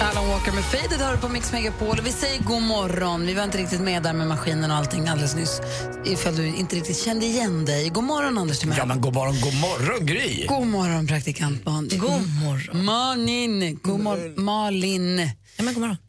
Alan 0.00 0.28
Walker 0.28 0.52
med 0.52 0.64
Faded 0.64 1.00
hör 1.00 1.16
på 1.16 1.28
Mix 1.28 1.52
Megapol. 1.52 2.00
Vi 2.04 2.12
säger 2.12 2.42
god 2.42 2.62
morgon. 2.62 3.26
Vi 3.26 3.34
var 3.34 3.44
inte 3.44 3.58
riktigt 3.58 3.80
med 3.80 4.02
där 4.02 4.12
med 4.12 4.26
maskinen 4.26 4.70
och 4.70 4.76
allting 4.76 5.08
alldeles 5.08 5.34
nyss. 5.34 5.60
Ifall 6.06 6.36
du 6.36 6.46
inte 6.46 6.76
riktigt 6.76 6.98
kände 7.04 7.26
igen 7.26 7.64
dig. 7.64 7.88
God 7.88 8.04
morgon, 8.04 8.38
Anders 8.38 8.58
Timell. 8.58 8.78
Ja, 8.78 8.84
men 8.86 9.00
god 9.00 9.14
morgon, 9.14 9.40
god 9.40 9.54
morgon 9.54 10.06
Gry. 10.06 10.46
God 10.46 10.66
morgon, 10.66 11.06
praktikant. 11.06 11.64
God 11.64 12.28
morgon. 12.44 12.84
Malin. 12.84 13.78
God 13.82 14.00
morgon, 14.00 14.44
Malin. 14.44 15.18
Ja, 15.56 15.62
men 15.64 15.74
god 15.74 15.80
morgon. 15.80 15.96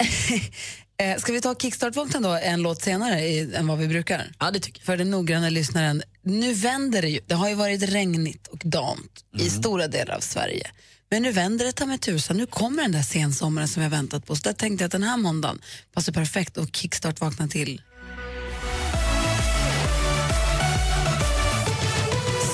Eh, 1.01 1.17
Ska 1.17 1.33
vi 1.33 1.41
ta 1.41 1.55
kickstart-vakten 1.55 2.23
då 2.23 2.29
en 2.29 2.61
låt 2.61 2.81
senare 2.81 3.19
än 3.57 3.67
vad 3.67 3.77
vi 3.77 3.87
brukar? 3.87 4.31
Ja, 4.39 4.51
det 4.51 4.59
tycker 4.59 4.79
jag. 4.79 4.85
För 4.85 4.97
den 4.97 5.11
noggranna 5.11 5.49
lyssnaren. 5.49 6.01
Nu 6.23 6.53
vänder 6.53 7.01
det 7.01 7.09
ju. 7.09 7.19
Det 7.27 7.35
har 7.35 7.49
ju 7.49 7.55
varit 7.55 7.83
regnigt 7.83 8.47
och 8.47 8.61
dant 8.65 9.25
i 9.37 9.49
stora 9.49 9.87
delar 9.87 10.15
av 10.15 10.19
Sverige. 10.19 10.71
Men 11.09 11.21
nu 11.21 11.31
vänder 11.31 11.65
det 11.65 11.71
ta 11.71 11.85
mig 11.85 11.97
tusan. 11.97 12.37
Nu 12.37 12.45
kommer 12.45 12.81
den 12.81 12.91
där 12.91 13.01
sensommaren 13.01 13.67
som 13.67 13.79
vi 13.79 13.83
har 13.83 13.91
väntat 13.91 14.25
på. 14.25 14.35
Så 14.35 14.41
där 14.41 14.53
tänkte 14.53 14.83
jag 14.83 14.87
att 14.87 14.91
den 14.91 15.03
här 15.03 15.17
måndagen 15.17 15.61
passar 15.93 16.13
perfekt 16.13 16.57
att 16.57 16.75
kickstart-vakna 16.75 17.47
till. 17.47 17.81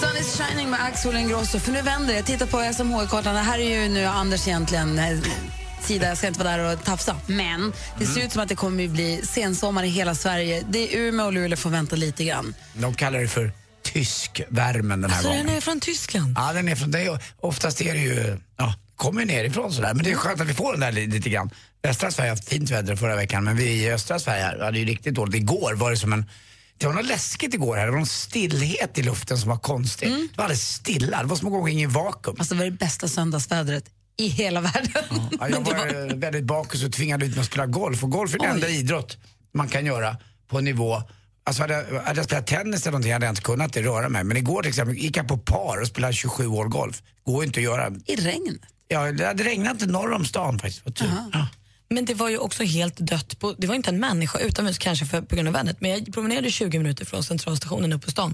Sun 0.01 0.17
is 0.19 0.37
shining 0.37 0.69
med 0.69 0.83
Axel 0.83 1.15
Ingrosso. 1.15 1.59
För 1.59 1.71
nu 1.71 1.81
vänder 1.81 2.07
det. 2.07 2.13
Jag 2.13 2.25
tittar 2.25 2.45
på 2.45 2.73
SMHI-kartan. 2.73 3.35
Det 3.35 3.41
här 3.41 3.59
är 3.59 3.81
ju 3.81 3.89
nu 3.89 4.05
Anders 4.05 4.47
egentligen 4.47 4.99
eh, 4.99 5.19
sida. 5.87 6.07
Jag 6.07 6.17
ska 6.17 6.27
inte 6.27 6.43
vara 6.43 6.57
där 6.57 6.73
och 6.73 6.83
tafsa. 6.83 7.15
Men 7.27 7.73
det 7.99 8.05
ser 8.05 8.21
ut 8.23 8.31
som 8.31 8.41
att 8.41 8.49
det 8.49 8.55
kommer 8.55 8.85
att 8.85 8.89
bli 8.91 9.21
sensommar 9.23 9.83
i 9.83 9.87
hela 9.89 10.15
Sverige. 10.15 10.63
Det 10.69 10.93
är 10.95 10.99
Umeå 10.99 11.25
och 11.25 11.33
Luleå 11.33 11.57
får 11.57 11.69
vänta 11.69 11.95
lite 11.95 12.23
grann. 12.25 12.53
De 12.73 12.93
kallar 12.93 13.19
det 13.19 13.27
för 13.27 13.51
tyskvärmen 13.83 15.01
den 15.01 15.11
här 15.11 15.21
Så 15.21 15.27
gången. 15.27 15.45
den 15.45 15.55
är 15.55 15.61
från 15.61 15.79
Tyskland? 15.79 16.33
Ja, 16.37 16.53
den 16.53 16.67
är 16.69 16.75
från 16.75 16.91
det. 16.91 17.19
Oftast 17.39 17.81
är 17.81 17.93
det 17.93 17.99
ju, 17.99 18.37
ja, 18.57 18.73
kommer 18.95 19.21
ju 19.21 19.27
nerifrån 19.27 19.73
sådär. 19.73 19.93
Men 19.93 20.03
det 20.03 20.11
är 20.11 20.15
skönt 20.15 20.41
att 20.41 20.47
vi 20.47 20.53
får 20.53 20.71
den 20.71 20.79
där 20.81 20.91
li- 20.91 21.07
lite 21.07 21.29
grann. 21.29 21.49
Västra 21.81 22.11
Sverige 22.11 22.29
har 22.29 22.35
haft 22.35 22.49
fint 22.49 22.69
väder 22.71 22.95
förra 22.95 23.15
veckan, 23.15 23.43
men 23.43 23.57
vi 23.57 23.63
i 23.83 23.91
östra 23.91 24.19
Sverige 24.19 24.63
hade 24.63 24.79
ju 24.79 24.85
riktigt 24.85 25.13
dåligt. 25.15 25.35
Igår 25.35 25.73
var 25.73 25.91
det 25.91 25.97
som 25.97 26.13
en 26.13 26.25
det 26.79 26.85
var 26.87 26.93
något 26.93 27.05
läskigt 27.05 27.53
igår 27.53 27.77
här. 27.77 27.85
Det 27.85 27.91
var 27.91 27.97
någon 27.97 28.07
stillhet 28.07 28.97
i 28.97 29.01
luften 29.03 29.37
som 29.37 29.49
var 29.49 29.57
konstig. 29.57 30.09
Det 30.09 30.27
var 30.37 30.43
alldeles 30.43 30.67
stilla. 30.73 31.21
Det 31.21 31.27
var 31.27 31.35
som 31.35 31.47
att 31.47 31.53
gå 31.53 31.69
in 31.69 31.79
i 31.79 31.85
vakuum. 31.85 32.35
Alltså 32.39 32.53
det 32.55 32.59
var 32.59 32.65
det 32.65 32.71
bästa 32.77 33.07
söndagsvädret 33.07 33.83
i 34.17 34.27
hela 34.27 34.61
världen. 34.61 35.03
Ja, 35.39 35.49
jag 35.49 35.61
var 35.61 35.75
eh, 36.11 36.15
väldigt 36.15 36.43
bakis 36.43 36.83
och 36.83 36.93
tvingade 36.93 37.25
ut 37.25 37.31
mig 37.31 37.39
att 37.39 37.45
spela 37.45 37.65
golf. 37.65 38.03
Och 38.03 38.09
golf 38.11 38.33
är 38.35 38.39
den 38.39 38.51
enda 38.51 38.69
idrott 38.69 39.17
man 39.53 39.67
kan 39.67 39.85
göra 39.85 40.17
på 40.47 40.59
nivå 40.59 41.01
Alltså 41.43 41.61
hade, 41.63 41.73
jag- 41.73 42.01
hade 42.01 42.19
jag 42.19 42.25
spelat 42.25 42.47
tennis 42.47 42.81
eller 42.81 42.91
någonting 42.91 43.13
hade 43.13 43.25
jag 43.25 43.31
inte 43.31 43.41
kunnat 43.41 43.73
det, 43.73 43.81
röra 43.81 44.09
mig. 44.09 44.23
Men 44.23 44.37
igår 44.37 44.61
till 44.61 44.69
exempel 44.69 44.95
gick 44.95 45.17
jag 45.17 45.27
på 45.27 45.37
par 45.37 45.81
och 45.81 45.87
spelade 45.87 46.13
27 46.13 46.47
hål 46.47 46.67
golf. 46.69 47.01
Går 47.25 47.43
inte 47.43 47.59
att 47.59 47.63
göra. 47.63 47.91
I 48.05 48.15
regnet. 48.15 48.61
Ja, 48.87 49.11
det 49.11 49.25
hade 49.25 49.43
regnat 49.43 49.73
inte 49.73 49.85
norr 49.85 50.11
om 50.13 50.25
stan 50.25 50.59
faktiskt. 50.59 50.83
Ja. 51.33 51.47
Men 51.89 52.05
det 52.05 52.13
var 52.13 52.29
ju 52.29 52.37
också 52.37 52.63
helt 52.63 52.97
dött. 52.97 53.39
På, 53.39 53.55
det 53.57 53.67
var 53.67 53.75
inte 53.75 53.89
en 53.89 53.99
människa 53.99 54.39
utomhus 54.39 54.77
kanske 54.77 55.05
för, 55.05 55.21
på 55.21 55.35
grund 55.35 55.47
av 55.47 55.53
vädret. 55.53 55.81
Men 55.81 55.91
jag 55.91 56.13
promenerade 56.13 56.51
20 56.51 56.77
minuter 56.77 57.05
från 57.05 57.23
centralstationen 57.23 57.93
upp 57.93 58.05
på 58.05 58.11
stan. 58.11 58.33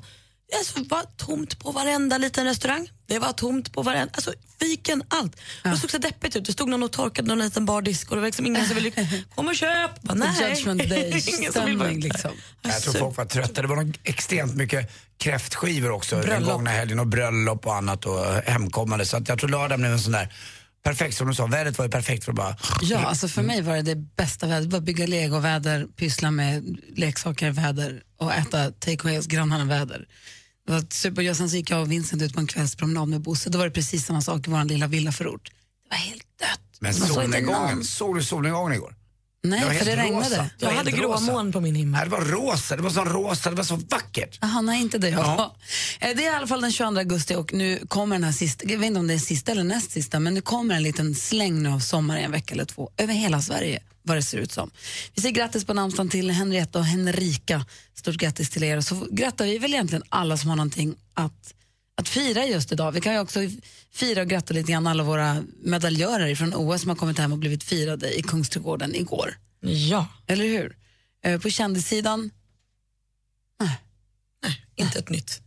Det 0.52 0.58
alltså 0.58 0.84
var 0.84 1.04
tomt 1.18 1.59
på 1.59 1.72
varenda 1.72 2.18
liten 2.18 2.46
restaurang. 2.46 2.90
Det 3.08 3.20
var 3.20 3.34
tomt 3.34 3.74
på 3.74 3.81
varenda, 3.81 4.09
alltså 4.14 4.34
fiken, 4.59 5.04
allt. 5.08 5.36
Och 5.64 5.70
Det 5.70 5.78
såg 5.78 5.92
så 5.92 5.98
deppigt 5.98 6.36
ut. 6.36 6.46
Det 6.46 6.52
stod 6.54 6.70
någon 6.70 6.84
och 6.84 6.92
torkade 6.92 7.28
någon 7.28 7.40
liten 7.40 7.66
bardisk 7.66 8.09
och 8.09 8.16
det 8.16 8.22
var 8.22 8.28
liksom 8.28 8.46
ingen 8.46 8.66
som 8.68 8.76
ville 8.76 8.92
kom 9.36 9.48
och 9.48 9.56
köp. 9.56 10.02
Bara, 10.02 10.14
Nej. 10.14 10.50
Judgment 10.50 10.90
Day-stämning 10.90 12.00
liksom. 12.08 12.31
Jag 12.62 12.81
tror 12.81 12.94
folk 12.94 13.18
var 13.18 13.26
trötta. 13.26 13.62
Det 13.62 13.68
var 13.68 13.76
nog 13.76 14.00
extremt 14.04 14.56
mycket 14.56 14.92
kräftskivor 15.18 15.92
också 15.92 16.16
den 16.16 16.26
Bröllop. 16.26 16.50
gångna 16.50 16.70
helgen 16.70 17.00
och 17.00 17.08
bröllop 17.08 17.66
och 17.66 17.75
annat 17.75 18.06
och 18.06 18.25
hemkommande. 18.46 19.06
Så 19.06 19.18
att 19.18 19.30
jag 19.30 19.40
tror 19.40 19.50
lördagen 19.50 19.80
blev 19.80 19.92
en 19.92 20.00
sån 20.00 20.12
där 20.12 20.34
perfekt, 20.84 21.18
som 21.18 21.28
du 21.28 21.34
sa, 21.34 21.46
vädret 21.46 21.78
var 21.78 21.86
ju 21.86 21.92
perfekt 21.92 22.24
för 22.24 22.32
att 22.32 22.36
bara... 22.36 22.58
Ja, 22.82 23.06
alltså 23.06 23.28
för 23.28 23.42
mig 23.42 23.62
var 23.62 23.76
det 23.76 23.82
det 23.82 23.96
bästa 23.96 24.48
vädret. 24.48 24.70
Bara 24.70 24.82
bygga 24.82 25.08
legoväder, 25.08 25.88
pyssla 25.96 26.32
med 26.32 26.78
leksaker 26.96 27.52
väder 27.52 28.04
och 28.18 28.34
äta 28.34 28.72
takeaways 28.72 29.28
grannarna 29.28 29.66
väder. 29.66 30.08
Det 30.66 30.74
var 30.74 30.86
super. 30.90 31.22
Jag, 31.22 31.36
sen 31.36 31.50
så 31.50 31.56
gick 31.56 31.70
jag 31.70 31.82
och 31.82 31.92
Vincent 31.92 32.22
ut 32.22 32.34
på 32.34 32.40
en 32.40 32.48
kvällspromenad 32.48 33.08
med 33.08 33.22
Bosse. 33.22 33.50
Då 33.50 33.58
var 33.58 33.66
det 33.66 33.72
precis 33.72 34.06
samma 34.06 34.22
sak 34.22 34.48
i 34.48 34.52
vår 34.52 34.64
lilla 34.64 34.88
villaförort. 34.88 35.52
Det 35.84 35.90
var 35.90 35.98
helt 35.98 36.40
dött. 36.40 36.78
Men 36.80 36.94
solnedgången, 36.94 37.84
såg 37.84 38.16
du 38.18 38.24
solnedgången 38.24 38.74
igår? 38.74 38.96
Nej, 39.46 39.66
var 39.66 39.74
för 39.74 39.86
det 39.86 39.92
helt 39.92 40.02
regnade. 40.02 40.26
rosa. 40.26 40.38
Det 40.44 40.50
Jag 40.59 40.68
var 40.70 40.76
hade 40.78 40.90
helt 40.90 41.02
grå 41.02 41.14
rosa. 41.14 41.31
moln 41.31 41.52
på 41.52 41.62
min 41.62 41.76
himmel. 41.76 41.92
Nej, 41.92 42.04
det 42.09 42.12
var 42.16 42.22
rosa, 42.26 42.76
det 42.76 42.81
var 42.81 42.90
så 42.90 43.04
rosa, 43.04 43.50
det 43.50 43.56
var 43.56 43.64
så 43.64 43.76
vackert. 43.76 44.38
Jaha, 44.42 44.62
nej, 44.62 44.81
inte 44.81 44.98
det 44.98 45.09
Ja. 45.09 45.56
Eh, 46.00 46.16
Det 46.16 46.26
är 46.26 46.31
i 46.34 46.36
alla 46.36 46.48
fall 46.48 46.62
den 46.62 46.72
22 46.72 47.00
augusti 47.00 47.36
och 47.36 47.54
nu 47.54 47.80
kommer 47.88 48.16
den 48.16 48.24
här 48.24 48.31
sista, 48.31 48.66
jag 48.68 48.78
vet 48.78 48.88
inte 48.88 49.00
om 49.00 49.08
det 49.08 49.14
är 49.14 49.20
sista 49.20 49.52
eller 49.52 49.64
näst 49.64 49.92
sista, 49.92 50.20
men 50.20 50.34
nu 50.34 50.42
kommer 50.42 50.76
en 50.76 50.84
liten 50.84 51.16
släng 51.16 51.64
nu 51.64 51.70
av 51.70 51.80
sommar 51.80 52.18
i 52.18 52.24
en 52.24 52.31
vecka 52.31 52.54
eller 52.54 52.66
två 52.66 52.90
över 52.98 53.14
hela 53.14 53.42
Sverige, 53.42 53.80
vad 54.04 54.18
det 54.18 54.22
ser 54.24 54.38
ut 54.38 54.52
som. 54.52 54.72
Vi 55.16 55.22
säger 55.22 55.36
grattis 55.36 55.66
på 55.66 55.74
namnsdagen 55.74 56.10
till 56.10 56.30
Henrietta 56.31 56.80
och 56.80 56.86
Henrika. 56.86 57.66
Stort 57.96 58.16
grattis 58.16 58.50
till 58.50 58.64
er. 58.64 58.78
Och 58.78 58.84
så 58.84 59.08
grattar 59.12 59.46
vi 59.46 59.58
väl 59.58 59.74
egentligen 59.74 60.04
alla 60.10 60.38
som 60.38 60.50
har 60.50 60.56
någonting 60.56 60.96
att, 61.14 61.54
att 62.03 62.09
fira 62.09 62.46
just 62.46 62.72
idag. 62.72 62.91
Vi 62.91 63.02
kan 63.02 63.14
ju 63.14 63.19
också 63.19 63.40
fira 63.91 64.22
och 64.22 64.28
gratta 64.28 64.53
lite 64.53 64.72
grann 64.72 64.88
alla 64.88 65.03
våra 65.03 65.44
medaljörer 65.64 66.36
från 66.36 66.53
OS 66.56 66.81
som 66.81 66.90
har 66.90 66.96
kommit 66.96 67.18
hem 67.18 67.31
och 67.31 67.38
blivit 67.38 67.64
firade 67.64 68.19
i 68.19 68.22
Kungsträdgården 68.24 68.96
igår. 68.96 69.38
Ja, 69.59 70.08
Eller 70.28 70.46
hur? 70.46 70.78
Eh, 71.24 71.40
På 71.40 71.50
kändissidan, 71.50 72.30
inte 74.75 75.00
ett 75.00 75.09
nytt. 75.09 75.42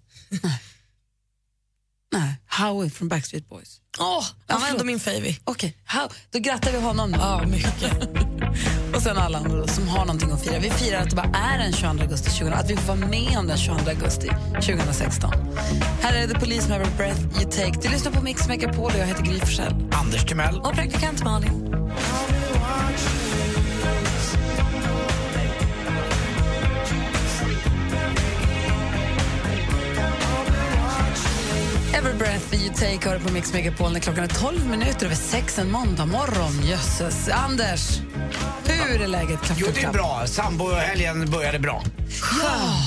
nej, 2.12 2.34
Howie 2.58 2.90
från 2.90 3.08
Backstreet 3.08 3.48
Boys. 3.48 3.80
Åh, 3.98 4.24
han 4.46 4.60
var 4.60 4.68
ändå 4.68 4.84
min 4.84 5.00
favy. 5.00 5.36
Okej, 5.44 5.76
How- 5.86 6.12
då 6.30 6.38
grattar 6.38 6.72
vi 6.72 6.78
honom. 6.80 7.10
Ja, 7.12 7.46
mycket. 7.46 7.92
Och 8.96 9.02
sen 9.02 9.16
alla 9.16 9.38
andra 9.38 9.66
som 9.66 9.88
har 9.88 9.98
någonting 9.98 10.30
att 10.30 10.44
fira. 10.44 10.58
Vi 10.58 10.70
firar 10.70 11.00
att 11.00 11.10
det 11.10 11.16
bara 11.16 11.30
är 11.34 11.58
den 11.58 11.72
22 11.72 12.02
augusti 12.02 12.30
2000, 12.30 12.52
att 12.52 12.70
vi 12.70 12.76
får 12.76 12.96
vara 12.96 13.08
med 13.08 13.38
om 13.38 13.46
den 13.46 13.56
22 13.56 13.90
augusti 13.90 14.30
2016. 14.52 15.30
Här 16.00 16.14
är 16.22 16.26
The 16.26 16.40
Police 16.40 16.68
med 16.68 16.88
Breath 16.96 17.20
You 17.20 17.50
Take. 17.50 17.80
Du 17.82 17.88
lyssnar 17.88 18.12
på 18.12 18.22
Mix 18.22 18.48
Megapol 18.48 18.84
och 18.84 18.98
jag 18.98 19.06
heter 19.06 19.22
Gry 19.22 19.40
Forssell. 19.40 19.74
Anders 19.92 20.24
Timell. 20.24 20.58
Och 20.58 20.72
praktikant 20.72 21.24
Malin. 21.24 21.86
Every 31.98 32.14
Breath 32.14 32.54
You 32.54 32.74
Take 32.74 33.08
hör 33.10 33.18
på 33.18 33.32
Mix 33.32 33.52
Megapol 33.52 33.92
när 33.92 34.00
klockan 34.00 34.24
är 34.24 34.28
12 34.28 34.66
minuter 34.70 35.06
över 35.06 35.16
sex 35.16 35.58
en 35.58 35.70
måndag 35.70 36.06
morgon. 36.06 36.62
Jösses. 36.64 37.28
Anders, 37.28 37.98
hur 38.64 39.02
är 39.02 39.06
läget? 39.08 39.42
Klapp, 39.42 39.58
Jo, 39.60 39.66
det 39.74 39.82
är 39.82 39.92
bra. 39.92 40.22
Sambohelgen 40.26 41.30
började 41.30 41.58
bra. 41.58 41.82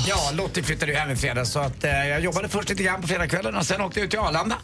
Ja, 0.07 0.31
Lottie 0.33 0.63
flyttade 0.63 0.91
ju 0.91 0.97
hem 0.97 1.11
i 1.11 1.15
fredags 1.15 1.51
så 1.51 1.59
att 1.59 1.83
eh, 1.83 2.07
jag 2.07 2.21
jobbade 2.21 2.49
först 2.49 2.69
lite 2.69 2.83
grann 2.83 3.01
på 3.01 3.07
fredagskvällen 3.07 3.55
och 3.55 3.65
sen 3.65 3.81
åkte 3.81 3.99
jag 3.99 4.05
ut 4.05 4.11
till 4.11 4.19
Arlanda. 4.19 4.55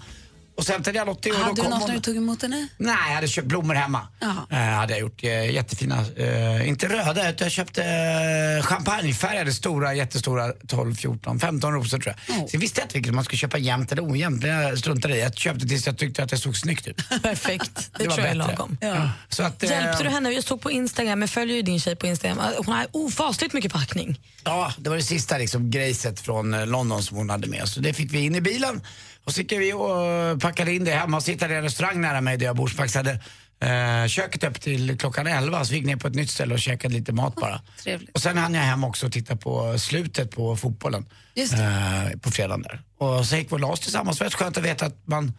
Och 0.57 0.65
sen 0.65 0.73
hämtade 0.73 0.97
jag 0.97 1.05
Lottie 1.07 1.31
och 1.31 1.37
Hade 1.37 1.49
då 1.55 1.63
du 1.63 1.69
något 1.69 1.79
hon. 1.79 1.87
när 1.89 1.95
du 1.95 2.01
tog 2.01 2.17
emot 2.17 2.41
henne? 2.41 2.67
Nej, 2.77 2.95
jag 3.07 3.15
hade 3.15 3.27
köpt 3.27 3.47
blommor 3.47 3.73
hemma. 3.73 4.07
Eh, 4.51 4.57
hade 4.57 4.93
jag 4.93 4.99
gjort 5.01 5.23
eh, 5.23 5.51
jättefina, 5.51 6.05
eh, 6.17 6.67
inte 6.69 6.87
röda, 6.87 7.29
utan 7.29 7.45
jag 7.45 7.51
köpte 7.51 7.83
eh, 7.83 8.65
champagnefärgade 8.65 9.53
stora, 9.53 9.93
jättestora 9.93 10.51
12, 10.67 10.95
14, 10.95 11.39
15 11.39 11.73
rosor 11.73 11.99
tror 11.99 12.15
jag. 12.27 12.35
Oh. 12.37 12.47
Så 12.47 12.55
jag 12.55 12.59
visste 12.59 12.81
inte 12.81 12.93
vilket 12.93 13.13
man 13.13 13.23
skulle 13.23 13.37
köpa 13.37 13.57
jämnt 13.57 13.91
eller 13.91 14.11
ojämnt, 14.11 14.41
men 14.43 14.51
jag 14.51 14.79
struntade 14.79 15.15
i. 15.15 15.19
Jag 15.21 15.37
köpte 15.37 15.67
tills 15.67 15.85
jag 15.87 15.97
tyckte 15.97 16.23
att 16.23 16.29
det 16.29 16.37
såg 16.37 16.57
snyggt 16.57 16.87
ut. 16.87 17.09
Perfekt. 17.23 17.75
Det, 17.75 18.03
Det 18.03 18.07
var 18.07 18.15
tror 18.15 18.27
jag 18.27 18.31
är 18.31 18.37
lagom. 18.37 18.77
Ja. 18.81 19.09
Så 19.29 19.43
att, 19.43 19.63
eh, 19.63 19.69
Hjälpte 19.69 20.03
du 20.03 20.09
henne? 20.09 20.29
Jag 20.31 20.43
såg 20.43 20.61
på 20.61 20.71
Instagram, 20.71 21.21
jag 21.21 21.29
följer 21.29 21.55
ju 21.55 21.61
din 21.61 21.79
tjej 21.79 21.95
på 21.95 22.07
Instagram. 22.07 22.39
Hon 22.57 22.75
har 22.75 22.87
ofasligt 22.91 23.53
mycket 23.53 23.73
packning. 23.73 24.19
Ja, 24.43 24.73
det 24.77 24.89
var 24.89 24.97
det 24.97 25.03
sista 25.03 25.37
liksom, 25.37 25.71
grejset 25.71 26.19
från 26.19 26.53
eh, 26.53 26.67
London 26.67 27.03
som 27.03 27.17
hon 27.17 27.29
hade 27.29 27.47
med. 27.47 27.67
Så 27.67 27.79
det 27.79 27.93
fick 27.93 28.13
vi 28.13 28.19
in 28.19 28.35
i 28.35 28.41
bilen. 28.41 28.81
Och 29.25 29.33
så 29.33 29.41
gick 29.41 29.51
vi 29.51 29.73
och 29.73 30.05
eh, 30.05 30.37
packade 30.37 30.73
in 30.73 30.83
det 30.83 30.91
hemma 30.91 31.17
och 31.17 31.23
sittade 31.23 31.53
i 31.53 31.57
en 31.57 31.63
restaurang 31.63 32.01
nära 32.01 32.21
mig 32.21 32.37
där 32.37 32.45
jag 32.45 32.55
bor 32.55 32.67
som 32.67 32.77
faktiskt 32.77 32.95
hade 32.95 33.11
eh, 33.59 34.07
köket 34.07 34.43
upp 34.43 34.61
till 34.61 34.97
klockan 34.97 35.27
11 35.27 35.65
så 35.65 35.71
vi 35.71 35.77
gick 35.77 35.85
ner 35.85 35.95
på 35.95 36.07
ett 36.07 36.15
nytt 36.15 36.29
ställe 36.29 36.53
och 36.53 36.59
käkade 36.59 36.93
lite 36.93 37.11
mat 37.13 37.35
bara. 37.41 37.61
Trevligt. 37.83 38.09
Och 38.09 38.21
sen 38.21 38.37
hann 38.37 38.53
jag 38.53 38.61
hem 38.61 38.83
också 38.83 39.05
och 39.05 39.11
titta 39.11 39.35
på 39.35 39.79
slutet 39.79 40.31
på 40.31 40.55
fotbollen 40.55 41.05
Just 41.35 41.53
eh, 41.53 42.19
på 42.21 42.31
fredagen 42.31 42.61
där. 42.61 42.81
Och 42.97 43.25
så 43.25 43.35
gick 43.35 43.51
vi 43.51 43.55
och 43.55 43.59
la 43.59 43.67
oss 43.67 43.79
tillsammans. 43.79 44.17
Det 44.17 44.23
var 44.23 44.31
skönt 44.31 44.57
att 44.57 44.63
veta 44.63 44.85
att 44.85 45.07
man 45.07 45.33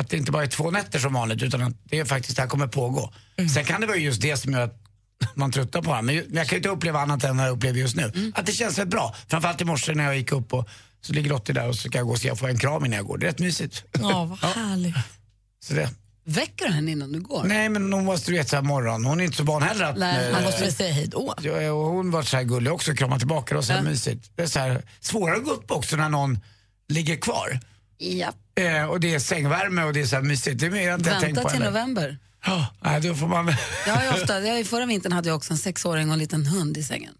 att 0.00 0.10
det 0.10 0.16
inte 0.16 0.32
bara 0.32 0.42
är 0.42 0.46
två 0.46 0.70
nätter 0.70 0.98
som 0.98 1.12
vanligt 1.12 1.42
utan 1.42 1.62
att 1.62 1.72
det 1.84 1.98
är 1.98 2.04
faktiskt 2.04 2.36
det 2.36 2.42
här 2.42 2.48
kommer 2.48 2.66
pågå. 2.66 3.12
Sen 3.54 3.64
kan 3.64 3.80
det 3.80 3.86
vara 3.86 3.96
just 3.96 4.22
det 4.22 4.36
som 4.36 4.52
gör 4.52 4.60
att 4.60 4.84
man 5.34 5.52
tröttnar 5.52 5.82
på 5.82 5.94
det. 5.94 6.02
Men 6.02 6.14
jag 6.14 6.46
kan 6.46 6.48
ju 6.50 6.56
inte 6.56 6.68
uppleva 6.68 7.00
annat 7.00 7.24
än 7.24 7.36
vad 7.36 7.46
jag 7.46 7.52
upplever 7.52 7.78
just 7.78 7.96
nu. 7.96 8.32
Att 8.34 8.46
det 8.46 8.52
känns 8.52 8.78
rätt 8.78 8.88
bra. 8.88 9.14
Framförallt 9.28 9.60
i 9.60 9.64
morse 9.64 9.94
när 9.94 10.04
jag 10.04 10.16
gick 10.16 10.32
upp 10.32 10.52
och 10.52 10.68
så 11.00 11.12
ligger 11.12 11.30
Lottie 11.30 11.54
där 11.54 11.68
och 11.68 11.74
så 11.76 11.90
kan 11.90 11.98
jag 11.98 12.06
gå 12.06 12.12
och 12.12 12.18
se 12.18 12.30
och 12.30 12.38
få 12.38 12.46
en 12.46 12.58
kram 12.58 12.84
innan 12.84 12.96
jag 12.96 13.06
går. 13.06 13.18
Det 13.18 13.26
är 13.26 13.30
rätt 13.30 13.38
mysigt. 13.38 13.84
Ja, 13.92 14.24
vad 14.42 14.50
härligt. 14.54 14.94
Så 15.64 15.74
det. 15.74 15.90
Väcker 16.24 16.66
du 16.66 16.72
henne 16.72 16.90
innan 16.90 17.12
du 17.12 17.20
går? 17.20 17.44
Nej 17.44 17.68
men 17.68 17.92
hon 17.92 18.04
måste 18.04 18.30
du 18.30 18.36
veta 18.36 18.48
så 18.48 18.56
här 18.56 18.62
morgon. 18.62 19.04
Hon 19.04 19.20
är 19.20 19.24
inte 19.24 19.36
så 19.36 19.42
van 19.44 19.62
heller 19.62 19.84
att... 19.84 19.98
Nej, 19.98 20.26
eh, 20.26 20.32
Man 20.32 20.42
måste 20.42 20.60
väl 20.62 20.72
säga 20.72 20.92
hej 20.92 21.06
då. 21.06 21.34
Ja, 21.42 21.72
och 21.72 21.84
hon 21.86 22.10
var 22.10 22.22
så 22.22 22.36
här 22.36 22.44
gullig 22.44 22.72
också, 22.72 22.94
krama 22.94 23.18
tillbaka 23.18 23.58
och 23.58 23.64
så 23.64 23.72
här 23.72 23.82
mysigt. 23.82 24.30
Det 24.36 24.42
är 24.42 24.46
så 24.46 24.58
här, 24.58 24.82
svårare 25.00 25.36
att 25.36 25.44
gå 25.44 25.50
upp 25.50 25.70
också 25.70 25.96
när 25.96 26.08
någon 26.08 26.38
ligger 26.88 27.16
kvar. 27.16 27.60
Ja. 27.98 28.32
Eh, 28.62 28.84
och 28.84 29.00
det 29.00 29.14
är 29.14 29.18
sängvärme 29.18 29.82
och 29.84 29.92
det 29.92 30.00
är 30.00 30.06
så 30.06 30.16
här 30.16 30.22
mysigt. 30.22 30.60
Det 30.60 30.66
är 30.66 30.70
mer 30.70 30.90
än 30.90 31.02
jag 31.04 31.04
tänkt 31.20 31.22
Vänta 31.22 31.42
på 31.42 31.48
till 31.48 31.58
heller. 31.58 31.70
november. 31.70 32.18
Ja, 32.46 32.66
nej, 32.80 33.00
då 33.00 33.14
får 33.14 33.26
man... 33.26 33.54
Jag 33.86 33.94
har 33.94 34.02
ju 34.02 34.08
ofta, 34.22 34.40
jag, 34.40 34.60
I 34.60 34.64
förra 34.64 34.86
vintern 34.86 35.12
hade 35.12 35.28
jag 35.28 35.36
också 35.36 35.52
en 35.52 35.58
sexåring 35.58 36.08
och 36.08 36.12
en 36.12 36.18
liten 36.18 36.46
hund 36.46 36.76
i 36.76 36.82
sängen. 36.82 37.14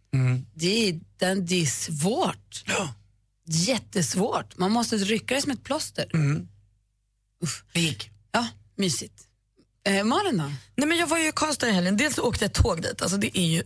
Det, 0.55 0.89
är, 0.89 1.01
den, 1.19 1.47
det 1.47 1.63
är 1.63 1.67
svårt. 1.67 2.63
Ja. 2.67 2.89
Jättesvårt. 3.49 4.59
Man 4.59 4.73
måste 4.73 4.97
rycka 4.97 5.35
det 5.35 5.43
som 5.43 5.51
ett 5.51 5.65
plåster. 5.65 6.09
Det 7.73 7.81
gick. 7.81 8.11
Ja, 8.33 8.49
mysigt. 8.77 9.25
Eh, 9.87 10.05
Malin 10.05 10.37
då? 10.37 10.53
Nej, 10.77 10.89
men 10.89 10.99
jag 10.99 11.07
var 11.07 11.19
ju 11.19 11.29
i 11.29 11.33
Karlstad 11.33 11.69
i 11.69 11.73
helgen. 11.73 11.97
Dels 11.97 12.19
åkte 12.19 12.45
jag 12.45 12.53
tåg 12.53 12.83
dit. 12.83 13.03
Alltså, 13.03 13.17
det 13.17 13.39
är 13.39 13.47
ju 13.47 13.63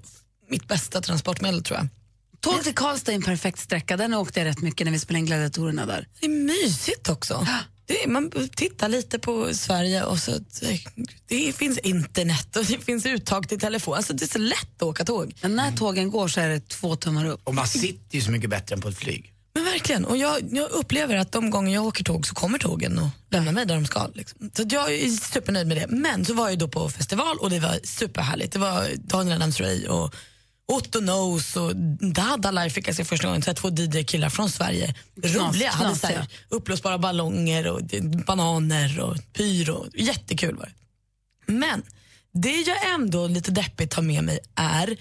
mitt 0.49 0.69
bästa 0.69 1.00
transportmedel 1.00 1.64
tror 1.64 1.79
jag. 1.79 1.88
Tåg 2.40 2.62
till 2.64 2.75
Karlstad 2.75 3.12
är 3.12 3.17
en 3.17 3.23
perfekt 3.23 3.58
sträcka. 3.58 3.96
Den 3.96 4.14
åkte 4.14 4.40
jag 4.40 4.46
rätt 4.46 4.62
mycket 4.62 4.84
när 4.84 4.93
vi 4.93 4.99
spelade 4.99 5.19
in 5.19 5.26
gladiatorerna 5.26 5.87
där. 5.87 6.08
Det 6.20 6.26
är 6.26 6.31
mysigt 6.31 7.08
också. 7.08 7.46
Det 7.87 8.05
är, 8.05 8.08
man 8.08 8.31
tittar 8.56 8.88
lite 8.88 9.19
på 9.19 9.55
Sverige 9.55 10.05
och 10.05 10.19
så 10.19 10.32
det 11.26 11.52
finns 11.56 11.79
internet 11.79 12.56
och 12.56 12.64
det 12.64 12.79
finns 12.79 13.06
uttag 13.06 13.49
till 13.49 13.61
telefon. 13.61 13.94
Alltså 13.94 14.12
det 14.12 14.25
är 14.25 14.29
så 14.29 14.38
lätt 14.38 14.76
att 14.76 14.82
åka 14.82 15.05
tåg. 15.05 15.34
Men 15.40 15.56
när 15.56 15.73
tågen 15.73 16.11
går 16.11 16.29
så 16.29 16.40
är 16.40 16.49
det 16.49 16.69
två 16.69 16.96
tummar 16.96 17.26
upp. 17.26 17.40
Och 17.44 17.55
man 17.55 17.67
sitter 17.69 18.17
ju 18.17 18.20
så 18.20 18.31
mycket 18.31 18.50
bättre 18.50 18.75
än 18.75 18.81
på 18.81 18.88
ett 18.88 18.99
flyg. 18.99 19.32
Men 19.55 19.65
verkligen. 19.65 20.05
Och 20.05 20.17
jag, 20.17 20.43
jag 20.53 20.71
upplever 20.71 21.17
att 21.17 21.33
de 21.33 21.51
gånger 21.51 21.75
jag 21.75 21.87
åker 21.87 22.05
tåg 22.05 22.27
så 22.27 22.35
kommer 22.35 22.59
tågen 22.59 22.99
och 22.99 23.09
lämnar 23.31 23.53
mig 23.53 23.67
där 23.67 23.75
de 23.75 23.87
ska. 23.87 24.07
Liksom. 24.15 24.51
Så 24.57 24.65
jag 24.69 24.95
är 24.95 25.09
supernöjd 25.09 25.67
med 25.67 25.77
det. 25.77 25.87
Men 25.89 26.25
så 26.25 26.35
var 26.35 26.49
jag 26.49 26.59
då 26.59 26.69
på 26.69 26.89
festival 26.89 27.39
och 27.39 27.51
det 27.51 27.61
var 27.61 27.81
superhärligt. 27.85 28.53
Det 28.53 28.59
var 28.59 28.89
Daniel 28.97 29.43
Adams-Ray 29.43 29.87
och 29.87 30.15
Otto 30.73 30.99
Knows 30.99 31.57
och 31.57 31.77
Dadalai 32.15 32.71
fick 32.71 32.89
jag 32.89 32.97
se 32.97 33.05
första 33.05 33.27
gången. 33.27 33.43
Så 33.43 33.55
två 33.55 33.69
DJ-killar 33.69 34.29
från 34.29 34.51
Sverige. 34.51 34.95
Roliga. 35.23 35.71
Hade 35.71 35.97
så 35.97 36.07
här, 36.07 36.27
uppblåsbara 36.49 36.99
ballonger 36.99 37.67
och 37.67 37.81
bananer 38.27 39.01
och 39.01 39.17
pyro. 39.33 39.87
Jättekul 39.95 40.57
var 40.57 40.65
det. 40.65 41.53
Men 41.53 41.83
det 42.33 42.61
jag 42.61 42.93
ändå 42.95 43.27
lite 43.27 43.51
deppigt 43.51 43.91
tar 43.91 44.03
med 44.03 44.25
mig 44.25 44.39
är 44.55 44.97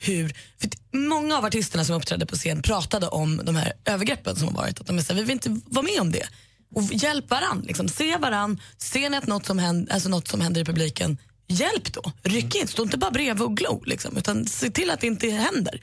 hur, 0.00 0.34
för 0.60 0.70
många 0.98 1.38
av 1.38 1.44
artisterna 1.44 1.84
som 1.84 1.96
uppträdde 1.96 2.26
på 2.26 2.36
scen 2.36 2.62
pratade 2.62 3.06
om 3.06 3.40
de 3.44 3.56
här 3.56 3.72
övergreppen 3.84 4.36
som 4.36 4.48
har 4.48 4.54
varit. 4.54 4.80
Att 4.80 4.86
de 4.86 4.98
är 4.98 5.02
så 5.02 5.12
här, 5.12 5.20
vi 5.20 5.22
vill 5.22 5.30
inte 5.30 5.60
vara 5.66 5.84
med 5.84 6.00
om 6.00 6.12
det. 6.12 6.28
Och 6.74 6.82
hjälp 6.82 7.30
varann, 7.30 7.64
liksom. 7.66 7.88
se 7.88 8.16
varann. 8.16 8.60
Ser 8.78 9.10
ni 9.10 9.16
att 9.16 9.26
något 9.26 9.46
som, 9.46 9.58
händer, 9.58 9.92
alltså 9.92 10.08
något 10.08 10.28
som 10.28 10.40
händer 10.40 10.60
i 10.60 10.64
publiken, 10.64 11.18
hjälp 11.48 11.92
då. 11.92 12.12
Ryck 12.22 12.54
in, 12.54 12.68
stå 12.68 12.82
inte 12.82 12.98
bara 12.98 13.10
bredvid 13.10 13.42
och 13.42 13.56
glo. 13.56 13.82
Liksom, 13.86 14.16
utan 14.16 14.46
se 14.46 14.70
till 14.70 14.90
att 14.90 15.00
det 15.00 15.06
inte 15.06 15.30
händer. 15.30 15.82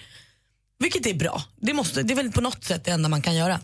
Vilket 0.79 1.05
är 1.05 1.13
bra. 1.13 1.43
Det, 1.55 1.73
måste, 1.73 2.03
det 2.03 2.13
är 2.13 2.15
väl 2.15 2.31
på 2.31 2.41
något 2.41 2.63
sätt 2.63 2.85
det 2.85 2.91
enda 2.91 3.09
man 3.09 3.21
kan 3.21 3.35
göra. 3.35 3.59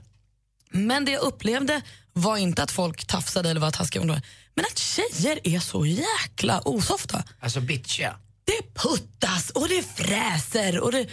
Men 0.71 1.05
det 1.05 1.11
jag 1.11 1.21
upplevde 1.21 1.81
var 2.13 2.37
inte 2.37 2.63
att 2.63 2.71
folk 2.71 3.05
tafsade 3.07 3.49
eller 3.49 3.61
var 3.61 3.71
taskiga 3.71 4.21
men 4.55 4.65
att 4.65 4.77
tjejer 4.77 5.39
är 5.43 5.59
så 5.59 5.85
jäkla 5.85 6.61
osofta. 6.65 7.23
Alltså 7.39 7.61
bitchiga. 7.61 8.15
Det 8.45 8.73
puttas 8.73 9.49
och 9.49 9.69
det 9.69 9.83
fräser 9.95 10.79
och 10.79 10.91
det... 10.91 11.07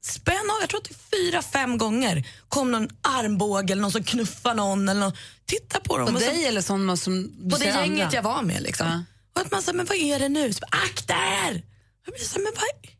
Spänn 0.00 0.50
av, 0.50 0.56
jag 0.60 0.68
tror 0.68 0.80
att 0.80 0.88
det 0.88 0.94
är 0.94 1.18
fyra, 1.18 1.42
fem 1.42 1.78
gånger 1.78 2.28
kom 2.48 2.72
någon 2.72 2.88
armbåge 3.02 3.72
eller 3.72 3.82
någon 3.82 3.92
som 3.92 4.04
knuffar 4.04 4.54
någon. 4.54 4.88
Eller 4.88 5.00
någon. 5.00 5.12
Titta 5.46 5.80
på 5.80 5.98
dem. 5.98 6.06
På 6.06 6.14
och 6.14 6.20
så- 6.20 6.26
dig 6.26 6.44
eller 6.44 6.60
sån 6.62 6.96
som 6.96 7.32
du 7.38 7.50
på 7.50 7.56
det 7.56 7.72
ser 7.72 7.80
gänget 7.80 8.04
andra? 8.04 8.16
jag 8.16 8.22
var 8.22 8.42
med. 8.42 8.62
Liksom. 8.62 8.86
Ja. 8.86 9.04
Och 9.34 9.40
att 9.46 9.52
man 9.52 9.62
säger, 9.62 9.76
men 9.76 9.86
vad 9.86 9.96
är 9.96 10.18
det 10.18 10.28
nu? 10.28 10.52
Så, 10.52 10.64
Akta 10.70 11.14
er! 11.14 11.62
Jag 12.06 12.14
blir 12.14 12.24
så, 12.24 12.38
men 12.38 12.52
vad, 12.56 12.92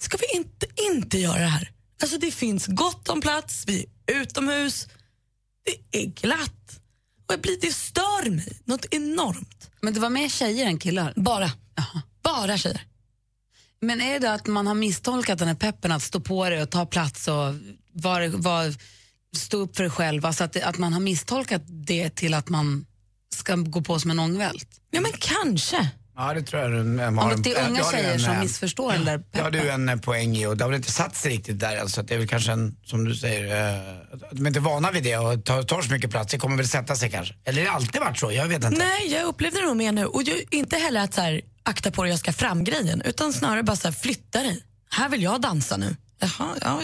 ska 0.00 0.16
vi 0.16 0.36
inte, 0.36 0.66
inte 0.92 1.18
göra 1.18 1.38
det 1.38 1.46
här? 1.46 1.70
Alltså 2.02 2.18
det 2.18 2.30
finns 2.30 2.66
gott 2.66 3.08
om 3.08 3.20
plats, 3.20 3.64
vi 3.66 3.86
är 4.06 4.14
utomhus, 4.20 4.86
det 5.90 5.98
är 6.02 6.06
glatt. 6.06 6.80
Och 7.26 7.32
jag 7.32 7.40
blir, 7.40 7.58
det 7.60 7.72
stör 7.72 8.30
mig 8.30 8.60
något 8.64 8.86
enormt. 8.90 9.70
Men 9.80 9.94
det 9.94 10.00
var 10.00 10.10
mer 10.10 10.28
tjejer 10.28 10.66
än 10.66 10.78
killar? 10.78 11.12
Bara. 11.16 11.50
Bara 12.26 12.58
tjejer. 12.58 12.80
Men 13.80 14.00
är 14.00 14.20
det 14.20 14.32
att 14.32 14.46
man 14.46 14.66
har 14.66 14.74
misstolkat 14.74 15.38
den 15.38 15.48
här 15.48 15.54
peppen 15.54 15.92
att 15.92 16.02
stå 16.02 16.20
på 16.20 16.50
det 16.50 16.62
och 16.62 16.70
ta 16.70 16.86
plats 16.86 17.28
och 17.28 17.54
var, 17.92 18.28
var, 18.28 18.74
stå 19.36 19.56
upp 19.56 19.76
för 19.76 19.82
dig 19.82 19.90
själv? 19.90 20.26
Alltså 20.26 20.44
att, 20.44 20.52
det, 20.52 20.62
att 20.62 20.78
man 20.78 20.92
har 20.92 21.00
misstolkat 21.00 21.62
det 21.66 22.10
till 22.10 22.34
att 22.34 22.48
man 22.48 22.86
ska 23.34 23.54
gå 23.56 23.80
på 23.80 23.98
som 23.98 24.10
en 24.10 24.18
ångvält? 24.18 24.68
Ja 24.90 25.00
men 25.00 25.12
kanske. 25.18 25.90
Ja, 26.16 26.34
det 26.34 26.42
tror 26.42 26.62
jag 26.62 26.70
du 26.70 26.76
har 26.76 27.34
Om 27.34 27.42
det 27.42 27.52
är 27.52 27.68
unga 27.68 27.82
du 27.84 27.96
tjejer 27.96 28.14
en, 28.14 28.20
som 28.20 28.32
eh, 28.32 28.40
missförstår 28.40 28.92
den 28.92 29.04
där 29.04 29.22
Det 29.32 29.40
har 29.40 29.50
peppen. 29.50 29.86
du 29.86 29.92
en 29.92 30.00
poäng 30.00 30.36
i 30.36 30.46
och 30.46 30.56
det 30.56 30.64
har 30.64 30.70
väl 30.70 30.76
inte 30.76 30.92
satt 30.92 31.16
sig 31.16 31.32
riktigt 31.32 31.60
där. 31.60 31.76
Alltså, 31.76 32.00
att 32.00 32.08
det 32.08 32.14
är 32.14 32.18
väl 32.18 32.28
kanske 32.28 32.52
en, 32.52 32.76
som 32.84 33.04
du 33.04 33.14
säger, 33.14 33.44
eh, 33.44 34.18
de 34.30 34.46
är 34.46 34.48
inte 34.48 34.60
vana 34.60 34.90
vid 34.90 35.02
det 35.02 35.16
och 35.16 35.44
tar, 35.44 35.62
tar 35.62 35.82
så 35.82 35.92
mycket 35.92 36.10
plats. 36.10 36.32
Det 36.32 36.38
kommer 36.38 36.56
väl 36.56 36.68
sätta 36.68 36.96
sig 36.96 37.10
kanske. 37.10 37.34
Eller 37.44 37.58
har 37.58 37.66
det 37.66 37.74
alltid 37.74 38.00
varit 38.00 38.18
så? 38.18 38.32
Jag 38.32 38.46
vet 38.46 38.64
inte. 38.64 38.78
Nej, 38.78 39.12
jag 39.12 39.24
upplevde 39.24 39.60
det 39.60 39.66
nog 39.66 39.76
mer 39.76 39.92
nu. 39.92 40.06
Och 40.06 40.22
jag, 40.22 40.42
inte 40.50 40.76
heller 40.76 41.00
att 41.00 41.14
så 41.14 41.20
här, 41.20 41.40
akta 41.66 41.90
på 41.90 42.02
dig, 42.02 42.10
jag 42.12 42.18
ska 42.18 42.32
fram 42.32 42.64
grejen 42.64 43.02
utan 43.02 43.32
snarare 43.32 43.62
bara 43.62 43.76
så 43.76 43.88
här, 43.88 43.92
flytta 43.92 44.42
dig. 44.42 44.62
Här 44.90 45.08
vill 45.08 45.22
jag 45.22 45.40
dansa 45.40 45.76
nu. 45.76 45.96
Jaha, 46.18 46.56
ja, 46.60 46.82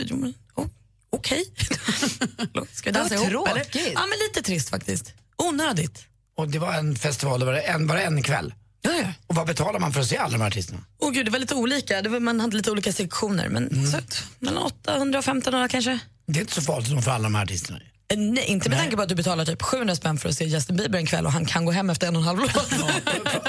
oh, 0.55 0.67
okej. 1.11 1.45
ska 2.73 2.91
vi 2.91 2.95
dansa 2.95 3.17
var 3.17 3.31
ihop 3.31 3.49
eller? 3.49 3.61
tråkigt. 3.61 3.93
Ja, 3.95 4.01
men 4.01 4.19
lite 4.29 4.43
trist 4.43 4.69
faktiskt. 4.71 5.13
Onödigt. 5.37 6.05
Och 6.37 6.49
det 6.49 6.59
var 6.59 6.73
en 6.75 6.97
festival, 6.97 7.41
det 7.41 7.47
var 7.47 7.55
en, 7.55 7.87
bara 7.87 8.03
en 8.03 8.23
kväll. 8.23 8.55
Ja, 8.83 8.91
ja. 8.93 9.13
Och 9.27 9.35
vad 9.35 9.47
betalar 9.47 9.81
man 9.81 9.93
för 9.93 10.01
att 10.01 10.07
se 10.09 10.17
alla 10.17 10.33
de 10.33 10.41
här 10.41 10.49
artisterna? 10.49 10.81
Oh, 10.99 11.11
gud, 11.11 11.27
det 11.27 11.31
var 11.31 11.39
lite 11.39 11.55
olika. 11.55 12.03
Det 12.03 12.09
var, 12.09 12.21
man 12.21 12.41
hade 12.41 12.57
lite 12.57 12.71
olika 12.71 12.93
sektioner. 12.93 13.49
Men 13.49 13.69
Mm. 13.69 13.87
så, 13.87 13.99
mellan 14.39 14.63
800 14.63 15.19
och 15.19 15.25
1500 15.25 15.69
kanske. 15.69 15.99
Det 16.27 16.39
är 16.39 16.41
inte 16.41 16.55
så 16.55 16.63
farligt 16.63 17.05
för 17.05 17.11
alla 17.11 17.23
de 17.23 17.35
här 17.35 17.43
artisterna. 17.43 17.79
Nej, 18.17 18.45
inte 18.47 18.69
med 18.71 18.79
tanke 18.79 18.97
på 18.97 19.03
att 19.03 19.09
du 19.09 19.15
betalar 19.15 19.45
typ 19.45 19.63
700 19.63 19.95
spänn 19.97 20.19
för 20.19 20.29
att 20.29 20.35
se 20.35 20.45
Justin 20.45 20.77
Bieber 20.77 20.99
en 20.99 21.07
kväll 21.07 21.27
och 21.27 21.33
han 21.33 21.45
kan 21.47 21.65
gå 21.65 21.73
hem 21.73 21.91
efter 21.91 22.07
en 22.09 22.17
och 22.17 22.23
en 22.23 22.27
halv 22.29 22.39
låt. 22.41 22.73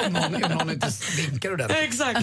om, 0.05 0.13
någon, 0.13 0.43
om 0.43 0.51
någon 0.57 0.69
inte 0.71 0.91
vinkar 1.17 1.53
ordentligt. 1.53 1.79
Exakt. 1.83 2.19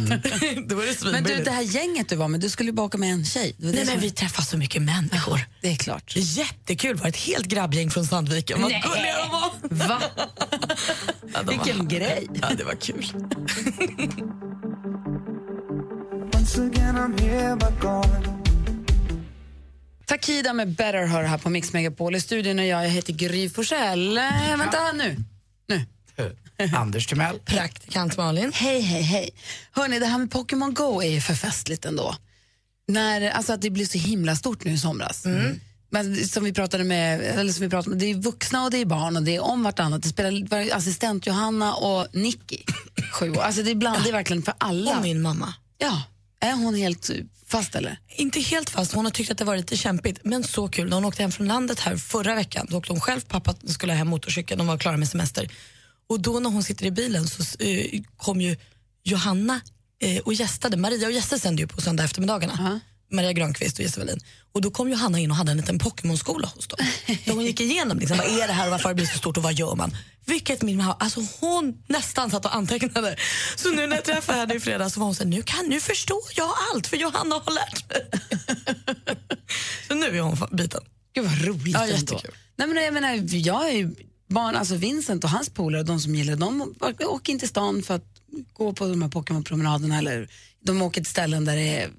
Då 0.69 0.75
var 0.77 1.05
det 1.05 1.13
Men 1.13 1.25
du, 1.25 1.45
det 1.45 1.51
här 1.51 1.63
gänget 1.63 2.09
du 2.09 2.17
var 2.17 2.29
med, 2.29 2.41
du 2.41 2.49
skulle 2.51 2.69
ju 2.69 2.73
bara 2.73 2.87
åka 2.87 2.99
med 2.99 3.13
en 3.13 3.25
tjej. 3.25 3.55
Det 3.59 3.67
det 3.67 3.73
Nej, 3.73 3.85
som- 3.87 3.95
men 3.95 4.03
vi 4.03 4.11
träffar 4.11 4.43
så 4.43 4.57
mycket 4.57 4.83
människor. 4.83 5.41
Det 5.61 5.71
är 5.73 5.77
klart. 5.77 6.13
Jättekul, 6.17 6.97
var 6.97 7.09
ett 7.09 7.17
helt 7.17 7.47
grabbgäng 7.47 7.91
från 7.91 8.07
Sandviken. 8.07 8.63
Vad 8.63 8.71
gulliga 8.71 9.15
de 9.23 9.31
var! 9.31 9.89
Va? 9.89 10.03
Ja, 11.35 11.43
de 11.43 11.49
Vilken 11.51 11.79
var, 11.79 11.85
grej. 11.85 12.27
Ja, 12.43 12.49
det 12.59 12.65
var 12.65 12.75
kul. 12.75 13.07
Takida 20.21 20.53
med 20.53 20.69
Better 20.69 21.07
hör 21.07 21.23
här 21.23 21.39
på 21.39 21.51
Mix 21.51 21.73
Megapol. 21.73 22.17
I 22.17 22.21
studion 22.21 22.59
är 22.59 22.65
jag, 22.65 22.85
jag 22.85 22.91
heter 22.91 23.13
Gry 23.13 23.49
Forssell. 23.49 24.19
Eh, 24.19 24.57
vänta 24.59 24.93
nu. 24.93 25.17
Nu. 25.69 25.87
Anders 26.77 27.07
Timell. 27.07 27.39
Praktikant 27.45 28.17
Malin. 28.17 28.53
Hej, 28.55 28.81
hej, 28.81 29.03
hej. 29.03 29.31
Hörni, 29.73 29.99
det 29.99 30.07
här 30.07 30.19
med 30.19 30.31
Pokémon 30.31 30.75
Go 30.75 31.03
är 31.03 31.09
ju 31.09 31.21
för 31.21 31.35
festligt 31.35 31.85
ändå. 31.85 32.15
När, 32.89 33.31
alltså 33.31 33.53
att 33.53 33.63
det 33.63 33.71
blir 33.71 33.85
så 33.85 33.99
himla 33.99 34.37
stort 34.37 34.65
nu 34.65 34.73
i 34.73 34.79
somras. 34.79 35.25
Men 35.91 36.17
som 36.29 36.45
vi 36.45 36.53
pratade 36.53 36.85
med, 36.85 37.21
eller 37.21 37.53
som 37.53 37.63
vi 37.63 37.71
pratade 37.71 37.91
med, 37.91 37.99
det 37.99 38.11
är 38.11 38.15
vuxna 38.15 38.65
och 38.65 38.71
det 38.71 38.79
är 38.79 38.85
barn 38.85 39.17
och 39.17 39.23
det 39.23 39.37
är 39.37 39.41
om 39.41 39.63
vartannat. 39.63 40.03
Det 40.03 40.09
spelar 40.09 40.77
assistent 40.77 41.27
Johanna 41.27 41.75
och 41.75 42.07
Nicky, 42.13 42.59
sju 43.13 43.31
år. 43.31 43.41
Alltså 43.41 43.63
det 43.63 43.71
är 43.71 43.75
bland, 43.75 44.03
det 44.03 44.09
är 44.09 44.13
verkligen 44.13 44.43
för 44.43 44.55
alla. 44.59 44.97
Och 44.97 45.03
min 45.03 45.23
mamma. 45.23 45.55
Ja, 45.79 46.03
är 46.41 46.53
hon 46.53 46.75
helt 46.75 47.11
fast 47.47 47.75
eller? 47.75 47.99
Inte 48.09 48.41
helt 48.41 48.71
fast, 48.71 48.93
hon 48.93 49.05
har 49.05 49.13
tyckt 49.13 49.31
att 49.31 49.39
det 49.39 49.45
var 49.45 49.57
lite 49.57 49.77
kämpigt, 49.77 50.21
men 50.25 50.45
så 50.45 50.69
kul. 50.69 50.89
När 50.89 50.95
hon 50.97 51.05
åkte 51.05 51.23
hem 51.23 51.33
från 51.33 51.47
landet 51.47 51.81
här 51.81 51.97
förra 51.97 52.35
veckan, 52.35 52.67
då 52.71 52.77
åkte 52.77 52.93
hon 52.93 53.01
själv, 53.01 53.21
pappa 53.21 53.55
skulle 53.67 53.93
ha 53.93 53.99
hem 53.99 54.09
motorcykeln, 54.09 54.59
de 54.59 54.67
var 54.67 54.79
klara 54.79 54.97
med 54.97 55.09
semester. 55.09 55.51
Och 56.09 56.21
då 56.21 56.41
när 56.41 56.51
hon 56.51 56.63
sitter 56.63 56.87
i 56.87 56.91
bilen 56.91 57.27
så 57.27 57.65
eh, 57.65 58.01
kom 58.17 58.41
ju 58.41 58.57
Johanna 59.03 59.61
eh, 60.01 60.19
och 60.19 60.35
gästade, 60.35 60.77
Maria 60.77 61.07
och 61.07 61.13
gästade 61.13 61.41
sände 61.41 61.63
ju 61.63 61.69
på 61.69 61.81
söndag 61.81 62.05
eftermiddagarna. 62.05 62.81
Maria 63.11 63.33
Granqvist 63.33 63.79
och 63.79 63.85
Jesse 63.85 64.01
Wallin. 64.01 64.21
Och 64.53 64.61
då 64.61 64.71
kom 64.71 64.89
ju 64.89 64.95
Hanna 64.95 65.19
in 65.19 65.31
och 65.31 65.37
hade 65.37 65.51
en 65.51 65.57
liten 65.57 65.79
Pokémon-skola 65.79 66.49
hos 66.55 66.67
dem. 66.67 66.79
Där 67.25 67.33
hon 67.33 67.45
gick 67.45 67.61
igenom 67.61 67.99
liksom, 67.99 68.17
vad 68.17 68.27
är 68.27 68.47
det 68.47 68.53
här 68.53 68.65
och 68.67 68.71
varför 68.71 68.85
har 68.85 68.91
det 68.91 68.95
blivit 68.95 69.13
så 69.13 69.19
stort 69.19 69.37
och 69.37 69.43
vad 69.43 69.53
gör 69.53 69.75
man? 69.75 69.97
Vilket 70.27 70.63
min 70.63 70.77
mamma, 70.77 70.97
alltså 71.01 71.21
hon 71.41 71.83
nästan 71.87 72.31
satt 72.31 72.45
och 72.45 72.55
antecknade. 72.55 73.17
Så 73.57 73.71
nu 73.71 73.87
när 73.87 73.97
jag 73.97 74.05
träffade 74.05 74.39
henne 74.39 74.55
i 74.55 74.61
fredags 74.61 74.95
så 74.95 75.01
var 75.01 75.05
hon 75.07 75.15
så 75.15 75.23
här, 75.23 75.31
nu 75.31 75.43
kan 75.43 75.67
nu 75.69 75.81
förstår 75.81 76.23
jag 76.37 76.51
allt 76.75 76.87
för 76.87 76.97
Johanna 76.97 77.35
har 77.35 77.53
lärt 77.55 77.89
mig. 77.89 78.11
så 79.89 79.95
nu 79.95 80.07
är 80.19 80.21
hon 80.21 80.37
biten. 80.53 80.81
Gud 81.13 81.25
vad 81.25 81.45
roligt 81.45 81.75
Ja, 81.75 81.87
ändå. 81.87 82.21
Nej, 82.57 82.69
men 82.69 82.85
jag 82.85 82.95
menar, 82.95 83.37
jag 83.37 83.71
är 83.71 83.91
barn, 84.29 84.57
alltså 84.57 84.75
Vincent 84.75 85.25
och 85.25 85.31
hans 85.31 85.49
polare, 85.49 85.83
de 85.83 86.01
som 86.01 86.15
gillar 86.15 86.37
de 86.37 86.75
åker 87.01 87.33
in 87.33 87.39
till 87.39 87.49
stan 87.49 87.83
för 87.83 87.95
att 87.95 88.05
gå 88.53 88.73
på 88.73 88.87
de 88.87 89.03
här 89.03 89.09
Pokémon-promenaderna 89.09 89.99
eller 89.99 90.29
de 90.65 90.83
åker 90.83 91.01
till 91.01 91.11
ställen 91.11 91.45
där 91.45 91.57
det 91.57 91.79
är, 91.79 91.91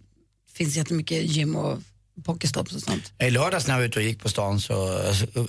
finns 0.54 0.76
jättemycket 0.76 1.24
gym 1.24 1.56
och 1.56 1.80
pokestops 2.24 2.76
och 2.76 2.82
sånt. 2.82 3.14
I 3.20 3.30
lördags 3.30 3.68
när 3.68 3.74
jag 3.74 3.80
var 3.80 3.86
ute 3.86 4.00
och 4.00 4.06
gick 4.06 4.22
på 4.22 4.30
stan 4.30 4.62
så 4.62 5.02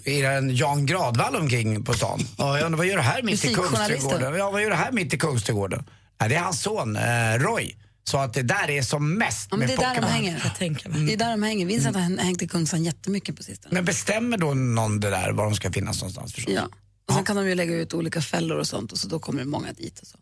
det 0.04 0.25
en 0.25 0.56
Jan 0.56 0.87
Gradvall 0.87 1.37
omkring 1.37 1.85
på 1.85 1.94
stan. 1.94 2.21
Och 2.37 2.44
jag 2.44 2.62
undrar, 2.62 2.78
vad 2.78 2.87
gör 2.87 2.97
du 2.97 3.02
här 3.02 3.23
mitt 3.23 3.44
i. 3.44 3.54
Kungsträdgården? 3.54 4.35
Ja, 4.35 4.50
vad 4.50 4.62
gör 4.62 4.71
du 4.71 4.76
här 4.76 4.92
mitt 4.92 5.14
i 5.14 5.18
Kungsträdgården? 5.18 5.85
Ja, 6.18 6.28
det 6.28 6.35
är 6.35 6.40
hans 6.40 6.62
son 6.62 6.97
eh, 6.97 7.38
Roy. 7.38 7.76
Så 8.04 8.18
att 8.18 8.35
det 8.35 8.42
där 8.42 8.71
är 8.71 8.82
som 8.82 9.14
mest 9.14 9.49
Ja, 9.50 9.56
men 9.56 9.68
det 9.68 9.76
med 9.76 9.87
är 9.87 9.94
där 9.94 10.00
de 10.00 10.06
hänger. 10.06 10.40
Jag 10.44 10.54
tänker 10.54 10.88
mig. 10.88 11.06
Det 11.06 11.12
är 11.12 11.16
där 11.16 11.30
de 11.30 11.42
hänger. 11.42 11.66
Vincent 11.66 11.97
har 11.97 12.23
hängt 12.23 12.42
i 12.42 12.49
Kungsan 12.49 12.85
jättemycket 12.85 13.37
på 13.37 13.42
sistone. 13.42 13.75
Men 13.75 13.85
bestämmer 13.85 14.37
då 14.37 14.54
någon 14.54 15.00
det 15.00 15.11
där 15.11 15.32
var 15.32 15.44
de 15.44 15.54
ska 15.54 15.73
finnas 15.73 16.00
någonstans? 16.00 16.35
Förstås? 16.35 16.54
Ja. 16.54 16.68
Och 17.09 17.14
sen 17.14 17.25
kan 17.25 17.37
de 17.37 17.49
ju 17.49 17.54
lägga 17.54 17.75
ut 17.75 17.94
olika 17.94 18.23
fällor 18.23 18.59
och 18.59 18.66
sånt 18.66 18.92
och 18.92 18.99
så 18.99 19.09
då 19.09 19.18
kommer 19.18 19.38
det 19.38 19.49
många 19.49 19.73
dit. 19.73 20.00
Och 20.00 20.06
så. 20.06 20.18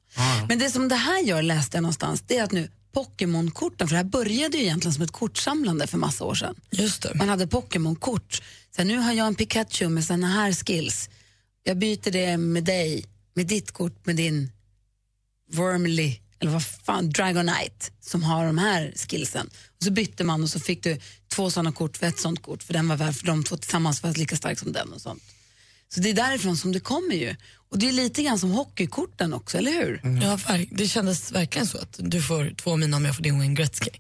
Men 0.49 0.59
det 0.59 0.71
som 0.71 0.89
det 0.89 0.97
här 0.97 1.23
gör, 1.23 1.43
läste 1.43 1.77
jag 1.77 1.83
någonstans, 1.83 2.23
det 2.27 2.39
är 2.39 2.45
att 2.45 2.53
nu 2.53 2.71
Pokémon-korten, 2.93 3.89
för 3.89 3.95
det 3.95 3.97
här 3.97 4.05
började 4.05 4.57
ju 4.57 4.63
egentligen 4.63 4.95
som 4.95 5.03
ett 5.03 5.11
kortsamlande 5.11 5.87
för 5.87 5.99
massa 5.99 6.25
år 6.25 6.35
sedan. 6.35 6.55
Just 6.71 7.03
det. 7.03 7.15
Man 7.15 7.29
hade 7.29 7.47
Pokémon-kort. 7.47 8.43
Så 8.77 8.83
här, 8.83 8.85
nu 8.85 8.97
har 8.97 9.13
jag 9.13 9.27
en 9.27 9.35
Pikachu 9.35 9.89
med 9.89 10.05
såna 10.05 10.27
här 10.27 10.53
skills. 10.53 11.11
Jag 11.63 11.79
byter 11.79 12.11
det 12.11 12.37
med 12.37 12.65
dig, 12.65 13.05
med 13.35 13.47
ditt 13.47 13.71
kort, 13.71 14.07
med 14.07 14.17
din 14.17 14.53
Wormly, 15.53 16.17
eller 16.41 16.53
vad 16.53 16.65
fan, 16.65 17.11
Dragonite, 17.11 17.91
som 18.01 18.23
har 18.23 18.47
de 18.47 18.59
här 18.59 18.93
skillsen. 18.97 19.51
Och 19.79 19.85
så 19.85 19.91
bytte 19.91 20.25
man 20.25 20.43
och 20.43 20.51
så 20.51 20.61
fick 20.61 20.83
du 20.83 21.01
två 21.29 21.51
såna 21.51 21.73
kort 21.73 21.97
för 21.97 22.07
ett 22.07 22.19
sånt 22.19 22.43
kort, 22.43 22.63
för 22.63 22.73
den 22.73 22.89
var 22.89 22.97
värd 22.97 23.15
för 23.15 23.27
de 23.27 23.45
två 23.45 23.57
tillsammans 23.57 24.03
var 24.03 24.15
lika 24.15 24.37
stark 24.37 24.59
som 24.59 24.73
den 24.73 24.93
och 24.93 25.01
sånt. 25.01 25.23
Så 25.89 26.01
det 26.01 26.11
är 26.11 26.15
därifrån 26.15 26.57
som 26.57 26.73
det 26.73 26.81
kommer 26.81 27.15
ju. 27.15 27.37
Och 27.71 27.79
det 27.79 27.89
är 27.89 27.93
lite 27.93 28.23
grann 28.23 28.39
som 28.39 28.51
hockeykorten 28.51 29.35
också, 29.35 29.59
eller 29.59 29.73
hur? 29.73 30.01
Ja, 30.23 30.37
ver- 30.37 30.69
det 30.71 30.89
kändes 30.89 31.33
verkligen 31.33 31.67
så 31.67 31.79
att 31.79 31.97
du 31.99 32.23
får 32.23 32.55
två 32.57 32.71
av 32.71 32.79
mina 32.79 32.97
om 32.97 33.05
jag 33.05 33.17
får 33.17 33.23
din 33.23 33.39
Wayne 33.39 33.55
Gretzky. 33.55 33.91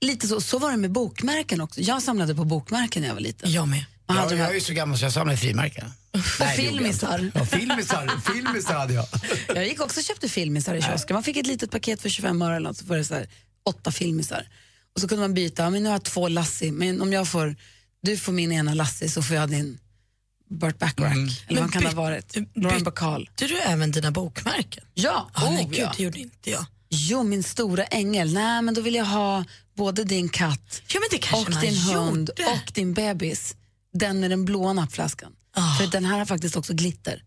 Lite 0.00 0.28
så, 0.28 0.40
så 0.40 0.58
var 0.58 0.70
det 0.70 0.76
med 0.76 0.90
bokmärken 0.90 1.60
också. 1.60 1.80
Jag 1.80 2.02
samlade 2.02 2.34
på 2.34 2.44
bokmärken 2.44 3.02
när 3.02 3.08
jag 3.08 3.14
var 3.14 3.20
liten. 3.22 3.52
Jag 3.52 3.68
med. 3.68 3.84
Man 4.08 4.16
Ja, 4.16 4.22
hade 4.22 4.36
jag 4.36 4.50
är 4.50 4.54
ju 4.54 4.60
så 4.60 4.72
gammal 4.72 4.98
så 4.98 5.04
jag 5.04 5.12
samlar 5.12 5.36
frimärken. 5.36 5.92
och 6.10 6.20
Nej, 6.40 6.56
filmisar. 6.56 7.30
Ja, 7.34 7.44
filmisar, 7.46 8.32
filmisar 8.34 8.74
hade 8.74 8.94
jag. 8.94 9.06
Jag 9.54 9.66
gick 9.66 9.80
också 9.80 10.00
och 10.00 10.04
köpte 10.04 10.28
filmisar 10.28 10.74
i 10.74 10.82
kiosken. 10.82 11.14
Man 11.14 11.22
fick 11.22 11.36
ett 11.36 11.46
litet 11.46 11.70
paket 11.70 12.02
för 12.02 12.08
25 12.08 12.42
öre 12.42 12.56
eller 12.56 12.68
något, 12.68 12.76
så 12.76 12.84
var 12.84 12.96
det 12.96 13.04
så 13.04 13.14
här, 13.14 13.28
åtta 13.64 13.92
filmisar. 13.92 14.48
Och 14.94 15.00
så 15.00 15.08
kunde 15.08 15.20
man 15.20 15.34
byta, 15.34 15.62
ja, 15.62 15.70
men 15.70 15.82
nu 15.82 15.88
har 15.88 15.94
jag 15.94 16.02
två 16.04 16.28
Lassie, 16.28 16.72
men 16.72 17.02
om 17.02 17.12
jag 17.12 17.28
får, 17.28 17.56
du 18.02 18.16
får 18.16 18.32
min 18.32 18.52
ena 18.52 18.74
Lassie 18.74 19.08
så 19.08 19.22
får 19.22 19.36
jag 19.36 19.50
din 19.50 19.78
Burt 20.48 20.78
Bacharach. 20.78 21.44
Eller 21.48 21.60
vad 21.60 21.72
kan 21.72 21.82
det 21.82 21.88
ha 21.88 22.02
varit? 22.02 22.36
Lauren 22.54 22.84
Bacall. 22.84 23.24
Bytte 23.24 23.54
du 23.54 23.60
även 23.60 23.90
dina 23.90 24.10
bokmärken? 24.10 24.84
Ja, 24.94 25.30
nej, 25.36 25.64
oh, 25.64 25.70
gud, 25.70 25.78
ja. 25.78 25.92
det 25.96 26.02
gjorde 26.02 26.18
inte 26.18 26.50
jag. 26.50 26.66
Jo, 26.90 27.22
min 27.22 27.42
stora 27.42 27.84
ängel. 27.84 28.32
Nej, 28.32 28.62
men 28.62 28.74
då 28.74 28.80
vill 28.80 28.94
jag 28.94 29.04
ha 29.04 29.44
både 29.76 30.04
din 30.04 30.28
katt 30.28 30.82
Ja, 30.88 31.38
och 31.38 31.60
din 31.60 31.76
hund 31.76 32.30
gjorde. 32.36 32.50
och 32.50 32.72
din 32.72 32.94
bebis. 32.94 33.56
Den 33.92 34.20
med 34.20 34.30
den 34.30 34.44
blåa 34.44 34.72
nappflaskan. 34.72 35.32
Ah. 35.54 35.74
För 35.74 35.86
den 35.86 36.04
här 36.04 36.18
har 36.18 36.24
faktiskt 36.24 36.56
också 36.56 36.74
glitter. 36.74 37.22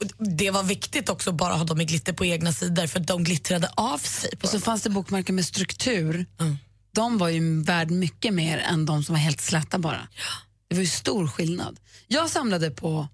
Och 0.00 0.26
det 0.26 0.50
var 0.50 0.62
viktigt 0.62 1.08
också 1.08 1.30
att 1.30 1.36
bara 1.36 1.54
ha 1.54 1.64
dem 1.64 1.80
i 1.80 1.84
glitter 1.84 2.12
på 2.12 2.24
egna 2.24 2.52
sidor 2.52 2.86
för 2.86 3.00
de 3.00 3.24
glittrade 3.24 3.70
av 3.74 3.98
sig. 3.98 4.30
Och 4.42 4.48
så 4.48 4.60
fanns 4.60 4.82
det 4.82 4.90
bokmärken 4.90 5.34
med 5.34 5.44
struktur. 5.44 6.26
Mm. 6.40 6.58
De 6.94 7.18
var 7.18 7.28
ju 7.28 7.62
värd 7.62 7.90
mycket 7.90 8.34
mer 8.34 8.58
än 8.58 8.86
de 8.86 9.04
som 9.04 9.12
var 9.12 9.20
helt 9.20 9.40
släta 9.40 9.78
bara. 9.78 10.08
Det 10.72 10.76
var 10.76 10.82
ju 10.82 10.88
stor 10.88 11.28
skillnad. 11.28 11.80
Jag 12.08 12.30
samlade 12.30 12.70
på, 12.70 13.08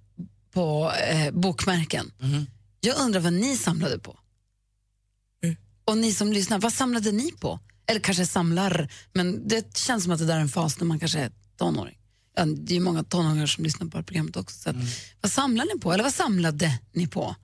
på 0.53 0.93
eh, 0.93 1.31
bokmärken. 1.35 2.13
Jag 2.81 2.99
undrar 3.01 3.21
vad 3.21 3.33
ni 3.33 3.57
samlade 3.57 3.99
på? 3.99 4.19
Mm. 5.45 5.57
Och 5.85 5.99
ni 5.99 6.13
som 6.13 6.33
lyssnar, 6.33 6.59
vad 6.59 6.73
samlade 6.73 7.13
ni 7.13 7.33
på? 7.33 7.61
Eller 7.87 8.01
kanske 8.01 8.27
samlar, 8.27 8.93
men 9.13 9.49
det 9.49 9.77
känns 9.77 10.03
som 10.05 10.13
att 10.13 10.19
det 10.19 10.27
där 10.27 10.37
är 10.37 10.41
en 10.41 10.49
fas 10.49 10.81
när 10.81 10.87
man 10.87 10.99
kanske 10.99 11.19
är 11.19 11.33
tonåring. 11.59 11.99
Ja, 12.37 12.45
det 12.45 12.73
är 12.73 12.75
ju 12.75 12.81
många 12.81 13.05
tonåringar 13.05 13.47
som 13.47 13.65
lyssnar 13.65 13.87
på 13.87 13.91
det 13.91 13.97
här 13.99 14.03
programmet 14.05 14.37
också. 14.37 14.59
Så 14.59 14.71
att, 14.71 14.77
Vad 15.21 15.33
samlar 15.33 15.65
ni 15.75 15.81
på? 15.81 15.93
Eller 15.93 16.05
vad 16.05 16.15
samlade 16.15 16.79
ni 16.93 17.07
på? 17.07 17.37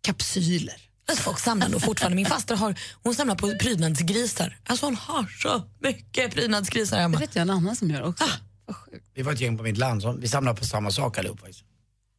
Kapsyler. 0.00 0.82
Alltså, 1.08 1.24
folk 1.24 1.38
samlar 1.38 1.68
nog 1.68 1.82
fortfarande. 1.82 2.16
Min 2.16 2.26
faster 2.26 2.56
har, 2.56 2.78
hon 3.02 3.14
samlar 3.14 3.34
på 3.34 3.58
prydnadsgrisar. 3.58 4.58
Alltså 4.66 4.86
hon 4.86 4.96
har 4.96 5.26
så 5.42 5.62
mycket 5.80 6.34
prydnadsgrisar 6.34 6.96
Det 6.96 7.02
hemma. 7.02 7.18
vet 7.18 7.34
jag 7.36 7.42
en 7.42 7.50
annan 7.50 7.76
som 7.76 7.90
gör 7.90 8.02
också. 8.02 8.24
Ah. 8.24 8.28
Vi 9.14 9.22
var 9.22 9.32
ett 9.32 9.40
gäng 9.40 9.56
på 9.56 9.62
mitt 9.62 9.78
land, 9.78 10.02
så 10.02 10.12
vi 10.12 10.28
samlar 10.28 10.54
på 10.54 10.64
samma 10.64 10.90
sak 10.90 11.18
allihopa. 11.18 11.46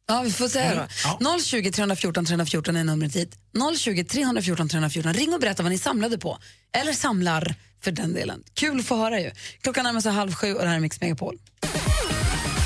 Ja, 0.08 0.22
vi 0.22 0.32
får 0.32 0.48
säga 0.48 0.74
då. 0.74 0.86
Ja. 1.20 1.38
020 1.44 1.70
314 1.70 2.24
314 2.24 2.76
är 2.76 2.84
numret 2.84 3.16
hit. 3.16 3.38
020 3.78 4.04
314 4.04 4.68
314. 4.68 5.12
Ring 5.12 5.34
och 5.34 5.40
berätta 5.40 5.62
vad 5.62 5.72
ni 5.72 5.78
samlade 5.78 6.18
på. 6.18 6.38
Eller 6.72 6.92
samlar, 6.92 7.54
för 7.80 7.90
den 7.90 8.14
delen. 8.14 8.42
Kul 8.54 8.80
att 8.80 8.86
få 8.86 8.96
höra 8.96 9.20
ju. 9.20 9.30
Klockan 9.62 9.84
närmar 9.84 10.00
sig 10.00 10.12
halv 10.12 10.34
sju 10.34 10.54
och 10.54 10.62
det 10.62 10.68
här 10.68 10.76
är 10.76 10.80
Mix 10.80 11.00
Megapol. 11.00 11.38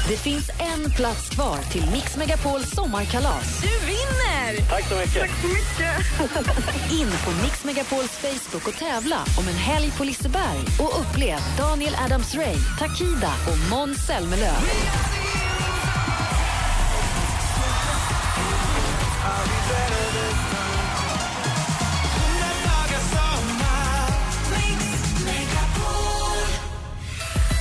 Det 0.09 0.17
finns 0.17 0.51
en 0.59 0.91
plats 0.91 1.31
kvar 1.31 1.59
till 1.73 1.91
Mix 1.93 2.17
Megapols 2.17 2.71
sommarkalas. 2.71 3.63
Du 3.63 3.87
vinner! 3.87 4.32
Tack 4.59 4.89
så 4.89 4.95
mycket. 4.95 5.31
In 6.91 7.11
på 7.25 7.43
Mix 7.43 7.65
Megapols 7.65 8.11
Facebook 8.11 8.69
och 8.69 8.75
tävla 8.75 9.17
om 9.39 9.49
en 9.49 9.55
helg 9.55 9.91
på 9.99 10.05
Liseberg 10.05 10.59
och 10.81 11.01
upplev 11.01 11.39
Daniel 11.59 11.95
Adams-Ray, 11.95 12.57
Takida 12.79 13.33
och 13.49 13.71
Måns 13.71 14.07
Zelmerlöw. 14.07 14.57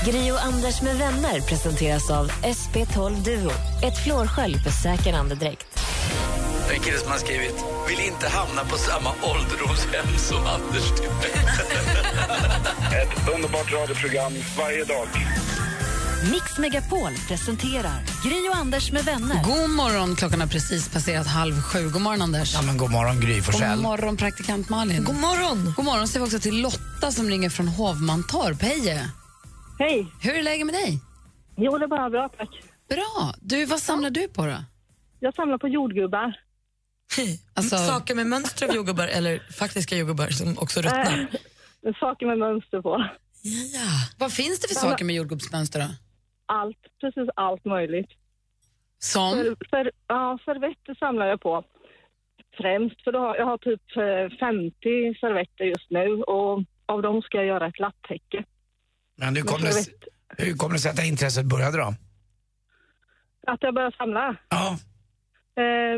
Gri 0.06 0.32
och 0.32 0.44
Anders 0.44 0.82
med 0.82 0.98
vänner 0.98 1.42
presenteras 1.42 2.12
av 2.12 2.32
SP12 2.32 3.24
Duo. 3.24 3.52
Ett 3.84 4.04
flårskölj 4.04 4.56
för 4.60 4.72
säker 4.72 5.14
andedräkt. 5.14 5.72
En 6.74 6.80
kille 6.80 6.98
som 6.98 7.12
har 7.12 7.18
skrivit 7.18 7.66
Vill 7.90 8.00
inte 8.00 8.28
hamna 8.28 8.62
på 8.72 8.78
samma 8.78 9.10
ålderdomshem 9.10 10.08
som 10.18 10.38
Anders. 10.56 10.92
Ett 13.02 13.34
underbart 13.36 13.74
radioprogram 13.74 14.34
varje 14.58 14.84
dag. 14.84 15.08
Mix 16.32 16.58
Megapol 16.58 17.12
presenterar 17.28 18.00
Gri 18.24 18.50
och 18.50 18.56
Anders 18.56 18.92
med 18.92 19.04
vänner. 19.04 19.44
God 19.44 19.70
morgon, 19.70 20.16
klockan 20.16 20.40
har 20.42 20.48
precis 20.48 20.94
passerat 20.94 21.28
halv 21.28 21.62
sju. 21.62 21.90
God 21.90 22.02
morgon 22.02 22.22
Anders. 22.22 22.54
Ja, 22.54 22.62
men 22.62 22.78
god 22.78 22.92
morgon 22.92 23.20
Gry 23.22 23.36
God 23.36 23.46
Forssell. 23.46 23.80
morgon 23.82 24.18
praktikant 24.18 24.70
Malin. 24.70 25.04
God 25.04 25.16
morgon! 25.16 25.74
God 25.76 25.86
morgon 25.86 26.08
säger 26.08 26.26
vi 26.26 26.28
också 26.28 26.40
till 26.40 26.62
Lotta 26.62 27.12
som 27.12 27.30
ringer 27.30 27.50
från 27.50 27.68
Hovmantorp. 27.68 28.62
Hej! 28.62 29.06
Hej. 29.80 30.08
Hur 30.22 30.34
är 30.36 30.44
läget 30.44 30.66
med 30.66 30.76
dig? 30.76 31.00
Jo, 31.58 31.78
det 31.78 31.86
är 31.86 31.88
bara 31.88 32.10
bra, 32.10 32.30
tack. 32.38 32.50
Bra. 32.90 33.34
Du, 33.42 33.66
vad 33.66 33.80
samlar 33.80 34.10
du 34.10 34.28
på 34.28 34.46
då? 34.46 34.58
Jag 35.20 35.34
samlar 35.36 35.58
på 35.58 35.68
jordgubbar. 35.68 36.34
Alltså- 37.54 37.78
Saker 37.78 38.16
med 38.16 38.28
mönster 38.28 38.70
av 38.70 38.76
jordgubbar 38.76 39.08
eller 39.08 39.40
faktiska 39.40 39.98
jordgubbar 39.98 40.28
som 40.28 40.58
också 40.58 40.82
ruttnar. 40.82 41.28
Äh, 41.86 41.94
saker 42.00 42.26
med 42.26 42.38
mönster 42.38 42.82
på. 42.82 43.06
Ja, 43.42 43.80
ja. 43.80 43.90
Vad 44.18 44.34
finns 44.34 44.60
det 44.60 44.68
för 44.68 44.76
saker 44.76 45.06
med 45.06 45.16
jordgubbsmönster 45.16 45.80
då? 45.80 45.88
Allt, 46.46 46.78
precis 47.02 47.30
allt 47.36 47.66
möjligt. 47.66 48.10
Som? 49.00 49.32
För, 49.32 49.56
för, 49.70 49.92
ja, 50.08 50.40
servetter 50.46 50.96
samlar 51.00 51.26
jag 51.26 51.42
på 51.42 51.64
främst, 52.58 53.04
för 53.04 53.12
då 53.12 53.20
har, 53.20 53.36
jag 53.36 53.46
har 53.46 53.58
typ 53.58 53.82
eh, 53.98 54.38
50 54.40 55.20
servetter 55.20 55.64
just 55.64 55.90
nu 55.90 56.24
och 56.24 56.64
av 56.86 57.02
dem 57.02 57.22
ska 57.22 57.38
jag 57.38 57.46
göra 57.46 57.68
ett 57.68 57.80
lapptäcke. 57.80 58.44
Men 59.16 59.36
hur 59.36 59.44
med 59.44 59.52
kom, 59.52 59.62
det, 59.62 59.86
hur 60.38 60.54
kom 60.54 60.74
det 60.74 60.80
sig 60.80 60.92
att 60.92 60.98
det 60.98 61.08
intresset 61.08 61.46
började 61.46 61.78
då? 61.78 61.94
Att 63.48 63.64
jag 63.64 63.74
börjar 63.74 63.92
samla. 63.98 64.36
Ja, 64.50 64.68
Eh, 64.68 64.78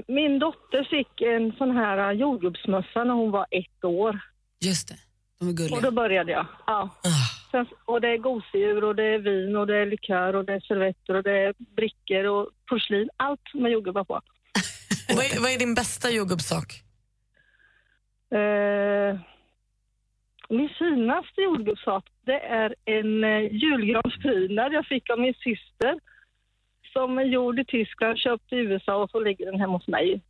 min 0.07 0.39
dotter 0.39 0.83
fick 0.83 1.21
en 1.21 1.51
sån 1.57 1.71
här 1.77 2.11
eh, 2.11 2.19
jordgubbsmössa 2.19 3.03
när 3.03 3.13
hon 3.13 3.31
var 3.31 3.45
ett 3.51 3.83
år. 3.83 4.19
Just 4.65 4.87
det, 4.87 4.95
de 5.39 5.45
är 5.47 5.51
Och 5.51 5.57
gulliga. 5.57 5.81
då 5.81 5.91
började 5.91 6.31
jag. 6.31 6.45
Ja. 6.67 6.89
Ah. 7.03 7.09
Sen, 7.51 7.65
och 7.85 8.01
det 8.01 8.07
är 8.07 8.17
gosedjur 8.17 8.83
och 8.83 8.95
det 8.95 9.03
är 9.03 9.19
vin 9.19 9.55
och 9.55 9.67
det 9.67 9.77
är 9.77 9.85
likör 9.85 10.35
och 10.35 10.45
det 10.45 10.53
är 10.53 10.59
servetter 10.59 11.15
och 11.15 11.23
det 11.23 11.37
är 11.37 11.53
brickor 11.75 12.23
och 12.23 12.49
porslin. 12.69 13.09
Allt 13.17 13.53
med 13.53 13.71
jordgubbar 13.71 14.03
på. 14.03 14.13
vad, 15.15 15.25
är, 15.25 15.41
vad 15.41 15.51
är 15.51 15.59
din 15.59 15.75
bästa 15.75 16.09
jordgubbssak? 16.11 16.73
Eh, 18.35 19.19
min 20.49 20.69
finaste 20.79 21.41
jordgubbssak 21.41 22.05
Det 22.25 22.39
är 22.39 22.75
en 22.85 23.23
eh, 23.23 23.53
julgransprydnad 23.53 24.73
jag 24.73 24.85
fick 24.85 25.09
av 25.09 25.19
min 25.19 25.33
syster 25.33 25.99
som 26.93 27.17
är 27.17 27.23
gjord 27.23 27.59
i 27.59 27.65
Tyskland, 27.65 28.17
köpt 28.17 28.53
i 28.53 28.55
USA 28.55 29.03
och 29.03 29.09
så 29.09 29.19
ligger 29.19 29.45
den 29.51 29.59
hemma 29.59 29.73
hos 29.77 29.87
mig. 29.87 30.21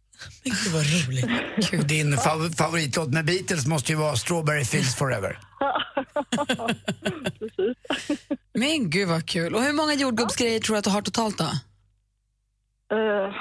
Gud 0.43 0.53
vad 0.74 0.84
roligt. 0.84 1.88
Din 1.88 2.13
fav- 2.15 2.55
favoritlåt 2.58 3.13
med 3.13 3.25
Beatles 3.25 3.67
måste 3.67 3.91
ju 3.91 3.98
vara 3.98 4.15
Strawberry 4.15 4.65
Fields 4.65 4.96
Forever. 4.98 5.38
Men 8.53 8.89
gud 8.89 9.08
vad 9.10 9.25
kul. 9.29 9.55
Och 9.55 9.62
hur 9.63 9.74
många 9.74 9.93
jordgubbsgrejer 9.93 10.60
tror 10.60 10.74
du 10.75 10.77
att 10.77 10.84
du 10.84 10.89
har 10.89 11.01
totalt 11.01 11.38
då? 11.38 11.50
Eh, 12.98 13.34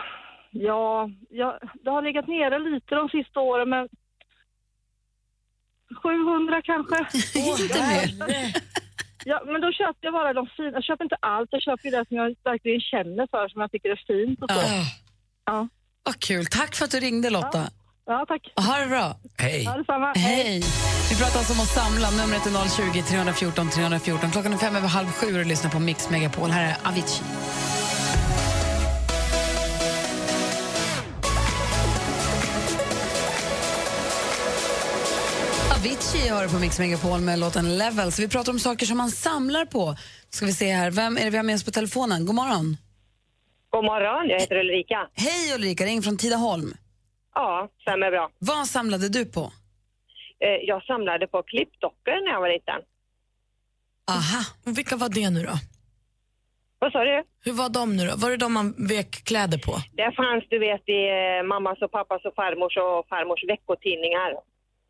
ja, 0.51 1.11
ja, 1.31 1.59
det 1.85 1.91
har 1.91 2.03
legat 2.03 2.29
nere 2.29 2.59
lite 2.59 2.95
de 2.95 3.09
sista 3.09 3.41
åren 3.41 3.69
men 3.71 3.89
700 6.03 6.63
kanske. 6.65 6.97
Inte 7.39 7.79
mer. 8.27 8.55
Ja, 9.25 9.43
men 9.47 9.61
då 9.61 9.73
köper 9.73 9.99
jag 10.01 10.13
bara 10.13 10.33
de 10.33 10.47
fina. 10.57 10.71
Jag 10.71 10.85
köper 10.85 11.05
inte 11.05 11.17
allt. 11.21 11.49
Jag 11.51 11.63
köper 11.63 11.85
ju 11.85 11.91
det 11.91 12.05
som 12.09 12.17
jag 12.17 12.35
verkligen 12.45 12.81
känner 12.81 13.27
för, 13.31 13.49
som 13.49 13.61
jag 13.61 13.71
tycker 13.73 13.89
är 13.91 14.01
fint 14.07 14.43
och 14.43 14.51
så. 14.51 14.57
Ja. 14.57 14.85
Ja. 15.47 15.69
Vad 16.03 16.19
kul. 16.21 16.47
Tack 16.47 16.75
för 16.77 16.85
att 16.85 16.91
du 16.91 17.01
ringde 17.01 17.31
Lotta. 17.31 17.71
Ja, 18.07 18.25
tack. 18.29 18.53
Ha 18.57 18.79
det 18.79 18.87
bra. 18.87 19.17
Hej. 19.39 19.69
Detsamma. 19.77 20.13
Hej. 20.17 20.63
Vi 21.11 21.17
pratar 21.19 21.39
alltså 21.39 21.53
om 21.53 21.61
att 21.61 21.75
samla. 21.81 22.11
Numret 22.11 22.47
är 22.47 22.93
020 22.93 23.03
314 23.03 23.71
314. 23.71 24.31
Klockan 24.31 24.53
är 24.53 24.57
fem 24.57 24.77
över 24.77 24.89
halv 24.89 25.07
sju 25.07 25.27
och 25.27 25.33
du 25.33 25.45
lyssnar 25.45 25.71
på 25.71 25.79
Mix 25.79 26.11
Megapol. 26.11 26.51
Här 26.51 26.65
är 26.71 26.89
Avicii. 26.89 27.25
Avicii 36.23 36.37
hör 36.37 36.49
på 36.49 36.59
Mix 36.59 36.79
Megapol 36.79 37.21
med 37.21 37.39
låten 37.39 37.79
Level. 37.79 38.13
Så 38.13 38.23
vi 38.23 38.29
pratar 38.29 38.53
om 38.53 38.59
saker 38.59 38.87
som 38.87 38.97
man 38.99 39.11
samlar 39.11 39.65
på. 39.65 39.97
Ska 40.31 40.47
vi 40.47 40.53
se 40.53 40.73
här. 40.73 40.91
Vem 40.91 41.17
är 41.17 41.25
det 41.25 41.31
vi 41.31 41.37
har 41.37 41.45
med 41.45 41.55
oss 41.55 41.65
på 41.65 41.71
telefonen? 41.71 42.27
God 42.27 42.35
morgon. 42.35 42.77
God 43.71 43.85
morgon, 43.85 44.29
jag 44.29 44.41
heter 44.41 44.57
Ulrika. 44.57 45.09
Hej 45.15 45.55
Ulrika, 45.55 45.85
ring 45.85 46.03
från 46.03 46.17
Tidaholm. 46.19 46.75
Ja, 47.35 47.69
stämmer 47.83 48.11
bra. 48.11 48.31
Vad 48.39 48.67
samlade 48.67 49.09
du 49.09 49.25
på? 49.25 49.41
Eh, 50.45 50.49
Jag 50.63 50.83
samlade 50.83 51.27
på 51.27 51.43
klippdockor 51.43 52.25
när 52.25 52.33
jag 52.33 52.41
var 52.41 52.49
liten. 52.49 52.81
Aha. 54.11 54.41
Och 54.67 54.79
vilka 54.79 54.97
var 54.97 55.09
det 55.09 55.31
nu 55.31 55.43
då? 55.43 55.55
Vad 56.79 56.93
sa 56.93 57.05
du? 57.05 57.23
Hur 57.45 57.53
var 57.53 57.69
de 57.69 57.97
nu 57.97 58.07
då? 58.07 58.17
Var 58.17 58.31
det 58.31 58.37
de 58.37 58.53
man 58.53 58.75
vek 58.89 59.11
kläder 59.25 59.59
på? 59.59 59.73
Det 59.93 60.13
fanns, 60.17 60.45
du 60.51 60.59
vet, 60.59 60.89
i 60.89 61.01
eh, 61.19 61.43
mammas 61.53 61.79
och 61.83 61.91
pappas 61.91 62.25
och 62.25 62.35
farmors 62.35 62.77
och 62.77 63.09
farmors 63.13 63.43
veckotidningar. 63.53 64.31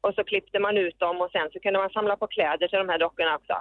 Och 0.05 0.13
så 0.17 0.25
klippte 0.31 0.59
man 0.67 0.75
ut 0.85 0.99
dem 0.99 1.17
och 1.25 1.31
sen 1.35 1.47
så 1.53 1.57
kunde 1.65 1.79
man 1.79 1.91
samla 1.91 2.17
på 2.17 2.27
kläder 2.27 2.69
till 2.69 2.79
de 2.85 2.89
här 2.93 2.99
dockorna 2.99 3.33
också. 3.41 3.57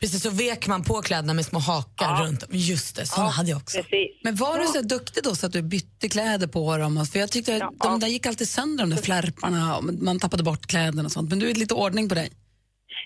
Precis, 0.00 0.22
så 0.22 0.30
vek 0.30 0.66
man 0.66 0.84
på 0.84 0.94
kläderna 1.08 1.34
med 1.34 1.44
små 1.44 1.58
hakar 1.58 2.10
runt 2.22 2.42
om. 2.42 2.48
Just 2.52 2.96
det, 2.96 3.06
såna 3.06 3.28
hade 3.28 3.50
jag 3.50 3.56
också. 3.56 3.76
Precis. 3.82 4.12
Men 4.26 4.34
var 4.36 4.58
du 4.58 4.66
så 4.66 4.80
duktig 4.82 5.22
då 5.24 5.34
så 5.34 5.46
att 5.46 5.52
du 5.52 5.62
bytte 5.62 6.08
kläder 6.08 6.46
på 6.46 6.76
dem? 6.76 7.06
För 7.12 7.18
jag 7.18 7.30
tyckte 7.32 7.56
att 7.56 7.78
de 7.90 8.00
där 8.00 8.08
gick 8.08 8.26
alltid 8.26 8.48
sönder, 8.48 8.84
de 8.84 8.90
där 8.90 9.02
flärparna, 9.02 9.76
och 9.76 9.84
man 10.08 10.18
tappade 10.18 10.42
bort 10.42 10.66
kläderna 10.66 11.04
och 11.04 11.12
sånt. 11.12 11.30
Men 11.30 11.38
du 11.38 11.50
är 11.50 11.54
lite 11.54 11.74
ordning 11.74 12.08
på 12.08 12.14
dig. 12.14 12.28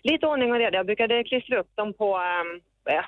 Lite 0.02 0.26
ordning 0.26 0.52
och 0.52 0.58
reda. 0.58 0.76
Jag 0.76 0.86
brukade 0.86 1.24
klistra 1.24 1.60
upp 1.60 1.72
dem 1.76 1.92
på, 2.00 2.08
ehm, 2.16 2.60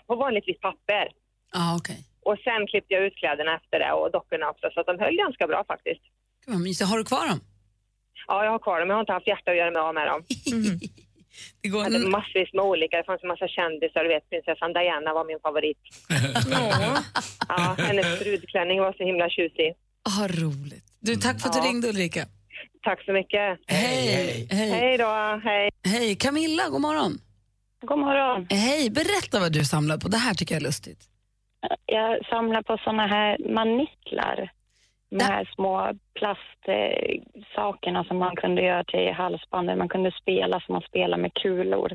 på 0.06 0.14
vanligt 0.16 0.48
vitt 0.48 0.60
papper. 0.60 1.04
Ah, 1.52 1.76
okay. 1.76 1.96
Och 2.28 2.36
sen 2.44 2.66
klippte 2.66 2.94
jag 2.94 3.02
ut 3.06 3.16
kläderna 3.16 3.56
efter 3.56 3.78
det 3.78 3.92
och 3.92 4.10
dockorna 4.12 4.50
också 4.50 4.70
så 4.74 4.80
att 4.80 4.86
de 4.86 4.98
höll 4.98 5.16
ganska 5.16 5.46
bra 5.46 5.64
faktiskt. 5.72 6.02
Gud 6.46 6.54
vad 6.54 6.62
mysigt. 6.62 6.90
Har 6.90 6.98
du 6.98 7.04
kvar 7.04 7.28
dem? 7.28 7.40
Ja, 8.26 8.44
jag 8.44 8.50
har 8.50 8.58
kvar 8.58 8.80
dem. 8.80 8.88
Jag 8.88 8.96
har 8.96 9.00
inte 9.00 9.12
haft 9.12 9.26
hjärta 9.26 9.50
att 9.50 9.56
göra 9.56 9.70
mig 9.70 9.82
av 9.82 9.94
med 9.94 10.06
dem. 10.06 10.22
Det 11.62 11.68
går... 11.68 11.80
Jag 11.84 11.90
hade 11.92 12.08
massvis 12.08 12.52
med 12.52 12.64
olika. 12.64 12.96
Det 12.96 13.04
fanns 13.04 13.22
en 13.22 13.28
massa 13.28 13.48
kändisar. 13.48 14.02
Du 14.04 14.08
vet, 14.08 14.30
prinsessan 14.30 14.72
Diana 14.72 15.14
var 15.14 15.24
min 15.24 15.40
favorit. 15.46 15.78
ja, 17.48 17.74
hennes 17.78 18.18
brudklänning 18.20 18.80
var 18.80 18.92
så 18.92 19.04
himla 19.04 19.28
tjusig. 19.30 19.74
Ah, 20.10 20.28
roligt. 20.28 20.84
Du, 21.00 21.16
tack 21.16 21.40
för 21.40 21.48
att 21.48 21.52
du 21.54 21.58
Ja. 21.58 21.64
ringde 21.64 21.88
Ulrika. 21.88 22.24
Tack 22.82 23.04
så 23.04 23.12
mycket. 23.12 23.58
Hej. 23.66 24.46
Hej. 24.50 24.70
Hej 24.70 24.98
då. 24.98 25.40
Hej. 25.44 25.70
Hej. 25.84 26.16
Camilla, 26.16 26.68
god 26.68 26.80
morgon. 26.80 27.12
God 27.86 27.98
morgon. 27.98 28.46
Hej, 28.50 28.90
berätta 28.90 29.40
vad 29.40 29.52
du 29.52 29.64
samlar 29.64 29.98
på. 29.98 30.08
Det 30.08 30.16
här 30.16 30.34
tycker 30.34 30.54
jag 30.54 30.60
är 30.62 30.66
lustigt. 30.66 30.98
Jag 31.86 32.26
samlar 32.26 32.62
på 32.62 32.78
såna 32.84 33.06
här 33.06 33.54
maniklar. 33.54 34.50
De 35.18 35.24
här 35.24 35.44
små 35.54 35.72
plastsakerna 36.18 38.04
som 38.04 38.16
man 38.18 38.36
kunde 38.36 38.60
göra 38.62 38.84
till 38.84 39.12
halsbandet. 39.22 39.78
Man 39.78 39.88
kunde 39.88 40.10
spela 40.22 40.60
som 40.60 40.72
man 40.72 40.82
spelar 40.90 41.18
med 41.18 41.32
kulor. 41.34 41.90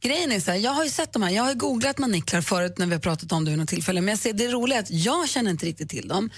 Grejen 0.00 0.32
är 0.32 0.40
så 0.40 0.50
här, 0.50 0.58
jag 0.58 0.70
har 0.70 0.84
ju 0.84 0.90
sett 0.90 1.12
de 1.12 1.22
här, 1.22 1.30
jag 1.30 1.42
har 1.42 1.50
ju 1.50 1.58
googlat 1.58 1.98
maniklar 1.98 2.40
förut 2.40 2.78
när 2.78 2.86
vi 2.86 2.92
har 2.92 3.00
pratat 3.00 3.32
om 3.32 3.44
det 3.44 3.50
vid 3.50 3.58
något 3.58 3.68
tillfälle, 3.68 4.00
men 4.00 4.08
jag 4.08 4.18
ser 4.18 4.32
det 4.32 4.48
roliga 4.48 4.78
är 4.78 4.82
att 4.82 4.90
jag 4.90 5.28
känner 5.28 5.50
inte 5.50 5.66
riktigt 5.66 5.90
till 5.90 6.08
dem. 6.08 6.30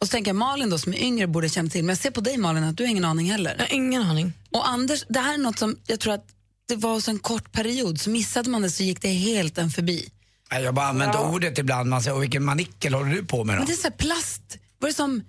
Och 0.00 0.06
så 0.06 0.10
tänker 0.10 0.28
jag 0.28 0.36
Malin 0.36 0.70
då 0.70 0.78
som 0.78 0.92
är 0.94 1.02
yngre 1.02 1.26
borde 1.26 1.48
känna 1.48 1.68
till, 1.68 1.82
men 1.82 1.88
jag 1.88 1.98
ser 1.98 2.10
på 2.10 2.20
dig 2.20 2.36
Malin 2.38 2.64
att 2.64 2.76
du 2.76 2.82
har 2.82 2.90
ingen 2.90 3.04
aning 3.04 3.30
heller. 3.30 3.54
Jag 3.58 3.64
har 3.64 3.74
ingen 3.74 4.02
aning. 4.02 4.32
Och 4.50 4.68
Anders, 4.68 5.04
det 5.08 5.20
här 5.20 5.34
är 5.34 5.38
något 5.38 5.58
som 5.58 5.76
jag 5.86 6.00
tror 6.00 6.14
att 6.14 6.26
det 6.68 6.76
var 6.76 7.00
så 7.00 7.10
en 7.10 7.18
kort 7.18 7.52
period, 7.52 8.00
så 8.00 8.10
missade 8.10 8.50
man 8.50 8.62
det 8.62 8.70
så 8.70 8.82
gick 8.82 9.02
det 9.02 9.08
helt 9.08 9.58
en 9.58 9.70
förbi. 9.70 10.08
Jag 10.50 10.74
bara 10.74 10.86
använder 10.86 11.34
ordet 11.34 11.58
ibland, 11.58 11.90
man 11.90 12.02
säger, 12.02 12.16
och 12.16 12.22
vilken 12.22 12.44
manickel 12.44 12.94
håller 12.94 13.10
du 13.10 13.26
på 13.26 13.44
med 13.44 13.56
då? 13.56 13.58
Men 13.58 13.66
det 13.66 13.72
är 13.72 13.76
så 13.76 13.88
här 13.88 13.96
plast, 13.96 14.58
var 14.82 14.88
det 14.88 14.94
som 14.94 15.22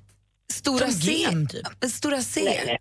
stora 0.52 0.78
Som 0.78 0.92
C? 0.92 1.12
gem, 1.12 1.48
typ. 1.48 1.90
Stora 1.90 2.18
C? 2.18 2.42
Nej, 2.46 2.64
nej. 2.66 2.80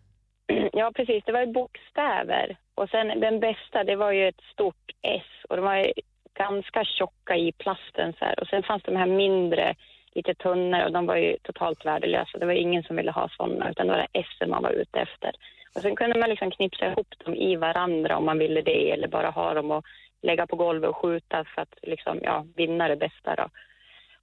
Ja, 0.73 0.93
precis. 0.97 1.25
Det 1.27 1.33
var 1.33 1.41
ju 1.41 1.53
bokstäver. 1.53 2.57
Och 2.75 2.89
sen 2.89 3.21
den 3.21 3.41
bästa, 3.41 3.85
det 3.85 3.97
var 3.97 4.13
ju 4.13 4.29
ett 4.29 4.45
stort 4.53 4.91
S. 5.03 5.31
Och 5.49 5.57
de 5.57 5.65
var 5.65 5.77
ju 5.77 5.93
ganska 6.35 6.85
tjocka 6.85 7.37
i 7.37 7.53
plasten. 7.53 8.13
Så 8.19 8.25
här. 8.25 8.41
Och 8.41 8.47
sen 8.47 8.63
fanns 8.63 8.83
de 8.83 8.97
här 8.97 9.07
mindre, 9.07 9.75
lite 10.15 10.35
tunnare 10.35 10.85
och 10.87 10.93
de 10.93 11.07
var 11.07 11.17
ju 11.17 11.37
totalt 11.43 11.87
värdelösa. 11.87 12.39
Det 12.39 12.47
var 12.47 12.53
ingen 12.53 12.83
som 12.83 12.97
ville 12.97 13.11
ha 13.11 13.29
sådana, 13.29 13.71
utan 13.71 13.87
det 13.87 13.93
var 13.93 14.01
det 14.01 14.21
S 14.21 14.49
man 14.49 14.63
var 14.63 14.71
ute 14.71 15.01
efter. 15.01 15.33
Och 15.75 15.83
sen 15.83 15.97
kunde 15.97 16.19
man 16.19 16.31
liksom 16.31 16.51
knipsa 16.51 16.87
ihop 16.87 17.15
dem 17.25 17.35
i 17.35 17.57
varandra 17.57 18.17
om 18.17 18.25
man 18.25 18.39
ville 18.39 18.63
det, 18.63 18.91
eller 18.91 19.09
bara 19.09 19.31
ha 19.31 19.55
dem 19.55 19.71
och 19.71 19.85
lägga 20.23 20.47
på 20.47 20.57
golvet 20.57 20.91
och 20.91 20.97
skjuta 20.97 21.45
för 21.45 21.63
att 21.63 21.75
liksom, 21.83 22.21
ja, 22.23 22.47
vinna 22.57 22.89
det 22.89 22.97
bästa 22.97 23.35
då. 23.35 23.49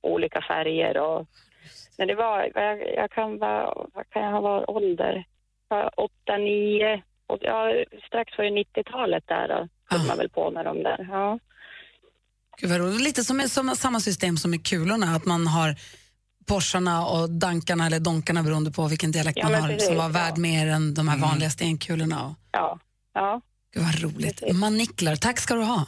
Olika 0.02 0.42
färger 0.42 0.98
och... 0.98 1.28
Men 1.98 2.08
det 2.08 2.16
var, 2.16 2.52
jag, 2.56 2.96
jag 2.96 3.12
kan 3.12 3.38
vara, 3.38 3.74
vad 3.94 4.10
kan 4.10 4.22
jag 4.22 4.32
ha 4.32 4.42
varit 4.42 4.70
ålder? 4.70 5.26
Ja, 5.70 5.90
åtta, 5.98 6.38
nio, 6.38 7.04
och, 7.28 7.38
ja, 7.42 7.74
strax 8.08 8.36
före 8.36 8.50
90-talet 8.50 9.24
där 9.28 9.48
då, 9.48 9.68
höll 9.90 10.08
man 10.08 10.18
väl 10.18 10.30
på 10.30 10.52
med 10.52 10.66
dem 10.66 10.84
där. 10.84 11.08
Ja. 11.12 11.40
Gud 12.58 12.70
vad 12.70 12.80
roligt. 12.80 13.02
Lite 13.02 13.24
som, 13.24 13.42
som 13.42 13.76
samma 13.76 14.00
system 14.00 14.38
som 14.38 14.52
med 14.52 14.66
kulorna, 14.68 15.16
att 15.16 15.26
man 15.26 15.48
har 15.48 15.76
Porscharna 16.48 17.08
och 17.08 17.30
dankarna 17.30 17.86
eller 17.86 18.00
donkarna 18.00 18.44
beroende 18.44 18.72
på 18.72 18.88
vilken 18.88 19.12
dialekt 19.12 19.38
Ja, 19.38 19.50
man 19.50 19.62
har 19.62 19.70
precis, 19.70 19.88
som 19.88 19.98
var 19.98 20.04
ja. 20.04 20.10
värd 20.10 20.38
mer 20.38 20.68
än 20.68 20.94
de 20.94 21.08
här 21.08 21.18
vanliga 21.18 21.50
stenkulorna. 21.50 22.36
Ja. 22.52 22.80
ja. 23.14 23.42
gud 23.74 23.84
vad 23.84 24.02
roligt. 24.02 24.54
Maniklar, 24.54 25.16
tack 25.16 25.40
ska 25.40 25.54
du 25.54 25.64
ha. 25.64 25.86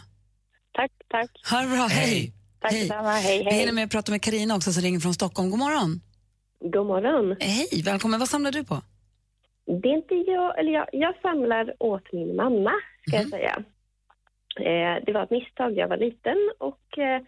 Tack, 0.73 0.91
tack. 1.10 1.29
Ha 1.51 1.62
det 1.62 1.67
bra, 1.67 1.88
hej. 1.88 2.34
Tack 2.62 2.71
detsamma, 2.71 3.10
hej, 3.10 3.38
Vi 3.39 3.43
hej. 3.43 3.60
hinner 3.60 3.74
med 3.74 3.84
att 3.84 3.91
prata 3.91 4.12
med 4.12 4.21
Karina 4.21 4.56
också 4.56 4.71
som 4.71 4.84
ringer 4.84 5.00
från 5.00 5.13
Stockholm. 5.13 5.50
God 5.50 5.60
morgon. 5.60 6.02
God 6.60 6.86
morgon. 6.88 7.36
Hej, 7.39 7.82
välkommen. 7.86 8.19
Vad 8.19 8.30
samlar 8.30 8.52
du 8.52 8.63
på? 8.63 8.82
Det 9.82 9.89
är 9.89 9.93
inte 9.93 10.15
jag, 10.15 10.60
eller 10.60 10.71
jag, 10.71 10.88
jag 10.91 11.15
samlar 11.21 11.74
åt 11.80 12.13
min 12.13 12.36
mamma, 12.36 12.71
ska 13.08 13.17
jag 13.17 13.30
säga. 13.30 13.63
Eh, 14.60 15.04
det 15.06 15.12
var 15.13 15.24
ett 15.24 15.30
misstag, 15.30 15.78
jag 15.78 15.88
var 15.88 15.97
liten 15.97 16.38
och 16.58 16.97
eh, 16.97 17.21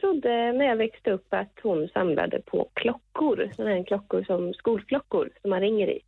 trodde 0.00 0.52
när 0.52 0.64
jag 0.64 0.76
växte 0.76 1.10
upp 1.10 1.26
att 1.34 1.58
hon 1.62 1.88
samlade 1.88 2.40
på 2.40 2.70
klockor, 2.74 3.50
sådana 3.56 3.74
här 3.74 3.84
klockor 3.84 4.24
som 4.24 4.54
skolklockor 4.54 5.30
som 5.40 5.50
man 5.50 5.60
ringer 5.60 5.88
i. 5.88 6.00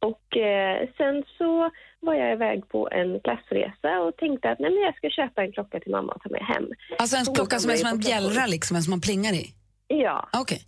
Och 0.00 0.36
eh, 0.36 0.88
sen 0.96 1.24
så 1.38 1.70
var 2.00 2.14
jag 2.14 2.32
iväg 2.32 2.68
på 2.68 2.88
en 2.92 3.20
klassresa 3.20 4.00
och 4.00 4.16
tänkte 4.16 4.50
att 4.50 4.58
nej, 4.58 4.70
men 4.70 4.82
jag 4.82 4.96
ska 4.96 5.10
köpa 5.10 5.42
en 5.42 5.52
klocka 5.52 5.80
till 5.80 5.92
mamma 5.92 6.12
och 6.12 6.22
ta 6.22 6.28
med 6.28 6.42
hem. 6.42 6.68
Alltså 6.98 7.16
en 7.16 7.34
klocka 7.34 7.58
som 7.58 7.70
är 7.70 7.76
som 7.76 7.88
en 7.88 7.98
bjällra, 7.98 8.46
liksom, 8.46 8.76
en 8.76 8.82
som 8.82 8.90
man 8.90 9.00
plingar 9.00 9.32
i? 9.32 9.54
Ja. 9.88 10.28
Okej. 10.32 10.60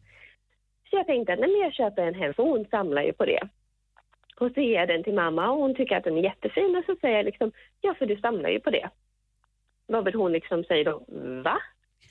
Så 0.91 0.97
jag 0.97 1.07
tänkte 1.07 1.33
att 1.33 1.39
nej, 1.39 1.51
men 1.51 1.61
jag 1.61 1.75
köper 1.75 2.03
en 2.03 2.15
hem, 2.15 2.35
för 2.35 2.43
hon 2.43 2.65
samlar 2.71 3.03
ju 3.03 3.13
på 3.13 3.25
det. 3.25 3.49
Och 4.41 4.51
så 4.55 4.61
ger 4.61 4.79
jag 4.79 4.89
den 4.89 5.05
till 5.05 5.15
mamma 5.15 5.51
och 5.51 5.59
hon 5.59 5.75
tycker 5.75 5.97
att 5.97 6.05
den 6.05 6.19
är 6.19 6.23
jättefin 6.23 6.77
och 6.77 6.85
så 6.85 6.97
säger 7.01 7.17
jag 7.17 7.25
liksom, 7.25 7.53
ja 7.81 7.95
för 7.99 8.07
du 8.07 8.17
samlar 8.17 8.51
ju 8.51 8.61
på 8.61 8.71
det. 8.71 8.89
Vad 9.87 10.05
vill 10.05 10.15
hon 10.15 10.33
liksom 10.33 10.65
säger 10.65 10.85
då, 10.85 11.05
va? 11.45 11.59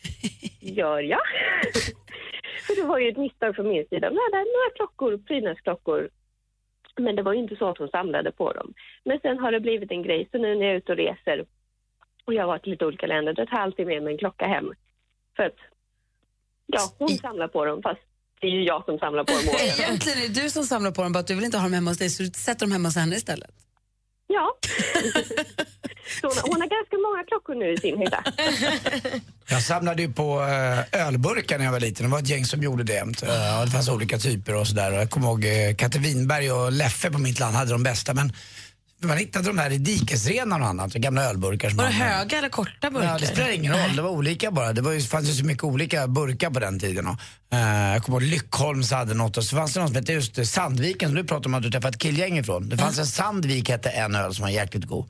Gör 0.60 1.00
jag? 1.00 1.22
för 2.68 2.76
det 2.82 2.88
var 2.88 3.00
ju 3.00 3.10
ett 3.10 3.18
misstag 3.18 3.56
från 3.56 3.68
min 3.68 3.86
sida. 3.90 4.10
Hon 4.10 4.20
hade 4.32 4.38
några 4.38 4.70
klockor, 4.76 5.18
prydnadsklockor. 5.18 6.10
Men 7.00 7.16
det 7.16 7.24
var 7.24 7.34
ju 7.34 7.40
inte 7.40 7.56
så 7.56 7.70
att 7.70 7.78
hon 7.78 7.90
samlade 7.90 8.32
på 8.32 8.54
dem. 8.54 8.74
Men 9.06 9.20
sen 9.20 9.40
har 9.40 9.52
det 9.52 9.60
blivit 9.60 9.92
en 9.92 10.04
grej, 10.04 10.28
så 10.32 10.38
nu 10.38 10.56
när 10.56 10.66
jag 10.66 10.74
är 10.74 10.78
ute 10.78 10.92
och 10.92 10.98
reser 10.98 11.46
och 12.26 12.34
jag 12.34 12.42
har 12.42 12.48
varit 12.48 12.68
i 12.68 12.70
lite 12.70 12.86
olika 12.86 13.08
länder, 13.08 13.34
då 13.34 13.46
tar 13.46 13.58
jag 13.58 13.64
alltid 13.64 13.88
med 13.88 14.04
mig 14.04 14.14
en 14.14 14.20
klocka 14.20 14.48
hem. 14.48 14.74
För 15.36 15.44
att, 15.44 15.60
ja, 16.66 16.82
hon 16.98 17.10
samlar 17.10 17.48
på 17.48 17.66
dem 17.66 17.82
fast 17.82 18.02
det 18.42 18.48
är 18.48 18.52
ju 18.52 18.64
jag 18.64 18.86
som 18.86 19.00
samlar 19.00 19.24
på 19.24 19.32
dem. 19.32 19.42
Egentligen 19.80 20.18
är 20.18 20.28
det 20.28 20.42
du 20.42 20.50
som 20.50 20.64
samlar 20.64 20.92
på 20.92 21.02
dem, 21.04 21.12
bara 21.12 21.20
att 21.20 21.28
du 21.28 21.36
vill 21.36 21.46
inte 21.46 21.58
ha 21.58 21.64
dem 21.64 21.74
hemma 21.74 21.92
hos 21.92 21.98
dig 21.98 22.10
så 22.10 22.24
du 22.24 22.30
sätter 22.30 22.66
dem 22.66 22.72
hemma 22.72 22.88
hos 22.88 22.96
henne 22.96 23.16
istället. 23.16 23.52
Ja. 24.28 24.58
Så 26.22 26.28
hon, 26.28 26.38
hon 26.52 26.62
har 26.62 26.68
ganska 26.68 26.98
många 27.08 27.24
klockor 27.28 27.56
nu 27.56 27.74
i 27.74 27.78
sin 27.78 27.98
hydda. 27.98 28.24
Jag 29.52 29.64
samlade 29.64 30.02
ju 30.02 30.14
på 30.14 30.42
eh, 30.42 31.08
ölburkar 31.08 31.58
när 31.58 31.66
jag 31.66 31.72
var 31.72 31.80
liten. 31.80 32.06
Det 32.06 32.12
var 32.12 32.20
ett 32.20 32.30
gäng 32.30 32.46
som 32.46 32.64
gjorde 32.64 32.84
det. 32.84 32.98
Eh, 32.98 33.62
det 33.66 33.72
fanns 33.72 33.90
olika 33.90 34.18
typer 34.18 34.56
och 34.56 34.68
sådär. 34.68 34.92
Jag 34.92 35.10
kommer 35.10 35.28
ihåg 35.28 35.46
eh, 35.46 35.76
Katte 35.76 36.00
Winberg 36.00 36.52
och 36.52 36.72
Leffe 36.72 37.12
på 37.12 37.18
mitt 37.18 37.40
land 37.40 37.56
hade 37.56 37.72
de 37.72 37.84
bästa. 37.84 38.14
Men 38.14 38.34
man 39.08 39.18
hittade 39.18 39.46
de 39.48 39.58
här 39.58 39.72
i 39.72 39.78
dikesrenar 39.78 40.60
och 40.60 40.68
annat, 40.68 40.94
gamla 40.94 41.24
ölburkar. 41.24 41.70
Som 41.70 41.78
Var 41.78 41.86
det 41.86 41.92
man- 41.92 42.08
höga 42.08 42.38
eller 42.38 42.50
korta 42.50 42.92
burkar? 42.92 43.08
Ja, 43.08 43.18
det 43.20 43.26
spelar 43.28 43.50
ingen 43.50 43.74
roll, 43.74 43.96
det 43.96 44.02
var 44.02 44.10
olika 44.10 44.52
bara. 44.52 44.74
Det 44.74 44.82
var 44.82 44.92
ju, 44.92 45.02
fanns 45.02 45.30
ju 45.30 45.34
så 45.34 45.46
mycket 45.46 45.64
olika 45.64 46.08
burkar 46.08 46.50
på 46.50 46.60
den 46.60 46.80
tiden. 46.80 47.08
Och, 47.08 47.18
eh, 47.54 47.94
jag 47.94 48.04
kommer 48.04 48.22
ihåg 48.22 48.30
Lyckholms 48.30 48.92
hade 48.92 49.14
något 49.14 49.38
och 49.38 49.44
så 49.44 49.56
fanns 49.56 49.74
det 49.74 49.80
någon 49.80 49.90
som 49.90 49.96
hette 49.96 50.14
just 50.14 50.48
Sandviken 50.48 51.10
som 51.10 51.16
du 51.16 51.24
pratade 51.24 51.46
om 51.48 51.54
att 51.54 51.64
du 51.64 51.72
träffat 51.72 51.98
killgäng 51.98 52.38
ifrån. 52.38 52.70
Det 52.70 52.78
fanns 52.78 53.00
en 53.00 53.08
Sandvik 53.08 53.70
hette 53.70 53.90
en 53.90 54.16
öl 54.16 54.36
som 54.36 54.42
var 54.44 54.50
jäkligt 54.50 54.86
god. 54.86 55.10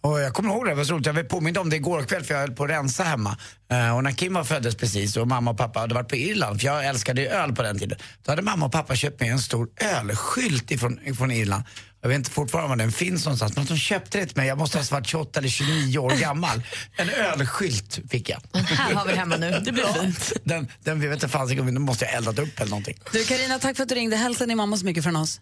Och 0.00 0.20
jag 0.20 0.32
kommer 0.34 0.50
ihåg 0.50 0.64
det, 0.64 0.70
det 0.70 0.74
var 0.74 0.84
så 0.84 0.94
roligt. 0.94 1.06
Jag 1.06 1.28
påmind 1.28 1.58
om 1.58 1.70
det 1.70 1.76
igår 1.76 2.02
kväll 2.02 2.24
för 2.24 2.34
jag 2.34 2.40
höll 2.40 2.52
på 2.52 2.64
att 2.64 2.70
rensa 2.70 3.02
hemma. 3.04 3.36
Eh, 3.70 3.96
och 3.96 4.04
när 4.04 4.10
Kim 4.12 4.34
var 4.34 4.44
föddes 4.44 4.74
precis 4.76 5.16
och 5.16 5.28
mamma 5.28 5.50
och 5.50 5.58
pappa 5.58 5.80
hade 5.80 5.94
varit 5.94 6.08
på 6.08 6.16
Irland, 6.16 6.60
för 6.60 6.66
jag 6.66 6.86
älskade 6.86 7.20
ju 7.20 7.28
öl 7.28 7.52
på 7.52 7.62
den 7.62 7.78
tiden. 7.78 7.98
Då 8.24 8.32
hade 8.32 8.42
mamma 8.42 8.66
och 8.66 8.72
pappa 8.72 8.96
köpt 8.96 9.20
med 9.20 9.30
en 9.32 9.38
stor 9.38 9.68
ölskylt 10.00 10.70
ifrån, 10.70 10.98
ifrån 11.04 11.30
Irland. 11.30 11.64
Jag 12.06 12.08
vet 12.08 12.16
inte 12.18 12.30
fortfarande 12.30 12.68
var 12.68 12.76
den 12.76 12.92
finns 12.92 13.24
någonstans, 13.24 13.52
men 13.56 13.62
att 13.62 13.68
de 13.68 13.76
köpte 13.78 14.18
det 14.18 14.26
till 14.26 14.36
mig. 14.36 14.48
Jag 14.48 14.58
måste 14.58 14.78
ha 14.78 14.84
varit 14.90 15.06
28 15.06 15.38
eller 15.38 15.48
29 15.48 15.98
år 15.98 16.10
gammal. 16.10 16.62
En 16.96 17.10
ölskylt 17.10 17.98
fick 18.10 18.28
jag. 18.28 18.40
Här 18.54 18.94
har 18.94 19.06
vi 19.06 19.12
hemma 19.12 19.36
nu, 19.36 19.60
det 19.64 19.72
blir 19.72 19.84
fint. 20.02 20.32
Den, 20.44 20.68
den 20.84 21.00
vet 21.00 21.12
inte 21.12 21.28
fan, 21.28 21.48
den 21.48 21.82
måste 21.82 22.04
jag 22.04 22.14
eldat 22.14 22.38
upp 22.38 22.60
eller 22.60 22.70
någonting. 22.70 22.98
Du 23.12 23.24
Karina, 23.24 23.58
tack 23.58 23.76
för 23.76 23.82
att 23.82 23.88
du 23.88 23.94
ringde. 23.94 24.16
Hälsa 24.16 24.46
din 24.46 24.56
mamma 24.56 24.76
så 24.76 24.84
mycket 24.84 25.04
från 25.04 25.16
oss. 25.16 25.40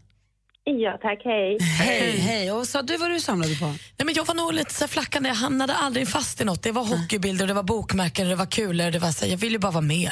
Ja, 0.64 0.98
tack. 1.02 1.20
Hej. 1.24 1.58
Hej, 1.60 2.18
hej. 2.18 2.52
Och 2.52 2.68
sa 2.68 2.82
du 2.82 2.96
vad 2.96 3.10
du 3.10 3.20
samlade 3.20 3.54
på? 3.56 3.64
Nej, 3.66 3.76
men 4.04 4.14
jag 4.14 4.24
var 4.26 4.34
nog 4.34 4.52
lite 4.54 4.74
så 4.74 4.88
flackande, 4.88 5.28
jag 5.28 5.36
hamnade 5.36 5.74
aldrig 5.74 6.08
fast 6.08 6.40
i 6.40 6.44
något. 6.44 6.62
Det 6.62 6.72
var 6.72 6.84
hockeybilder, 6.84 7.46
det 7.46 7.54
var 7.54 7.62
bokmärken, 7.62 8.28
det 8.28 8.36
var 8.36 8.46
kulor, 8.46 8.90
det 8.90 8.98
var 8.98 9.12
så 9.12 9.26
jag 9.26 9.36
ville 9.36 9.52
ju 9.52 9.58
bara 9.58 9.72
vara 9.72 9.80
med. 9.82 10.10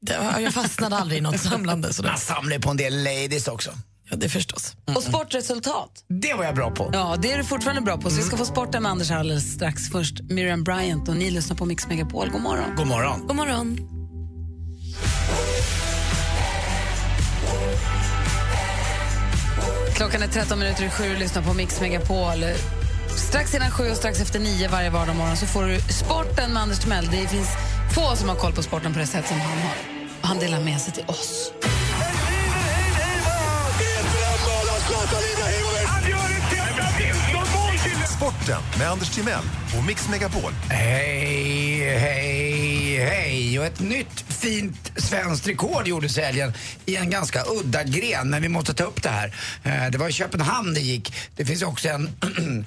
Det, 0.00 0.18
var- 0.18 0.40
jag 0.40 0.54
fastnade 0.54 0.96
aldrig 0.96 1.18
i 1.18 1.22
något 1.22 1.40
samlande. 1.40 1.92
Så 1.92 2.02
Man 2.02 2.18
samlar 2.18 2.58
på 2.58 2.70
en 2.70 2.76
del 2.76 3.02
ladies 3.04 3.48
också. 3.48 3.70
Ja, 4.10 4.16
det 4.16 4.28
förstås. 4.28 4.76
Och 4.96 5.02
sportresultat? 5.02 6.04
Det 6.08 6.34
var 6.34 6.44
jag 6.44 6.54
bra 6.54 6.70
på. 6.70 6.90
Ja, 6.92 7.16
det 7.22 7.32
är 7.32 7.38
du 7.38 7.44
fortfarande 7.44 7.82
bra 7.82 7.96
på. 7.96 8.10
Så 8.10 8.16
vi 8.16 8.22
ska 8.22 8.36
få 8.36 8.44
sporten 8.44 8.82
med 8.82 8.92
Anders 8.92 9.10
alldeles 9.10 9.54
strax. 9.54 9.90
Först 9.92 10.20
Miriam 10.20 10.64
Bryant 10.64 11.08
och 11.08 11.16
ni 11.16 11.30
lyssnar 11.30 11.56
på 11.56 11.64
Mix 11.64 11.88
Megapol. 11.88 12.30
God 12.30 12.42
morgon. 12.42 12.76
God 12.76 12.86
morgon. 12.86 13.26
God 13.26 13.36
morgon. 13.36 13.78
Klockan 19.96 20.22
är 20.22 20.28
13 20.28 20.58
minuter 20.58 20.84
i 20.84 20.90
sju 20.90 21.12
och 21.14 21.18
lyssnar 21.18 21.42
på 21.42 21.54
Mix 21.54 21.80
Megapol. 21.80 22.44
Strax 23.16 23.54
innan 23.54 23.70
sju 23.70 23.90
och 23.90 23.96
strax 23.96 24.20
efter 24.20 24.38
nio 24.38 24.68
varje 24.68 24.90
vardagsmorgon 24.90 25.36
så 25.36 25.46
får 25.46 25.62
du 25.64 25.80
sporten 25.80 26.52
med 26.52 26.62
Anders 26.62 26.78
Timell. 26.78 27.06
Det 27.10 27.28
finns 27.28 27.48
få 27.94 28.16
som 28.16 28.28
har 28.28 28.36
koll 28.36 28.52
på 28.52 28.62
sporten 28.62 28.92
på 28.92 28.98
det 28.98 29.06
sätt 29.06 29.28
som 29.28 29.40
han 29.40 29.58
har. 29.58 29.74
Och 30.20 30.28
han 30.28 30.38
delar 30.38 30.60
med 30.60 30.80
sig 30.80 30.92
till 30.94 31.04
oss. 31.06 31.52
Sporten 38.48 38.78
med 38.78 38.90
Anders 38.90 39.10
Timell 39.10 39.44
och 39.78 39.84
Mix 39.84 40.08
Megapol. 40.08 40.52
Hej, 40.70 41.98
hej, 41.98 42.98
hej. 42.98 43.58
Och 43.58 43.64
ett 43.64 43.80
nytt 43.80 44.24
fint 44.28 44.92
svenskt 44.96 45.48
rekord 45.48 45.86
gjordes 45.88 46.18
i 46.18 46.20
helgen 46.20 46.52
i 46.86 46.96
en 46.96 47.10
ganska 47.10 47.44
udda 47.44 47.84
gren, 47.84 48.30
men 48.30 48.42
vi 48.42 48.48
måste 48.48 48.74
ta 48.74 48.84
upp 48.84 49.02
det 49.02 49.08
här. 49.08 49.34
Eh, 49.62 49.90
Det 49.90 49.98
var 49.98 50.08
i 50.08 50.12
Köpenhamn 50.12 50.74
det 50.74 50.80
gick. 50.80 51.14
Det 51.36 51.44
finns 51.44 51.62
också 51.62 51.88
en 51.88 52.10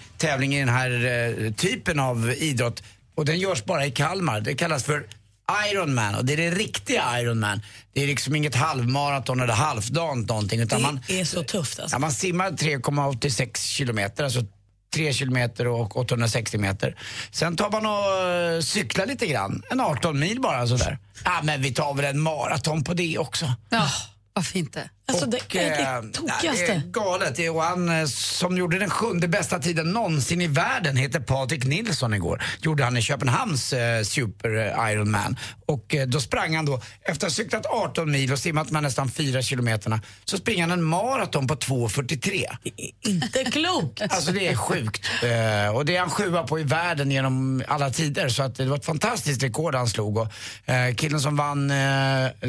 tävling 0.17 0.55
i 0.55 0.59
den 0.59 0.69
här 0.69 0.91
eh, 1.05 1.53
typen 1.53 1.99
av 1.99 2.31
idrott 2.37 2.83
och 3.15 3.25
den 3.25 3.39
görs 3.39 3.63
bara 3.65 3.85
i 3.85 3.91
Kalmar. 3.91 4.41
Det 4.41 4.53
kallas 4.53 4.83
för 4.83 5.03
Ironman 5.71 6.15
och 6.15 6.25
det 6.25 6.33
är 6.33 6.37
det 6.37 6.51
riktiga 6.51 7.19
Ironman. 7.21 7.61
Det 7.93 8.03
är 8.03 8.07
liksom 8.07 8.35
inget 8.35 8.55
halvmaraton 8.55 9.39
eller 9.41 9.53
halvdant 9.53 10.29
någonting 10.29 10.59
utan 10.59 10.81
man, 10.81 10.99
Det 11.07 11.19
är 11.19 11.25
så 11.25 11.43
tufft 11.43 11.79
alltså. 11.79 11.95
Ja, 11.95 11.99
man 11.99 12.11
simmar 12.11 12.51
3,86 12.51 13.57
kilometer, 13.67 14.23
alltså 14.23 14.41
3 14.93 15.13
kilometer 15.13 15.67
och 15.67 15.97
860 15.97 16.57
meter. 16.57 16.95
Sen 17.31 17.55
tar 17.55 17.71
man 17.71 17.85
och 17.85 18.29
eh, 18.31 18.61
cyklar 18.61 19.05
lite 19.05 19.27
grann, 19.27 19.63
en 19.71 19.79
18 19.79 20.19
mil 20.19 20.41
bara 20.41 20.67
sådär. 20.67 20.97
Ja, 21.25 21.39
men 21.43 21.61
vi 21.61 21.73
tar 21.73 21.93
väl 21.93 22.05
en 22.05 22.19
maraton 22.19 22.83
på 22.83 22.93
det 22.93 23.17
också. 23.17 23.45
Ja, 23.69 23.87
varför 24.33 24.59
inte? 24.59 24.89
Alltså, 25.11 25.25
det 25.25 25.55
är 25.55 25.69
det 25.69 26.07
eh, 26.07 26.11
tokigaste. 26.11 26.65
Det 26.65 26.71
är 26.71 26.81
galet. 26.91 27.35
Det 27.35 27.49
Och 27.49 27.63
han 27.63 27.89
eh, 27.89 28.05
som 28.05 28.57
gjorde 28.57 28.79
den 28.79 28.89
sjunde 28.89 29.27
bästa 29.27 29.59
tiden 29.59 29.91
någonsin 29.91 30.41
i 30.41 30.47
världen 30.47 30.97
heter 30.97 31.19
Patrik 31.19 31.65
Nilsson 31.65 32.13
igår. 32.13 32.43
Gjorde 32.61 32.83
han 32.83 32.97
i 32.97 33.01
Köpenhamns 33.01 33.73
eh, 33.73 34.03
Super 34.03 34.57
eh, 34.57 34.91
Ironman. 34.91 35.37
Och 35.65 35.95
eh, 35.95 36.07
då 36.07 36.19
sprang 36.19 36.55
han 36.55 36.65
då, 36.65 36.81
efter 37.01 37.27
att 37.27 37.33
ha 37.33 37.43
cyklat 37.43 37.65
18 37.65 38.11
mil 38.11 38.31
och 38.31 38.39
simmat 38.39 38.71
med 38.71 38.83
nästan 38.83 39.09
4 39.09 39.41
kilometerna, 39.41 40.01
så 40.25 40.37
springer 40.37 40.61
han 40.61 40.71
en 40.71 40.83
maraton 40.83 41.47
på 41.47 41.55
2.43. 41.55 42.45
Inte 43.01 43.43
klokt. 43.43 44.01
Alltså 44.11 44.31
det 44.31 44.47
är 44.47 44.55
sjukt. 44.55 45.05
Eh, 45.23 45.75
och 45.75 45.85
det 45.85 45.95
är 45.95 45.99
han 45.99 46.09
sjua 46.09 46.43
på 46.43 46.59
i 46.59 46.63
världen 46.63 47.11
genom 47.11 47.63
alla 47.67 47.89
tider. 47.89 48.29
Så 48.29 48.43
att 48.43 48.55
det 48.55 48.65
var 48.65 48.77
ett 48.77 48.85
fantastiskt 48.85 49.43
rekord 49.43 49.75
han 49.75 49.87
slog. 49.87 50.17
Och, 50.17 50.27
killen 50.95 51.19
som 51.19 51.35
vann 51.35 51.71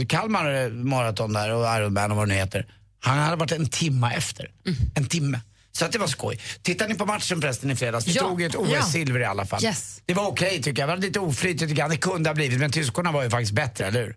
Kalmar 0.08 0.70
maraton 0.70 1.32
där 1.32 1.52
och 1.52 1.76
Ironman 1.76 2.10
och 2.10 2.16
vad 2.16 2.28
det 2.28 2.34
nu 2.34 2.40
heter. 2.40 2.51
Han 3.00 3.18
hade 3.18 3.36
varit 3.36 3.52
en 3.52 3.68
timma 3.68 4.12
efter. 4.12 4.50
En 4.94 5.06
timme. 5.08 5.40
Så 5.72 5.84
att 5.84 5.92
det 5.92 5.98
var 5.98 6.06
skoj. 6.06 6.40
Tittar 6.62 6.88
ni 6.88 6.94
på 6.94 7.06
matchen 7.06 7.40
förresten 7.40 7.70
i 7.70 7.76
fredags? 7.76 8.06
Vi 8.06 8.12
Ja. 8.12 8.22
tog 8.22 8.40
ju 8.40 8.46
ett 8.46 8.54
Ja. 8.54 8.60
OS-silver 8.60 9.20
i 9.20 9.24
alla 9.24 9.46
fall. 9.46 9.64
Yes. 9.64 10.00
Det 10.06 10.14
var 10.14 10.26
okej 10.26 10.62
tycker 10.62 10.82
jag. 10.82 10.88
Det 10.88 10.94
var 10.96 11.02
lite 11.02 11.20
oflyt 11.20 11.60
lite 11.60 11.74
grann. 11.74 11.90
Det 11.90 11.96
kunde 11.96 12.30
ha 12.30 12.34
blivit, 12.34 12.58
men 12.58 12.72
tyskarna 12.72 13.12
var 13.12 13.22
ju 13.22 13.30
faktiskt 13.30 13.52
bättre, 13.52 13.86
eller 13.86 14.00
hur? 14.02 14.16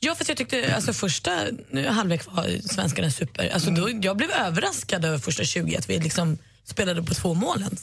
Ja, 0.00 0.14
för 0.14 0.24
jag 0.28 0.36
tyckte 0.36 0.74
alltså, 0.74 0.92
första 0.92 1.30
nu, 1.70 1.88
halvlek 1.88 2.26
var 2.26 2.68
svenskarna 2.68 3.10
super. 3.10 3.50
Alltså, 3.54 3.70
då, 3.70 3.90
jag 4.02 4.16
blev 4.16 4.30
överraskad 4.30 5.04
över 5.04 5.18
första 5.18 5.44
20 5.44 5.76
att 5.76 5.90
vi 5.90 5.98
liksom 5.98 6.38
spelade 6.64 7.02
på 7.02 7.14
två 7.14 7.34
målen. 7.34 7.76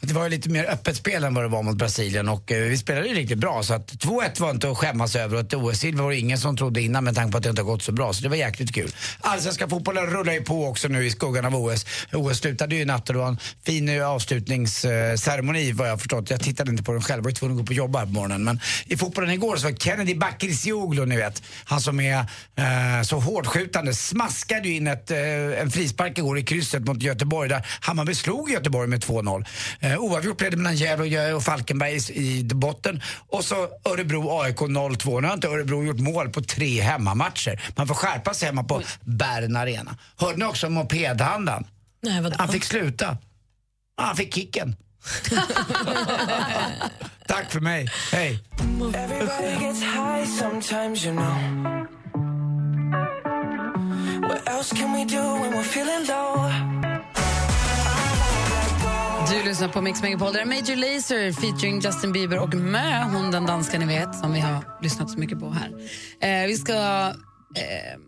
Det 0.00 0.14
var 0.14 0.24
ju 0.24 0.30
lite 0.30 0.48
mer 0.48 0.64
öppet 0.64 0.96
spel 0.96 1.24
än 1.24 1.34
vad 1.34 1.44
det 1.44 1.48
var 1.48 1.62
mot 1.62 1.76
Brasilien 1.76 2.28
och 2.28 2.52
eh, 2.52 2.68
vi 2.68 2.78
spelade 2.78 3.08
ju 3.08 3.14
riktigt 3.14 3.38
bra 3.38 3.62
så 3.62 3.74
att 3.74 3.92
2-1 3.92 4.40
var 4.40 4.50
inte 4.50 4.70
att 4.70 4.78
skämmas 4.78 5.16
över 5.16 5.34
och 5.34 5.40
ett 5.40 5.54
OS-silver 5.54 6.02
var 6.02 6.10
det 6.10 6.16
ingen 6.16 6.38
som 6.38 6.56
trodde 6.56 6.82
innan 6.82 7.04
med 7.04 7.14
tanke 7.14 7.32
på 7.32 7.38
att 7.38 7.44
det 7.44 7.50
inte 7.50 7.62
har 7.62 7.66
gått 7.66 7.82
så 7.82 7.92
bra 7.92 8.12
så 8.12 8.22
det 8.22 8.28
var 8.28 8.36
jäkligt 8.36 8.74
kul. 8.74 8.92
Allsvenska 9.20 9.68
fotbollen 9.68 10.06
rullar 10.06 10.32
ju 10.32 10.42
på 10.42 10.66
också 10.66 10.88
nu 10.88 11.06
i 11.06 11.10
skuggan 11.10 11.44
av 11.44 11.56
OS. 11.56 11.86
OS 12.12 12.38
slutade 12.38 12.74
ju 12.74 12.80
i 12.80 12.84
natt 12.84 13.08
och 13.08 13.14
det 13.14 13.18
var 13.18 13.28
en 13.28 13.38
fin 13.66 13.88
eh, 13.88 14.08
avslutningsceremoni 14.08 15.70
eh, 15.70 15.76
vad 15.76 15.86
jag 15.86 15.92
har 15.92 15.98
förstått. 15.98 16.30
Jag 16.30 16.40
tittade 16.40 16.70
inte 16.70 16.82
på 16.82 16.92
den 16.92 17.02
själv, 17.02 17.18
jag 17.18 17.24
var 17.24 17.30
ju 17.30 17.34
tvungen 17.34 17.56
att 17.56 17.62
gå 17.62 17.66
på 17.66 17.72
jobb 17.72 17.96
här 17.96 18.04
på 18.04 18.12
morgonen. 18.12 18.44
Men 18.44 18.60
i 18.86 18.96
fotbollen 18.96 19.30
igår 19.30 19.56
så 19.56 19.68
var 19.68 19.76
Kennedy 19.76 20.14
Bakircioglu, 20.14 21.06
ni 21.06 21.16
vet, 21.16 21.42
han 21.64 21.80
som 21.80 22.00
är 22.00 22.18
eh, 22.18 23.02
så 23.04 23.18
hårdskjutande, 23.18 23.94
smaskade 23.94 24.68
ju 24.68 24.76
in 24.76 24.86
ett, 24.86 25.10
eh, 25.10 25.18
en 25.60 25.70
frispark 25.70 26.18
igår 26.18 26.38
i 26.38 26.42
krysset 26.42 26.84
mot 26.84 27.02
Göteborg 27.02 27.48
där 27.48 27.66
Hammarby 27.80 28.14
slog 28.14 28.50
Göteborg 28.50 28.88
med 28.88 29.04
2-0. 29.04 29.44
Eh, 29.80 29.98
oavgjort 29.98 30.38
blev 30.38 30.50
det 30.50 30.56
mellan 30.56 30.76
Gävle 30.76 31.30
och, 31.32 31.36
och 31.36 31.42
Falkenberg 31.42 31.92
i, 31.94 32.38
i 32.38 32.44
botten 32.44 33.02
och 33.28 33.44
så 33.44 33.54
Örebro-AIK 33.84 34.56
0-2. 34.56 35.20
Nu 35.20 35.26
har 35.26 35.34
inte 35.34 35.48
Örebro 35.48 35.84
gjort 35.84 36.00
mål 36.00 36.28
på 36.28 36.42
tre 36.42 36.80
hemmamatcher. 36.80 37.62
Man 37.76 37.86
får 37.86 37.94
skärpa 37.94 38.34
sig 38.34 38.46
hemma 38.46 38.64
på 38.64 38.82
Bern 39.00 39.56
Arena. 39.56 39.96
Hörde 40.16 40.38
ni 40.38 40.44
också 40.44 40.66
om 40.66 40.72
mopedhandlaren? 40.72 41.64
Nej, 42.02 42.20
vadå? 42.20 42.36
Han 42.38 42.48
fick 42.48 42.64
sluta. 42.64 43.16
Han 43.96 44.16
fick 44.16 44.34
kicken. 44.34 44.76
Tack 47.26 47.50
för 47.50 47.60
mig. 47.60 47.88
Hej. 48.12 48.44
What 54.28 54.48
else 54.48 54.76
can 54.76 54.92
we 54.92 55.04
do 55.04 55.22
when 55.22 55.52
we're 55.52 55.60
feeling 55.60 56.06
low? 56.06 56.83
Lyssnar 59.44 59.68
på 59.68 59.80
Mix 59.80 60.02
Megapol. 60.02 60.32
Det 60.32 60.40
är 60.40 60.44
Major 60.44 60.76
Lazer 60.76 61.32
featuring 61.32 61.80
Justin 61.80 62.12
Bieber 62.12 62.38
och 62.38 62.54
Mö, 62.54 63.02
hon 63.02 63.30
den 63.30 63.46
danska 63.46 63.78
ni 63.78 63.86
vet, 63.86 64.14
som 64.14 64.32
vi 64.32 64.40
har 64.40 64.64
lyssnat 64.82 65.10
så 65.10 65.18
mycket 65.18 65.40
på 65.40 65.50
här. 65.50 65.70
Eh, 66.20 66.46
vi 66.46 66.56
ska... 66.56 66.72
Eh, 67.56 67.98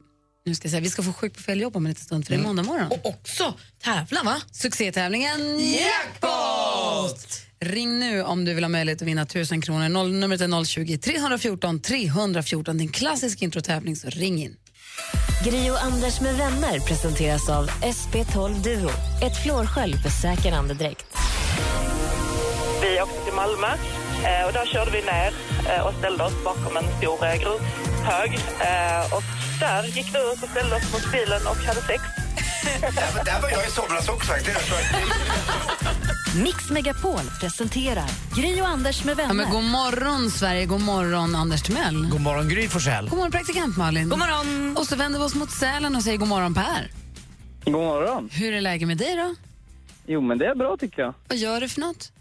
nu 0.46 0.54
ska 0.54 0.66
jag 0.66 0.70
säga, 0.70 0.80
vi 0.80 0.90
ska 0.90 1.02
få 1.02 1.12
sjuk 1.12 1.34
på 1.36 1.42
fel 1.42 1.60
jobb 1.60 1.76
om 1.76 1.86
en 1.86 1.90
liten 1.90 2.04
stund, 2.04 2.26
för 2.26 2.34
det 2.34 2.40
är 2.40 2.42
måndag 2.42 2.62
morgon. 2.62 2.86
Och 2.86 3.06
också 3.06 3.54
tävla, 3.82 4.22
va? 4.22 4.36
Succétävlingen 4.52 5.60
Jackpot! 5.60 7.26
Ring 7.60 7.98
nu 7.98 8.22
om 8.22 8.44
du 8.44 8.54
vill 8.54 8.64
ha 8.64 8.68
möjlighet 8.68 9.02
att 9.02 9.08
vinna 9.08 9.22
1000 9.22 9.60
kronor. 9.60 9.88
Noll, 9.88 10.12
numret 10.12 10.40
är 10.40 10.64
020 10.64 10.98
314 10.98 11.80
314. 11.80 12.78
Det 12.78 12.82
är 12.82 12.86
en 12.86 12.92
klassisk 12.92 13.42
introtävling, 13.42 13.96
så 13.96 14.08
ring 14.10 14.42
in. 14.42 14.56
Gri 15.44 15.70
och 15.70 15.84
Anders 15.84 16.20
med 16.20 16.36
vänner 16.36 16.80
presenteras 16.80 17.48
av 17.48 17.68
SP12 17.68 18.62
Duo. 18.62 18.90
Ett 19.22 19.42
flårskölj 19.42 19.96
för 19.96 20.10
säker 20.10 20.52
andedräkt. 20.52 21.06
Vi 22.82 23.00
åkte 23.02 23.24
till 23.24 23.32
Malmö 23.34 23.66
eh, 24.24 24.46
och 24.46 24.52
där 24.52 24.66
körde 24.66 24.90
vi 24.90 25.02
ner 25.02 25.32
eh, 25.76 25.86
och 25.86 25.94
ställde 25.98 26.24
oss 26.24 26.32
bakom 26.44 26.76
en 26.76 26.84
stor 26.98 27.24
eh, 27.26 27.34
grushög. 27.34 28.30
Eh, 28.60 29.14
Och 29.14 29.22
där 29.60 29.82
gick 29.82 30.14
vi 30.14 30.18
ut 30.32 30.42
och 30.42 30.48
ställde 30.50 30.76
oss 30.76 30.92
mot 30.92 31.12
bilen 31.12 31.46
och 31.46 31.56
hade 31.56 31.80
sex. 31.80 32.02
där, 32.80 33.24
där 33.24 33.40
var 33.42 33.50
jag 33.50 33.66
i 33.66 33.70
somras 33.70 34.08
också 34.08 34.26
faktiskt. 34.32 34.58
Mix 36.42 36.70
Megapol 36.70 37.20
presenterar 37.40 38.10
Gry 38.36 38.60
och 38.60 38.68
Anders 38.68 39.04
med 39.04 39.16
vänner. 39.16 39.30
Ja, 39.30 39.34
men 39.34 39.50
god 39.50 39.64
morgon, 39.64 40.30
Sverige. 40.30 40.66
God 40.66 40.80
morgon, 40.80 41.34
Anders 41.36 41.62
Timell. 41.62 42.06
God 42.10 42.20
morgon, 42.20 42.48
Gry 42.48 42.68
Forssell. 42.68 43.08
God 43.08 43.16
morgon, 43.18 43.32
praktikant 43.32 43.76
Malin. 43.76 44.08
God 44.08 44.18
morgon. 44.18 44.76
Och 44.76 44.86
så 44.86 44.96
vänder 44.96 45.18
vi 45.18 45.24
oss 45.24 45.34
mot 45.34 45.50
Sälen 45.50 45.96
och 45.96 46.02
säger 46.02 46.18
god 46.18 46.28
morgon, 46.28 46.54
Per. 46.54 46.90
God 47.64 47.72
morgon. 47.74 48.28
Hur 48.32 48.52
är 48.52 48.60
läget 48.60 48.88
med 48.88 48.96
dig 48.98 49.16
då? 49.16 49.34
Jo, 50.06 50.20
men 50.20 50.38
det 50.38 50.46
är 50.46 50.54
bra 50.54 50.76
tycker 50.76 51.02
jag. 51.02 51.14
Vad 51.28 51.38
gör 51.38 51.60
du 51.60 51.68
för 51.68 51.80
något? 51.80 52.12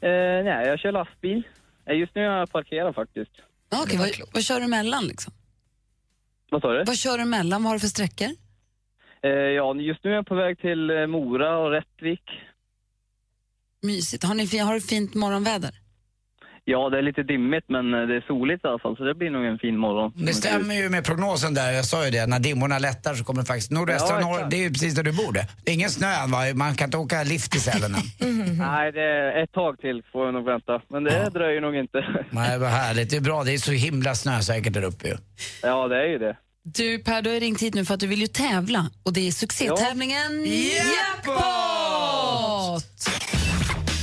Eh, 0.00 0.44
nej, 0.44 0.66
jag 0.68 0.78
kör 0.78 0.92
lastbil. 0.92 1.42
Eh, 1.86 1.96
Just 1.96 2.14
nu 2.14 2.20
är 2.20 2.38
jag 2.38 2.50
parkerad 2.52 2.94
faktiskt. 2.94 3.30
Ja, 3.70 3.82
Okej, 3.82 3.98
vad, 3.98 4.08
vad 4.34 4.42
kör 4.42 4.58
du 4.58 4.64
emellan? 4.64 5.04
Liksom? 5.04 5.32
Vad 6.50 6.60
sa 6.62 6.72
du? 6.72 6.84
Vad 6.84 6.96
kör 6.96 7.16
du 7.16 7.22
emellan? 7.22 7.62
Vad 7.62 7.68
har 7.70 7.76
du 7.76 7.80
för 7.80 7.86
sträckor? 7.88 8.28
Eh, 9.22 9.30
ja, 9.30 9.74
just 9.74 10.04
nu 10.04 10.10
är 10.10 10.14
jag 10.14 10.26
på 10.26 10.34
väg 10.34 10.58
till 10.60 10.90
eh, 10.90 11.06
Mora 11.06 11.58
och 11.58 11.70
Rättvik. 11.70 12.22
Mysigt. 13.82 14.24
Har, 14.24 14.34
ni, 14.34 14.46
fi- 14.46 14.58
har 14.58 14.74
du 14.74 14.80
fint 14.80 15.14
morgonväder? 15.14 15.74
Ja, 16.70 16.88
det 16.90 16.98
är 16.98 17.02
lite 17.02 17.22
dimmigt, 17.22 17.64
men 17.68 17.94
eh, 17.94 18.00
det 18.00 18.16
är 18.16 18.24
soligt 18.26 18.64
i 18.64 18.68
alla 18.68 18.78
fall, 18.78 18.96
så 18.96 19.04
det 19.04 19.14
blir 19.14 19.30
nog 19.30 19.44
en 19.44 19.58
fin 19.58 19.76
morgon. 19.76 20.12
Det 20.14 20.34
stämmer 20.34 20.74
ju 20.74 20.88
med 20.88 21.04
prognosen 21.04 21.54
där, 21.54 21.72
jag 21.72 21.84
sa 21.84 22.04
ju 22.04 22.10
det, 22.10 22.26
när 22.26 22.38
dimmorna 22.38 22.78
lättar 22.78 23.14
så 23.14 23.24
kommer 23.24 23.42
faktiskt 23.42 23.70
nordvästra 23.70 24.20
Ja, 24.20 24.26
norr, 24.26 24.46
det 24.50 24.56
är 24.56 24.60
ju 24.60 24.70
precis 24.70 24.94
där 24.94 25.02
du 25.02 25.12
bor 25.12 25.32
det. 25.32 25.46
Det 25.64 25.70
är 25.70 25.74
ingen 25.74 25.90
snö 25.90 26.26
va? 26.26 26.38
man 26.54 26.74
kan 26.74 26.84
inte 26.84 26.96
åka 26.96 27.22
lift 27.22 27.54
i 27.56 27.58
Sälen 27.58 27.94
än. 27.94 28.00
Nej, 28.58 28.92
det 28.92 29.02
är 29.02 29.42
ett 29.42 29.52
tag 29.52 29.80
till 29.80 30.02
får 30.12 30.24
jag 30.24 30.34
nog 30.34 30.44
vänta, 30.44 30.82
men 30.88 31.04
det 31.04 31.30
dröjer 31.30 31.60
nog 31.60 31.76
inte. 31.76 31.98
Nej, 32.30 32.58
vad 32.58 32.68
härligt, 32.68 33.10
det 33.10 33.16
är 33.16 33.20
bra, 33.20 33.44
det 33.44 33.52
är 33.54 33.58
så 33.58 33.72
himla 33.72 34.14
snösäkert 34.14 34.72
där 34.72 34.84
uppe 34.84 35.08
ju. 35.08 35.16
ja, 35.62 35.88
det 35.88 35.96
är 35.96 36.08
ju 36.08 36.18
det. 36.18 36.36
Du 36.62 36.98
Per, 36.98 37.22
du 37.22 37.30
har 37.30 37.40
ringt 37.40 37.62
hit 37.62 37.74
nu 37.74 37.84
för 37.84 37.94
att 37.94 38.00
du 38.00 38.06
vill 38.06 38.20
ju 38.20 38.26
tävla 38.26 38.90
och 39.02 39.12
det 39.12 39.28
är 39.28 39.32
succétävlingen 39.32 40.44
Jackpot! 40.96 41.38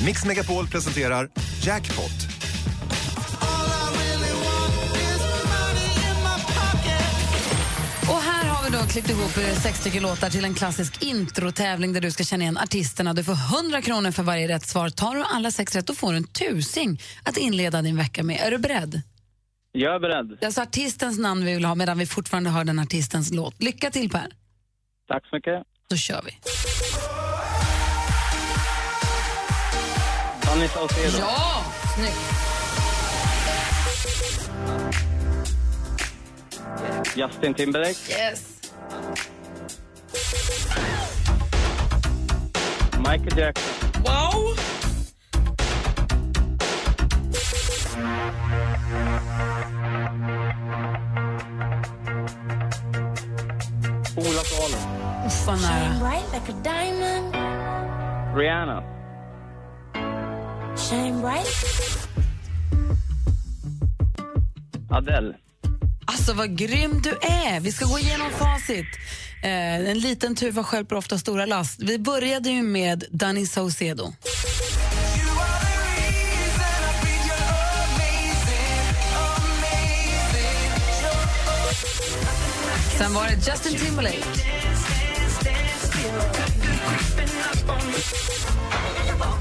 Mix 0.06 0.26
Megapol 0.26 0.68
presenterar 0.68 1.30
Jackpot. 1.64 2.35
Vi 8.66 8.78
då 8.78 8.84
klippt 8.84 9.10
ihop 9.10 9.38
eh, 9.38 9.54
sex 9.54 9.80
stycken 9.80 10.04
låtar 10.04 10.30
till 10.30 10.46
en 10.46 10.54
klassisk 10.54 11.04
introtävling 11.04 11.94
där 11.94 12.02
du 12.02 12.12
ska 12.12 12.24
känna 12.24 12.44
igen 12.44 12.58
artisterna. 12.58 13.14
Du 13.14 13.24
får 13.24 13.58
100 13.58 13.82
kronor 13.82 14.12
för 14.12 14.24
varje 14.24 14.48
rätt 14.48 14.66
svar. 14.66 14.90
Tar 14.90 15.16
du 15.16 15.24
alla 15.24 15.52
sex 15.52 15.76
rätt 15.76 15.88
då 15.88 15.94
får 15.94 16.12
du 16.12 16.18
en 16.18 16.28
tusing 16.28 17.02
att 17.24 17.38
inleda 17.38 17.82
din 17.82 17.98
vecka 17.98 18.24
med. 18.24 18.40
Är 18.40 18.52
du 18.52 18.58
beredd? 18.58 19.02
Jag 19.72 19.96
är 19.96 20.00
beredd. 20.00 20.30
Det 20.30 20.44
är 20.44 20.46
alltså 20.46 20.62
artistens 20.62 21.20
namn 21.20 21.46
vi 21.46 21.54
vill 21.54 21.66
ha 21.66 21.76
medan 21.76 21.98
vi 21.98 22.06
fortfarande 22.06 22.50
hör 22.50 22.64
den 22.64 22.80
artistens 22.80 23.34
låt. 23.34 23.64
Lycka 23.64 23.92
till 23.92 24.10
Per! 24.10 24.28
Tack 25.08 25.26
så 25.30 25.36
mycket. 25.36 25.64
Då 25.90 25.96
kör 25.96 26.22
vi. 26.26 26.38
Danny 30.46 30.68
Saucedo. 30.68 31.18
Ja! 31.20 31.64
Snyggt! 31.96 32.46
Justin 37.16 37.54
Timberlake. 37.54 38.12
Yes! 38.12 38.55
Michael 42.98 43.38
Jackson. 43.38 44.04
Wow! 44.04 44.56
Ola 54.18 54.44
Salo. 54.44 54.78
Vad 55.48 55.62
nära. 55.62 56.00
Rihanna. 58.36 58.84
Adele. 64.90 65.45
Alltså 66.06 66.34
vad 66.34 66.58
grym 66.58 67.02
du 67.02 67.10
är! 67.10 67.60
Vi 67.60 67.72
ska 67.72 67.86
gå 67.86 68.00
igenom 68.00 68.32
facit. 68.32 68.86
Eh, 69.44 69.90
en 69.90 70.00
liten 70.00 70.36
tuva 70.36 70.64
stjälper 70.64 70.96
ofta 70.96 71.18
stora 71.18 71.46
last. 71.46 71.80
Vi 71.80 72.00
började 72.00 72.50
ju 72.50 72.64
med 72.64 73.04
Danny 73.12 73.46
Saucedo. 73.46 74.14
Sen 82.98 83.14
var 83.14 83.24
det 83.28 83.34
Justin 83.34 83.76
Timberlake. 83.76 84.24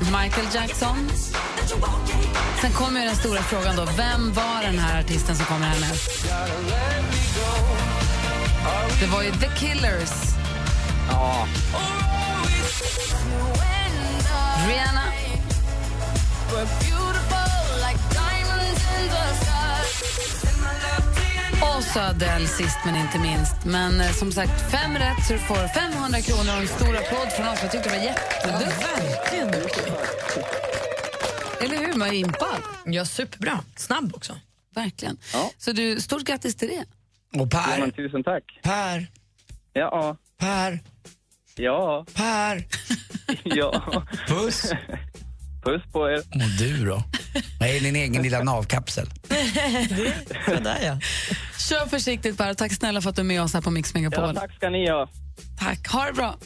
Michael 0.00 0.46
Jackson. 0.54 1.10
Sen 2.60 2.72
kommer 2.72 3.00
ju 3.00 3.06
den 3.06 3.16
stora 3.16 3.42
frågan 3.42 3.76
då. 3.76 3.84
Vem 3.96 4.32
var 4.32 4.62
den 4.62 4.78
här 4.78 5.00
artisten 5.00 5.36
som 5.36 5.44
kommer 5.46 5.66
härnäst? 5.66 6.26
Det 9.00 9.06
var 9.06 9.22
ju 9.22 9.30
The 9.30 9.48
Killers. 9.56 10.10
Ja. 11.10 11.46
Rihanna. 14.68 15.02
Och 21.62 21.84
så 21.84 22.00
Adele 22.00 22.46
sist 22.46 22.78
men 22.84 22.96
inte 22.96 23.18
minst. 23.18 23.64
Men 23.64 24.00
eh, 24.00 24.10
som 24.12 24.32
sagt, 24.32 24.70
fem 24.70 24.94
rätt 24.94 25.26
så 25.26 25.32
du 25.32 25.38
får 25.38 25.68
500 25.68 26.20
kronor 26.20 26.54
och 26.56 26.60
en 26.62 26.68
stor 26.68 26.96
applåd 26.96 27.32
från 27.36 27.48
oss. 27.48 27.58
Jag 27.62 27.72
tyckte 27.72 27.88
det 27.88 27.96
var 27.98 28.04
jätteduktigt. 28.04 28.82
Verkligen 28.82 29.50
duktig. 29.50 29.92
Eller 31.60 31.76
hur? 31.86 31.94
Man 31.98 32.08
är 32.08 32.12
impad. 32.12 32.62
Ja, 32.84 33.04
superbra. 33.04 33.60
Snabb 33.76 34.14
också. 34.16 34.36
Verkligen. 34.74 35.16
Så 35.58 35.72
du, 35.72 36.00
stort 36.00 36.22
grattis 36.22 36.56
till 36.56 36.68
det. 36.68 36.84
Och 37.40 37.48
Ja, 37.52 37.58
Per, 37.60 37.90
tusen 37.90 38.24
tack. 38.24 38.44
Per, 38.62 39.06
Ja. 39.72 40.16
Per, 40.38 40.80
Ja. 41.56 42.04
Per. 42.14 42.64
Ja. 43.44 44.02
Puss. 44.28 44.72
Puss 45.64 45.82
på 45.92 46.10
er. 46.10 46.18
Och 46.18 46.50
du 46.58 46.86
då? 46.86 47.02
Vad 47.60 47.68
är 47.68 47.80
din 47.80 47.96
egen 47.96 48.22
lilla 48.22 48.42
navkapsel? 48.42 49.06
Sådär 50.46 50.78
ja. 50.84 50.98
Kör 51.58 51.86
försiktigt 51.86 52.36
bara. 52.36 52.54
Tack 52.54 52.72
snälla 52.72 53.00
för 53.00 53.10
att 53.10 53.16
du 53.16 53.22
är 53.22 53.26
med 53.26 53.42
oss 53.42 53.54
här 53.54 53.60
på 53.60 53.70
Mix 53.70 53.94
Megapol. 53.94 54.32
Ja, 54.34 54.40
tack 54.40 54.54
ska 54.54 54.70
ni 54.70 54.90
ha. 54.90 55.08
Tack. 55.58 55.88
Ha 55.88 56.04
det 56.06 56.12
bra. 56.12 56.38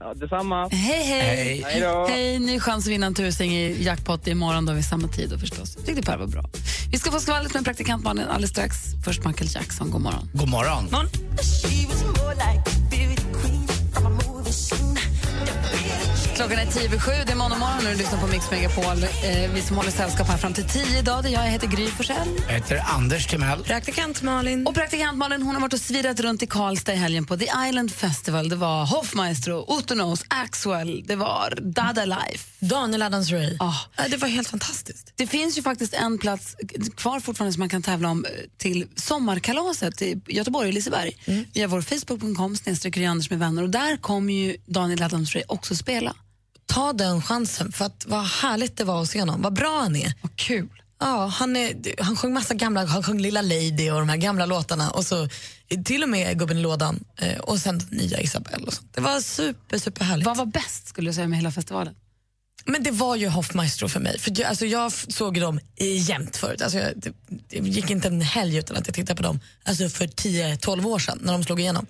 Ja, 0.00 0.14
detsamma. 0.14 0.68
Hej, 0.68 1.04
hej. 1.04 1.64
Hej. 1.66 1.84
Hej 2.08 2.38
ny 2.38 2.60
chans 2.60 2.86
att 2.86 2.92
vinna 2.92 3.06
en 3.06 3.14
tusing 3.14 3.52
i 3.52 3.82
jackpot 3.82 4.26
imorgon 4.26 4.66
då 4.66 4.72
vid 4.72 4.84
samma 4.84 5.08
tid 5.08 5.30
då 5.30 5.38
förstås. 5.38 5.76
Jag 5.76 5.86
tyckte 5.86 6.02
Per 6.02 6.16
var 6.16 6.26
bra. 6.26 6.44
Vi 6.92 6.98
ska 6.98 7.10
få 7.10 7.20
skvallret 7.20 7.54
med 7.54 7.64
praktikantmannen 7.64 8.28
alldeles 8.28 8.50
strax. 8.50 8.76
Först 9.04 9.24
Michael 9.24 9.50
Jackson. 9.54 9.90
God 9.90 10.00
morgon. 10.00 10.30
God 10.32 10.48
morgon. 10.48 10.88
Klockan 16.40 16.58
är 16.58 16.66
tio 16.66 16.84
över 16.84 16.98
sju. 16.98 17.12
Det 17.26 17.32
är 17.32 17.36
måndag 17.36 17.58
morgon 17.58 17.76
och 17.76 17.92
du 17.92 17.94
lyssnar 17.94 18.20
på 18.20 18.26
Mix 18.26 18.50
Megapol. 18.50 18.84
Eh, 18.84 19.52
vi 19.54 19.62
som 19.62 19.76
håller 19.76 19.90
sällskap 19.90 20.28
här 20.28 20.36
fram 20.36 20.54
till 20.54 20.64
tio 20.64 20.98
idag. 20.98 21.22
Där 21.22 21.30
jag 21.30 21.40
heter 21.42 21.66
Gry 21.66 21.86
Forssell. 21.86 22.28
Jag 22.46 22.54
heter 22.54 22.82
Anders 22.86 23.26
Timell. 23.26 23.62
Praktikant 23.64 24.22
Malin. 24.22 24.66
Och 24.66 24.74
praktikant 24.74 25.18
Malin 25.18 25.42
hon 25.42 25.54
har 25.54 25.62
varit 25.62 25.72
och 25.72 25.80
svirat 25.80 26.20
runt 26.20 26.42
i 26.42 26.46
Karlstad 26.46 26.92
i 26.92 26.96
helgen 26.96 27.26
på 27.26 27.36
The 27.36 27.46
Island 27.68 27.92
Festival. 27.92 28.48
Det 28.48 28.56
var 28.56 28.86
Hoffmaestro, 28.86 29.78
Utonos, 29.78 30.24
Axwell, 30.28 31.04
det 31.06 31.16
var 31.16 31.58
Dada 31.60 32.04
Life. 32.04 32.50
Daniel 32.58 33.02
Adams-Ray. 33.02 33.56
Ah. 33.60 33.74
Ja, 33.96 34.04
det 34.08 34.16
var 34.16 34.28
helt 34.28 34.48
fantastiskt. 34.48 35.12
Det 35.16 35.26
finns 35.26 35.58
ju 35.58 35.62
faktiskt 35.62 35.94
en 35.94 36.18
plats 36.18 36.56
kvar 36.96 37.20
fortfarande 37.20 37.52
som 37.52 37.60
man 37.60 37.68
kan 37.68 37.82
tävla 37.82 38.08
om 38.08 38.24
eh, 38.24 38.30
till 38.58 38.86
sommarkalaset 38.96 40.02
i 40.02 40.20
Göteborg 40.26 40.68
och 40.68 40.74
Liseberg. 40.74 41.16
Via 41.52 41.66
vår 41.66 41.82
Facebook.com 41.82 42.56
snedstreck 42.56 42.96
med 43.30 43.38
vänner 43.38 43.62
och 43.62 43.70
där 43.70 43.96
kommer 43.96 44.32
ju 44.32 44.56
Daniel 44.66 45.02
Adams-Ray 45.02 45.42
också 45.48 45.76
spela. 45.76 46.14
Ta 46.70 46.92
den 46.92 47.22
chansen, 47.22 47.72
för 47.72 47.84
att 47.84 48.04
vad 48.06 48.24
härligt 48.24 48.76
det 48.76 48.84
var 48.84 49.02
att 49.02 49.08
se 49.08 49.20
honom. 49.20 49.42
Vad 49.42 49.54
bra 49.54 49.80
han 49.80 49.96
är. 49.96 50.14
Vad 50.22 50.36
kul. 50.36 50.82
Ja, 51.00 51.26
han, 51.26 51.56
är, 51.56 52.02
han 52.02 52.16
sjöng 52.16 52.32
massa 52.32 52.54
gamla, 52.54 52.84
han 52.84 53.02
sjöng 53.02 53.20
Lilla 53.20 53.42
Lady 53.42 53.90
och 53.90 53.98
de 53.98 54.08
här 54.08 54.16
gamla 54.16 54.46
låtarna 54.46 54.90
och 54.90 55.06
så 55.06 55.28
till 55.84 56.02
och 56.02 56.08
med 56.08 56.38
Gubben 56.38 56.58
i 56.58 56.60
lådan 56.60 57.04
eh, 57.16 57.38
och 57.38 57.58
sen 57.58 57.80
nya 57.90 58.20
Isabelle 58.20 58.66
och 58.66 58.72
sånt. 58.72 58.94
Det 58.94 59.00
var 59.00 59.20
super, 59.20 59.78
super 59.78 60.04
härligt. 60.04 60.26
Vad 60.26 60.36
var 60.36 60.46
bäst 60.46 60.88
skulle 60.88 61.10
du 61.10 61.14
säga 61.14 61.28
med 61.28 61.38
hela 61.38 61.50
festivalen? 61.50 61.94
Men 62.64 62.82
det 62.82 62.90
var 62.90 63.16
ju 63.16 63.28
Hoffmaestro 63.28 63.88
för 63.88 64.00
mig. 64.00 64.18
För 64.18 64.32
jag, 64.40 64.48
alltså 64.48 64.66
jag 64.66 64.92
såg 64.92 65.40
dem 65.40 65.60
jämt 66.08 66.36
förut. 66.36 66.62
Alltså 66.62 66.78
jag, 66.78 66.92
det, 66.96 67.12
det 67.48 67.58
gick 67.58 67.90
inte 67.90 68.08
en 68.08 68.20
helg 68.20 68.56
utan 68.56 68.76
att 68.76 68.86
jag 68.86 68.94
tittade 68.94 69.16
på 69.16 69.22
dem 69.22 69.40
alltså 69.64 69.88
för 69.88 70.06
10-12 70.06 70.86
år 70.86 70.98
sedan 70.98 71.18
när 71.22 71.32
de 71.32 71.44
slog 71.44 71.60
igenom. 71.60 71.86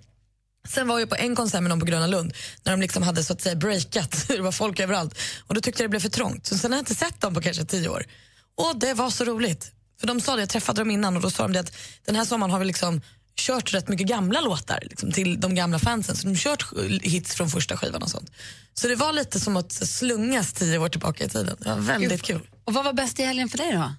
Sen 0.68 0.88
var 0.88 0.98
jag 0.98 1.08
på 1.08 1.16
en 1.16 1.36
konsert 1.36 1.62
med 1.62 1.70
dem 1.70 1.80
på 1.80 1.86
Gröna 1.86 2.06
Lund 2.06 2.32
när 2.64 2.72
de 2.72 2.80
liksom 2.80 3.02
hade 3.02 3.24
så 3.24 3.32
att 3.32 3.40
säga 3.40 3.56
breakat. 3.56 4.24
Det 4.28 4.40
var 4.40 4.52
folk 4.52 4.80
överallt. 4.80 5.18
Och 5.46 5.54
då 5.54 5.60
tyckte 5.60 5.82
jag 5.82 5.84
det 5.84 5.90
blev 5.90 6.00
för 6.00 6.08
trångt. 6.08 6.46
Så 6.46 6.58
sen 6.58 6.72
har 6.72 6.78
jag 6.78 6.82
inte 6.82 6.94
sett 6.94 7.20
dem 7.20 7.34
på 7.34 7.40
kanske 7.40 7.64
10 7.64 7.88
år. 7.88 8.06
Och 8.54 8.78
det 8.78 8.94
var 8.94 9.10
så 9.10 9.24
roligt. 9.24 9.72
För 10.00 10.06
de 10.06 10.20
sa 10.20 10.36
det, 10.36 10.42
jag 10.42 10.48
träffade 10.48 10.80
dem 10.80 10.90
innan 10.90 11.16
och 11.16 11.22
då 11.22 11.30
sa 11.30 11.48
de 11.48 11.58
att 11.58 11.72
den 12.04 12.16
här 12.16 12.24
sommaren 12.24 12.50
har 12.50 12.58
vi 12.58 12.64
liksom 12.64 13.00
kört 13.36 13.74
rätt 13.74 13.88
mycket 13.88 14.06
gamla 14.06 14.40
låtar 14.40 14.78
liksom, 14.82 15.12
till 15.12 15.40
de 15.40 15.54
gamla 15.54 15.78
fansen. 15.78 16.16
Så 16.16 16.26
de 16.26 16.36
kört 16.36 16.64
hits 17.02 17.34
från 17.34 17.50
första 17.50 17.76
skivan 17.76 18.02
och 18.02 18.10
sånt. 18.10 18.30
Så 18.74 18.88
det 18.88 18.94
var 18.94 19.12
lite 19.12 19.40
som 19.40 19.56
att 19.56 19.72
slungas 19.72 20.52
tio 20.52 20.78
år 20.78 20.88
tillbaka 20.88 21.24
i 21.24 21.28
tiden. 21.28 21.56
Det 21.58 21.68
var 21.68 21.76
väldigt 21.76 22.22
kul. 22.22 22.40
Och 22.64 22.74
vad 22.74 22.84
var 22.84 22.92
bäst 22.92 23.20
i 23.20 23.22
helgen 23.22 23.48
för 23.48 23.58
dig 23.58 23.72
då? 23.72 23.92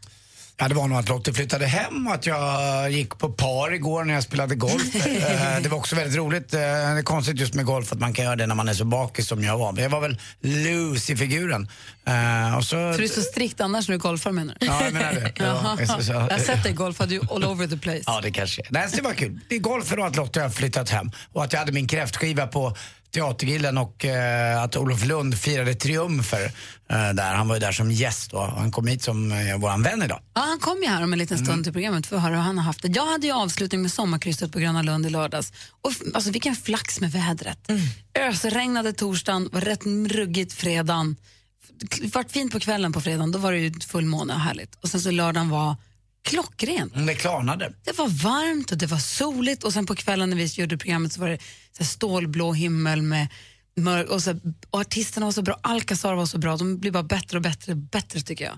Ja, 0.61 0.67
det 0.67 0.75
var 0.75 0.87
nog 0.87 0.97
att 0.99 1.09
Lottie 1.09 1.33
flyttade 1.33 1.65
hem 1.65 2.07
och 2.07 2.13
att 2.13 2.25
jag 2.25 2.91
gick 2.91 3.17
på 3.17 3.29
par 3.29 3.73
igår 3.73 4.03
när 4.03 4.13
jag 4.13 4.23
spelade 4.23 4.55
golf. 4.55 4.95
Eh, 4.95 5.61
det 5.63 5.69
var 5.69 5.77
också 5.77 5.95
väldigt 5.95 6.17
roligt. 6.17 6.53
Eh, 6.53 6.59
Det 6.59 6.65
är 6.65 7.03
konstigt 7.03 7.39
just 7.39 7.53
med 7.53 7.65
golf 7.65 7.91
att 7.93 7.99
man 7.99 8.13
kan 8.13 8.25
göra 8.25 8.35
det 8.35 8.47
när 8.47 8.55
man 8.55 8.69
är 8.69 8.73
så 8.73 8.85
bakis 8.85 9.27
som 9.27 9.43
jag 9.43 9.57
var. 9.57 9.71
Men 9.71 9.83
jag 9.83 9.89
var 9.89 10.01
väl 10.01 10.17
loose 10.41 11.13
i 11.13 11.15
figuren. 11.15 11.67
Eh, 12.05 12.57
Och 12.57 12.63
så, 12.63 12.69
För 12.75 12.97
du 12.97 13.03
är 13.03 13.07
så 13.07 13.21
strikt 13.21 13.61
annars 13.61 13.87
när 13.89 13.95
du 13.95 13.99
golfar 13.99 14.31
menar 14.31 14.55
du? 14.59 14.65
Ja, 14.65 14.83
jag 14.83 14.93
menar 14.93 15.13
det. 15.13 15.31
Ja, 15.35 15.77
så- 15.97 16.03
så- 16.03 16.11
Jag 16.11 16.19
har 16.19 16.37
sett 16.39 16.63
dig 16.63 16.73
golfa, 16.73 17.05
du 17.05 17.15
är 17.15 17.35
all 17.35 17.43
over 17.45 17.67
the 17.67 17.77
place. 17.77 18.03
Ja, 18.05 18.19
det 18.23 18.31
kanske 18.31 18.61
är. 18.61 18.67
Nej, 18.69 18.89
så 18.89 18.95
det 18.95 19.01
var 19.01 19.13
kul. 19.13 19.39
Det 19.49 19.55
är 19.55 19.59
golfen 19.59 19.99
och 19.99 20.07
att 20.07 20.15
Lotta 20.15 20.41
har 20.41 20.49
flyttat 20.49 20.89
hem. 20.89 21.11
Och 21.33 21.43
att 21.43 21.53
jag 21.53 21.59
hade 21.59 21.71
min 21.71 21.87
kräftskiva 21.87 22.47
på 22.47 22.75
Teatergrillen 23.11 23.77
och 23.77 24.05
eh, 24.05 24.63
att 24.63 24.75
Olof 24.75 25.05
Lund 25.05 25.37
firade 25.37 25.75
triumfer 25.75 26.45
eh, 26.89 27.09
där. 27.13 27.33
Han 27.33 27.47
var 27.47 27.55
ju 27.55 27.59
där 27.59 27.71
som 27.71 27.91
gäst 27.91 28.33
och 28.33 28.47
han 28.47 28.71
kom 28.71 28.87
hit 28.87 29.03
som 29.03 29.31
eh, 29.31 29.57
våran 29.57 29.83
vän 29.83 30.03
idag. 30.03 30.19
Ja, 30.33 30.41
han 30.41 30.59
kom 30.59 30.77
ju 30.81 30.87
här 30.87 31.03
om 31.03 31.13
en 31.13 31.19
liten 31.19 31.45
stund 31.45 31.63
till 31.63 31.73
programmet 31.73 32.07
för 32.07 32.15
att 32.15 32.21
höra 32.21 32.35
hur 32.35 32.41
han 32.41 32.57
har 32.57 32.65
haft 32.65 32.81
det. 32.81 32.87
Jag 32.87 33.05
hade 33.05 33.27
ju 33.27 33.33
avslutning 33.33 33.81
med 33.81 33.91
sommarkrysset 33.91 34.51
på 34.51 34.59
Gröna 34.59 34.81
Lund 34.81 35.05
i 35.05 35.09
lördags. 35.09 35.53
Och 35.81 35.91
alltså, 36.13 36.31
vilken 36.31 36.55
flax 36.55 36.99
med 37.01 37.11
vädret. 37.11 37.71
Ösregnade 38.19 38.93
torsdagen, 38.93 39.49
var 39.51 39.61
rätt 39.61 39.85
ruggigt 40.11 40.53
fredagen. 40.53 41.15
Det 42.01 42.15
var 42.15 42.23
fint 42.23 42.51
på 42.51 42.59
kvällen 42.59 42.93
på 42.93 43.01
fredagen, 43.01 43.31
då 43.31 43.39
var 43.39 43.51
det 43.51 43.57
ju 43.57 43.73
fullmåne 43.79 44.33
och 44.33 44.39
härligt. 44.39 44.75
Och 44.75 44.89
sen 44.89 45.01
så 45.01 45.11
lördagen 45.11 45.49
var 45.49 45.75
klockrent. 46.23 46.93
Mm, 46.95 47.05
Det 47.07 47.15
klarnade. 47.15 47.73
Det 47.83 47.97
var 47.97 48.07
varmt 48.07 48.71
och 48.71 48.77
det 48.77 48.85
var 48.85 48.97
soligt 48.97 49.63
och 49.63 49.73
sen 49.73 49.85
på 49.85 49.95
kvällen 49.95 50.29
när 50.29 50.37
vi 50.37 50.45
gjorde 50.45 50.77
programmet 50.77 51.13
så 51.13 51.21
var 51.21 51.29
det 51.29 51.37
så 51.77 51.83
här 51.83 51.85
stålblå 51.85 52.53
himmel 52.53 53.01
med 53.01 53.27
mörk 53.77 54.09
och, 54.09 54.23
så, 54.23 54.39
och 54.69 54.79
artisterna 54.79 55.25
var 55.25 55.33
så 55.33 55.41
bra, 55.41 55.59
Alcazar 55.63 56.13
var 56.15 56.25
så 56.25 56.37
bra, 56.37 56.57
de 56.57 56.77
blir 56.79 56.91
bara 56.91 57.03
bättre 57.03 57.37
och 57.37 57.41
bättre 57.43 57.71
och 57.71 57.77
bättre 57.77 58.21
tycker 58.21 58.45
jag. 58.45 58.57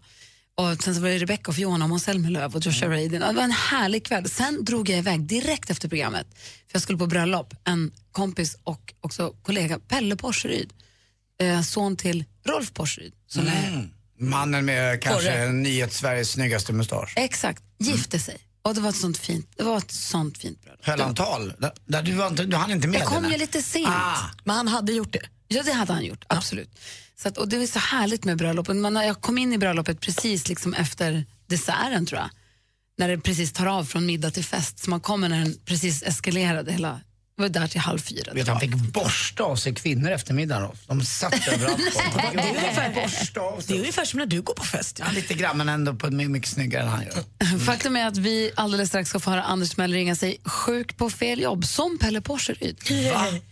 Och 0.55 0.83
sen 0.83 0.95
så 0.95 1.01
var 1.01 1.09
det 1.09 1.17
Rebecca 1.17 1.51
och 1.51 1.55
Fiona 1.55 1.85
och 1.85 1.89
Måns 1.89 2.03
Zelmerlöw 2.03 2.55
och 2.57 2.65
Joshua 2.65 2.89
Radin. 2.89 3.11
Det 3.11 3.33
var 3.33 3.43
en 3.43 3.51
härlig 3.51 4.05
kväll. 4.05 4.29
Sen 4.29 4.65
drog 4.65 4.89
jag 4.89 4.97
iväg 4.99 5.21
direkt 5.21 5.69
efter 5.69 5.89
programmet 5.89 6.27
för 6.37 6.73
jag 6.73 6.81
skulle 6.81 6.97
på 6.97 7.07
bröllop. 7.07 7.53
En 7.63 7.91
kompis 8.11 8.57
och 8.63 8.93
också 9.01 9.29
kollega, 9.29 9.79
Pelle 9.79 10.15
Porseryd, 10.15 10.73
eh, 11.41 11.61
son 11.61 11.95
till 11.97 12.25
Rolf 12.45 12.73
Porseryd. 12.73 13.13
Som 13.27 13.47
är 13.47 13.67
Mm. 13.67 13.89
Mannen 14.19 14.65
med 14.65 15.01
kanske 15.01 15.31
Porre. 15.31 15.51
nyhets-Sveriges 15.51 16.31
snyggaste 16.31 16.73
mustasch. 16.73 17.13
Exakt, 17.15 17.63
gifte 17.79 18.19
sig. 18.19 18.37
Och 18.61 18.75
det 18.75 18.81
var 18.81 18.89
ett 18.89 18.95
sånt 18.95 19.17
fint, 19.17 19.49
det 19.57 19.63
var 19.63 19.77
ett 19.77 19.91
sånt 19.91 20.37
fint 20.37 20.61
bröllop. 20.61 20.85
Höll 20.85 20.99
han 21.01 21.15
tal? 21.15 21.53
Där- 21.59 21.73
Där 21.85 22.03
du, 22.03 22.11
var 22.11 22.27
inte, 22.27 22.43
du 22.45 22.55
hann 22.55 22.71
inte 22.71 22.87
med 22.87 22.99
Jag 22.99 23.07
kom 23.07 23.31
ju 23.31 23.37
lite 23.37 23.61
sent. 23.61 23.87
Ah. 23.89 24.17
Men 24.43 24.55
han 24.55 24.67
hade 24.67 24.93
gjort 24.93 25.13
det. 25.13 25.21
Ja, 25.47 25.63
det 25.63 25.71
hade 25.73 25.93
han 25.93 26.05
gjort. 26.05 26.25
Absolut. 26.27 26.69
Så 27.15 27.27
att, 27.27 27.37
och 27.37 27.47
det 27.47 27.57
är 27.57 27.67
så 27.67 27.79
härligt 27.79 28.23
med 28.25 28.37
bröllopet. 28.37 28.75
Man, 28.75 28.95
jag 28.95 29.21
kom 29.21 29.37
in 29.37 29.53
i 29.53 29.57
bröllopet 29.57 29.99
precis 29.99 30.49
liksom 30.49 30.73
efter 30.73 31.25
desserten, 31.47 32.05
tror 32.05 32.21
jag. 32.21 32.29
När 32.97 33.07
det 33.07 33.17
precis 33.17 33.53
tar 33.53 33.65
av 33.65 33.83
från 33.85 34.05
middag 34.05 34.31
till 34.31 34.43
fest. 34.45 34.79
Så 34.79 34.89
man 34.89 34.99
kommer 34.99 35.29
när 35.29 35.39
den 35.39 35.55
precis 35.65 36.03
eskalerade 36.03 36.71
hela... 36.71 37.01
Var 37.35 37.49
där 37.49 37.67
till 37.67 37.79
halv 37.81 37.99
fyra. 37.99 38.33
Vet, 38.33 38.47
han 38.47 38.59
fick 38.59 38.75
borsta 38.75 39.43
av 39.43 39.55
sig 39.55 39.75
kvinnor 39.75 40.11
efter 40.11 40.33
middagen. 40.33 40.61
då. 40.63 40.73
De 40.87 41.05
satt 41.05 41.47
överallt 41.53 41.77
på. 42.13 42.19
Det 42.33 42.39
är 42.39 42.57
ungefär, 42.57 42.93
Borsta 43.03 43.39
av 43.41 43.59
sig. 43.59 43.67
det 43.67 43.73
är 43.73 43.79
ungefär 43.79 44.05
som 44.05 44.19
när 44.19 44.25
du 44.25 44.41
går 44.41 44.53
på 44.53 44.63
fest. 44.63 44.99
Ja, 44.99 45.05
lite 45.15 45.33
grann, 45.33 45.57
men 45.57 45.69
ändå 45.69 45.93
på 45.95 46.07
ett 46.07 46.13
mycket, 46.13 46.49
snyggare 46.49 46.83
än 46.83 46.89
han 46.89 47.03
gör. 47.03 47.59
Faktum 47.65 47.95
är 47.95 48.07
att 48.07 48.17
vi 48.17 48.51
alldeles 48.55 48.89
strax 48.89 49.09
ska 49.09 49.19
få 49.19 49.29
höra 49.29 49.43
Anders 49.43 49.69
Timell 49.69 49.93
ringa 49.93 50.15
sig 50.15 50.37
sjuk 50.45 50.97
på 50.97 51.09
fel 51.09 51.41
jobb, 51.41 51.65
som 51.65 51.97
Pelle 51.97 52.21
Porseryd. 52.21 52.77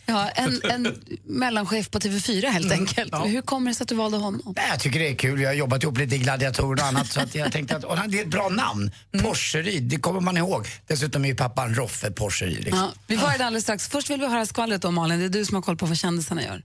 Ja, 0.06 0.30
en, 0.30 0.62
en 0.72 0.96
mellanchef 1.26 1.90
på 1.90 2.00
TV4 2.00 2.48
helt 2.50 2.72
enkelt. 2.72 3.14
Hur 3.26 3.42
kommer 3.42 3.72
det 3.72 3.76
sig 3.76 3.84
att 3.84 3.90
du 3.90 3.96
valde 3.96 4.18
honom? 4.18 4.54
Nej, 4.56 4.66
jag 4.70 4.80
tycker 4.80 5.00
det 5.00 5.10
är 5.10 5.16
kul. 5.16 5.42
Jag 5.42 5.50
har 5.50 5.54
jobbat 5.56 5.84
ihop 5.84 5.98
lite 5.98 6.16
i 6.16 6.18
gladiatorer 6.18 6.82
och 6.82 6.88
annat. 6.88 7.12
Så 7.12 7.20
att 7.20 7.36
jag 7.36 7.52
tänkte 7.52 7.76
att 7.76 7.84
och 7.84 7.98
det 8.08 8.18
är 8.20 8.22
ett 8.22 8.28
bra 8.28 8.50
namn. 8.50 8.92
Porseryd, 9.24 9.84
det 9.84 9.98
kommer 9.98 10.20
man 10.20 10.38
ihåg. 10.38 10.68
Dessutom 10.88 11.24
är 11.26 11.30
ju 11.30 11.36
pappan 11.36 11.76
Roffe 11.76 12.12
Porseryd. 12.12 12.64
Liksom. 12.64 12.78
Ja, 12.80 12.92
vi 13.08 13.18
får 13.18 13.28
höra 13.28 13.38
det 13.38 13.46
alldeles 13.46 13.66
strax. 13.72 13.88
Först 13.88 14.10
vill 14.10 14.20
vi 14.20 14.28
höra 14.28 14.46
skvallret 14.46 14.86
om 14.86 14.96
Malin. 14.96 15.20
Det 15.20 15.26
är 15.26 15.30
du 15.30 15.46
som 15.46 15.56
har 15.56 15.62
koll 15.62 15.78
på 15.78 15.86
vad 15.86 15.98
kändisarna 15.98 16.44
gör. 16.44 16.64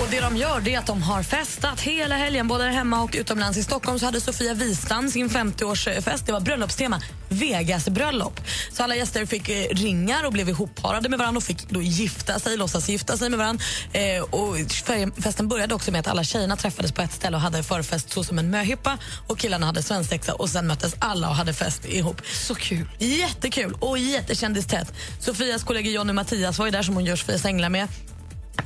Och 0.00 0.06
det 0.10 0.20
de 0.20 0.36
gör 0.36 0.60
det 0.60 0.74
är 0.74 0.78
att 0.78 0.86
de 0.86 1.02
har 1.02 1.22
festat 1.22 1.80
hela 1.80 2.16
helgen, 2.16 2.48
både 2.48 2.64
hemma 2.64 3.02
och 3.02 3.14
utomlands. 3.18 3.58
I 3.58 3.62
Stockholm 3.62 3.98
så 3.98 4.06
hade 4.06 4.20
Sofia 4.20 4.54
Wistam 4.54 5.08
sin 5.10 5.28
50-årsfest. 5.28 6.26
Det 6.26 6.32
var 6.32 6.40
bröllopstema, 6.40 7.00
Vegas-bröllop. 7.30 8.40
Så 8.72 8.82
alla 8.82 8.96
gäster 8.96 9.26
fick 9.26 9.48
eh, 9.48 9.66
ringar 9.70 10.24
och 10.26 10.32
blev 10.32 10.48
ihopparade 10.48 11.08
med 11.08 11.18
varandra 11.18 11.36
och 11.38 11.42
fick 11.44 11.68
då 11.70 11.82
gifta 11.82 12.38
sig, 12.38 12.56
låtsas 12.56 12.88
gifta 12.88 13.16
sig 13.16 13.30
med 13.30 13.38
varandra. 13.38 13.64
Eh, 13.92 14.22
och 14.22 14.56
fe- 14.56 15.22
festen 15.22 15.48
började 15.48 15.74
också 15.74 15.90
med 15.90 16.00
att 16.00 16.06
alla 16.06 16.24
tjejerna 16.24 16.56
träffades 16.56 16.92
på 16.92 17.02
ett 17.02 17.12
ställe 17.12 17.36
och 17.36 17.42
hade 17.42 17.62
förfest 17.62 18.12
så 18.12 18.24
som 18.24 18.38
en 18.38 18.50
möhippa 18.50 18.98
och 19.26 19.38
killarna 19.38 19.66
hade 19.66 19.82
svensexa 19.82 20.34
och 20.34 20.48
sen 20.50 20.66
möttes 20.66 20.94
alla 20.98 21.28
och 21.28 21.34
hade 21.34 21.52
fest 21.54 21.84
ihop. 21.86 22.22
Så 22.32 22.54
kul. 22.54 22.88
Jättekul 22.98 23.74
och 23.80 23.98
jättekändistätt. 23.98 24.92
Sofias 25.20 25.64
kollega 25.64 25.90
Jonny 25.90 26.12
Mattias 26.12 26.58
var 26.58 26.66
ju 26.66 26.72
där 26.72 26.82
som 26.82 26.94
hon 26.94 27.04
gör 27.04 27.16
Sofias 27.16 27.44
änglar 27.44 27.68
med. 27.68 27.88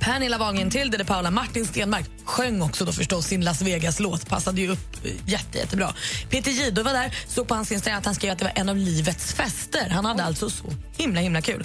Pernilla 0.01 0.39
Wahlgren 0.39 0.71
till 0.71 0.91
det 0.91 1.05
Paula 1.05 1.31
Martin 1.31 1.67
Stenmark 1.67 2.05
sjöng 2.25 2.63
också 2.63 2.85
då 2.85 2.93
förstås 2.93 3.27
sin 3.27 3.45
Las 3.45 3.63
Vegas-låt. 3.63 4.29
Passade 4.29 4.61
ju 4.61 4.71
upp 4.71 5.05
eh, 5.05 5.11
jätte, 5.27 5.59
jättebra. 5.59 5.95
Peter 6.31 6.51
Jihde 6.51 6.83
var 6.83 6.93
där, 6.93 7.17
såg 7.29 7.49
på 7.49 7.55
hans 7.55 7.73
Instagram 7.73 7.99
att 7.99 8.07
han 8.07 8.15
skrev 8.15 8.33
att 8.33 8.39
det 8.39 8.45
var 8.45 8.53
en 8.55 8.69
av 8.69 8.77
livets 8.77 9.33
fester. 9.35 9.91
Han 9.91 10.05
hade 10.05 10.25
alltså 10.25 10.51
så 10.51 10.65
himla 10.97 11.21
himla 11.21 11.41
kul. 11.43 11.65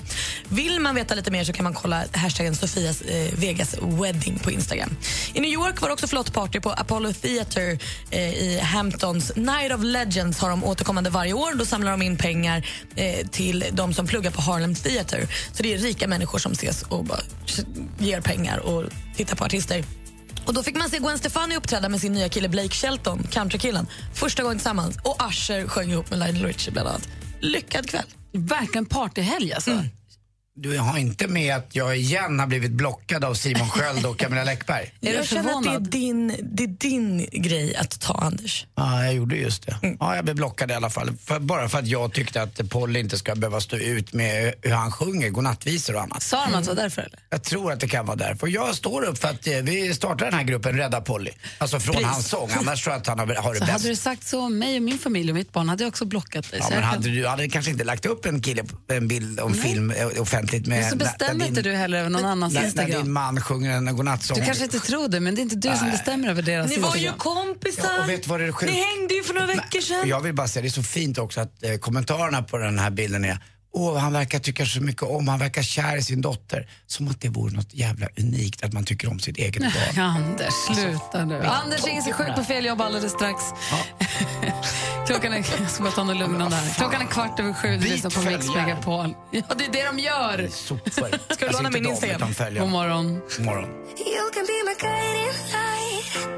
Vill 0.50 0.80
man 0.80 0.96
veta 0.96 1.16
lite 1.16 1.32
mer 1.32 1.44
så 1.44 1.54
kan 1.54 1.64
man 1.64 1.74
kolla 1.74 2.04
hashtaggen 2.14 2.56
Sofias 2.56 3.02
eh, 3.02 3.34
Vegas 3.34 3.76
wedding 3.82 4.40
på 4.40 4.52
Instagram. 4.52 4.90
I 5.34 5.40
New 5.40 5.52
York 5.52 5.82
var 5.82 5.88
det 5.90 5.94
också 5.94 6.08
flottparty 6.08 6.60
på 6.60 6.72
Apollo 6.72 7.14
Theater 7.14 7.80
eh, 8.12 8.34
i 8.34 8.60
Hamptons. 8.60 9.36
Night 9.36 9.74
of 9.74 9.84
Legends 9.84 10.40
har 10.40 10.50
de 10.50 10.64
återkommande 10.64 11.10
varje 11.10 11.34
år. 11.34 11.54
Då 11.56 11.66
samlar 11.66 11.92
de 11.92 12.02
in 12.02 12.18
pengar 12.18 12.68
eh, 12.96 13.28
till 13.28 13.66
de 13.72 13.94
som 13.94 14.08
pluggar 14.08 14.32
på 14.32 14.42
Harlem 14.42 14.76
Theater. 14.76 15.28
Så 15.54 15.64
det 15.64 15.74
är 15.74 15.78
rika 15.78 16.08
människor 16.08 16.40
som 16.40 16.52
ses 16.52 16.82
och 16.82 17.06
bara 17.06 17.20
ger 17.98 18.19
pengar 18.22 18.58
och 18.58 18.84
tittar 19.16 19.36
på 19.36 19.44
artister. 19.46 19.84
Och 20.46 20.54
Då 20.54 20.64
fick 20.64 20.78
man 20.78 20.90
se 20.90 20.98
Gwen 21.00 21.18
Stefani 21.18 21.56
uppträda 21.56 21.90
med 21.90 22.02
sin 22.02 22.14
nya 22.14 22.30
kille 22.30 22.50
Blake 22.50 22.70
Shelton, 22.70 23.24
countrykillen. 23.32 23.88
Första 24.14 24.44
gången 24.44 24.58
tillsammans. 24.58 24.98
Och 25.04 25.18
Usher 25.30 25.68
sjöng 25.68 25.92
ihop 25.92 26.10
med 26.10 26.20
Lionel 26.20 26.46
Richie 26.46 26.72
bland 26.72 26.88
annat. 26.88 27.10
Lyckad 27.40 27.90
kväll. 27.90 28.06
Verkligen 28.34 28.86
partyhelg 28.86 29.54
alltså. 29.54 29.72
Du 30.62 30.78
har 30.78 30.98
inte 30.98 31.28
med 31.28 31.56
att 31.56 31.76
jag 31.76 31.98
igen 31.98 32.40
har 32.40 32.48
blivit 32.48 32.72
blockad 32.72 33.24
av 33.24 33.34
Simon 33.34 33.70
Sköld 33.70 34.06
och 34.06 34.20
Camilla 34.20 34.44
Läckberg? 34.44 34.94
Du 35.00 35.10
jag 35.10 35.26
känner 35.28 35.58
att 35.58 35.64
det 35.64 35.70
är, 35.70 35.80
din, 35.80 36.28
det 36.54 36.64
är 36.64 36.68
din 36.68 37.28
grej 37.32 37.76
att 37.76 38.00
ta, 38.02 38.14
Anders. 38.14 38.66
Ja, 38.76 39.04
jag 39.04 39.14
gjorde 39.14 39.36
just 39.36 39.66
det. 39.66 39.78
Ja, 40.00 40.16
jag 40.16 40.24
blev 40.24 40.36
blockad 40.36 40.72
i 40.72 40.74
alla 40.74 40.90
fall. 40.90 41.12
För, 41.26 41.40
bara 41.40 41.70
för 41.70 41.80
att 41.80 41.88
jag 41.88 42.14
tyckte 42.14 42.42
att 42.42 42.70
Polly 42.70 43.00
inte 43.00 43.18
ska 43.18 43.36
behöva 43.36 43.62
stå 43.62 43.78
ut 43.78 44.14
med 44.14 44.54
hur 44.62 44.72
han 44.72 44.92
sjunger 44.92 45.30
godnattvisor 45.30 45.96
och 45.96 46.02
annat. 46.02 46.24
Sa 46.24 46.46
de 46.46 46.56
att 46.56 46.64
det 46.64 46.70
var 46.70 46.76
därför 46.76 47.02
eller? 47.02 47.20
Jag 47.30 47.44
tror 47.44 47.72
att 47.72 47.80
det 47.80 47.88
kan 47.88 48.06
vara 48.06 48.18
därför. 48.18 48.48
Jag 48.48 48.76
står 48.76 49.04
upp 49.06 49.18
för 49.18 49.28
att 49.28 49.48
eh, 49.48 49.54
vi 49.58 49.94
startar 49.94 50.26
den 50.26 50.34
här 50.34 50.44
gruppen 50.44 50.78
Rädda 50.78 51.02
Polly. 51.02 51.32
Alltså 51.58 51.80
från 51.80 51.96
Pris. 51.96 52.06
hans 52.08 52.28
sång. 52.28 52.50
Annars 52.60 52.84
tror 52.84 52.94
jag 52.94 53.02
att 53.02 53.08
han 53.08 53.20
har, 53.20 53.28
har 53.36 53.54
det 53.54 53.60
Så 53.60 53.66
bäst. 53.66 53.72
hade 53.72 53.88
du 53.90 53.96
sagt 53.96 54.28
så 54.28 54.42
om 54.42 54.58
mig 54.60 54.76
och 54.76 54.82
min 54.84 54.98
familj 55.00 55.30
och 55.32 55.36
mitt 55.36 55.54
barn 55.54 55.70
hade 55.70 55.84
jag 55.84 55.90
också 55.90 56.06
blockat 56.06 56.52
dig. 56.52 56.60
Ja, 56.60 56.66
men 56.70 56.74
jag 56.76 56.84
kan- 56.84 56.94
hade 56.94 57.10
du 57.10 57.28
hade 57.28 57.50
kanske 57.50 57.72
inte 57.72 57.84
lagt 57.84 58.06
upp 58.06 58.26
en 58.26 58.42
kille, 58.42 58.64
en 58.88 59.08
bild 59.08 59.40
om 59.40 59.52
Nej. 59.52 59.62
film 59.62 59.92
eh, 59.92 60.08
offentligt 60.50 60.68
med... 60.68 60.80
Men 60.80 60.90
så 60.90 60.96
bestämmer 60.96 61.46
inte 61.48 61.62
du 61.62 61.74
heller 61.74 62.00
över 62.00 62.10
någon 62.10 62.26
annans 62.26 62.54
när, 62.54 62.62
när 62.62 62.68
Instagram. 62.68 63.04
din 63.04 63.12
man 63.12 63.42
sjunger 63.42 63.72
en 63.72 63.96
godnattsång. 63.96 64.40
Du 64.40 64.46
kanske 64.46 64.64
inte 64.64 64.80
tror 64.80 65.08
det, 65.08 65.20
men 65.20 65.36
det 65.36 65.42
är 65.42 65.44
inte 65.44 65.56
du 65.56 65.78
som 65.78 65.92
bestämmer 65.92 66.30
över 66.30 66.42
deras 66.42 66.70
Ni 66.70 66.78
var 66.78 66.96
ju 66.96 67.08
Instagram. 67.08 67.18
kompisar. 67.20 67.90
Ja, 67.98 68.04
och 68.04 68.10
vet 68.10 68.28
vad 68.28 68.40
det 68.40 68.46
är? 68.46 68.66
Ni 68.66 68.72
hängde 68.72 69.14
ju 69.14 69.24
för 69.24 69.34
några 69.34 69.48
veckor 69.48 69.82
sedan. 69.82 70.10
Jag 70.10 70.22
vill 70.22 70.34
bara 70.34 70.48
säga, 70.48 70.62
det 70.62 70.68
är 70.68 70.70
så 70.70 70.84
fint 70.84 71.18
också 71.18 71.42
att 71.42 71.64
eh, 71.64 71.76
kommentarerna 71.76 72.44
på 72.44 72.58
den 72.58 72.80
här 72.80 72.90
bilden 72.90 73.26
är 73.26 73.40
Åh, 73.74 73.98
han 73.98 74.14
verkar 74.14 74.40
tycka 74.40 74.66
så 74.66 74.82
mycket 74.82 75.04
om, 75.04 75.28
han 75.28 75.40
verkar 75.40 75.62
kär 75.62 75.98
i 75.98 76.02
sin 76.04 76.22
dotter. 76.22 76.68
Som 76.88 77.08
att 77.08 77.22
det 77.22 77.30
vore 77.30 77.54
något 77.54 77.74
jävla 77.74 78.08
unikt 78.20 78.64
att 78.64 78.74
man 78.74 78.84
tycker 78.84 79.10
om 79.12 79.20
sitt 79.20 79.38
eget 79.38 79.62
barn. 79.62 79.72
Nej, 79.96 80.06
Anders, 80.06 80.54
sluta 80.54 81.26
nu. 81.26 81.44
Anders 81.46 81.84
ringer 81.84 82.02
sig 82.02 82.14
sjuk 82.14 82.36
på 82.36 82.44
fel 82.44 82.66
jobb 82.66 82.82
alldeles 82.82 83.12
strax. 83.12 83.44
Klockan 85.08 85.34
är, 85.34 85.38
jag 85.62 85.70
ska 85.70 85.84
bara 85.84 85.92
ta 85.92 86.04
något 86.04 86.18
lugnande 86.18 86.56
här. 86.56 86.74
Klockan 86.74 87.02
är 87.02 87.06
kvart 87.06 87.40
över 87.40 87.54
sju, 87.54 87.78
du 87.78 87.88
lyssnar 87.90 88.10
på 88.12 88.22
Mix. 88.22 88.48
Megapol. 88.56 89.16
Ja, 89.32 89.42
det 89.58 89.66
är 89.66 89.72
det 89.72 89.86
de 89.86 90.00
gör. 90.00 90.48
Ska 90.50 90.76
du 90.76 91.52
låna 91.52 91.58
Alltså, 91.58 91.64
min 91.64 91.86
inte 91.86 92.08
de, 92.08 92.26
Instagram? 92.28 92.60
God 92.60 92.70
morgon. 92.70 93.14
God 93.38 93.46
morgon. 93.46 93.70
You 93.98 94.32
can 94.34 94.46
be 94.46 94.64
my 94.66 94.76
guiding 94.80 95.34
light. 95.54 96.30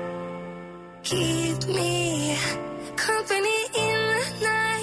Keep 1.04 1.68
me 1.68 2.38
company 2.98 3.60
in 3.76 4.00
the 4.40 4.46
night. 4.46 4.81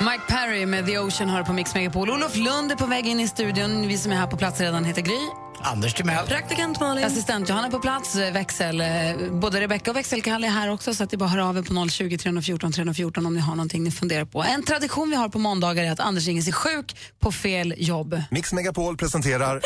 Mike 0.00 0.22
Perry 0.28 0.66
med 0.66 0.86
The 0.86 0.98
Ocean 0.98 1.28
hör 1.28 1.42
på 1.42 1.52
Mix 1.52 1.74
Megapol. 1.74 2.10
Olof 2.10 2.36
Lund 2.36 2.72
är 2.72 2.76
på 2.76 2.86
väg 2.86 3.06
in 3.06 3.20
i 3.20 3.28
studion. 3.28 3.88
Vi 3.88 3.98
som 3.98 4.12
är 4.12 4.16
här 4.16 4.26
på 4.26 4.36
plats 4.36 4.60
redan 4.60 4.84
heter 4.84 5.02
Gry. 5.02 5.18
Anders 5.60 5.94
Timell. 5.94 6.26
Praktikant 6.26 6.80
Malin. 6.80 7.04
Assistent 7.04 7.48
Johanna 7.48 7.70
på 7.70 7.78
plats, 7.78 8.16
eh, 8.16 8.32
växel. 8.32 8.80
eh, 8.80 8.86
Både 9.32 9.60
Rebecca 9.60 9.90
och 9.90 9.96
växelkalle 9.96 10.46
är 10.46 10.50
här 10.50 10.70
också 10.72 10.94
så 10.94 11.04
att 11.04 11.10
det 11.10 11.16
bara 11.16 11.28
höra 11.28 11.46
av 11.48 11.58
er 11.58 11.62
på 11.62 11.88
020 11.90 12.18
314 12.18 12.72
314 12.72 13.26
om 13.26 13.34
ni 13.34 13.40
har 13.40 13.54
någonting 13.54 13.84
ni 13.84 13.90
funderar 13.90 14.24
på. 14.24 14.42
En 14.42 14.62
tradition 14.62 15.10
vi 15.10 15.16
har 15.16 15.28
på 15.28 15.38
måndagar 15.38 15.84
är 15.84 15.90
att 15.92 16.00
Anders 16.00 16.26
ringer 16.26 16.42
sig 16.42 16.52
sjuk 16.52 16.96
på 17.20 17.32
fel 17.32 17.74
jobb. 17.78 18.22
Mix 18.30 18.52
Megapol 18.52 18.96
presenterar 18.96 19.60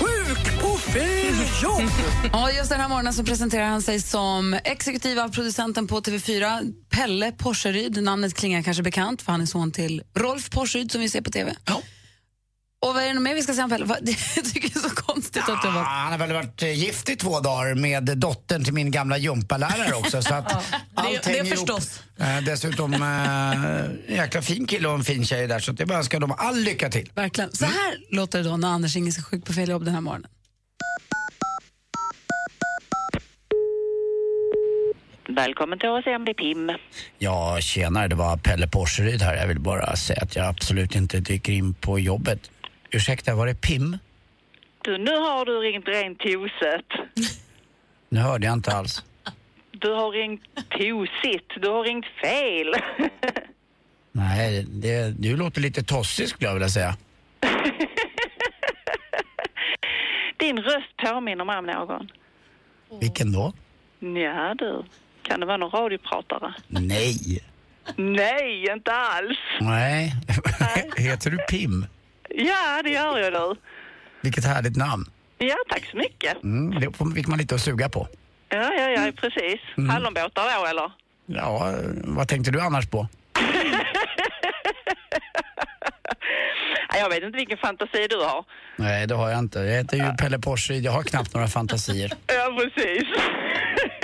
Sjuk 0.00 0.60
på 0.62 0.76
fel 0.76 1.25
jobb! 1.62 1.90
ja, 2.32 2.50
just 2.50 2.70
den 2.70 2.80
här 2.80 2.88
morgonen 2.88 3.12
så 3.12 3.24
presenterar 3.24 3.64
han 3.66 3.82
sig 3.82 4.00
som 4.00 4.58
exekutiva 4.64 5.28
producenten 5.28 5.86
på 5.86 6.00
TV4, 6.00 6.72
Pelle 6.90 7.32
Porseryd. 7.32 8.02
Namnet 8.02 8.34
klingar 8.34 8.62
kanske 8.62 8.82
bekant 8.82 9.22
för 9.22 9.32
han 9.32 9.40
är 9.40 9.46
son 9.46 9.72
till 9.72 10.02
Rolf 10.14 10.50
Porseryd 10.50 10.92
som 10.92 11.00
vi 11.00 11.08
ser 11.08 11.20
på 11.20 11.30
TV. 11.30 11.54
Och 12.86 12.94
vad 12.94 13.02
är 13.02 13.14
det 13.14 13.20
mer 13.20 13.34
vi 13.34 13.42
ska 13.42 13.52
säga 13.52 13.64
om 13.64 13.70
Pelle? 13.70 13.86
Jag 14.36 14.44
tycker 14.44 14.68
det 14.68 14.76
är 14.76 14.88
så 14.88 14.94
konstigt 14.94 15.42
att 15.48 15.62
du 15.62 15.68
har 15.68 15.74
varit... 15.74 15.86
han 15.86 16.12
har 16.12 16.18
väl 16.18 16.32
varit 16.32 16.62
eh, 16.62 16.72
gift 16.72 17.08
i 17.08 17.16
två 17.16 17.40
dagar 17.40 17.74
med 17.74 18.18
dottern 18.18 18.64
till 18.64 18.72
min 18.72 18.90
gamla 18.90 19.18
gympalärare 19.18 19.94
också. 19.94 20.22
Så 20.22 20.34
att 20.34 20.52
allt 20.94 21.22
det 21.22 21.36
ihop. 21.36 21.48
förstås. 21.48 22.00
Eh, 22.18 22.40
dessutom 22.40 22.92
en 22.94 23.98
jäkla 24.08 24.42
fin 24.42 24.66
kille 24.66 24.88
och 24.88 24.94
en 24.94 25.04
fin 25.04 25.24
tjej 25.26 25.46
där 25.46 25.58
så 25.58 25.74
jag 25.78 25.88
bara 25.88 25.98
önskar 25.98 26.20
dem 26.20 26.34
all 26.38 26.60
lycka 26.60 26.90
till. 26.90 27.10
Verkligen. 27.14 27.52
Så 27.52 27.64
här 27.64 27.96
låter 28.10 28.38
det 28.42 28.48
då 28.48 28.56
när 28.56 28.68
Anders 28.68 28.94
ringer 28.94 29.12
sig 29.12 29.22
sjuk 29.22 29.44
på 29.44 29.52
fel 29.52 29.68
jobb 29.68 29.84
den 29.84 29.94
här 29.94 30.00
morgonen. 30.00 30.30
Välkommen 35.36 35.78
till 35.78 35.88
ACM, 35.88 36.24
det 36.24 36.30
är 36.30 36.34
Pim. 36.34 36.72
Ja, 37.18 37.58
tjenare, 37.60 38.08
det 38.08 38.14
var 38.14 38.36
Pelle 38.36 38.66
Porseryd 38.66 39.22
här. 39.22 39.36
Jag 39.36 39.46
vill 39.46 39.60
bara 39.60 39.96
säga 39.96 40.22
att 40.22 40.36
jag 40.36 40.46
absolut 40.46 40.94
inte 40.94 41.20
dyker 41.20 41.52
in 41.52 41.74
på 41.74 41.98
jobbet. 41.98 42.50
Ursäkta, 42.90 43.34
var 43.34 43.46
det 43.46 43.54
Pim? 43.54 43.98
Du, 44.82 44.98
nu 44.98 45.10
har 45.10 45.44
du 45.44 45.60
ringt 45.60 45.88
rent 45.88 46.18
toset. 46.18 46.84
Nu 48.08 48.20
hörde 48.20 48.46
jag 48.46 48.52
inte 48.52 48.72
alls. 48.72 49.04
Du 49.70 49.92
har 49.92 50.10
ringt 50.10 50.42
tosigt. 50.70 51.52
Du 51.62 51.68
har 51.68 51.84
ringt 51.84 52.06
fel. 52.06 52.74
Nej, 54.12 54.66
det, 54.68 55.14
du 55.18 55.36
låter 55.36 55.60
lite 55.60 55.82
tossig 55.82 56.28
skulle 56.28 56.48
jag 56.48 56.54
vilja 56.54 56.68
säga. 56.68 56.96
Din 60.36 60.58
röst 60.58 60.96
påminner 60.96 61.44
mig 61.44 61.58
om 61.58 61.66
någon. 61.66 62.10
Vilken 63.00 63.32
då? 63.32 63.52
Ja, 64.00 64.54
du. 64.54 64.84
Kan 65.28 65.40
det 65.40 65.46
vara 65.46 65.56
någon 65.56 65.70
radiopratare? 65.70 66.54
Nej. 66.66 67.42
Nej, 67.96 68.66
inte 68.72 68.92
alls. 68.92 69.38
Nej. 69.60 70.12
Heter 70.96 71.30
du 71.30 71.36
Pim? 71.38 71.86
Ja, 72.28 72.82
det 72.84 72.90
gör 72.90 73.18
jag 73.18 73.32
du. 73.32 73.54
Vilket 74.20 74.44
härligt 74.44 74.76
namn. 74.76 75.04
Ja, 75.38 75.56
tack 75.68 75.84
så 75.90 75.96
mycket. 75.96 76.42
Mm, 76.44 76.80
det 76.80 77.14
fick 77.14 77.26
man 77.26 77.38
lite 77.38 77.54
att 77.54 77.60
suga 77.60 77.88
på. 77.88 78.08
Ja, 78.48 78.72
ja, 78.74 78.88
ja, 78.90 79.12
precis. 79.16 79.60
Mm. 79.76 79.90
Hallonbåtar 79.90 80.60
då, 80.60 80.66
eller? 80.66 80.92
Ja, 81.26 81.72
vad 82.04 82.28
tänkte 82.28 82.50
du 82.50 82.60
annars 82.60 82.86
på? 82.86 83.08
Ja, 86.88 86.98
Jag 87.02 87.08
vet 87.08 87.22
inte 87.22 87.36
vilken 87.38 87.58
fantasi 87.58 88.06
du 88.10 88.16
har. 88.16 88.44
Nej, 88.76 89.06
det 89.06 89.14
har 89.14 89.30
jag 89.30 89.38
inte. 89.38 89.58
Jag 89.58 89.76
heter 89.76 89.96
ju 89.96 90.16
Pelle 90.18 90.38
Porseryd. 90.38 90.84
Jag 90.84 90.92
har 90.92 91.02
knappt 91.02 91.34
några 91.34 91.48
fantasier. 91.48 92.12
Ja, 92.26 92.58
precis. 92.58 93.02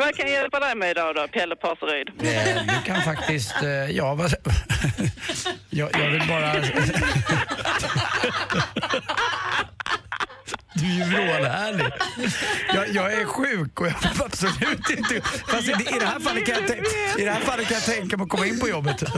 Vad 0.00 0.14
kan 0.16 0.26
jag 0.26 0.34
hjälpa 0.34 0.60
dig 0.60 0.74
med 0.74 0.90
idag 0.90 1.14
då, 1.14 1.28
Pelle 1.28 1.56
Parseryd? 1.56 2.08
Eh, 2.08 2.62
Du 2.66 2.82
kan 2.92 3.02
faktiskt... 3.02 3.62
eh, 3.62 3.68
Ja, 3.90 4.14
vad... 4.14 4.34
jag, 5.70 5.90
jag 6.00 6.10
vill 6.10 6.28
bara... 6.28 6.52
Du 10.74 10.86
är 10.86 10.90
ju 10.94 11.04
vrålhärlig. 11.04 11.86
Jag, 12.74 12.88
jag 12.88 13.12
är 13.12 13.24
sjuk 13.24 13.80
och 13.80 13.86
jag 13.86 13.94
vill 14.02 14.22
absolut 14.24 14.90
inte... 14.90 15.20
Fast 15.46 15.68
i, 15.68 15.70
i, 15.70 15.98
det 16.00 16.06
här 16.06 16.20
fallet 16.20 16.46
kan 16.46 16.54
jag 16.54 16.70
I 17.20 17.24
det 17.24 17.30
här 17.30 17.40
fallet 17.40 17.66
kan 17.68 17.74
jag 17.74 17.84
tänka 17.84 18.16
mig 18.16 18.24
att 18.24 18.30
komma 18.30 18.46
in 18.46 18.60
på 18.60 18.68
jobbet. 18.68 19.02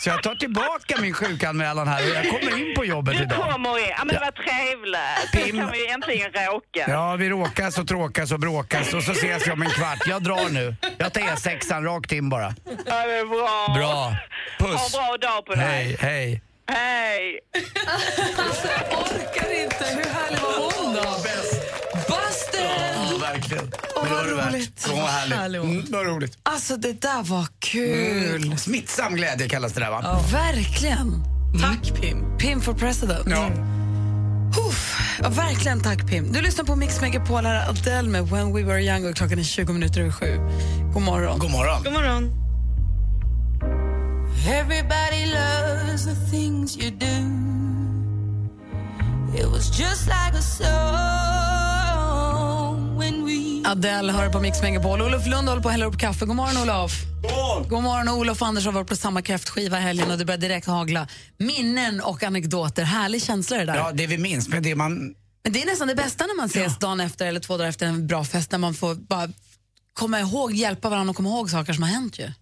Så 0.00 0.08
jag 0.10 0.22
tar 0.22 0.34
tillbaka 0.34 1.00
min 1.00 1.14
sjukanmälan 1.14 1.88
här 1.88 2.02
och 2.10 2.16
jag 2.16 2.28
kommer 2.40 2.58
in 2.58 2.74
på 2.76 2.84
jobbet 2.84 3.16
Du 3.16 3.22
idag. 3.22 3.50
kommer 3.52 3.78
in. 3.78 3.84
Ja, 3.98 4.04
men 4.04 4.14
det 4.14 4.20
var 4.20 4.30
trevligt. 4.32 5.32
Pim. 5.46 5.56
Nu 5.56 5.62
kan 5.62 5.72
vi 5.72 5.88
äntligen 5.90 6.30
råka. 6.32 6.84
Ja, 6.88 7.16
vi 7.16 7.28
råkas 7.28 7.78
och 7.78 7.88
tråkas 7.88 8.32
och 8.32 8.40
bråkas 8.40 8.94
och 8.94 9.02
så 9.02 9.12
ses 9.12 9.46
vi 9.46 9.50
om 9.52 9.62
en 9.62 9.70
kvart. 9.70 9.98
Jag 10.06 10.22
drar 10.22 10.48
nu. 10.48 10.74
Jag 10.98 11.12
tar 11.12 11.20
E6an 11.20 11.84
rakt 11.84 12.12
in 12.12 12.28
bara. 12.28 12.54
Ja, 12.86 13.06
det 13.06 13.18
är 13.18 13.24
bra. 13.26 13.74
Bra. 13.74 14.16
Puss. 14.58 14.94
Ha 14.94 15.02
en 15.04 15.18
bra 15.20 15.28
dag 15.30 15.46
på 15.46 15.54
dig. 15.54 15.64
Hej, 15.64 15.96
hej. 16.00 16.42
Hej. 16.70 17.40
Alltså, 18.38 18.68
jag 18.68 18.98
orkar 19.00 19.62
inte. 19.62 19.84
Hur 19.84 20.10
härlig 20.14 20.38
var 20.40 20.82
hon 20.84 20.94
då? 20.94 21.00
Ja, 23.10 23.18
verkligen. 23.20 23.64
Men 23.64 24.04
det 24.04 24.10
var 24.10 24.16
vad 24.16 24.26
det 24.26 24.34
värt. 24.34 24.54
roligt. 24.54 24.86
Hon 24.88 25.00
var 25.00 25.08
härlig. 25.08 25.36
Härlig 25.36 25.58
hon. 25.58 25.70
Mm, 25.70 25.92
var 25.92 26.04
roligt. 26.04 26.38
Alltså 26.42 26.76
det 26.76 27.02
där 27.02 27.22
var 27.22 27.46
kul. 27.58 28.44
Mm. 28.44 28.58
Smittsam 28.58 29.14
glädje 29.14 29.48
kallas 29.48 29.72
det 29.72 29.80
där 29.80 29.90
va? 29.90 30.20
Verkligen. 30.32 31.24
Tack 31.62 32.00
Pim. 32.00 32.38
Pim 32.38 32.60
for 32.60 32.74
president. 32.74 33.26
Ja. 33.30 33.50
Uff, 34.68 34.98
ja, 35.22 35.28
verkligen 35.28 35.80
tack 35.80 36.06
Pim. 36.10 36.32
Du 36.32 36.40
lyssnar 36.40 36.64
på 36.64 36.76
Mix 36.76 37.00
Megapol, 37.00 37.46
här 37.46 37.54
är 37.54 37.68
Adele 37.68 38.08
med 38.08 38.28
When 38.28 38.54
We 38.54 38.62
Were 38.62 38.82
Young 38.82 39.06
och 39.10 39.16
klockan 39.16 39.38
är 39.38 39.42
20 39.42 39.72
minuter 39.72 40.00
över 40.00 40.10
sju. 40.12 40.36
God 40.94 41.02
morgon. 41.02 41.38
God 41.38 41.50
morgon. 41.50 41.82
God 41.84 41.92
morgon. 41.92 42.30
Everybody 44.48 45.26
loves 45.26 46.04
the 46.04 46.30
things 46.30 46.76
you 46.76 46.90
do. 46.90 47.06
It 49.38 49.46
was 49.46 49.78
just 49.80 50.06
like 50.06 50.34
a 50.38 50.42
song 50.42 51.69
Adele 53.70 54.12
hör 54.12 54.28
på 54.28 54.40
Mix 54.40 54.62
Megapol. 54.62 55.02
Olof 55.02 55.26
Lund 55.26 55.48
håller 55.48 55.62
på 55.62 55.68
att 55.68 55.72
hälla 55.72 55.86
upp 55.86 55.98
kaffe. 55.98 56.26
God 56.26 56.36
morgon 56.36 56.62
Olof. 56.62 56.92
God 57.68 57.82
morgon. 57.82 58.08
Olof 58.08 58.42
och 58.42 58.48
Anders 58.48 58.64
har 58.64 58.72
varit 58.72 58.88
på 58.88 58.96
samma 58.96 59.22
kräftskiva 59.22 59.78
i 59.78 59.80
helgen 59.80 60.10
och 60.10 60.18
det 60.18 60.24
börjar 60.24 60.38
direkt 60.38 60.66
hagla. 60.66 61.08
Minnen 61.38 62.00
och 62.00 62.22
anekdoter. 62.22 62.82
Härlig 62.82 63.22
känsla 63.22 63.56
det 63.56 63.64
där. 63.64 63.76
Ja, 63.76 63.92
det 63.92 64.06
vi 64.06 64.18
minns, 64.18 64.48
men 64.48 64.62
det 64.62 64.74
man... 64.74 65.14
Men 65.44 65.52
det 65.52 65.62
är 65.62 65.66
nästan 65.66 65.88
det 65.88 65.94
bästa 65.94 66.26
när 66.26 66.36
man 66.36 66.46
ses 66.46 66.78
dagen 66.78 67.00
efter 67.00 67.26
eller 67.26 67.40
två 67.40 67.56
dagar 67.56 67.68
efter 67.68 67.86
en 67.86 68.06
bra 68.06 68.24
fest 68.24 68.52
när 68.52 68.58
man 68.58 68.74
får 68.74 68.94
bara 68.94 69.28
komma 69.92 70.20
ihåg, 70.20 70.52
hjälpa 70.52 70.88
varandra 70.88 71.10
och 71.10 71.16
komma 71.16 71.28
ihåg 71.28 71.50
saker 71.50 71.72
som 71.72 71.82
har 71.82 71.90
hänt 71.90 72.18
ju. 72.18 72.32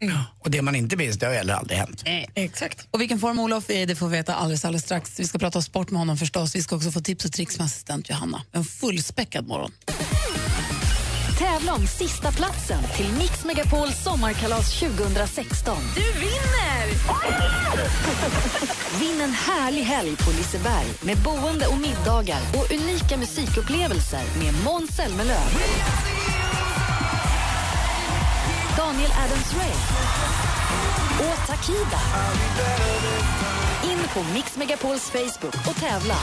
Och 0.40 0.50
det 0.50 0.62
man 0.62 0.74
inte 0.74 0.96
minns, 0.96 1.18
det 1.18 1.26
har 1.26 1.34
heller 1.34 1.54
aldrig 1.54 1.78
hänt. 1.78 2.02
Exakt. 2.34 2.86
Och 2.90 3.00
vilken 3.00 3.18
form 3.18 3.38
Olof 3.38 3.70
är 3.70 3.86
det 3.86 3.96
får 3.96 4.08
vi 4.08 4.16
veta 4.16 4.34
alldeles, 4.34 4.64
alldeles 4.64 4.84
strax. 4.84 5.20
Vi 5.20 5.26
ska 5.26 5.38
prata 5.38 5.58
om 5.58 5.62
sport 5.62 5.90
med 5.90 5.98
honom 5.98 6.16
förstås. 6.16 6.54
Vi 6.56 6.62
ska 6.62 6.76
också 6.76 6.90
få 6.90 7.00
tips 7.00 7.24
och 7.24 7.32
tricks 7.32 7.58
med 7.58 7.64
assistent 7.64 8.10
Johanna. 8.10 8.42
En 8.52 8.64
fullspäckad 8.64 9.46
morgon. 9.46 9.72
Tävla 11.38 11.74
om 11.74 11.86
sista 11.86 12.32
platsen 12.32 12.82
till 12.96 13.12
Mix 13.18 13.44
Megapols 13.44 14.02
sommarkalas 14.02 14.80
2016. 14.80 15.76
Du 15.94 16.20
vinner! 16.20 16.84
Vinn 19.00 19.20
en 19.20 19.32
härlig 19.32 19.82
helg 19.82 20.16
på 20.16 20.30
Liseberg 20.30 20.86
med 21.00 21.16
boende 21.18 21.66
och 21.66 21.78
middagar 21.78 22.40
och 22.54 22.72
unika 22.72 23.16
musikupplevelser 23.16 24.22
med 24.38 24.64
Måns 24.64 24.90
Zelmerlöw. 24.96 25.48
Daniel 28.76 29.10
Adams-Ray 29.10 29.74
och 31.18 31.46
Takida. 31.46 32.00
In 33.84 33.98
på 34.14 34.34
Mix 34.34 34.56
Megapols 34.56 35.10
Facebook 35.10 35.54
och 35.68 35.76
tävla. 35.76 36.14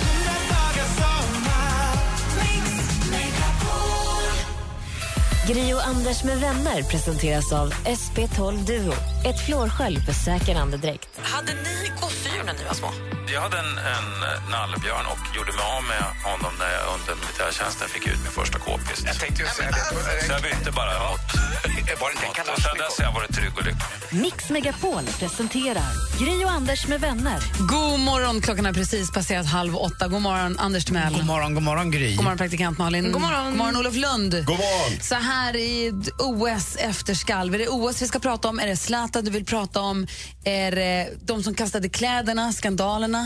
Gri 5.48 5.74
och 5.74 5.88
Anders 5.88 6.24
med 6.24 6.38
vänner 6.40 6.84
presenteras 6.84 7.54
av 7.54 7.70
SP12 7.72 8.66
Duo. 8.66 8.94
Ett 9.26 9.46
flårskölj 9.46 9.98
för 10.00 10.14
säker 10.14 10.56
andedräkt. 10.56 11.20
Hade 11.22 11.54
ni 11.54 11.92
gosedjur 12.02 12.44
när 12.46 12.54
ni 12.54 12.64
var 12.68 12.74
små? 12.74 12.88
Jag 13.36 13.42
hade 13.42 13.60
en, 13.60 13.78
en 13.96 14.10
eh, 14.30 14.50
nallebjörn 14.52 15.06
och 15.14 15.36
gjorde 15.36 15.52
mig 15.52 15.66
av 15.78 15.84
med 15.94 16.04
honom 16.30 16.54
när 16.60 16.72
jag 16.78 16.84
under 16.96 17.14
militärtjänsten 17.22 17.88
fick 17.90 18.08
ut 18.08 18.20
min 18.24 18.32
första 18.32 18.58
k-pist. 18.60 19.04
Jag 19.06 19.20
tänkte 19.20 19.42
ju 19.42 19.48
säga 19.48 19.72
det. 19.72 20.26
Så 20.26 20.32
jag 20.32 20.42
bytte 20.42 20.72
bara 20.72 20.94
mot... 21.10 21.20
Var 22.02 22.10
det 22.10 22.28
inte 22.28 22.42
en 22.42 22.54
Och 22.54 22.62
sen 22.62 22.78
dess 22.78 22.98
har 22.98 23.06
jag 23.06 23.14
varit 23.14 23.36
trygg 23.36 23.52
och 23.58 23.66
lycklig. 23.66 24.22
Mix 24.22 24.50
Megapol 24.50 25.04
presenterar 25.20 26.20
Gri 26.20 26.46
och 26.46 26.52
Anders 26.52 26.88
med 26.88 27.02
vänner. 27.02 27.40
God 27.60 28.00
morgon, 28.00 28.42
klockan 28.42 28.66
är 28.66 28.74
precis 28.74 29.12
passerat 29.12 29.46
halv 29.46 29.76
åtta. 29.76 30.08
God 30.08 30.22
morgon, 30.22 30.60
Anders 30.60 30.86
Timell. 30.86 31.14
God 31.14 31.26
morgon, 31.26 31.54
god 31.54 31.64
morgon 31.64 31.92
Gry. 31.92 32.16
God 32.16 32.24
morgon, 32.24 32.38
praktikant 32.38 32.78
Malin. 32.78 33.12
God 33.12 33.22
morgon. 33.22 33.46
God 33.46 33.58
morgon, 33.58 33.78
Olof 33.78 33.96
Lund. 33.96 34.32
God 34.32 34.58
morgon. 34.58 35.02
Så 35.02 35.16
här 35.16 35.56
i 35.56 35.94
OS 36.20 36.76
efterskalv. 36.76 37.56
Är 37.56 37.60
det 37.60 37.68
OS 37.68 38.02
vi 38.02 38.08
ska 38.08 38.20
prata 38.20 38.48
om? 38.48 38.60
Är 38.60 38.68
det 38.68 38.78
Zlatan 38.78 39.26
du 39.26 39.32
vill 39.32 39.46
prata 39.46 39.82
om? 39.82 40.08
Är 40.44 40.72
det 40.72 41.10
de 41.22 41.44
som 41.44 41.54
kastade 41.54 41.90
kläderna, 41.90 42.54
skandalerna? 42.54 43.25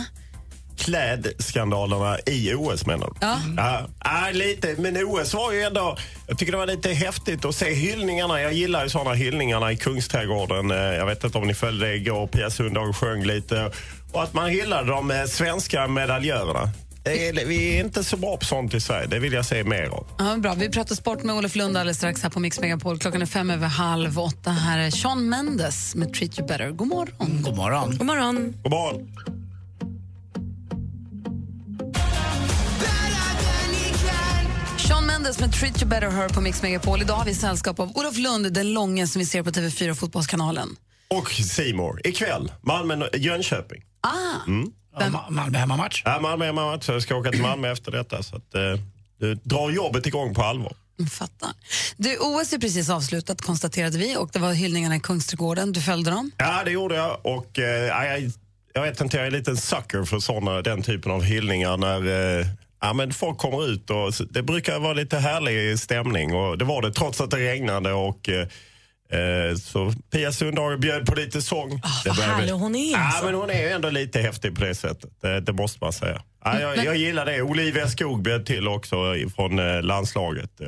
Klädskandalerna 0.79 2.17
i 2.25 2.53
OS 2.53 2.85
menar 2.85 3.07
du? 3.07 3.13
Ja. 3.21 3.39
Ja, 3.57 3.81
ja, 4.03 4.31
lite. 4.33 4.75
Men 4.77 4.97
OS 4.97 5.33
var 5.33 5.51
ju 5.51 5.61
ändå... 5.61 5.97
Jag 6.27 6.37
tycker 6.37 6.51
det 6.51 6.57
var 6.57 6.67
lite 6.67 6.89
häftigt 6.93 7.45
att 7.45 7.55
se 7.55 7.73
hyllningarna. 7.73 8.41
Jag 8.41 8.53
gillar 8.53 8.83
ju 8.83 8.89
såna 8.89 9.13
hyllningarna 9.13 9.71
i 9.71 9.77
Kungsträdgården. 9.77 10.71
Eh, 10.71 10.77
Jag 10.77 11.05
vet 11.05 11.23
inte 11.23 11.37
om 11.37 11.47
ni 11.47 11.53
följde 11.53 11.87
det 11.87 11.95
igår. 11.95 12.27
Pia 12.27 12.49
Sundhage 12.49 12.95
sjöng 12.95 13.23
lite. 13.25 13.71
Och 14.11 14.23
att 14.23 14.33
man 14.33 14.49
hyllade 14.49 14.87
de 14.91 15.11
eh, 15.11 15.23
svenska 15.25 15.87
medaljörerna. 15.87 16.69
Är- 17.03 17.45
Vi 17.45 17.75
är 17.77 17.83
inte 17.83 18.03
så 18.03 18.17
bra 18.17 18.37
på 18.37 18.45
sånt 18.45 18.73
i 18.73 18.79
Sverige. 18.79 19.07
Det 19.07 19.19
vill 19.19 19.33
jag 19.33 19.45
se 19.45 19.63
mer 19.63 19.83
av. 19.87 20.07
Ja, 20.19 20.37
bra. 20.37 20.53
Vi 20.53 20.69
pratar 20.69 20.95
sport 20.95 21.23
med 21.23 21.35
Olof 21.35 21.55
Lund 21.55 21.77
alldeles 21.77 21.97
strax 21.97 22.23
här 22.23 22.29
på 22.29 22.39
Mix 22.39 22.59
Megapol. 22.59 22.99
Klockan 22.99 23.21
är 23.21 23.25
fem 23.25 23.49
över 23.51 23.67
halv 23.67 24.19
åtta. 24.19 24.51
Här 24.51 24.79
är 24.79 24.91
Sean 24.91 25.29
Mendes 25.29 25.95
med 25.95 26.13
Treat 26.13 26.39
You 26.39 26.47
Better. 26.47 26.69
God 26.71 26.87
morgon. 26.87 27.41
God 27.43 27.55
morgon. 27.57 27.95
God 27.97 28.05
morgon. 28.07 28.53
God 28.63 28.71
morgon. 28.71 29.07
Mendes 35.19 35.39
med 35.39 35.53
Treat 35.53 35.81
You 35.81 35.89
Better 35.89 36.09
hör 36.09 36.29
på 36.29 36.41
Mix 36.41 36.61
Megapol. 36.61 37.01
Idag 37.01 37.15
har 37.15 37.25
vi 37.25 37.35
sällskap 37.35 37.79
av 37.79 37.97
Olof 37.97 38.17
Lund, 38.17 38.53
den 38.53 38.73
långe 38.73 39.07
som 39.07 39.19
vi 39.19 39.25
ser 39.25 39.43
på 39.43 39.49
TV4 39.49 39.93
Fotbollskanalen. 39.93 40.75
Och 41.07 41.31
Simor 41.31 42.01
ikväll. 42.07 42.51
Malmö-Jönköping. 42.61 43.81
Ah, 44.01 44.47
Mm. 44.47 44.71
Malmö 45.29 45.57
hemmamatch? 45.57 46.01
Ja, 46.05 46.19
Malmö 46.19 46.45
hemmamatch. 46.45 46.89
Jag 46.89 47.01
ska 47.01 47.15
åka 47.15 47.31
till 47.31 47.41
Malmö 47.41 47.71
efter 47.71 47.91
detta. 47.91 48.23
Så 48.23 48.35
att, 48.35 48.55
eh, 48.55 48.61
du 49.19 49.35
drar 49.35 49.69
jobbet 49.71 50.05
igång 50.05 50.33
på 50.35 50.43
allvar. 50.43 50.73
fattar. 51.11 51.49
Du, 51.97 52.17
OS 52.17 52.53
är 52.53 52.57
precis 52.57 52.89
avslutat 52.89 53.41
konstaterade 53.41 53.97
vi 53.97 54.17
och 54.17 54.29
det 54.33 54.39
var 54.39 54.53
hyllningarna 54.53 54.95
i 54.95 54.99
Kungsträdgården. 54.99 55.71
Du 55.71 55.81
följde 55.81 56.11
dem? 56.11 56.31
Ja, 56.37 56.61
det 56.65 56.71
gjorde 56.71 56.95
jag. 56.95 57.17
Och, 57.25 57.59
eh, 57.59 57.85
ja, 57.85 58.05
jag, 58.05 58.31
jag 58.73 58.81
vet 58.81 59.01
inte, 59.01 59.17
jag 59.17 59.23
är 59.23 59.27
en 59.31 59.37
liten 59.37 59.57
sucker 59.57 60.03
för 60.03 60.19
såna, 60.19 60.61
den 60.61 60.81
typen 60.81 61.11
av 61.11 61.23
hyllningar 61.23 61.77
när 61.77 62.39
eh, 62.39 62.45
ja, 62.81 62.93
men 62.93 63.13
folk 63.13 63.37
kommer 63.37 63.67
ut. 63.69 63.89
Och, 63.89 64.13
det 64.29 64.43
brukar 64.43 64.79
vara 64.79 64.93
lite 64.93 65.17
härlig 65.17 65.79
stämning 65.79 66.35
och 66.35 66.57
det 66.57 66.65
var 66.65 66.81
det 66.81 66.91
trots 66.93 67.21
att 67.21 67.31
det 67.31 67.37
regnade. 67.37 67.91
Och, 67.93 68.29
eh, 68.29 68.47
eh, 69.19 69.55
så 69.55 69.93
Pia 70.11 70.31
Sundhage 70.31 70.79
bjöd 70.79 71.05
på 71.05 71.15
lite 71.15 71.41
sång. 71.41 71.69
det 72.03 72.09
vad 72.09 72.17
härlig 72.17 72.51
hon 72.53 72.75
är, 72.75 72.91
Ja, 72.91 72.97
alltså. 72.99 73.25
men 73.25 73.33
hon 73.35 73.49
är 73.49 73.61
ju 73.61 73.69
ändå 73.69 73.89
lite 73.89 74.19
häftig 74.21 74.55
på 74.55 74.61
det 74.63 74.75
sättet. 74.75 75.09
Det, 75.21 75.39
det 75.41 75.53
måste 75.53 75.77
man 75.81 75.93
säga. 75.93 76.21
Ja, 76.43 76.59
jag, 76.59 76.75
Men- 76.75 76.85
jag 76.85 76.95
gillar 76.97 77.25
det. 77.25 77.41
Olivia 77.41 77.87
Skog 77.87 78.21
bjöd 78.21 78.45
till 78.45 78.67
också 78.67 78.95
från 79.35 79.59
eh, 79.59 79.81
landslaget. 79.81 80.61
Eh, 80.61 80.67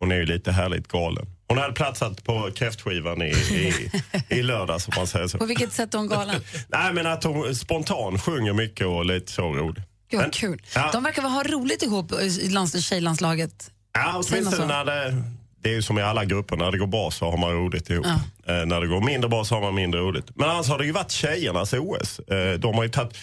hon 0.00 0.12
är 0.12 0.16
ju 0.16 0.26
lite 0.26 0.52
härligt 0.52 0.88
galen. 0.88 1.26
Hon 1.48 1.58
hade 1.58 1.72
platsat 1.72 2.24
på 2.24 2.50
kräftskivan 2.56 3.22
i, 3.22 3.26
i, 3.30 3.90
i 4.28 4.42
lördags 4.42 4.88
om 4.88 4.92
man 4.96 5.06
säger 5.06 5.26
så. 5.28 5.38
På 5.38 5.46
vilket 5.46 5.72
sätt 5.72 5.94
är 5.94 5.98
hon 5.98 6.08
galen? 6.08 6.40
Nej 6.68 6.92
men 6.92 7.06
att 7.06 7.24
hon 7.24 7.54
spontant 7.54 8.20
sjunger 8.22 8.52
mycket 8.52 8.86
och 8.86 9.04
lite 9.04 9.32
så 9.32 9.42
rolig. 9.52 9.82
Vad 10.16 10.24
Men- 10.24 10.30
kul. 10.30 10.62
Ja. 10.74 10.90
De 10.92 11.02
verkar 11.02 11.22
ha 11.22 11.42
roligt 11.42 11.82
ihop 11.82 12.12
i 12.12 12.48
lands- 12.48 12.80
tjejlandslaget. 12.82 13.70
Ja, 13.94 14.22
åtminstone 14.28 14.66
när 14.66 14.84
det, 14.84 15.22
det 15.62 15.68
är 15.68 15.74
ju 15.74 15.82
som 15.82 15.98
i 15.98 16.02
alla 16.02 16.24
grupper, 16.24 16.56
när 16.56 16.72
det 16.72 16.78
går 16.78 16.86
bra 16.86 17.10
så 17.10 17.30
har 17.30 17.36
man 17.38 17.52
roligt 17.52 17.90
ihop. 17.90 18.06
Eh, 18.06 18.66
när 18.66 18.80
det 18.80 18.86
går 18.86 19.00
mindre 19.00 19.28
bra 19.28 19.44
så 19.44 19.54
har 19.54 19.62
man 19.62 19.74
mindre 19.74 20.00
roligt. 20.00 20.26
Men 20.36 20.50
annars 20.50 20.68
har 20.68 20.78
det 20.78 20.84
ju 20.84 20.92
varit 20.92 21.10
tjejernas 21.10 21.72
OS. 21.72 22.18
Eh, 22.18 22.52
de 22.52 22.74
har 22.74 22.82
ju 22.82 22.88
tagit 22.88 23.16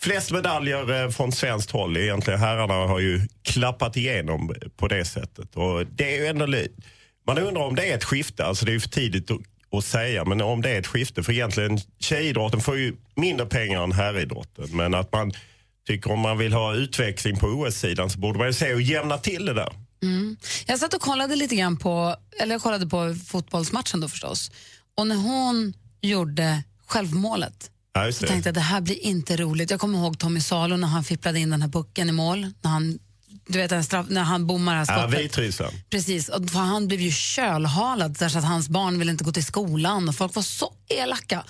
flest 0.00 0.30
medaljer 0.30 1.04
eh, 1.04 1.10
från 1.10 1.32
svenskt 1.32 1.70
håll. 1.70 1.96
Egentligen 1.96 2.40
herrarna 2.40 2.74
har 2.74 2.98
ju 2.98 3.20
klappat 3.42 3.96
igenom 3.96 4.54
på 4.76 4.88
det 4.88 5.04
sättet. 5.04 5.56
Och 5.56 5.86
det 5.86 6.14
är 6.16 6.20
ju 6.20 6.26
ändå 6.26 6.46
man 7.26 7.38
undrar 7.38 7.62
om 7.62 7.76
det 7.76 7.86
är 7.86 7.94
ett 7.96 8.04
skifte, 8.04 8.44
alltså 8.44 8.64
det 8.64 8.70
är 8.70 8.74
ju 8.74 8.80
för 8.80 8.88
tidigt 8.88 9.30
att, 9.30 9.38
att 9.72 9.84
säga, 9.84 10.24
men 10.24 10.40
om 10.40 10.62
det 10.62 10.70
är 10.70 10.78
ett 10.78 10.86
skifte. 10.86 11.22
För 11.22 11.32
egentligen 11.32 11.78
tjejidrotten 12.00 12.60
får 12.60 12.76
ju 12.76 12.96
mindre 13.14 13.46
pengar 13.46 13.82
än 13.82 13.92
herridrotten. 13.92 14.68
Men 14.72 14.94
att 14.94 15.12
man 15.12 15.32
tycker 15.86 16.12
om 16.12 16.20
man 16.20 16.38
vill 16.38 16.52
ha 16.52 16.74
utveckling 16.74 17.36
på 17.36 17.46
OS-sidan 17.46 18.10
så 18.10 18.18
borde 18.18 18.38
man 18.38 18.46
ju 18.46 18.52
se 18.52 18.74
och 18.74 18.82
jämna 18.82 19.18
till 19.18 19.44
det 19.46 19.54
där. 19.54 19.72
Mm. 20.02 20.36
Jag 20.66 20.78
satt 20.78 20.94
och 20.94 21.00
kollade 21.00 21.36
lite 21.36 21.56
grann 21.56 21.76
på, 21.76 22.16
eller 22.40 22.54
jag 22.54 22.62
kollade 22.62 22.86
på 22.86 23.16
fotbollsmatchen 23.26 24.00
då 24.00 24.08
förstås. 24.08 24.50
Och 24.96 25.06
när 25.06 25.16
hon 25.16 25.74
gjorde 26.00 26.62
självmålet 26.86 27.70
Ja, 27.94 28.12
så 28.12 28.20
det. 28.20 28.26
tänkte 28.26 28.48
jag 28.48 28.54
det 28.54 28.60
här 28.60 28.80
blir 28.80 28.98
inte 29.04 29.36
roligt. 29.36 29.70
Jag 29.70 29.80
kommer 29.80 29.98
ihåg 29.98 30.18
Tommy 30.18 30.40
Salo 30.40 30.76
när 30.76 30.88
han 30.88 31.04
fipplade 31.04 31.38
in 31.38 31.50
den 31.50 31.62
här 31.62 31.68
pucken 31.68 32.08
i 32.08 32.12
mål. 32.12 32.40
När 32.60 32.70
han, 32.70 32.98
du 33.46 33.58
vet, 33.58 33.84
straff, 33.84 34.06
när 34.08 34.22
han 34.22 34.46
bommar 34.46 34.72
det 34.72 34.78
här 34.78 34.98
Ja, 34.98 35.02
skottet. 35.08 35.24
Vitryssland. 35.24 35.74
Precis, 35.90 36.28
och 36.28 36.50
han 36.50 36.88
blev 36.88 37.00
ju 37.00 37.10
kölhalad 37.10 38.18
så 38.18 38.24
att 38.24 38.44
hans 38.44 38.68
barn 38.68 38.98
ville 38.98 39.12
inte 39.12 39.24
gå 39.24 39.32
till 39.32 39.44
skolan 39.44 40.08
och 40.08 40.14
folk 40.14 40.34
var 40.34 40.42
så 40.42 40.72
elaka. 40.88 41.44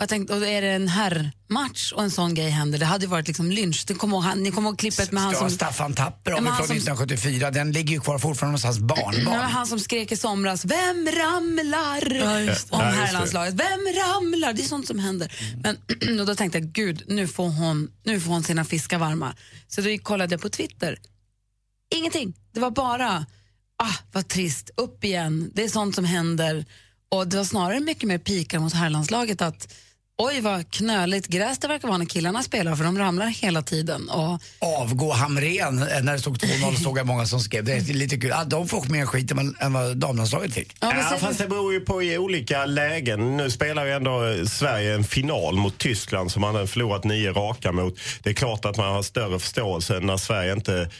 Jag 0.00 0.08
tänkte, 0.08 0.34
och 0.34 0.46
är 0.46 0.62
det 0.62 0.68
en 0.68 0.88
herrmatch 0.88 1.92
och 1.92 2.02
en 2.02 2.10
sån 2.10 2.34
grej 2.34 2.50
händer, 2.50 2.78
det 2.78 2.86
hade 2.86 3.04
ju 3.04 3.10
varit 3.10 3.28
liksom 3.28 3.50
lynch. 3.50 3.84
Ni 3.88 3.94
kommer 3.94 4.16
ihåg, 4.16 4.24
han- 4.24 4.42
ni 4.42 4.50
kommer 4.50 4.68
ihåg 4.70 4.78
klippet 4.78 5.12
med 5.12 5.22
han 5.22 5.34
som... 5.34 5.50
Staffan 5.50 5.94
Tapper 5.94 6.32
om 6.32 6.36
från 6.36 6.46
han 6.46 6.56
som- 6.66 6.76
1974, 6.76 7.50
den 7.50 7.72
ligger 7.72 7.94
ju 7.94 8.00
kvar 8.00 8.18
fortfarande 8.18 8.54
hos 8.54 8.64
hans 8.64 8.78
barnbarn. 8.78 9.24
Nej, 9.24 9.50
han 9.50 9.66
som 9.66 9.80
skrek 9.80 10.12
i 10.12 10.16
somras, 10.16 10.64
vem 10.64 11.06
ramlar? 11.16 12.14
Ja, 12.20 12.40
just 12.40 12.68
det. 12.70 12.74
Om 12.76 12.80
Ja, 12.80 12.86
det. 12.86 12.92
herrlandslaget, 12.92 13.54
vem 13.54 13.80
ramlar? 14.04 14.52
Det 14.52 14.62
är 14.62 14.66
sånt 14.66 14.86
som 14.86 14.98
händer. 14.98 15.32
Men 15.62 15.76
och 16.20 16.26
då 16.26 16.34
tänkte 16.34 16.58
jag, 16.58 16.68
gud, 16.72 17.02
nu 17.06 17.28
får 17.28 17.48
hon, 17.48 17.90
nu 18.04 18.20
får 18.20 18.30
hon 18.32 18.42
sina 18.42 18.64
fiskar 18.64 18.98
varma. 18.98 19.34
Så 19.68 19.80
då 19.80 19.98
kollade 20.02 20.34
jag 20.34 20.40
på 20.42 20.48
Twitter. 20.48 20.98
Ingenting. 21.94 22.34
Det 22.54 22.60
var 22.60 22.70
bara, 22.70 23.26
ah, 23.82 23.94
vad 24.12 24.28
trist, 24.28 24.70
upp 24.76 25.04
igen, 25.04 25.50
det 25.54 25.64
är 25.64 25.68
sånt 25.68 25.94
som 25.94 26.04
händer. 26.04 26.64
Och 27.08 27.28
det 27.28 27.36
var 27.36 27.44
snarare 27.44 27.80
mycket 27.80 28.04
mer 28.04 28.18
pikar 28.18 28.58
mot 28.58 28.72
herrlandslaget 28.74 29.42
att 29.42 29.72
oj 30.20 30.40
vad 30.40 30.70
knöligt 30.70 31.26
gräs 31.26 31.58
det 31.58 31.68
verkar 31.68 31.88
vara 31.88 31.98
när 31.98 32.06
killarna 32.06 32.42
spelar 32.42 32.76
för 32.76 32.84
de 32.84 32.98
ramlar 32.98 33.26
hela 33.26 33.62
tiden. 33.62 34.08
Och 34.08 34.40
Avgå 34.58 35.12
Hamrén 35.12 35.76
när 35.76 36.12
det 36.12 36.18
stod 36.18 36.36
2-0 36.38 36.74
såg 36.82 36.98
jag 36.98 37.06
många 37.06 37.26
som 37.26 37.40
skrev. 37.40 37.64
Det 37.64 37.72
är 37.72 37.80
lite 37.94 38.16
kul. 38.16 38.32
Ah, 38.32 38.44
de 38.44 38.68
får 38.68 38.84
mer 38.92 39.06
skit 39.06 39.30
än 39.60 39.72
vad- 39.72 39.96
damlandslaget 39.96 40.54
fick. 40.54 40.76
Ja, 40.80 40.92
fast 41.20 41.38
det 41.38 41.46
beror 41.48 41.72
ju 41.72 41.80
på 41.80 42.02
i 42.02 42.18
olika 42.18 42.66
lägen. 42.66 43.36
Nu 43.36 43.50
spelar 43.50 43.84
ju 43.86 43.92
ändå 43.92 44.20
Sverige 44.48 44.94
en 44.94 45.04
final 45.04 45.54
mot 45.56 45.78
Tyskland 45.78 46.32
som 46.32 46.40
man 46.40 46.54
har 46.54 46.66
förlorat 46.66 47.04
nio 47.04 47.32
raka 47.32 47.72
mot. 47.72 47.98
Det 48.22 48.30
är 48.30 48.34
klart 48.34 48.64
att 48.64 48.76
man 48.76 48.94
har 48.94 49.02
större 49.02 49.38
förståelse 49.38 50.00
när 50.00 50.16
Sverige 50.16 50.52
inte 50.52 50.90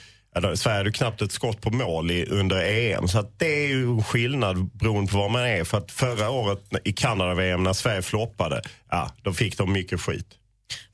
Sverige 0.54 0.76
hade 0.76 0.92
knappt 0.92 1.22
ett 1.22 1.32
skott 1.32 1.60
på 1.60 1.70
mål 1.70 2.10
i, 2.10 2.26
under 2.26 2.62
EM. 2.64 3.08
Så 3.08 3.18
att 3.18 3.38
det 3.38 3.64
är 3.64 3.68
ju 3.68 4.02
skillnad 4.02 4.70
beroende 4.72 5.12
på 5.12 5.18
var 5.18 5.28
man 5.28 5.42
är. 5.42 5.64
För 5.64 5.78
att 5.78 5.90
förra 5.90 6.30
året 6.30 6.58
i 6.84 6.92
Kanada-VM 6.92 7.62
när 7.62 7.72
Sverige 7.72 8.02
floppade, 8.02 8.62
ja, 8.90 9.12
då 9.22 9.32
fick 9.32 9.58
de 9.58 9.72
mycket 9.72 10.00
skit. 10.00 10.26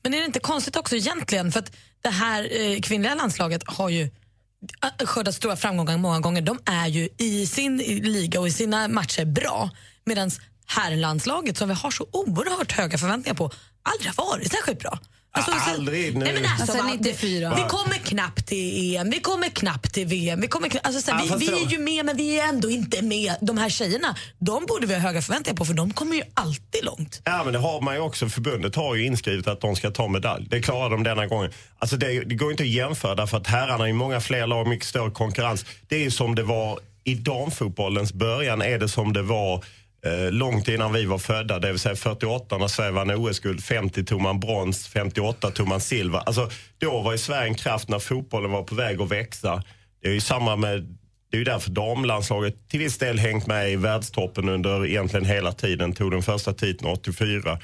Men 0.03 0.13
är 0.13 0.19
det 0.19 0.25
inte 0.25 0.39
konstigt 0.39 0.75
också 0.75 0.95
egentligen? 0.95 1.51
För 1.51 1.59
att 1.59 1.71
det 2.01 2.09
här 2.09 2.47
eh, 2.61 2.79
kvinnliga 2.79 3.15
landslaget 3.15 3.63
har 3.65 3.89
ju 3.89 4.01
eh, 4.01 5.05
skördat 5.05 5.35
stora 5.35 5.55
framgångar 5.55 5.97
många 5.97 6.19
gånger. 6.19 6.41
De 6.41 6.59
är 6.65 6.87
ju 6.87 7.09
i 7.17 7.45
sin 7.45 7.77
liga 7.77 8.39
och 8.39 8.47
i 8.47 8.51
sina 8.51 8.87
matcher 8.87 9.25
bra. 9.25 9.69
Medan 10.05 10.31
herrlandslaget 10.65 11.57
som 11.57 11.67
vi 11.67 11.75
har 11.75 11.91
så 11.91 12.07
oerhört 12.11 12.71
höga 12.71 12.97
förväntningar 12.97 13.35
på 13.35 13.51
aldrig 13.83 14.11
har 14.15 14.25
varit 14.25 14.51
särskilt 14.51 14.79
bra. 14.79 14.99
Alltså, 15.31 15.51
så- 15.51 15.71
aldrig 15.71 16.17
nu. 16.17 16.23
Nej, 16.23 16.33
men 16.33 16.45
alltså, 16.59 16.77
va, 16.77 16.83
94. 16.99 17.53
Vi 17.55 17.61
kommer 17.69 17.93
knappt 17.97 18.47
till 18.47 18.95
EM, 18.95 19.09
vi 19.09 19.19
kommer 19.19 19.49
knappt 19.49 19.93
till 19.93 20.07
VM. 20.07 20.41
Vi, 20.41 20.47
kommer, 20.47 20.69
alltså, 20.83 21.01
så 21.01 21.11
här, 21.11 21.25
Ja, 21.29 21.35
vi, 21.35 21.45
vi 21.47 21.63
är 21.63 21.67
ju 21.69 21.77
med 21.77 22.05
men 22.05 22.17
vi 22.17 22.39
är 22.39 22.47
ändå 22.47 22.69
inte 22.69 23.01
med. 23.01 23.35
De 23.41 23.57
här 23.57 23.69
tjejerna, 23.69 24.15
de 24.39 24.65
borde 24.65 24.87
vi 24.87 24.93
ha 24.93 25.01
höga 25.01 25.21
förväntningar 25.21 25.57
på 25.57 25.65
för 25.65 25.73
de 25.73 25.93
kommer 25.93 26.15
ju 26.15 26.21
alltid 26.33 26.85
långt. 26.85 27.21
Ja, 27.23 27.43
men 27.43 27.53
det 27.53 27.59
har 27.59 27.81
man 27.81 27.95
ju 27.95 28.01
också. 28.01 28.29
Förbundet 28.29 28.75
har 28.75 28.95
ju 28.95 29.05
inskrivet 29.05 29.47
att 29.47 29.61
de 29.61 29.75
ska 29.75 29.91
ta 29.91 30.07
medalj. 30.07 30.47
Det 30.49 30.61
klarar 30.61 30.89
de 30.89 31.03
denna 31.03 31.27
gången. 31.27 31.51
Alltså 31.79 31.97
det, 31.97 32.19
det 32.23 32.35
går 32.35 32.51
inte 32.51 32.63
att 32.63 32.69
jämföra 32.69 33.15
därför 33.15 33.37
att 33.37 33.47
herrarna 33.47 33.89
är 33.89 33.93
många 33.93 34.21
fler 34.21 34.47
lag, 34.47 34.67
mycket 34.67 34.87
större 34.87 35.11
konkurrens. 35.11 35.65
Det 35.87 35.95
är 35.95 35.99
ju 35.99 36.11
som 36.11 36.35
det 36.35 36.43
var 36.43 36.79
i 37.03 37.15
damfotbollens 37.15 38.13
början, 38.13 38.61
är 38.61 38.79
det 38.79 38.89
som 38.89 39.13
det 39.13 39.21
var 39.21 39.63
Eh, 40.07 40.31
långt 40.31 40.67
innan 40.67 40.93
vi 40.93 41.05
var 41.05 41.17
födda. 41.17 41.59
Det 41.59 41.71
vill 41.71 41.79
säga 41.79 41.95
48 41.95 42.57
när 42.57 42.67
Sverige 42.67 42.91
vann 42.91 43.11
OS-guld, 43.11 43.63
50 43.63 44.05
tog 44.05 44.21
man 44.21 44.39
brons, 44.39 44.87
58 44.87 45.51
tog 45.51 45.67
man 45.67 45.81
silver. 45.81 46.19
Alltså, 46.19 46.49
då 46.77 47.01
var 47.01 47.11
ju 47.11 47.17
Sverige 47.17 47.47
en 47.47 47.55
kraft 47.55 47.89
när 47.89 47.99
fotbollen 47.99 48.51
var 48.51 48.63
på 48.63 48.75
väg 48.75 49.01
att 49.01 49.11
växa. 49.11 49.63
Det 50.01 50.07
är 50.07 50.13
ju 50.13 50.21
samma 50.21 50.55
med 50.55 50.97
det 51.29 51.37
är 51.37 51.39
ju 51.39 51.43
därför 51.43 51.71
damlandslaget 51.71 52.69
till 52.69 52.79
viss 52.79 52.97
del 52.97 53.19
hängt 53.19 53.47
med 53.47 53.71
i 53.71 53.75
världstoppen 53.75 54.49
under 54.49 54.85
egentligen 54.85 55.25
hela 55.25 55.51
tiden. 55.51 55.93
Tog 55.93 56.11
den 56.11 56.21
första 56.21 56.53
titeln 56.53 56.91
84. 56.91 57.59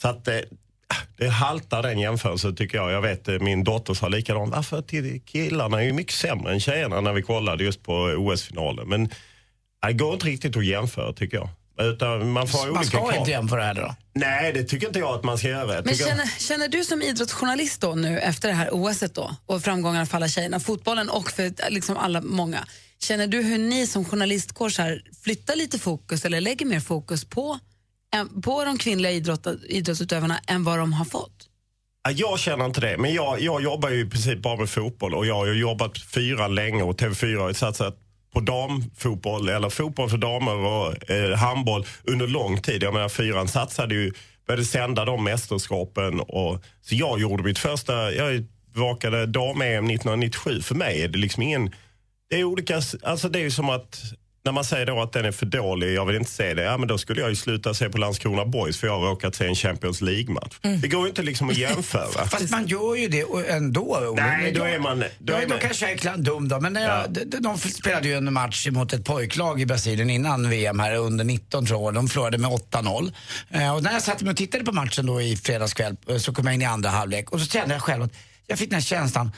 Så 0.00 0.08
att 0.08 0.24
det, 0.24 0.44
det 1.16 1.28
haltar 1.28 1.82
den 1.82 1.98
jämförelsen 1.98 2.56
tycker 2.56 2.78
jag. 2.78 2.92
Jag 2.92 3.02
vet 3.02 3.28
eh, 3.28 3.38
min 3.38 3.64
dotter 3.64 3.94
sa 3.94 4.08
likadant. 4.08 4.54
Varför 4.54 4.82
till 4.82 5.20
killarna 5.26 5.80
är 5.80 5.84
ju 5.84 5.92
mycket 5.92 6.14
sämre 6.14 6.52
än 6.52 6.60
tjejerna 6.60 7.00
när 7.00 7.12
vi 7.12 7.22
kollade 7.22 7.64
just 7.64 7.82
på 7.82 7.94
OS-finalen. 7.94 8.88
Men 8.88 9.08
det 9.86 9.92
går 9.92 10.14
inte 10.14 10.26
riktigt 10.26 10.56
att 10.56 10.64
jämföra 10.64 11.12
tycker 11.12 11.36
jag. 11.36 11.48
Utan 11.80 12.30
man 12.30 12.48
får 12.48 12.58
Man 12.58 12.68
olika 12.70 12.84
ska 12.84 12.98
krav. 12.98 13.14
inte 13.18 13.30
jämföra 13.30 13.64
heller 13.64 13.82
då? 13.82 13.94
Nej, 14.14 14.52
det 14.52 14.64
tycker 14.64 14.86
inte 14.86 14.98
jag 14.98 15.14
att 15.14 15.24
man 15.24 15.38
ska 15.38 15.48
göra. 15.48 15.74
Jag 15.74 15.84
Men 15.86 15.94
känner, 15.94 16.40
känner 16.40 16.68
du 16.68 16.84
som 16.84 17.02
idrottsjournalist 17.02 17.80
då 17.80 17.94
nu 17.94 18.18
efter 18.18 18.48
det 18.48 18.54
här 18.54 18.68
OSet 18.74 19.14
då 19.14 19.36
och 19.46 19.62
framgångarna 19.62 20.06
för 20.06 20.16
alla 20.16 20.28
tjejerna, 20.28 20.60
fotbollen 20.60 21.08
och 21.10 21.30
för 21.30 21.70
liksom 21.70 21.96
alla 21.96 22.20
många, 22.20 22.64
känner 23.02 23.26
du 23.26 23.42
hur 23.42 23.58
ni 23.58 23.86
som 23.86 24.04
journalistkår 24.04 24.68
så 24.68 24.82
här, 24.82 25.02
flyttar 25.24 25.56
lite 25.56 25.78
fokus 25.78 26.24
eller 26.24 26.40
lägger 26.40 26.66
mer 26.66 26.80
fokus 26.80 27.24
på, 27.24 27.58
än- 28.14 28.42
på 28.42 28.64
de 28.64 28.78
kvinnliga 28.78 29.12
idrott, 29.12 29.46
idrottsutövarna 29.68 30.40
än 30.46 30.64
vad 30.64 30.78
de 30.78 30.92
har 30.92 31.04
fått? 31.04 31.46
Ja, 32.04 32.10
Jag 32.10 32.38
känner 32.38 32.66
inte 32.66 32.80
det, 32.80 32.96
men 32.98 33.14
jag, 33.14 33.40
jag 33.40 33.62
jobbar 33.62 33.90
ju 33.90 34.00
i 34.00 34.10
princip 34.10 34.42
bara 34.42 34.56
med 34.56 34.70
fotboll 34.70 35.14
och 35.14 35.26
jag 35.26 35.34
har 35.34 35.46
jobbat 35.46 35.98
fyra 36.14 36.48
länge 36.48 36.82
och 36.82 37.00
TV4 37.00 37.38
har 37.38 37.52
satsat 37.52 37.96
på 38.32 38.40
damfotboll 38.40 39.48
eller 39.48 39.70
fotboll 39.70 40.10
för 40.10 40.18
damer 40.18 40.56
och 40.56 41.10
eh, 41.10 41.36
handboll 41.36 41.86
under 42.04 42.26
lång 42.26 42.60
tid. 42.60 42.82
Jag 42.82 42.94
menar 42.94 43.08
fyran 43.08 43.48
satsade 43.48 43.94
ju, 43.94 44.12
började 44.46 44.64
sända 44.64 45.04
de 45.04 45.24
mästerskapen 45.24 46.20
och 46.20 46.62
så 46.82 46.94
jag 46.94 47.20
gjorde 47.20 47.42
mitt 47.42 47.58
första, 47.58 48.12
jag 48.12 48.44
bevakade 48.74 49.26
dam-EM 49.26 49.84
1997. 49.84 50.62
För 50.62 50.74
mig 50.74 51.02
är 51.02 51.08
det 51.08 51.18
liksom 51.18 51.42
ingen, 51.42 51.70
det 52.30 52.40
är 52.40 52.44
olika, 52.44 52.80
alltså 53.02 53.28
det 53.28 53.38
är 53.38 53.42
ju 53.42 53.50
som 53.50 53.70
att 53.70 54.02
när 54.44 54.52
man 54.52 54.64
säger 54.64 54.86
då 54.86 55.02
att 55.02 55.12
den 55.12 55.24
är 55.24 55.32
för 55.32 55.46
dålig, 55.46 55.94
jag 55.94 56.06
vill 56.06 56.16
inte 56.16 56.30
se 56.30 56.54
det, 56.54 56.62
ja 56.62 56.76
men 56.78 56.88
då 56.88 56.98
skulle 56.98 57.20
jag 57.20 57.30
ju 57.30 57.36
sluta 57.36 57.74
se 57.74 57.88
på 57.88 57.98
Landskrona 57.98 58.44
Boys 58.44 58.76
för 58.78 58.86
jag 58.86 59.00
har 59.00 59.06
råkat 59.08 59.34
se 59.34 59.46
en 59.46 59.54
Champions 59.54 60.00
League-match. 60.00 60.56
Det 60.82 60.88
går 60.88 61.02
ju 61.02 61.08
inte 61.08 61.22
liksom 61.22 61.50
att 61.50 61.56
jämföra. 61.66 62.26
Fast 62.28 62.50
man 62.50 62.66
gör 62.66 62.94
ju 62.96 63.08
det 63.08 63.24
ändå. 63.48 64.14
Nej, 64.16 64.52
då 64.52 64.64
är 64.64 64.78
man- 64.78 65.04
då 65.18 65.32
är 65.32 65.42
då 65.42 65.48
man- 65.48 65.58
kanske 65.58 65.90
jag 65.90 66.06
är 66.06 66.16
dum 66.16 66.48
då. 66.48 66.60
Men 66.60 66.72
när 66.72 66.80
Ja. 66.88 67.04
jag, 67.14 67.28
de, 67.28 67.36
de 67.38 67.58
spelade 67.58 68.08
ju 68.08 68.14
en 68.16 68.32
match 68.32 68.66
mot 68.70 68.92
ett 68.92 69.04
pojklag 69.04 69.60
i 69.60 69.66
Brasilien 69.66 70.10
innan 70.10 70.50
VM 70.50 70.80
här 70.80 70.94
under 70.94 71.24
19 71.24 71.66
tror 71.66 71.82
jag. 71.84 71.94
De 71.94 72.08
förlorade 72.08 72.38
med 72.38 72.50
8-0. 72.50 73.12
Eh, 73.50 73.74
och 73.74 73.82
när 73.82 73.92
jag 73.92 74.02
satt 74.02 74.20
mig 74.22 74.30
och 74.30 74.36
tittade 74.36 74.64
på 74.64 74.72
matchen 74.72 75.06
då 75.06 75.22
i 75.22 75.36
fredags 75.36 75.74
kväll 75.74 75.96
eh, 76.08 76.16
så 76.16 76.32
kom 76.34 76.46
jag 76.46 76.54
in 76.54 76.62
i 76.62 76.64
andra 76.64 76.90
halvlek 76.90 77.30
och 77.32 77.40
så 77.40 77.46
kände 77.46 77.74
jag 77.74 77.82
själv 77.82 78.02
att 78.02 78.12
jag 78.46 78.58
fick 78.58 78.70
den 78.70 78.74
här 78.76 78.82
känslan 78.84 79.32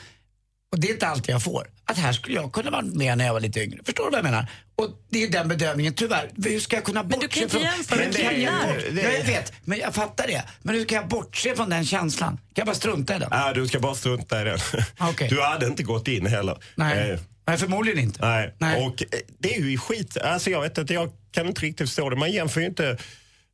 och 0.73 0.79
det 0.79 0.87
är 0.89 0.93
inte 0.93 1.07
alltid 1.07 1.33
jag 1.35 1.43
får. 1.43 1.67
Att 1.85 1.97
här 1.97 2.13
skulle 2.13 2.35
jag 2.35 2.51
kunna 2.51 2.71
vara 2.71 2.81
med 2.81 3.17
när 3.17 3.25
jag 3.25 3.33
var 3.33 3.39
lite 3.39 3.63
yngre. 3.63 3.79
Förstår 3.85 4.03
du 4.03 4.09
vad 4.09 4.17
jag 4.17 4.23
menar? 4.23 4.47
Och 4.75 4.89
det 5.09 5.23
är 5.23 5.29
den 5.29 5.47
bedömningen, 5.47 5.93
tyvärr. 5.93 6.29
Hur 6.43 6.59
ska 6.59 6.75
jag 6.75 6.83
kunna 6.85 7.03
Men 7.03 7.19
du 7.19 7.27
bortse 7.27 7.39
kan 7.39 7.43
inte 7.43 7.55
från... 7.55 7.63
jämföra 7.63 7.97
med 7.99 8.15
killar. 8.15 9.17
jag 9.17 9.25
vet, 9.25 9.53
men 9.65 9.79
jag 9.79 9.95
fattar 9.95 10.27
det. 10.27 10.43
Men 10.61 10.75
hur 10.75 10.85
kan 10.85 10.95
jag 10.95 11.07
bortse 11.07 11.55
från 11.55 11.69
den 11.69 11.85
känslan? 11.85 12.29
Kan 12.37 12.41
jag 12.55 12.65
bara 12.65 12.75
strunta 12.75 13.15
i 13.15 13.19
den? 13.19 13.27
Ja, 13.31 13.53
du 13.53 13.67
ska 13.67 13.79
bara 13.79 13.95
strunta 13.95 14.41
i 14.41 14.43
den. 14.43 14.59
Okej. 14.99 15.27
Du 15.29 15.41
hade 15.41 15.65
inte 15.65 15.83
gått 15.83 16.07
in 16.07 16.25
heller. 16.25 16.57
Nej. 16.75 17.11
Eh, 17.11 17.19
Nej, 17.47 17.57
förmodligen 17.57 17.99
inte. 17.99 18.21
Nej. 18.27 18.55
Nej. 18.57 18.85
Och 18.85 19.01
eh, 19.03 19.07
det 19.39 19.55
är 19.55 19.59
ju 19.61 19.77
skit. 19.77 20.17
Alltså 20.17 20.49
jag 20.49 20.61
vet 20.61 20.77
inte, 20.77 20.93
jag 20.93 21.11
kan 21.31 21.47
inte 21.47 21.61
riktigt 21.61 21.89
förstå 21.89 22.09
det. 22.09 22.15
Man 22.15 22.31
jämför 22.31 22.61
ju 22.61 22.67
inte 22.67 22.97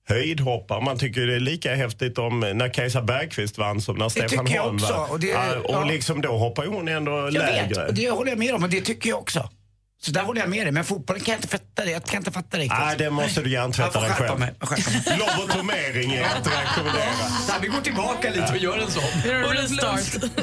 höjdhoppar. 0.09 0.81
Man 0.81 0.97
tycker 0.99 1.21
det 1.27 1.35
är 1.35 1.39
lika 1.39 1.75
häftigt 1.75 2.17
om 2.17 2.39
när 2.39 2.73
Kajsa 2.73 3.01
Bergqvist 3.01 3.57
vann 3.57 3.81
som 3.81 3.95
när 3.97 4.09
Stefan 4.09 4.29
tycker 4.29 4.55
jag 4.55 4.63
Holm 4.63 4.75
också, 4.75 4.93
vann. 4.93 5.09
och 5.09 5.19
det- 5.19 5.27
Ja, 5.27 5.55
och 5.63 5.73
ja. 5.75 5.83
liksom 5.83 6.21
då 6.21 6.37
hoppar 6.37 6.63
ju 6.63 6.69
hon 6.69 6.87
ändå 6.87 7.11
Jag 7.11 7.33
lägre. 7.33 7.67
vet, 7.79 7.87
och 7.87 7.93
det 7.93 8.09
håller 8.09 8.31
jag 8.31 8.39
med 8.39 8.55
om 8.55 8.63
och 8.63 8.69
det 8.69 8.81
tycker 8.81 9.09
jag 9.09 9.19
också. 9.19 9.49
Så 10.01 10.11
där 10.11 10.21
håller 10.23 10.41
jag 10.41 10.49
med 10.49 10.65
dig. 10.65 10.71
Men 10.71 10.85
fotbollen 10.85 11.21
kan 11.23 11.31
jag 11.31 11.37
inte 11.37 11.47
fatta 11.47 11.85
det. 11.85 11.91
Jag 11.91 12.03
kan 12.05 12.17
inte 12.17 12.31
fatta 12.31 12.57
det 12.57 12.63
riktigt. 12.63 12.79
Nej, 12.79 12.95
det 12.97 13.09
måste 13.09 13.41
du 13.41 13.49
hjärntvätta 13.49 14.01
dig 14.01 14.09
själv. 14.09 14.39
mig. 14.39 14.53
Lobotomering 15.19 16.11
är 16.11 16.19
inte 16.19 16.31
att 16.35 16.47
rekommendera. 16.47 17.09
Vi 17.61 17.67
går 17.67 17.81
tillbaka 17.81 18.29
lite 18.29 18.51
och 18.51 18.57
gör 18.57 18.77
en 18.77 18.91
sån. 18.91 19.03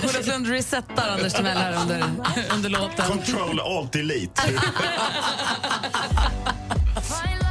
Olof 0.03 0.27
Lund 0.27 0.49
resetar 0.49 1.09
Anders 1.09 1.33
Timell 1.33 1.59
här 1.59 1.83
under, 1.83 2.05
under 2.55 2.71
låten. 2.71 3.07
Control 3.07 3.61
Alt 3.61 3.93
Delete. 3.93 4.43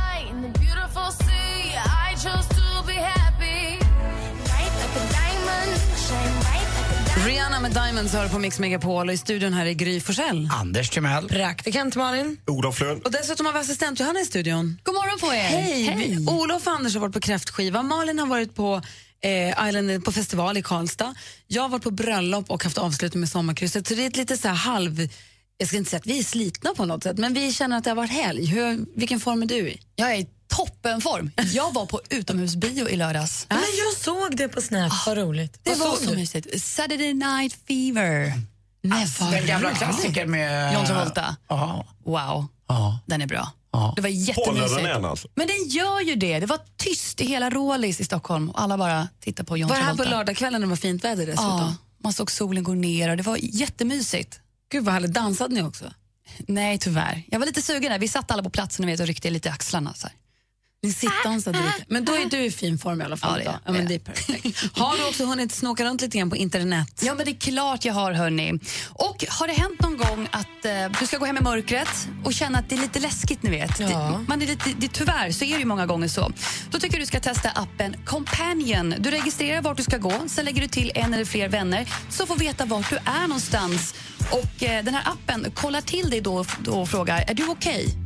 Rihanna 7.25 7.59
med 7.59 7.71
Diamonds 7.71 8.13
hör 8.13 8.29
på 8.29 8.39
Mix 8.39 8.59
Megapol 8.59 9.07
och 9.07 9.13
i 9.13 9.17
studion 9.17 9.53
här 9.53 9.65
är 9.65 9.73
Gry 9.73 9.99
Forssell. 9.99 10.49
Anders 10.53 10.89
Timell. 10.89 11.27
Praktikant 11.27 11.95
Malin. 11.95 12.37
Olof 12.47 12.81
Lund. 12.81 13.03
Och 13.03 13.11
dessutom 13.11 13.45
har 13.45 13.53
vi 13.53 13.59
assistent 13.59 13.99
Johanna 13.99 14.19
i 14.19 14.25
studion. 14.25 14.79
God 14.83 14.95
morgon 14.95 15.19
på 15.19 15.33
er. 15.33 15.39
Hej! 15.39 15.83
Hej. 15.83 16.27
Olof 16.27 16.67
och 16.67 16.73
Anders 16.73 16.93
har 16.93 17.01
varit 17.01 17.13
på 17.13 17.19
kräftskiva. 17.19 17.83
Malin 17.83 18.19
har 18.19 18.27
varit 18.27 18.55
på 18.55 18.81
eh, 19.23 19.67
Island 19.67 20.05
på 20.05 20.11
festival 20.11 20.57
i 20.57 20.61
Karlstad. 20.61 21.15
Jag 21.47 21.61
har 21.61 21.69
varit 21.69 21.83
på 21.83 21.91
bröllop 21.91 22.49
och 22.49 22.63
haft 22.63 22.77
avslutning 22.77 23.19
med 23.19 23.29
sommarkrysset. 23.29 23.87
Så 23.87 23.93
det 23.93 24.03
är 24.03 24.07
ett 24.07 24.17
lite 24.17 24.37
så 24.37 24.47
här 24.47 24.55
halv... 24.55 25.09
Jag 25.57 25.67
ska 25.67 25.77
inte 25.77 25.89
säga 25.89 25.99
att 25.99 26.07
vi 26.07 26.19
är 26.19 26.23
slitna 26.23 26.73
på 26.73 26.85
något 26.85 27.03
sätt, 27.03 27.17
men 27.17 27.33
vi 27.33 27.53
känner 27.53 27.77
att 27.77 27.83
det 27.83 27.89
har 27.89 27.95
varit 27.95 28.11
helg. 28.11 28.45
Hur, 28.45 28.85
vilken 28.95 29.19
form 29.19 29.41
är 29.41 29.45
du 29.45 29.69
i? 29.69 29.79
Jag 29.95 30.11
är 30.11 30.15
i 30.15 30.27
toppenform. 30.47 31.31
Jag 31.53 31.73
var 31.73 31.85
på 31.85 32.01
utomhusbio 32.09 32.89
i 32.89 32.95
lördags. 32.95 33.45
Men 33.49 33.57
jag 33.57 33.97
såg 34.03 34.37
det 34.37 34.47
på 34.47 34.61
Snap, 34.61 34.93
vad 35.05 35.17
roligt. 35.17 35.59
Det 35.63 35.69
Vad 35.75 35.89
var 35.89 35.95
så 35.97 36.09
du? 36.09 36.15
mysigt. 36.15 36.61
Saturday 36.63 37.13
Night 37.13 37.57
Fever. 37.67 38.33
Nej, 38.81 39.07
vad 39.19 39.31
Den 39.31 39.45
gamla 39.47 39.71
klassikern 39.75 40.31
med... 40.31 40.73
John 40.73 40.85
Travolta. 40.85 41.35
Ja. 41.49 41.85
Wow, 42.05 42.47
Ja. 42.67 42.99
den 43.05 43.21
är 43.21 43.27
bra. 43.27 43.51
Ja. 43.71 43.93
Det 43.95 44.01
var 44.01 44.09
jättemysigt. 44.09 44.87
alltså? 44.87 45.27
Men 45.35 45.47
den 45.47 45.67
gör 45.67 46.01
ju 46.01 46.15
det. 46.15 46.39
Det 46.39 46.45
var 46.45 46.59
tyst 46.77 47.21
i 47.21 47.25
hela 47.27 47.49
Rålis 47.49 47.99
i 47.99 48.05
Stockholm 48.05 48.49
och 48.49 48.61
alla 48.61 48.77
bara 48.77 49.07
tittade 49.19 49.47
på 49.47 49.57
John 49.57 49.69
Var 49.69 49.75
det 49.75 49.81
här 49.81 49.89
Travolta. 49.89 50.11
på 50.11 50.17
lördagskvällen 50.17 50.61
när 50.61 50.67
det 50.67 50.69
var 50.69 50.75
fint 50.77 51.03
väder 51.03 51.25
dessutom? 51.25 51.45
Ja, 51.59 51.75
man 52.03 52.13
såg 52.13 52.31
solen 52.31 52.63
gå 52.63 52.73
ner 52.73 53.09
och 53.09 53.17
det 53.17 53.23
var 53.23 53.37
jättemysigt. 53.41 54.39
Gud 54.71 54.83
vad 54.85 54.93
härligt. 54.93 55.13
Dansade 55.13 55.53
ni 55.55 55.61
också? 55.61 55.85
Nej, 56.47 56.77
tyvärr. 56.79 57.23
Jag 57.27 57.39
var 57.39 57.45
lite 57.45 57.61
sugen 57.61 57.91
där. 57.91 57.99
Vi 57.99 58.07
satt 58.07 58.31
alla 58.31 58.43
på 58.43 58.49
platsen 58.49 58.85
och, 58.85 58.89
vet, 58.91 58.99
och 58.99 59.07
ryckte 59.07 59.29
lite 59.29 59.49
i 59.49 59.51
axlarna. 59.51 59.93
Så 59.93 60.07
här. 60.07 60.15
Ni 60.85 60.93
sittdansade 60.93 61.57
lite. 61.57 61.85
Men 61.87 62.05
då 62.05 62.13
är 62.13 62.25
du 62.25 62.37
i 62.37 62.51
fin 62.51 62.77
form 62.77 63.01
i 63.01 63.03
alla 63.03 63.17
fall. 63.17 63.41
Ja, 63.45 63.51
det 63.51 63.59
ja, 63.65 63.71
men 63.71 63.87
det 63.87 63.95
är 63.95 63.99
perfekt. 63.99 64.77
Har 64.77 64.97
du 64.97 65.07
också 65.07 65.25
hunnit 65.25 65.51
snoka 65.51 65.85
runt 65.85 66.01
lite 66.01 66.17
grann 66.17 66.29
på 66.29 66.35
internet? 66.35 67.01
Ja, 67.01 67.15
men 67.15 67.25
det 67.25 67.31
är 67.31 67.51
klart 67.51 67.85
jag 67.85 67.93
har, 67.93 68.11
hörni. 68.11 68.59
Och 68.89 69.25
har 69.29 69.47
det 69.47 69.53
hänt 69.53 69.81
någon 69.81 69.97
gång 69.97 70.27
att 70.31 70.65
eh, 70.65 70.99
du 70.99 71.07
ska 71.07 71.17
gå 71.17 71.25
hem 71.25 71.37
i 71.37 71.41
mörkret 71.41 72.07
och 72.23 72.33
känna 72.33 72.59
att 72.59 72.69
det 72.69 72.75
är 72.75 72.79
lite 72.79 72.99
läskigt, 72.99 73.43
ni 73.43 73.49
vet? 73.49 73.79
Ja. 73.79 73.87
Det, 73.87 74.25
man 74.27 74.41
är 74.41 74.47
lite, 74.47 74.69
det, 74.77 74.87
tyvärr 74.87 75.31
så 75.31 75.45
är 75.45 75.53
det 75.53 75.59
ju 75.59 75.65
många 75.65 75.85
gånger 75.85 76.07
så. 76.07 76.31
Då 76.71 76.79
tycker 76.79 76.95
jag 76.95 77.01
du 77.01 77.05
ska 77.05 77.19
testa 77.19 77.49
appen 77.49 77.95
Companion. 78.05 78.95
Du 78.99 79.11
registrerar 79.11 79.61
vart 79.61 79.77
du 79.77 79.83
ska 79.83 79.97
gå, 79.97 80.13
sen 80.27 80.45
lägger 80.45 80.61
du 80.61 80.67
till 80.67 80.91
en 80.95 81.13
eller 81.13 81.25
fler 81.25 81.49
vänner 81.49 81.89
så 82.09 82.25
får 82.25 82.35
veta 82.35 82.65
vart 82.65 82.89
du 82.89 82.95
är 82.95 83.27
någonstans. 83.27 83.95
Och 84.31 84.63
eh, 84.63 84.83
den 84.83 84.93
här 84.93 85.03
appen 85.11 85.51
kollar 85.55 85.81
till 85.81 86.09
dig 86.09 86.21
då, 86.21 86.45
då 86.59 86.71
och 86.71 86.89
frågar, 86.89 87.23
är 87.27 87.33
du 87.33 87.47
okej? 87.47 88.04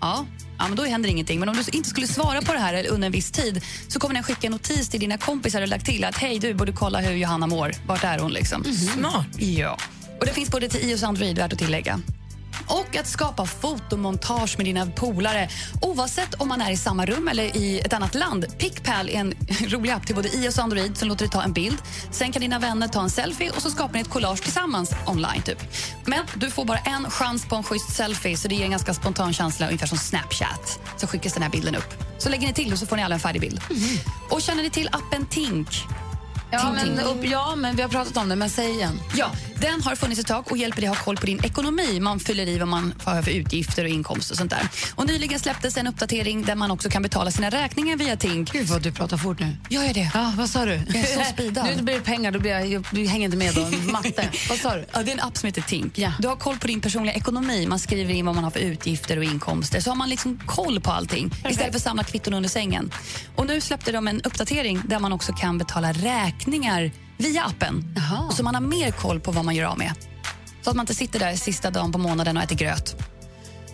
Ja. 0.00 0.26
Ja, 0.58 0.68
men 0.68 0.76
då 0.76 0.84
händer 0.84 1.08
ingenting. 1.08 1.40
Men 1.40 1.48
om 1.48 1.56
du 1.56 1.76
inte 1.76 1.88
skulle 1.88 2.06
svara 2.06 2.42
på 2.42 2.52
det 2.52 2.58
här 2.58 2.86
under 2.88 3.06
en 3.06 3.12
viss 3.12 3.30
tid 3.30 3.64
så 3.88 4.00
kommer 4.00 4.14
den 4.14 4.22
skicka 4.22 4.46
en 4.46 4.52
notis 4.52 4.88
till 4.88 5.00
dina 5.00 5.18
kompisar 5.18 5.62
och 5.62 5.68
lagt 5.68 5.86
till 5.86 6.04
att 6.04 6.16
hej, 6.16 6.38
du 6.38 6.54
borde 6.54 6.72
kolla 6.72 7.00
hur 7.00 7.12
Johanna 7.12 7.46
mår. 7.46 7.72
Vart 7.86 8.04
är 8.04 8.18
hon? 8.18 8.32
Liksom. 8.32 8.64
Smart. 8.64 9.26
Ja. 9.38 9.78
Och 10.20 10.26
det 10.26 10.32
finns 10.32 10.50
både 10.50 10.68
till 10.68 10.90
iOS 10.90 11.02
och 11.02 11.08
Android, 11.08 11.38
värt 11.38 11.52
att 11.52 11.58
tillägga. 11.58 12.00
Och 12.74 12.96
att 12.96 13.06
skapa 13.06 13.46
fotomontage 13.46 14.54
med 14.58 14.66
dina 14.66 14.86
polare 14.86 15.48
oavsett 15.80 16.34
om 16.34 16.48
man 16.48 16.60
är 16.60 16.70
i 16.70 16.76
samma 16.76 17.06
rum 17.06 17.28
eller 17.28 17.56
i 17.56 17.80
ett 17.80 17.92
annat 17.92 18.14
land. 18.14 18.46
Pickpal 18.58 19.08
är 19.08 19.14
en 19.14 19.34
rolig 19.68 19.90
app 19.90 20.06
till 20.06 20.14
både 20.14 20.28
iOS 20.28 20.58
och 20.58 20.64
Android 20.64 20.96
som 20.96 21.08
låter 21.08 21.24
dig 21.24 21.30
ta 21.30 21.42
en 21.42 21.52
bild. 21.52 21.78
Sen 22.10 22.32
kan 22.32 22.42
dina 22.42 22.58
vänner 22.58 22.88
ta 22.88 23.02
en 23.02 23.10
selfie 23.10 23.50
och 23.50 23.62
så 23.62 23.70
skapar 23.70 23.94
ni 23.94 24.00
ett 24.00 24.10
collage 24.10 24.42
tillsammans 24.42 24.92
online. 25.06 25.42
typ. 25.42 25.58
Men 26.06 26.24
du 26.34 26.50
får 26.50 26.64
bara 26.64 26.78
en 26.78 27.10
chans 27.10 27.48
på 27.48 27.56
en 27.56 27.62
schysst 27.62 27.96
selfie 27.96 28.36
så 28.36 28.48
det 28.48 28.54
ger 28.54 28.64
en 28.64 28.70
ganska 28.70 28.94
spontan 28.94 29.32
känsla, 29.32 29.66
ungefär 29.66 29.86
som 29.86 29.98
Snapchat. 29.98 30.80
Så 30.96 31.06
skickas 31.06 31.32
den 31.32 31.42
här 31.42 31.50
bilden 31.50 31.74
upp. 31.76 31.94
Så 32.18 32.28
lägger 32.28 32.46
ni 32.46 32.52
till 32.52 32.72
och 32.72 32.78
så 32.78 32.86
får 32.86 32.96
ni 32.96 33.02
alla 33.02 33.14
en 33.14 33.20
färdig 33.20 33.40
bild. 33.40 33.60
Och 34.30 34.42
känner 34.42 34.62
ni 34.62 34.70
till 34.70 34.88
appen 34.92 35.26
Tink? 35.26 35.68
Ja 36.54 36.72
men, 36.72 36.98
upp, 36.98 37.24
ja, 37.24 37.56
men 37.56 37.76
vi 37.76 37.82
har 37.82 37.88
pratat 37.88 38.16
om 38.16 38.28
det, 38.28 38.36
men 38.36 38.50
säg 38.50 38.70
igen. 38.70 39.00
Ja, 39.16 39.30
den 39.60 39.82
har 39.82 39.94
funnits 39.94 40.20
ett 40.20 40.26
tag 40.26 40.44
och 40.50 40.56
hjälper 40.56 40.80
dig 40.80 40.88
ha 40.88 40.96
koll 40.96 41.16
på 41.16 41.26
din 41.26 41.44
ekonomi. 41.44 42.00
Man 42.00 42.20
fyller 42.20 42.48
i 42.48 42.58
vad 42.58 42.68
man 42.68 42.94
har 43.04 43.22
för 43.22 43.30
utgifter 43.30 43.84
och 43.84 43.90
inkomster 43.90 44.34
och 44.34 44.38
sånt 44.38 44.50
där. 44.50 44.68
Och 44.94 45.06
nyligen 45.06 45.40
släpptes 45.40 45.76
en 45.76 45.86
uppdatering 45.86 46.42
där 46.42 46.54
man 46.54 46.70
också 46.70 46.90
kan 46.90 47.02
betala 47.02 47.30
sina 47.30 47.50
räkningar 47.50 47.96
via 47.96 48.16
Tink. 48.16 48.52
Gud 48.52 48.66
vad 48.66 48.82
du 48.82 48.92
pratar 48.92 49.16
fort 49.16 49.40
nu. 49.40 49.56
Gör 49.68 49.82
jag 49.82 49.94
det? 49.94 50.10
Ja, 50.14 50.32
vad 50.36 50.50
sa 50.50 50.64
du? 50.64 50.72
Jag 50.72 50.96
är 50.96 51.24
så 51.24 51.32
speedad. 51.32 51.66
Nu 51.76 51.82
blir 51.82 51.94
det 51.94 52.00
pengar, 52.00 52.30
då 52.30 52.38
blir 52.38 52.50
jag, 52.50 52.66
jag, 52.66 52.86
jag 52.92 53.06
hänger 53.06 53.24
inte 53.24 53.36
med 53.36 53.54
då. 53.54 53.92
Matte. 53.92 54.28
vad 54.48 54.58
sa 54.58 54.74
du? 54.74 54.86
Ja, 54.92 55.02
det 55.02 55.10
är 55.10 55.12
en 55.12 55.20
app 55.20 55.36
som 55.36 55.46
heter 55.46 55.62
Tink. 55.62 55.98
Ja. 55.98 56.12
Du 56.18 56.28
har 56.28 56.36
koll 56.36 56.58
på 56.58 56.66
din 56.66 56.80
personliga 56.80 57.14
ekonomi. 57.14 57.66
Man 57.66 57.78
skriver 57.78 58.14
in 58.14 58.26
vad 58.26 58.34
man 58.34 58.44
har 58.44 58.50
för 58.50 58.60
utgifter 58.60 59.16
och 59.16 59.24
inkomster. 59.24 59.80
Så 59.80 59.90
har 59.90 59.96
man 59.96 60.08
liksom 60.08 60.40
koll 60.46 60.80
på 60.80 60.90
allting 60.90 61.26
istället 61.26 61.72
för 61.72 61.76
att 61.76 61.82
samla 61.82 62.04
kvitton 62.04 62.34
under 62.34 62.48
sängen. 62.48 62.90
Och 63.36 63.46
nu 63.46 63.60
släppte 63.60 63.92
de 63.92 64.08
en 64.08 64.22
uppdatering 64.22 64.82
där 64.84 64.98
man 64.98 65.12
också 65.12 65.32
kan 65.32 65.58
betala 65.58 65.92
räkningar 65.92 66.43
via 67.16 67.44
appen. 67.44 67.94
Jaha. 67.96 68.30
Så 68.30 68.42
man 68.42 68.54
har 68.54 68.62
mer 68.62 68.90
koll 68.90 69.20
på 69.20 69.32
vad 69.32 69.44
man 69.44 69.54
gör 69.54 69.66
av 69.66 69.78
med. 69.78 69.92
Så 70.62 70.70
att 70.70 70.76
man 70.76 70.82
inte 70.82 70.94
sitter 70.94 71.18
där 71.18 71.34
sista 71.34 71.70
dagen 71.70 71.92
på 71.92 71.98
månaden 71.98 72.36
och 72.36 72.42
äter 72.42 72.56
gröt. 72.56 72.96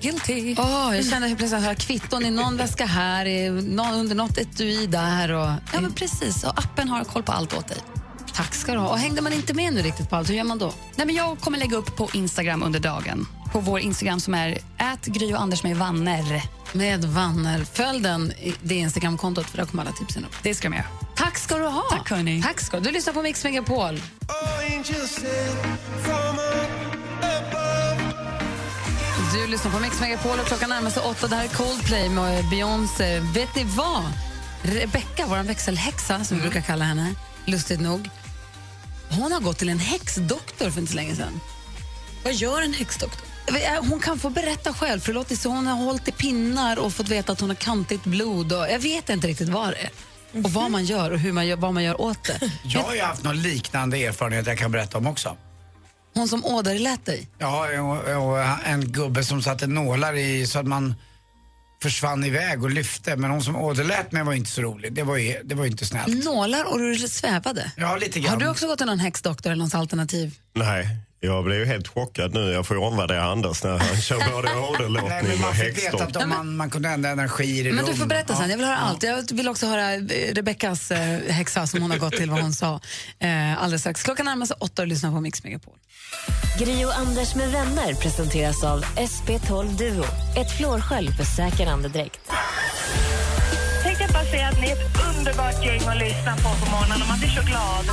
Guilty. 0.00 0.54
Åh, 0.58 0.96
jag 0.96 1.04
helt 1.28 1.38
plötsligt 1.38 1.52
att 1.52 1.62
jag 1.62 1.70
har 1.70 1.74
kvitton 1.74 2.24
i 2.24 2.30
någon 2.30 2.56
väska 2.56 2.86
här, 2.86 3.26
i 3.26 3.50
någon, 3.50 3.94
under 3.94 4.14
något 4.14 4.38
etui 4.38 4.86
där. 4.86 5.30
Och, 5.30 5.48
Ja, 5.72 5.80
men 5.80 5.92
precis. 5.92 6.44
Och 6.44 6.58
appen 6.58 6.88
har 6.88 7.04
koll 7.04 7.22
på 7.22 7.32
allt 7.32 7.54
åt 7.54 7.68
dig. 7.68 7.78
Tack 8.40 8.54
ska 8.54 8.72
du 8.72 8.78
ha. 8.78 8.88
Och 8.88 8.98
hängde 8.98 9.20
man 9.22 9.32
inte 9.32 9.54
med 9.54 9.72
nu 9.74 9.82
riktigt 9.82 10.10
på 10.10 10.16
allt, 10.16 10.30
hur 10.30 10.34
gör 10.34 10.44
man 10.44 10.58
då? 10.58 10.72
Nej, 10.96 11.06
men 11.06 11.14
jag 11.14 11.40
kommer 11.40 11.58
lägga 11.58 11.76
upp 11.76 11.96
på 11.96 12.10
Instagram 12.12 12.62
under 12.62 12.80
dagen. 12.80 13.26
På 13.52 13.60
vår 13.60 13.80
Instagram 13.80 14.20
som 14.20 14.34
är 14.34 14.58
ät 14.78 15.34
Anders 15.36 15.62
med 15.62 15.76
vanner. 15.76 16.42
Med 16.72 17.04
Vanner. 17.04 17.64
Följ 17.64 18.00
den, 18.00 18.32
det 18.62 18.74
Instagramkontot 18.74 19.46
för 19.46 19.56
där 19.56 19.64
kommer 19.64 19.82
alla 19.82 19.92
tipsen 19.92 20.24
upp. 20.24 20.36
Det 20.42 20.54
ska 20.54 20.68
de 20.68 20.76
göra. 20.76 20.86
Tack 21.16 21.38
ska 21.38 21.58
du 21.58 21.64
ha. 21.64 21.82
Tack, 21.90 22.10
hörni. 22.10 22.42
Tack 22.42 22.60
ska 22.60 22.80
du. 22.80 22.84
Du 22.84 22.90
lyssnar 22.90 23.12
på 23.12 23.22
Mix 23.22 23.44
Megapol. 23.44 24.02
Du 29.32 29.46
lyssnar 29.46 29.70
på 29.70 29.78
Mix 29.78 30.00
Megapol 30.00 30.38
och 30.40 30.46
klockan 30.46 30.68
närmar 30.68 30.90
sig 30.90 31.02
åtta. 31.02 31.26
Det 31.26 31.36
här 31.36 31.44
är 31.44 31.48
Coldplay 31.48 32.08
med 32.08 32.48
Beyoncé. 32.50 33.20
Vet 33.20 33.56
ni 33.56 33.64
vad? 33.64 34.02
Rebecca, 34.62 35.26
vår 35.26 35.42
växelhäxa, 35.42 36.24
som 36.24 36.36
vi 36.36 36.42
brukar 36.42 36.60
kalla 36.60 36.84
henne, 36.84 37.14
lustigt 37.44 37.80
nog. 37.80 38.10
Hon 39.10 39.32
har 39.32 39.40
gått 39.40 39.58
till 39.58 39.68
en 39.68 39.78
häxdoktor 39.78 40.70
för 40.70 40.80
inte 40.80 40.92
så 40.92 40.96
länge 40.96 41.16
sedan. 41.16 41.40
Vad 42.24 42.34
gör 42.34 42.62
en 42.62 42.74
häxdoktor? 42.74 43.26
Hon 43.90 44.00
kan 44.00 44.18
få 44.18 44.30
berätta 44.30 44.72
själv, 44.72 45.00
för 45.00 45.34
så 45.34 45.48
hon 45.48 45.66
har 45.66 45.74
hållit 45.74 46.08
i 46.08 46.12
pinnar 46.12 46.78
och 46.78 46.92
fått 46.92 47.08
veta 47.08 47.32
att 47.32 47.40
hon 47.40 47.50
har 47.50 47.56
kantigt 47.56 48.04
blod. 48.04 48.52
Och 48.52 48.66
jag 48.70 48.78
vet 48.78 49.08
inte 49.08 49.26
riktigt 49.26 49.48
vad 49.48 49.68
det 49.68 49.76
är. 49.76 49.90
Och 50.44 50.50
vad 50.50 50.70
man 50.70 50.84
gör 50.84 51.10
och 51.10 51.18
hur 51.18 51.32
man 51.32 51.46
gör, 51.46 51.56
vad 51.56 51.74
man 51.74 51.82
gör 51.84 52.00
åt 52.00 52.24
det. 52.24 52.52
Jag 52.62 52.80
har 52.80 52.94
ju 52.94 53.00
haft 53.00 53.24
någon 53.24 53.42
liknande 53.42 53.96
erfarenhet 53.96 54.46
jag 54.46 54.58
kan 54.58 54.72
berätta 54.72 54.98
om 54.98 55.06
också. 55.06 55.36
Hon 56.14 56.28
som 56.28 56.44
åderlät 56.44 57.06
dig. 57.06 57.28
Ja, 57.38 57.66
och, 57.80 58.28
och 58.30 58.38
en 58.64 58.92
gubbe 58.92 59.24
som 59.24 59.42
satte 59.42 59.66
nålar 59.66 60.14
i 60.14 60.46
så 60.46 60.58
att 60.58 60.66
man 60.66 60.94
försvann 61.82 62.24
iväg 62.24 62.62
och 62.62 62.70
lyfte. 62.70 63.16
Men 63.16 63.30
hon 63.30 63.42
som 63.42 63.56
åderlät 63.56 64.12
mig 64.12 64.22
var 64.22 64.32
inte 64.32 64.50
så 64.50 64.62
rolig. 64.62 64.92
Det 64.92 65.02
var 65.02 65.16
ju, 65.16 65.36
det 65.44 65.54
var 65.54 65.64
ju 65.64 65.70
inte 65.70 65.84
snällt. 65.84 66.24
Nålar 66.24 66.64
och 66.72 66.78
du 66.78 66.98
svävade. 66.98 67.72
Ja, 67.76 67.96
lite 67.96 68.20
grann. 68.20 68.32
Har 68.32 68.40
du 68.40 68.48
också 68.48 68.66
gått 68.66 68.78
till 68.78 68.86
någon 68.86 68.98
häxdoktor 68.98 69.50
eller 69.50 69.64
något 69.64 69.74
alternativ? 69.74 70.34
Nej, 70.54 70.88
jag 71.22 71.44
blev 71.44 71.58
ju 71.58 71.64
helt 71.64 71.88
chockad 71.88 72.34
nu. 72.34 72.52
Jag 72.52 72.66
får 72.66 72.76
ju 72.76 72.82
omvärdera 72.82 73.24
Anders 73.24 73.62
när 73.62 73.78
han 73.78 73.96
kör 73.96 74.32
både 74.32 74.54
åderlåtning 74.70 75.32
och 75.34 75.40
man 75.40 75.54
fick 75.54 75.64
veta 75.64 75.80
häxstopp. 75.80 76.00
att 76.00 76.16
om 76.16 76.28
man, 76.28 76.56
man 76.56 76.70
kunde 76.70 76.88
ändra 76.88 77.10
energier 77.10 77.66
i 77.66 77.72
Men 77.72 77.84
du 77.84 77.94
får 77.94 78.06
berätta 78.06 78.34
sen, 78.34 78.42
Ja. 78.44 78.50
jag 78.50 78.56
vill 78.56 78.66
höra 78.66 78.76
allt. 78.76 79.02
Jag 79.02 79.32
vill 79.32 79.48
också 79.48 79.66
höra 79.66 79.94
eh, 79.94 80.00
Rebeckas 80.34 80.90
eh, 80.90 81.20
häxa 81.32 81.66
som 81.66 81.82
hon 81.82 81.90
har 81.90 81.98
gått 81.98 82.16
till, 82.16 82.30
vad 82.30 82.40
hon 82.40 82.52
sa 82.52 82.80
eh, 83.18 83.62
alldeles 83.62 83.80
strax. 83.82 84.02
Klockan 84.02 84.26
närmar 84.26 84.46
sig 84.46 84.56
åtta 84.60 84.82
och 84.82 84.88
lyssnar 84.88 85.10
på 85.10 85.20
Mix 85.20 85.44
Megapol. 85.44 85.74
Gri 86.58 86.84
och 86.84 86.98
Anders 86.98 87.34
med 87.34 87.50
vänner 87.50 87.94
presenteras 87.94 88.64
av 88.64 88.84
SP12 88.84 89.76
Duo. 89.78 90.04
Ett 90.36 90.56
flårskölj 90.56 91.12
för 91.12 91.24
säker 91.24 91.66
andedräkt. 91.66 92.20
Tänkte 93.82 94.02
jag 94.04 94.12
bara 94.12 94.24
säga 94.24 94.48
att 94.48 94.60
ni 94.60 94.66
är 94.70 94.72
ett 94.76 95.16
underbart 95.18 95.64
gäng 95.66 95.80
att 95.88 95.98
lyssna 95.98 96.36
på 96.36 96.64
på 96.64 96.70
morgonen 96.70 97.02
och 97.02 97.08
man 97.08 97.18
blir 97.18 97.28
så 97.28 97.42
glad. 97.42 97.84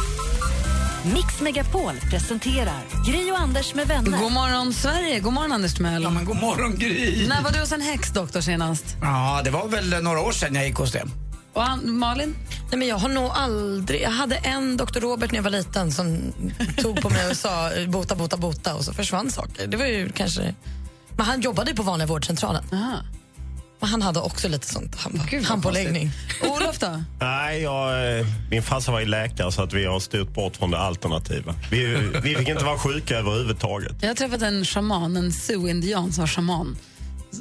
Mix 1.14 1.41
Megapol 1.41 1.93
presenterar 2.10 2.82
Gri 3.08 3.32
och 3.32 3.39
Anders 3.39 3.74
med 3.74 3.88
vänner. 3.88 4.20
God 4.20 4.32
morgon, 4.32 4.74
Sverige. 4.74 5.20
God 5.20 5.34
morgon, 5.34 5.51
Anders 5.51 5.74
Timell. 5.74 6.03
Ja, 6.03 6.10
men 6.10 6.26
god 6.26 6.41
morgon, 6.41 6.76
Gry. 6.76 7.28
När 7.28 7.41
var 7.41 7.51
du 7.51 7.60
hos 7.60 7.72
en 7.72 7.82
häxdoktor 7.82 8.41
senast? 8.41 8.97
Ja, 9.01 9.41
det 9.43 9.49
var 9.49 9.68
väl 9.68 10.03
några 10.03 10.22
år 10.22 10.32
sedan 10.32 10.55
jag 10.55 10.66
gick 10.68 10.76
hos 10.76 10.91
det. 10.91 11.03
Och 11.53 11.64
han, 11.64 11.97
Malin? 11.97 12.36
Nej, 12.70 12.80
men 12.80 12.88
jag 12.88 12.97
har 12.97 13.10
nog 13.10 13.32
aldrig... 13.34 14.01
Jag 14.01 14.10
hade 14.10 14.36
en 14.36 14.78
doktor 14.78 15.01
Robert 15.01 15.32
när 15.32 15.38
jag 15.38 15.43
var 15.43 15.51
liten 15.51 15.91
som 15.91 16.34
tog 16.78 17.01
på 17.01 17.10
mig 17.10 17.30
och 17.30 17.38
sa 17.38 17.72
bota, 17.88 18.16
bota, 18.16 18.38
bota 18.38 18.76
och 18.76 18.86
så 18.86 18.93
försvann 18.93 19.32
saker. 19.32 19.68
Det 19.68 19.78
var 19.78 19.86
ju 19.86 20.10
kanske... 20.10 20.55
Men 21.18 21.26
han 21.26 21.41
jobbade 21.41 21.72
ju 21.72 21.78
på 21.78 21.84
vanliga 21.84 22.08
vårdcentralen. 22.08 22.64
Men 22.72 22.97
han 23.80 24.01
hade 24.01 24.19
också 24.19 24.47
lite 24.47 24.67
sånt 24.67 24.95
hand, 24.95 25.45
handpåläggning. 25.45 26.11
Olof 26.43 26.80
då? 26.80 27.03
Nej, 27.19 27.61
jag, 27.61 28.19
eh, 28.19 28.25
min 28.51 28.63
farsa 28.63 28.91
var 28.91 28.99
ju 28.99 29.05
läkare 29.05 29.51
så 29.51 29.63
att 29.63 29.73
vi 29.73 29.86
har 29.86 29.99
styrt 29.99 30.34
bort 30.34 30.57
från 30.57 30.71
det 30.71 30.78
alternativa. 30.78 31.55
Vi, 31.71 31.95
vi 32.23 32.36
fick 32.36 32.47
inte 32.47 32.65
vara 32.65 32.78
sjuka 32.78 33.17
överhuvudtaget. 33.17 33.95
Jag 34.01 34.07
har 34.07 34.15
träffat 34.15 34.41
en 34.41 34.65
shaman, 34.65 35.17
en 35.17 35.32
sioux-indian 35.32 36.13
som 36.13 36.21
var 36.21 36.28
shaman 36.28 36.78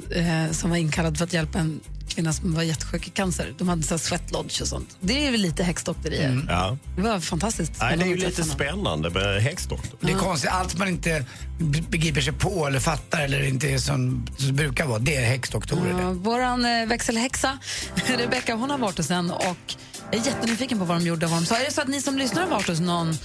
eh, 0.09 0.51
som 0.51 0.69
var 0.69 0.77
inkallad 0.77 1.17
för 1.17 1.25
att 1.25 1.33
hjälpa 1.33 1.59
en 1.59 1.79
kvinna 2.17 2.33
som 2.33 2.53
var 2.53 2.63
jättesjuk 2.63 3.07
i 3.07 3.09
cancer. 3.09 3.53
De 3.57 3.69
hade 3.69 3.83
så 3.83 3.93
här 3.93 3.99
sweat 3.99 4.31
lodge 4.31 4.61
och 4.61 4.67
sånt. 4.67 4.97
Det 4.99 5.27
är 5.27 5.31
väl 5.31 5.41
lite 5.41 5.63
häxdokterier. 5.63 6.45
Ja. 6.49 6.77
Det 6.95 7.01
var 7.01 7.19
fantastiskt 7.19 7.71
Nej, 7.79 7.97
det 7.97 8.03
är 8.03 8.07
ju 8.07 8.15
lite 8.17 8.43
spännande 8.43 9.09
med 9.09 9.41
häxdoktor. 9.43 9.97
Det 10.01 10.11
är 10.11 10.17
konstigt, 10.17 10.49
allt 10.51 10.77
man 10.77 10.87
inte 10.87 11.25
be- 11.59 11.81
begriper 11.89 12.21
sig 12.21 12.33
på 12.33 12.67
eller 12.67 12.79
fattar 12.79 13.19
eller 13.21 13.43
inte 13.43 13.69
är 13.69 13.77
som, 13.77 14.27
som 14.37 14.47
det 14.47 14.53
brukar 14.53 14.85
vara, 14.85 14.99
det 14.99 15.15
är 15.15 15.25
häxdoktorer. 15.25 16.01
Ja, 16.01 16.11
våran 16.11 16.65
eh, 16.65 16.85
växelhäxa, 16.87 17.57
Rebecka, 18.17 18.55
hon 18.55 18.69
har 18.69 18.77
varit 18.77 18.97
hos 18.97 19.11
en 19.11 19.31
och 19.31 19.75
jag 20.11 20.21
är 20.21 20.25
jättenyfiken 20.25 20.79
på 20.79 20.85
vad 20.85 20.97
de 21.01 21.05
gjorde 21.07 21.25
och 21.25 21.31
vad 21.31 21.41
de 21.41 21.45
sa. 21.45 21.55
Är 21.57 21.65
det 21.65 21.71
så 21.71 21.81
att 21.81 21.87
ni 21.87 22.01
som 22.01 22.17
lyssnar 22.17 22.41
har 22.41 22.49
varit 22.49 22.67
hos 22.67 22.79
någon 22.79 23.17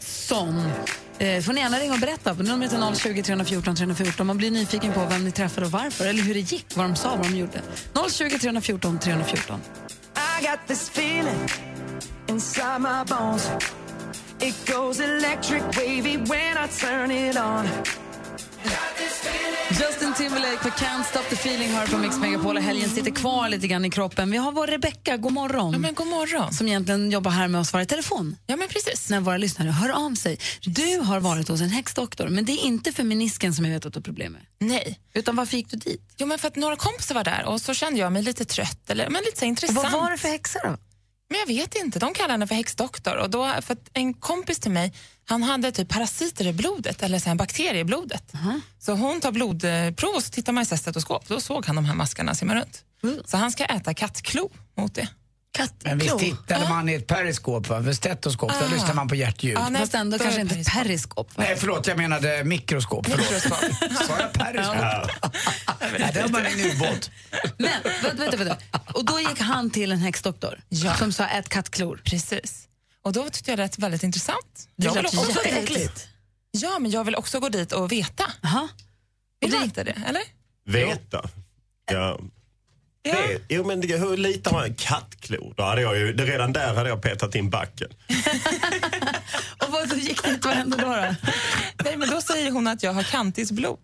sån 0.00 0.70
eh, 1.22 1.40
får 1.42 1.52
ni 1.52 1.60
gärna 1.60 1.78
ringa 1.78 1.92
och 1.92 2.00
berätta 2.00 2.34
på 2.34 2.42
numret 2.42 2.72
är 2.72 2.94
020 2.94 3.22
314 3.22 3.76
314. 3.76 4.26
Man 4.26 4.36
blir 4.36 4.50
nyfiken 4.50 4.92
på 4.92 5.06
vem 5.10 5.24
ni 5.24 5.32
träffade 5.32 5.66
och 5.66 5.72
varför, 5.72 6.06
eller 6.06 6.22
hur 6.22 6.34
det 6.34 6.40
gick, 6.40 6.66
vad 6.74 6.84
de 6.84 6.96
sa, 6.96 7.16
vad 7.16 7.26
de 7.30 7.36
gjorde. 7.36 7.62
020 8.10 8.38
314 8.38 8.98
314. 8.98 9.60
I 10.16 10.46
got 10.46 10.58
this 10.66 10.90
feeling 10.90 11.48
inside 12.28 12.80
my 12.80 13.04
bones. 13.04 13.50
It 14.40 14.54
goes 14.66 15.00
electric 15.00 15.62
wavy 15.76 16.16
when 16.16 16.56
I 16.58 16.68
turn 16.80 17.10
it 17.10 17.36
on. 17.36 17.68
Justin 19.72 20.14
Timberlake 20.14 20.62
för 20.62 20.70
Can't 20.70 21.04
Stop 21.04 21.22
the 21.28 21.34
Feeling 21.34 21.68
hör 21.68 21.86
på 21.86 21.98
Mix 21.98 22.18
Megapol 22.18 22.56
och 22.56 22.62
helgen 22.62 22.90
sitter 22.90 23.10
kvar 23.10 23.48
lite 23.48 23.66
grann 23.66 23.84
i 23.84 23.90
kroppen. 23.90 24.30
Vi 24.30 24.36
har 24.36 24.52
vår 24.52 24.66
Rebecka, 24.66 25.16
god 25.16 25.32
morgon. 25.32 25.72
Ja, 25.72 25.78
men 25.78 25.94
god 25.94 26.06
morgon. 26.06 26.52
Som 26.52 26.68
egentligen 26.68 27.10
jobbar 27.10 27.30
här 27.30 27.48
med 27.48 27.66
svara 27.66 27.82
i 27.82 27.86
telefon. 27.86 28.36
Ja, 28.46 28.56
men 28.56 28.68
precis. 28.68 29.10
När 29.10 29.20
våra 29.20 29.36
lyssnare 29.36 29.68
hör 29.70 30.06
av 30.06 30.14
sig. 30.14 30.38
Du 30.62 30.98
har 30.98 31.20
varit 31.20 31.48
hos 31.48 31.60
en 31.60 31.70
häxdoktor, 31.70 32.28
men 32.28 32.44
det 32.44 32.52
är 32.52 32.64
inte 32.64 32.92
för 32.92 33.04
menisken 33.04 33.54
som 33.54 33.64
jag 33.64 33.72
vet 33.72 33.86
att 33.86 33.92
du 33.92 33.98
har 33.98 34.02
problem 34.02 34.32
med. 34.32 34.42
Nej. 34.60 34.98
Utan 35.14 35.36
varför 35.36 35.56
gick 35.56 35.70
du 35.70 35.76
dit? 35.76 36.14
Jo, 36.16 36.26
men 36.26 36.38
för 36.38 36.48
att 36.48 36.56
några 36.56 36.76
kompisar 36.76 37.14
var 37.14 37.24
där 37.24 37.44
och 37.44 37.60
så 37.60 37.74
kände 37.74 38.00
jag 38.00 38.12
mig 38.12 38.22
lite 38.22 38.44
trött 38.44 38.90
eller 38.90 39.08
men 39.08 39.22
lite 39.24 39.38
så 39.38 39.44
intressant. 39.44 39.78
Och 39.78 39.84
vad 39.92 40.02
var 40.02 40.10
det 40.10 40.18
för 40.18 40.28
häxa 40.28 40.58
då? 40.64 40.76
Men 41.32 41.40
jag 41.40 41.46
vet 41.46 41.74
inte, 41.74 41.98
de 41.98 42.14
kallar 42.14 42.30
henne 42.30 42.46
för 42.46 42.54
häxdoktor. 42.54 43.16
Och 43.16 43.30
då, 43.30 43.52
för 43.62 43.76
en 43.92 44.14
kompis 44.14 44.58
till 44.58 44.70
mig, 44.70 44.92
han 45.24 45.42
hade 45.42 45.72
typ 45.72 45.88
parasiter 45.88 46.46
i 46.46 46.52
blodet, 46.52 47.02
eller 47.02 47.18
så 47.18 47.30
en 47.30 47.36
bakterie 47.36 47.80
i 47.80 47.84
blodet. 47.84 48.32
Så 48.78 48.92
hon 48.92 49.20
tar 49.20 49.32
blodprov 49.32 50.14
och 50.14 50.22
så 50.22 50.30
tittar 50.30 50.52
man 50.52 50.62
i 50.62 50.66
stetoskop. 50.66 51.28
Då 51.28 51.40
såg 51.40 51.66
han 51.66 51.76
de 51.76 51.84
här 51.84 51.94
maskarna 51.94 52.34
simma 52.34 52.54
runt. 52.54 52.84
Så 53.30 53.36
han 53.36 53.50
ska 53.52 53.64
äta 53.64 53.94
kattklo 53.94 54.50
mot 54.76 54.94
det. 54.94 55.08
Men 55.84 55.98
visst 55.98 56.18
tittade 56.18 56.68
man 56.68 56.88
i 56.88 56.94
ett 56.94 57.06
periskop, 57.06 57.68
va? 57.68 57.82
För 57.84 57.92
stetoskop, 57.92 58.50
Ah. 58.52 58.66
lyssnar 58.72 58.94
man 58.94 59.08
på 59.08 59.14
hjärtljud. 59.14 59.54
Ja, 59.56 59.68
nej, 59.68 59.80
Fast 59.80 59.94
ändå 59.94 60.16
då 60.16 60.24
kanske 60.24 60.40
inte 60.40 60.70
periskop. 60.70 61.30
Nej, 61.36 61.56
förlåt, 61.56 61.86
jag 61.86 61.96
menade 61.98 62.44
mikroskop. 62.44 63.06
Sa 64.06 64.18
jag 64.20 64.32
periskop? 64.32 64.76
Nej, 65.98 66.10
det 66.14 66.20
har 66.20 66.28
man 66.28 66.46
en 66.46 66.60
ubåt. 66.60 67.10
Men, 67.58 67.70
vänta, 68.02 68.14
vänta, 68.16 68.36
vänta. 68.36 68.56
Och 68.94 69.04
då 69.04 69.20
gick 69.20 69.40
han 69.40 69.70
till 69.70 69.92
en 69.92 69.98
häxdoktor 69.98 70.60
Ja. 70.68 70.94
som 70.96 71.12
sa 71.12 71.26
ät 71.26 71.48
kattklor. 71.48 72.00
Precis. 72.04 72.68
Och 73.04 73.12
då 73.12 73.30
tyckte 73.30 73.50
jag 73.50 73.58
det 73.58 73.62
lät 73.62 73.78
väldigt 73.78 74.02
intressant. 74.02 74.68
Det 74.76 74.84
jag 74.86 75.02
låter 75.02 75.18
också 75.18 75.40
dit. 75.74 76.08
Ja, 76.50 76.78
men 76.78 76.90
jag 76.90 77.04
vill 77.04 77.14
också 77.16 77.40
gå 77.40 77.48
dit 77.48 77.72
och 77.72 77.92
veta. 77.92 78.24
Aha. 78.44 78.68
Vill 79.40 79.50
du 79.50 79.62
inte 79.64 79.84
det, 79.84 80.02
eller? 80.08 80.22
Veta. 80.66 81.28
Ja. 81.92 82.18
Vet. 83.04 83.42
Jo, 83.48 83.64
men 83.64 83.80
det, 83.80 83.96
hur 83.96 84.16
litar 84.16 84.52
man? 84.52 84.74
Kattklor. 84.74 85.54
Då 85.56 85.62
hade 85.62 85.82
jag 85.82 85.98
ju, 85.98 86.12
det 86.12 86.24
redan 86.24 86.52
där 86.52 86.74
hade 86.74 86.88
jag 86.88 87.02
petat 87.02 87.34
in 87.34 87.50
backen. 87.50 87.88
Och 89.58 89.70
vad 89.72 89.88
då 89.88 89.96
gick 89.96 90.24
dit, 90.24 90.44
vad 90.44 90.54
hände 90.54 90.76
då? 90.76 90.86
då? 90.86 91.14
Nej, 91.84 91.96
men 91.96 92.10
då 92.10 92.20
säger 92.20 92.50
hon 92.50 92.66
att 92.66 92.82
jag 92.82 92.92
har 92.92 93.02
kantisblod. 93.02 93.78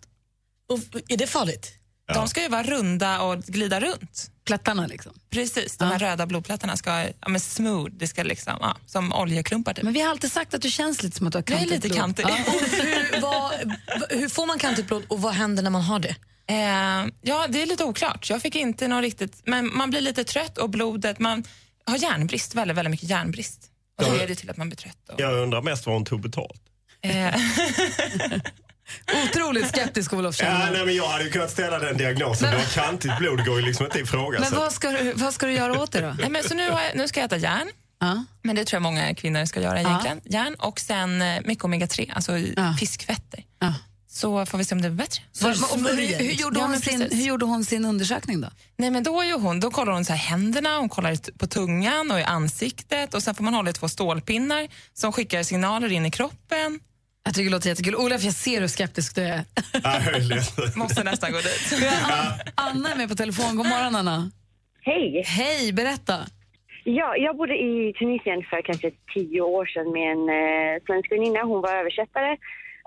Och 0.69 0.79
är 1.07 1.17
det 1.17 1.27
farligt? 1.27 1.75
De 2.13 2.27
ska 2.27 2.41
ju 2.41 2.47
vara 2.47 2.63
runda 2.63 3.21
och 3.21 3.43
glida 3.43 3.79
runt. 3.79 4.31
Plättarna 4.45 4.87
liksom? 4.87 5.13
Precis, 5.29 5.77
de 5.77 5.85
här 5.85 5.99
röda 5.99 6.25
blodplättarna 6.25 6.77
ska 6.77 7.03
ja, 7.21 7.29
men 7.29 7.39
smooth, 7.39 7.91
det 7.91 8.07
ska 8.07 8.23
liksom, 8.23 8.57
ja, 8.61 8.77
som 8.85 9.13
oljeklumpar 9.13 9.73
typ. 9.73 9.83
Men 9.83 9.93
vi 9.93 10.01
har 10.01 10.09
alltid 10.09 10.31
sagt 10.31 10.53
att 10.53 10.61
du 10.61 10.69
känns 10.69 11.03
lite 11.03 11.17
som 11.17 11.27
att 11.27 11.33
du 11.33 11.37
har 11.37 11.43
Jag 11.47 11.55
är 11.55 11.57
kantigt 11.59 11.83
lite 11.83 11.87
blod. 11.87 11.99
kantig. 11.99 12.25
Ja. 12.27 12.35
Hur, 12.83 13.21
vad, 13.21 13.51
hur 14.19 14.29
får 14.29 14.45
man 14.45 14.59
kantigt 14.59 14.87
blod 14.87 15.03
och 15.07 15.21
vad 15.21 15.33
händer 15.33 15.63
när 15.63 15.69
man 15.69 15.81
har 15.81 15.99
det? 15.99 16.15
Eh, 16.49 17.07
ja, 17.21 17.45
det 17.49 17.61
är 17.61 17.65
lite 17.65 17.83
oklart. 17.83 18.29
Jag 18.29 18.41
fick 18.41 18.55
inte 18.55 18.87
något 18.87 19.01
riktigt, 19.01 19.41
men 19.45 19.77
man 19.77 19.89
blir 19.89 20.01
lite 20.01 20.23
trött 20.23 20.57
och 20.57 20.69
blodet, 20.69 21.19
man 21.19 21.43
har 21.85 21.97
järnbrist, 21.97 22.55
väldigt, 22.55 22.77
väldigt 22.77 22.91
mycket 22.91 23.09
järnbrist. 23.09 23.59
Och 23.97 24.03
det 24.05 24.17
leder 24.17 24.35
till 24.35 24.49
att 24.49 24.57
man 24.57 24.69
blir 24.69 24.77
trött. 24.77 25.09
Och, 25.13 25.19
Jag 25.19 25.33
undrar 25.33 25.61
mest 25.61 25.85
vad 25.85 25.95
hon 25.95 26.05
tog 26.05 26.21
betalt. 26.21 26.61
eh, 27.01 27.35
Otroligt 29.25 29.67
skeptisk 29.67 30.13
Olof 30.13 30.35
Ja, 30.41 30.69
nej, 30.71 30.85
men 30.85 30.95
jag 30.95 31.07
hade 31.07 31.23
ju 31.23 31.29
kunnat 31.29 31.51
ställa 31.51 31.79
den 31.79 31.97
diagnosen. 31.97 32.51
Du 32.51 32.57
har 32.57 32.65
kantigt 32.65 33.17
blod, 33.17 33.45
går 33.45 33.59
ju 33.59 33.65
liksom 33.65 33.85
inte 33.85 33.93
att 33.97 34.03
Men 34.03 34.03
ifrågasätta. 34.03 34.55
vad 34.59 34.71
ska, 34.73 34.91
du, 34.91 35.13
vad 35.13 35.33
ska 35.33 35.45
du 35.45 35.53
göra 35.53 35.81
åt 35.81 35.91
det 35.91 36.01
då? 36.01 36.15
nej, 36.19 36.29
men, 36.29 36.43
så 36.43 36.53
nu, 36.55 36.69
har 36.71 36.81
jag, 36.81 36.95
nu 36.95 37.07
ska 37.07 37.19
jag 37.19 37.25
äta 37.25 37.37
järn, 37.37 37.69
Ja. 37.99 38.23
men 38.41 38.55
det 38.55 38.65
tror 38.65 38.75
jag 38.75 38.81
många 38.83 39.15
kvinnor 39.15 39.45
ska 39.45 39.61
göra 39.61 39.79
egentligen. 39.79 40.21
Järn 40.25 40.55
och 40.55 40.79
sen 40.79 41.21
eh, 41.21 41.41
mycket 41.45 41.63
omega-3, 41.63 42.11
alltså 42.15 42.37
Ja. 42.37 42.75
fiskfetter. 42.79 43.43
Ja. 44.11 44.13
Så 44.15 44.45
får 44.45 44.57
vi 44.57 44.63
se 44.63 44.75
om 44.75 44.81
det 44.81 44.89
blir 44.89 44.97
bättre. 44.97 45.21
Vad- 45.41 45.89
hur, 45.97 46.17
hur, 46.23 46.31
gjorde 46.31 46.59
Ja, 46.59 46.61
hon 46.63 46.71
men 46.71 46.79
sin, 46.79 47.01
hur 47.11 47.25
gjorde 47.27 47.45
hon 47.45 47.63
sin 47.65 47.85
undersökning 47.85 48.41
då? 48.41 48.47
Nej, 48.77 48.91
men 48.91 49.03
då, 49.03 49.21
är 49.21 49.25
ju 49.25 49.33
hon, 49.33 49.59
då 49.59 49.71
kollar 49.71 49.93
hon 49.93 50.05
så 50.05 50.13
här 50.13 50.19
händerna, 50.19 50.77
hon 50.77 50.89
kollar 50.89 51.37
på 51.37 51.47
tungan 51.47 52.11
och 52.11 52.19
i 52.19 52.23
ansiktet 52.23 53.13
och 53.13 53.23
sen 53.23 53.35
får 53.35 53.43
man 53.43 53.53
hålla 53.53 53.69
i 53.69 53.73
två 53.73 53.87
stålpinnar 53.89 54.67
som 54.93 55.11
skickar 55.11 55.43
signaler 55.43 55.91
in 55.91 56.05
i 56.05 56.11
kroppen. 56.11 56.79
Jag 57.25 57.33
tycker 57.35 57.45
det 57.45 57.51
låter 57.51 57.69
jättekul. 57.69 57.95
Olof, 57.95 58.23
jag 58.23 58.33
ser 58.33 58.61
hur 58.61 58.67
skeptisk 58.67 59.15
du 59.15 59.21
är. 59.21 59.43
Ja. 59.83 59.99
Måste 60.75 61.03
nästan 61.03 61.31
gå 61.31 61.37
dit. 61.37 61.73
Anna 62.55 62.91
är 62.91 62.95
med 62.97 63.09
på 63.09 63.15
telefon. 63.15 63.55
God 63.55 63.65
morgon, 63.67 63.95
Anna. 63.95 64.31
Hej! 64.81 65.23
Hej, 65.25 65.73
berätta. 65.73 66.15
Ja, 66.83 67.15
jag 67.17 67.37
bodde 67.37 67.53
i 67.53 67.93
Tunisien 67.99 68.43
för 68.49 68.61
kanske 68.65 68.91
tio 69.13 69.41
år 69.41 69.65
sedan 69.65 69.87
med 69.97 70.07
en 70.15 70.23
eh, 70.39 70.83
svensk 70.85 71.11
väninna. 71.11 71.39
Hon 71.51 71.61
var 71.61 71.73
översättare 71.81 72.37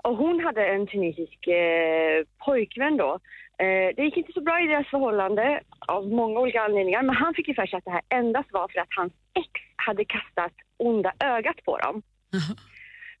och 0.03 0.17
hon 0.17 0.39
hade 0.45 0.65
en 0.65 0.87
tunisisk 0.87 1.47
eh, 1.47 2.25
pojkvän 2.45 2.97
då. 2.97 3.19
Eh, 3.57 3.95
det 3.95 4.03
gick 4.03 4.17
inte 4.17 4.33
så 4.33 4.41
bra 4.41 4.61
i 4.61 4.67
deras 4.67 4.87
förhållande 4.87 5.61
av 5.87 6.07
många 6.07 6.39
olika 6.39 6.61
anledningar 6.61 7.03
men 7.03 7.15
han 7.15 7.33
fick 7.33 7.47
ju 7.47 7.53
för 7.53 7.65
sig 7.65 7.77
att 7.77 7.85
det 7.85 7.91
här 7.91 8.01
endast 8.09 8.49
var 8.53 8.67
för 8.67 8.79
att 8.79 8.95
hans 8.97 9.13
ex 9.33 9.51
hade 9.75 10.05
kastat 10.05 10.53
onda 10.77 11.13
ögat 11.19 11.65
på 11.65 11.77
dem. 11.77 12.01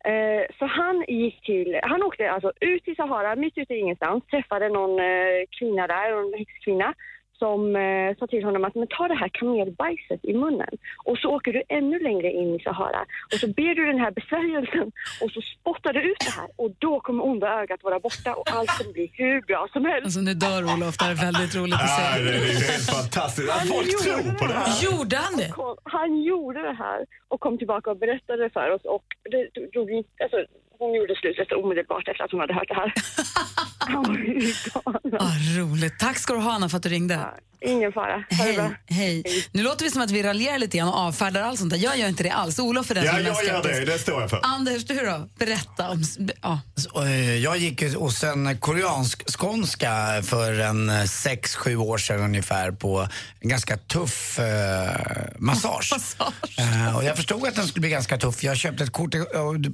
Eh, 0.05 0.43
så 0.59 0.65
han 0.65 1.05
gick 1.07 1.45
till, 1.45 1.79
han 1.83 2.03
åkte 2.03 2.31
alltså 2.31 2.51
ut 2.61 2.87
i 2.87 2.95
Sahara, 2.95 3.35
mitt 3.35 3.57
ute 3.57 3.73
i 3.73 3.79
ingenstans, 3.79 4.25
träffade 4.25 4.69
någon 4.69 4.99
eh, 4.99 5.41
kvinna 5.59 5.87
där, 5.87 6.11
en 6.11 6.33
häxkvinna, 6.39 6.93
som 7.39 7.75
eh, 7.75 8.15
sa 8.19 8.27
till 8.27 8.43
honom 8.43 8.65
att 8.65 8.75
men 8.75 8.87
ta 8.87 9.07
det 9.07 9.15
här 9.15 9.29
kamelbajset 9.33 10.19
i 10.23 10.33
munnen 10.33 10.73
och 11.05 11.17
så 11.17 11.27
åker 11.35 11.53
du 11.53 11.63
ännu 11.69 11.99
längre 11.99 12.31
in 12.31 12.55
i 12.55 12.59
Sahara 12.59 13.01
och 13.33 13.39
så 13.39 13.47
ber 13.47 13.75
du 13.75 13.85
den 13.85 13.99
här 13.99 14.11
besvärjelsen 14.11 14.91
och 15.21 15.31
så 15.31 15.41
spottar 15.41 15.93
du 15.93 16.01
ut 16.11 16.17
det 16.19 16.31
här 16.41 16.49
och 16.55 16.71
då 16.79 16.99
kommer 16.99 17.25
onda 17.25 17.47
ögat 17.61 17.83
vara 17.83 17.99
borta 17.99 18.33
och 18.33 18.49
allt 18.51 18.69
kommer 18.77 18.93
bli 18.93 19.11
hur 19.13 19.41
bra 19.41 19.67
som 19.73 19.85
helst. 19.85 20.05
Alltså 20.05 20.19
nu 20.19 20.33
dör 20.33 20.63
Olof, 20.73 20.97
det 20.97 21.05
här 21.05 21.11
är 21.11 21.15
väldigt 21.15 21.55
roligt 21.55 21.73
att 21.75 21.81
Ja, 21.81 22.13
se. 22.17 22.23
det 22.23 22.29
är 22.29 22.33
det 22.33 22.39
är 22.39 22.71
helt 22.71 22.89
fantastiskt. 22.97 23.49
Att 23.55 23.67
folk 23.75 23.89
tror 24.03 24.37
på 24.39 24.45
det 24.47 24.53
här. 24.53 24.83
Gjorde 24.85 25.15
han 25.25 25.33
det? 25.37 25.51
Han 25.83 26.21
gjorde 26.23 26.61
det 26.61 26.73
här 26.85 26.99
och 27.33 27.39
kom 27.39 27.57
tillbaka 27.57 27.91
och 27.91 27.97
berättade 27.97 28.49
för 28.49 28.67
oss 28.75 28.81
och 28.95 29.05
det 29.31 29.43
drog 29.73 29.91
inte, 29.91 30.09
alltså 30.23 30.37
hon 30.79 30.93
gjorde 30.93 31.15
slut 31.15 31.39
efter 31.39 31.55
omedelbart 31.63 32.07
efter 32.07 32.23
att 32.23 32.31
hon 32.31 32.39
hade 32.39 32.53
hört 32.53 32.67
det 32.67 32.79
här. 32.81 32.93
Ah, 35.19 35.59
roligt. 35.59 35.99
Tack 35.99 36.17
ska 36.17 36.33
du 36.33 36.39
ha 36.39 36.51
Anna 36.51 36.69
för 36.69 36.77
att 36.77 36.83
du 36.83 36.89
ringde. 36.89 37.19
Ingen 37.65 37.91
fara. 37.93 38.13
Ha. 38.13 38.23
Hej. 38.29 38.77
Hej. 38.87 39.23
Nu 39.51 39.63
låter 39.63 39.85
vi 39.85 39.91
som 39.91 40.01
att 40.01 40.11
vi 40.11 40.23
raljerar 40.23 40.57
lite 40.57 40.77
grann 40.77 40.87
och 40.87 40.95
avfärdar 40.95 41.41
allt 41.41 41.59
sånt 41.59 41.71
där. 41.71 41.77
Jag 41.77 41.97
gör 41.97 42.07
inte 42.07 42.23
det 42.23 42.29
alls. 42.29 42.59
Olof 42.59 42.91
är 42.91 42.95
den 42.95 43.05
Ja, 43.05 43.11
som 43.11 43.19
är 43.19 43.25
jag 43.25 43.45
gör 43.45 43.63
det. 43.63 43.85
Det 43.85 43.99
står 43.99 44.21
jag 44.21 44.29
för. 44.29 44.39
Anders, 44.43 44.85
du 44.85 44.95
då? 44.95 45.29
Berätta 45.39 45.89
om... 45.89 46.03
Ja. 46.41 46.59
Så, 46.75 47.03
eh, 47.03 47.35
Jag 47.37 47.57
gick 47.57 47.95
hos 47.95 48.23
en 48.23 48.57
koreansk 48.57 49.37
skånska 49.39 50.21
för 50.23 50.59
en 50.59 50.89
eh, 50.89 51.03
sex, 51.03 51.55
sju 51.55 51.75
år 51.77 51.97
sedan 51.97 52.19
ungefär 52.21 52.71
på 52.71 53.07
en 53.39 53.49
ganska 53.49 53.77
tuff 53.77 54.39
eh, 54.39 54.45
massage. 55.37 55.93
Eh, 56.57 56.97
och 56.97 57.03
jag 57.03 57.15
förstod 57.23 57.47
att 57.47 57.55
den 57.55 57.67
skulle 57.67 57.81
bli 57.81 57.89
ganska 57.89 58.17
tuff. 58.17 58.43
Jag 58.43 58.57
köpte 58.57 58.83
ett 58.83 58.91
kort, 58.91 59.11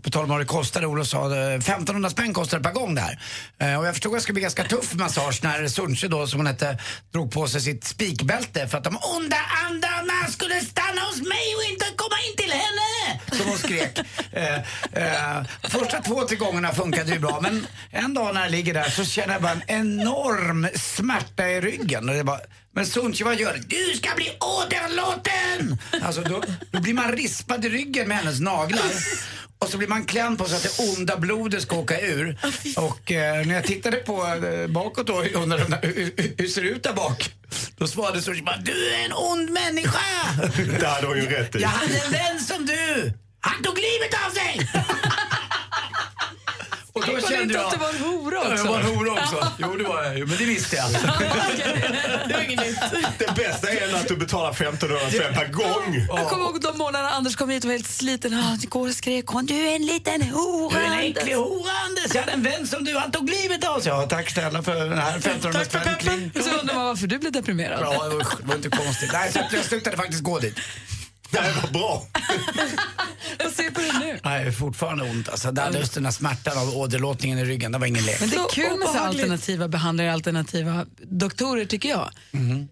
på 0.03 0.09
tal 0.09 0.23
om 0.23 0.29
vad 0.29 0.39
det 0.39 0.45
kostade, 0.45 0.87
Olof 0.87 1.07
sa 1.07 1.35
1500 1.35 2.09
spänn 2.09 2.33
kostade 2.33 2.63
det 2.63 2.69
per 2.69 2.75
gång 2.75 2.95
där. 2.95 3.19
Eh, 3.59 3.79
och 3.79 3.85
jag 3.85 3.93
förstod 3.93 4.11
att 4.11 4.17
det 4.17 4.21
skulle 4.21 4.33
bli 4.33 4.41
ganska 4.41 4.63
tuff 4.63 4.93
massage 4.93 5.39
när 5.43 5.67
Sunche 5.67 6.07
då, 6.07 6.27
som 6.27 6.39
hon 6.39 6.47
hette, 6.47 6.77
drog 7.13 7.31
på 7.31 7.47
sig 7.47 7.61
sitt 7.61 7.83
spikbälte 7.83 8.67
för 8.67 8.77
att 8.77 8.83
de 8.83 8.97
onda 9.15 9.37
andarna 9.65 10.27
skulle 10.29 10.61
stanna 10.61 11.01
hos 11.01 11.17
mig 11.17 11.55
och 11.57 11.71
inte 11.71 11.85
komma 11.95 12.15
in 12.29 12.35
till 12.37 12.51
henne! 12.51 13.19
Som 13.31 13.49
hon 13.49 13.57
skrek. 13.57 13.99
Eh, 14.31 14.55
eh, 15.03 15.43
första 15.63 16.01
två, 16.01 16.27
tre 16.27 16.37
gångerna 16.37 16.71
funkade 16.71 17.11
ju 17.11 17.19
bra 17.19 17.39
men 17.41 17.67
en 17.91 18.13
dag 18.13 18.33
när 18.33 18.41
jag 18.41 18.51
ligger 18.51 18.73
där 18.73 18.89
så 18.89 19.05
känner 19.05 19.33
jag 19.33 19.41
bara 19.41 19.51
en 19.51 19.63
enorm 19.67 20.67
smärta 20.75 21.49
i 21.49 21.61
ryggen. 21.61 22.09
Och 22.09 22.15
det 22.15 22.23
bara, 22.23 22.39
men 22.71 22.85
Sunchi, 22.85 23.23
vad 23.23 23.39
gör 23.39 23.53
du? 23.53 23.59
Du 23.59 23.97
ska 23.97 24.15
bli 24.15 24.31
åderlåten! 24.39 25.77
Alltså 26.01 26.21
då, 26.21 26.43
då 26.71 26.79
blir 26.79 26.93
man 26.93 27.11
rispad 27.11 27.65
i 27.65 27.69
ryggen 27.69 28.07
med 28.07 28.17
hennes 28.17 28.39
naglar. 28.39 28.91
Och 29.59 29.69
så 29.69 29.77
blir 29.77 29.87
man 29.87 30.05
klämd 30.05 30.37
på 30.37 30.45
så 30.45 30.55
att 30.55 30.63
det 30.63 30.79
onda 30.79 31.17
blodet 31.17 31.61
ska 31.61 31.75
åka 31.75 32.01
ur. 32.01 32.37
Och 32.77 33.11
eh, 33.11 33.45
när 33.45 33.55
jag 33.55 33.63
tittade 33.63 33.97
på 33.97 34.27
eh, 34.27 34.67
bakåt 34.67 35.07
då, 35.07 35.23
undrade 35.23 35.79
hur, 35.81 35.93
hur, 35.95 36.35
hur 36.37 36.47
ser 36.47 36.61
det 36.61 36.69
ut 36.69 36.83
där 36.83 36.93
bak? 36.93 37.31
Då 37.77 37.87
svarade 37.87 38.21
Sunchi 38.21 38.41
bara, 38.41 38.57
du 38.57 38.93
är 38.93 39.05
en 39.05 39.13
ond 39.13 39.49
människa! 39.49 39.99
Det 40.79 40.87
hade 40.87 41.07
hon 41.07 41.17
ju 41.17 41.25
rätt 41.25 41.55
i. 41.55 41.61
Jag 41.61 41.69
hade 41.69 41.93
en 42.05 42.11
vän 42.11 42.39
som 42.39 42.65
du! 42.65 43.13
Han 43.41 43.63
tog 43.63 43.75
livet 43.75 44.13
av 44.27 44.31
sig! 44.31 44.69
Och 46.99 47.05
då 47.21 47.27
kände 47.27 47.43
inte 47.43 47.53
jag... 47.53 47.65
att 47.65 47.71
du 47.71 47.77
var 47.77 47.89
en 47.89 47.99
hora 47.99 48.39
också? 48.39 48.49
Ja, 48.49 48.57
jag 48.57 48.65
var 48.65 48.79
en 48.79 48.85
hora 48.85 49.11
också. 49.11 49.51
Jo, 49.57 49.75
det 49.77 49.83
var 49.83 50.03
jag 50.03 50.17
ju, 50.17 50.25
men 50.25 50.37
det 50.37 50.45
visste 50.45 50.75
jag. 50.75 50.91
Det 52.27 52.33
var 52.33 52.41
inget 52.41 52.59
nytt. 52.61 52.79
Det 53.17 53.35
bästa 53.35 53.69
är 53.69 53.85
ändå 53.85 53.97
att 53.97 54.07
du 54.07 54.15
betalar 54.15 54.51
1500 54.51 55.09
spänn 55.09 55.33
per 55.33 55.47
gång. 55.47 56.05
Jag 56.09 56.29
kommer 56.29 56.45
ihåg 56.45 56.61
de 56.61 56.77
månaderna 56.77 57.09
Anders 57.09 57.35
kom 57.35 57.49
hit 57.49 57.63
och 57.63 57.67
var 57.67 57.73
helt 57.75 57.87
sliten. 57.89 58.33
Ah, 58.33 58.57
igår 58.63 58.89
skrek 58.89 59.25
hon 59.27 59.45
du 59.45 59.55
är 59.55 59.75
en 59.75 59.85
liten 59.85 60.21
hora. 60.21 60.79
Du 60.79 60.85
är 60.85 60.85
en 60.85 60.93
Anders." 60.93 61.17
äcklig 61.17 61.33
hora, 61.33 61.71
Anders. 61.85 62.15
Jag 62.15 62.21
hade 62.21 62.31
en 62.31 62.43
vän 62.43 62.67
som 62.67 62.83
du, 62.83 62.97
han 62.97 63.11
tog 63.11 63.29
livet 63.29 63.67
av 63.67 63.79
sig. 63.79 63.91
Ja, 63.91 64.07
tack 64.09 64.29
snälla 64.29 64.63
för 64.63 64.75
den 64.75 64.97
här 64.97 65.17
1500 65.17 65.65
spänn. 65.65 65.95
Kling. 65.99 66.31
Och 66.35 66.43
så 66.43 66.49
undrar 66.59 66.75
man 66.75 66.85
varför 66.85 67.07
du 67.07 67.19
blev 67.19 67.31
deprimerad. 67.31 67.79
Ja, 67.81 68.03
det 68.03 68.15
var, 68.45 68.55
inte 68.55 68.69
konstigt. 68.69 69.09
Nej, 69.13 69.31
så 69.31 69.39
jag 69.51 69.65
slutade 69.65 69.97
faktiskt 69.97 70.23
gå 70.23 70.39
dit. 70.39 70.55
Det 71.31 71.39
här 71.39 71.53
var 71.61 71.69
bra. 71.79 72.03
Vad 73.43 73.51
ser 73.51 73.71
på 73.71 73.81
det 73.81 73.99
nu? 73.99 74.19
Nej, 74.23 74.51
fortfarande 74.51 75.03
ont. 75.03 75.29
Alltså, 75.29 75.47
hade 75.47 75.77
just 75.79 75.93
den 75.93 76.05
här 76.05 76.11
smärtan 76.11 76.57
av 76.57 76.77
åderlåtningen 76.77 77.39
i 77.39 77.45
ryggen. 77.45 77.71
Det 77.71 77.77
var 77.77 77.87
ingen 77.87 78.05
lek. 78.05 78.19
Men 78.19 78.29
det 78.29 78.35
är 78.35 78.49
kul 78.49 78.79
med 78.79 78.87
så 78.87 78.99
alternativa 78.99 79.67
behandlare, 79.67 80.13
alternativa 80.13 80.85
doktorer 80.97 81.65
tycker 81.65 81.89
jag. 81.89 82.09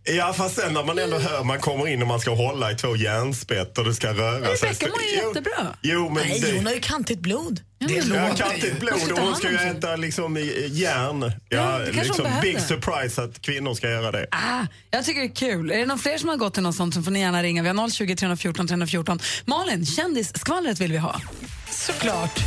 Ja, 0.03 0.34
fast 0.34 0.55
sen 0.55 0.74
när 0.74 0.84
man 0.84 0.99
ändå 0.99 1.18
hör 1.20 1.43
man 1.43 1.60
kommer 1.60 1.88
in 1.88 2.01
och 2.01 2.08
man 2.08 2.20
ska 2.20 2.36
hålla 2.36 2.72
i 2.72 2.76
två 2.76 2.95
järnspett 2.95 3.78
och 3.78 3.86
det 3.86 3.95
ska 3.95 4.14
röra 4.14 4.58
sig. 4.58 4.70
Rebecka 4.70 4.88
mår 4.88 5.01
ju 5.01 5.28
jättebra. 5.28 5.74
Jo, 5.82 6.10
men 6.10 6.28
Nej, 6.28 6.39
det... 6.39 6.55
hon 6.55 6.66
har 6.66 6.74
ju 6.74 6.80
kantigt 6.80 7.20
blod. 7.20 7.62
Det 7.80 7.94
Ja, 7.94 8.28
låter 8.30 8.68
ju. 8.68 8.74
blod 8.74 9.12
och 9.12 9.20
hon 9.20 9.36
ska 9.36 9.52
ju 9.52 9.56
äta 9.58 9.96
liksom 9.96 10.38
i- 10.38 10.70
järn. 10.74 11.32
Ja, 11.50 11.60
det 11.60 11.84
kanske 11.86 11.92
hon 11.92 11.94
liksom 12.04 12.24
behöver. 12.24 12.42
big 12.42 12.62
surprise 12.62 13.24
att 13.24 13.42
kvinnor 13.42 13.74
ska 13.74 13.90
göra 13.90 14.12
det. 14.12 14.26
Ah, 14.32 14.66
jag 14.92 15.06
tycker 15.06 15.22
det 15.22 15.28
är 15.28 15.36
kul. 15.36 15.72
Är 15.72 15.78
det 15.78 15.86
någon 15.86 16.00
fler 16.00 16.18
som 16.18 16.30
har 16.30 16.36
gått 16.38 16.54
till 16.54 16.64
något 16.64 16.76
sånt 16.76 16.94
så 16.94 17.02
får 17.04 17.12
ni 17.12 17.20
gärna 17.20 17.44
ringa. 17.44 17.62
Vi 17.64 17.68
har 17.70 17.90
020 17.90 18.16
314 18.16 18.68
314. 18.68 19.20
Malin, 19.46 19.86
kändisskvallret 19.86 20.80
vill 20.80 20.92
vi 20.92 20.98
ha. 20.98 21.22
Såklart. 21.70 22.40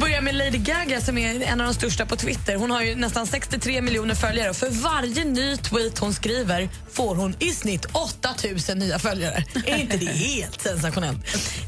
Börjar 0.00 0.20
med 0.20 0.34
Lady 0.34 0.58
Gaga 0.58 1.00
som 1.00 1.18
är 1.18 1.42
en 1.42 1.60
av 1.60 1.66
de 1.66 1.74
största 1.74 2.06
på 2.06 2.16
Twitter. 2.16 2.56
Hon 2.56 2.70
har 2.70 2.82
ju 2.82 2.94
nästan 2.94 3.26
63 3.26 3.82
miljoner 3.82 4.14
följare 4.14 4.50
och 4.50 4.56
för 4.56 4.70
varje 4.70 5.24
ny 5.24 5.56
tweet 5.56 5.98
hon 5.98 6.14
skriver 6.14 6.68
får 6.92 7.14
hon 7.14 7.36
i 7.38 7.50
snitt 7.50 7.86
8000 7.92 8.78
nya 8.78 8.98
följare. 8.98 9.44
Är 9.66 9.76
inte 9.76 9.96
det 9.96 10.06
helt 10.06 10.60
sensationellt? 10.60 11.18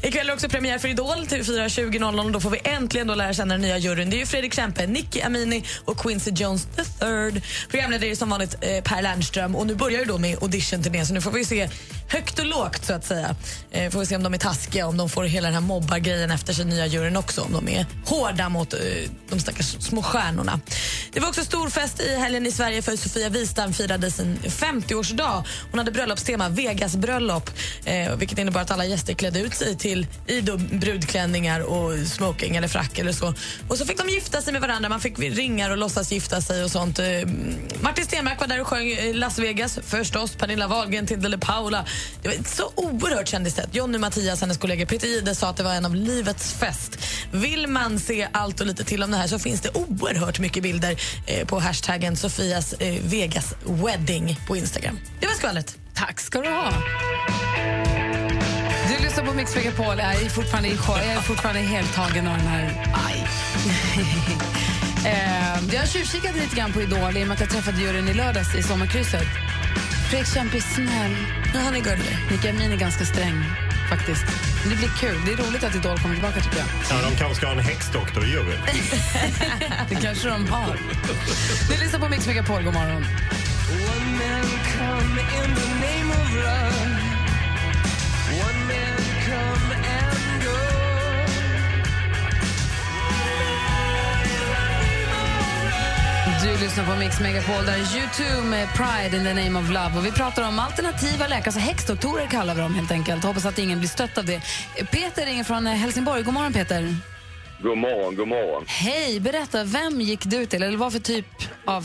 Ikväll 0.03 0.21
är 0.21 0.27
det 0.27 0.33
också 0.33 0.49
premiär 0.49 0.77
för 0.77 0.87
Idol 0.87 1.07
TV4 1.07 1.67
20.00 1.67 2.25
och 2.25 2.31
då 2.31 2.39
får 2.39 2.49
vi 2.49 2.59
äntligen 2.63 3.07
då 3.07 3.15
lära 3.15 3.33
känna 3.33 3.53
den 3.53 3.61
nya 3.61 3.77
juryn. 3.77 4.09
Det 4.09 4.15
är 4.15 4.19
ju 4.19 4.25
Fredrik 4.25 4.53
Kempe, 4.53 4.87
Nicky 4.87 5.21
Amini 5.21 5.63
och 5.85 5.97
Quincy 5.97 6.31
Jones 6.31 6.67
III. 6.77 7.41
Programledare 7.69 8.09
är 8.11 8.15
som 8.15 8.29
vanligt 8.29 8.55
eh, 8.61 8.83
Per 8.83 9.01
Lernström 9.01 9.55
och 9.55 9.67
nu 9.67 9.75
börjar 9.75 9.99
ju 9.99 10.05
då 10.05 10.17
med 10.17 10.43
auditionturnén, 10.43 11.05
så 11.05 11.13
nu 11.13 11.21
får 11.21 11.31
vi 11.31 11.45
se 11.45 11.69
högt 12.09 12.39
och 12.39 12.45
lågt 12.45 12.85
så 12.85 12.93
att 12.93 13.05
säga. 13.05 13.35
Eh, 13.71 13.91
får 13.91 13.99
vi 13.99 14.05
se 14.05 14.15
om 14.15 14.23
de 14.23 14.33
är 14.33 14.37
taskiga, 14.37 14.87
om 14.87 14.97
de 14.97 15.09
får 15.09 15.23
hela 15.23 15.47
den 15.47 15.53
här 15.53 15.61
mobbargrejen 15.61 16.31
efter 16.31 16.53
sig 16.53 16.65
nya 16.65 16.85
juryn 16.85 17.17
också, 17.17 17.41
om 17.41 17.53
de 17.53 17.69
är 17.69 17.85
hårda 18.17 18.49
mot 18.49 18.73
eh, 18.73 18.79
de 19.29 19.39
stackars 19.39 19.75
små 19.79 20.03
stjärnorna. 20.03 20.59
Det 21.13 21.19
var 21.19 21.29
också 21.29 21.43
stor 21.43 21.69
fest 21.69 21.99
i 21.99 22.15
helgen 22.15 22.45
i 22.45 22.51
Sverige 22.51 22.81
för 22.81 22.95
Sofia 22.95 23.29
Wistam 23.29 23.73
firade 23.73 24.11
sin 24.11 24.39
50-årsdag. 24.43 25.43
Hon 25.71 25.79
hade 25.79 25.91
bröllopstema 25.91 26.49
Vegas 26.49 26.95
bröllop, 26.95 27.49
eh, 27.85 28.15
vilket 28.15 28.37
innebar 28.37 28.61
att 28.61 28.71
alla 28.71 28.85
gäster 28.85 29.13
klädde 29.13 29.39
ut 29.39 29.55
sig 29.55 29.77
till 29.77 30.07
i 30.27 30.41
brudklänningar 30.71 31.59
och 31.59 32.07
smoking 32.07 32.55
eller 32.55 32.67
frack 32.67 32.99
eller 32.99 33.11
så. 33.11 33.33
Och 33.67 33.77
så 33.77 33.85
fick 33.85 33.97
de 33.97 34.09
gifta 34.09 34.41
sig 34.41 34.53
med 34.53 34.61
varandra, 34.61 34.89
man 34.89 34.99
fick 34.99 35.19
ringar 35.19 35.71
och 35.71 35.77
låtsas 35.77 36.11
gifta 36.11 36.41
sig 36.41 36.63
och 36.63 36.71
sånt. 36.71 36.99
Eh, 36.99 37.05
Martin 37.81 38.05
Stenmark 38.05 38.39
var 38.39 38.47
där 38.47 38.61
och 38.61 38.67
sjöng 38.67 38.91
eh, 38.91 39.15
Las 39.15 39.39
Vegas 39.39 39.79
förstås, 39.83 40.35
Pernilla 40.35 40.67
Wahlgren, 40.67 41.07
Tilde 41.07 41.29
de 41.29 41.37
Paula. 41.37 41.85
Det 42.21 42.27
var 42.27 42.35
så 42.45 42.71
oerhört 42.75 43.27
kändistätt. 43.27 43.75
Jonny 43.75 43.97
Mattias, 43.97 44.41
hennes 44.41 44.57
kollega 44.57 44.85
Peter 44.85 45.07
Jihde 45.07 45.35
sa 45.35 45.49
att 45.49 45.57
det 45.57 45.63
var 45.63 45.73
en 45.73 45.85
av 45.85 45.95
livets 45.95 46.53
fest. 46.53 46.97
Vill 47.31 47.67
man 47.67 47.99
se 48.07 48.27
allt 48.31 48.61
och 48.61 48.67
lite 48.67 48.83
till 48.83 49.03
om 49.03 49.11
det 49.11 49.17
här 49.17 49.27
så 49.27 49.39
finns 49.39 49.61
det 49.61 49.69
oerhört 49.69 50.39
mycket 50.39 50.63
bilder 50.63 50.95
eh, 51.25 51.47
på 51.47 51.59
hashtaggen 51.59 52.15
Sofias 52.15 52.73
eh, 52.73 53.01
Vegas 53.03 53.53
wedding 53.65 54.39
på 54.47 54.57
Instagram. 54.57 54.99
Det 55.19 55.27
var 55.27 55.33
skvallret. 55.33 55.77
Tack 55.93 56.19
ska 56.19 56.41
du 56.41 56.49
ha. 56.49 56.71
Du 58.87 59.03
lyssnar 59.03 59.25
på 59.25 59.33
Mix 59.33 59.55
Megapol. 59.55 59.97
Jag 59.97 60.15
är 60.15 60.29
fortfarande, 60.29 60.69
jag 60.69 61.05
är 61.05 61.21
fortfarande 61.21 61.61
helt 61.61 61.93
tagen 61.95 62.27
av 62.27 62.37
den 62.37 62.47
här... 62.47 62.93
Aj. 63.07 63.27
eh, 65.11 65.73
jag 65.73 65.79
har 65.79 65.87
tjuvkikat 65.87 66.35
lite 66.35 66.55
grann 66.55 66.73
på 66.73 66.81
Idol 66.81 67.17
i 67.17 67.23
och 67.23 67.27
med 67.27 67.31
att 67.31 67.39
jag 67.39 67.49
träffade 67.49 67.81
juryn 67.81 68.07
i 68.07 68.13
lördags 68.13 68.55
i 68.55 68.63
sommarkrysset. 68.63 69.27
Fredrik 70.09 70.33
Kempe 70.33 70.57
är 70.57 70.61
snäll. 70.61 71.15
Ja, 71.53 71.59
han 71.59 71.75
är 71.75 71.79
gullig. 71.79 72.17
Nicka 72.31 72.49
Amin 72.49 72.71
är 72.71 72.77
ganska 72.77 73.05
sträng, 73.05 73.43
faktiskt. 73.89 74.25
Men 74.61 74.69
det 74.69 74.75
blir 74.75 74.89
kul. 74.89 75.17
Det 75.25 75.31
är 75.31 75.37
roligt 75.37 75.63
att 75.63 75.75
Idol 75.75 75.99
kommer 75.99 76.15
tillbaka, 76.15 76.41
tycker 76.41 76.57
jag. 76.57 76.67
Ja, 76.89 77.09
de 77.09 77.15
kanske 77.15 77.35
ska 77.35 77.45
ha 77.45 77.53
en 77.53 77.59
häxdoktor 77.59 78.25
i 78.25 78.27
juryn. 78.27 78.59
Det 79.89 79.95
kanske 79.95 80.27
de 80.29 80.47
har. 80.47 80.77
Du 81.69 81.77
lyssnar 81.83 81.99
på 81.99 82.09
Mix 82.09 82.27
Megapol. 82.27 82.63
God 82.63 82.73
morgon. 82.73 83.05
Du 96.43 96.49
lyssnar 96.49 96.85
på 96.85 96.99
Mix 96.99 97.19
Megapol 97.21 97.65
där 97.65 97.77
U2 97.77 98.21
med 98.53 98.67
Pride 98.77 99.17
in 99.17 99.23
the 99.23 99.35
name 99.43 99.59
of 99.59 99.67
love. 99.77 99.91
Och 99.97 100.05
vi 100.05 100.11
pratar 100.11 100.47
om 100.47 100.59
alternativa 100.59 101.23
läkare, 101.27 101.45
alltså 101.45 101.59
häxdoktorer 101.59 102.27
kallar 102.27 102.53
vi 102.55 102.61
dem 102.61 102.73
helt 102.79 102.91
enkelt. 102.91 103.23
Hoppas 103.23 103.45
att 103.45 103.59
ingen 103.59 103.79
blir 103.79 103.89
stött 103.97 104.17
av 104.17 104.25
det. 104.25 104.39
Peter 104.95 105.25
ringer 105.25 105.43
från 105.43 105.67
eh, 105.67 105.73
Helsingborg. 105.73 106.23
God 106.23 106.33
morgon 106.33 106.53
Peter. 106.53 106.81
God 107.67 107.77
morgon, 107.77 108.15
god 108.15 108.27
morgon. 108.27 108.63
Hej, 108.67 109.19
berätta, 109.19 109.63
vem 109.63 110.01
gick 110.01 110.23
du 110.25 110.45
till? 110.45 110.63
Eller 110.63 110.77
vad 110.77 110.91
för 110.93 110.99
typ 110.99 111.29
av 111.65 111.83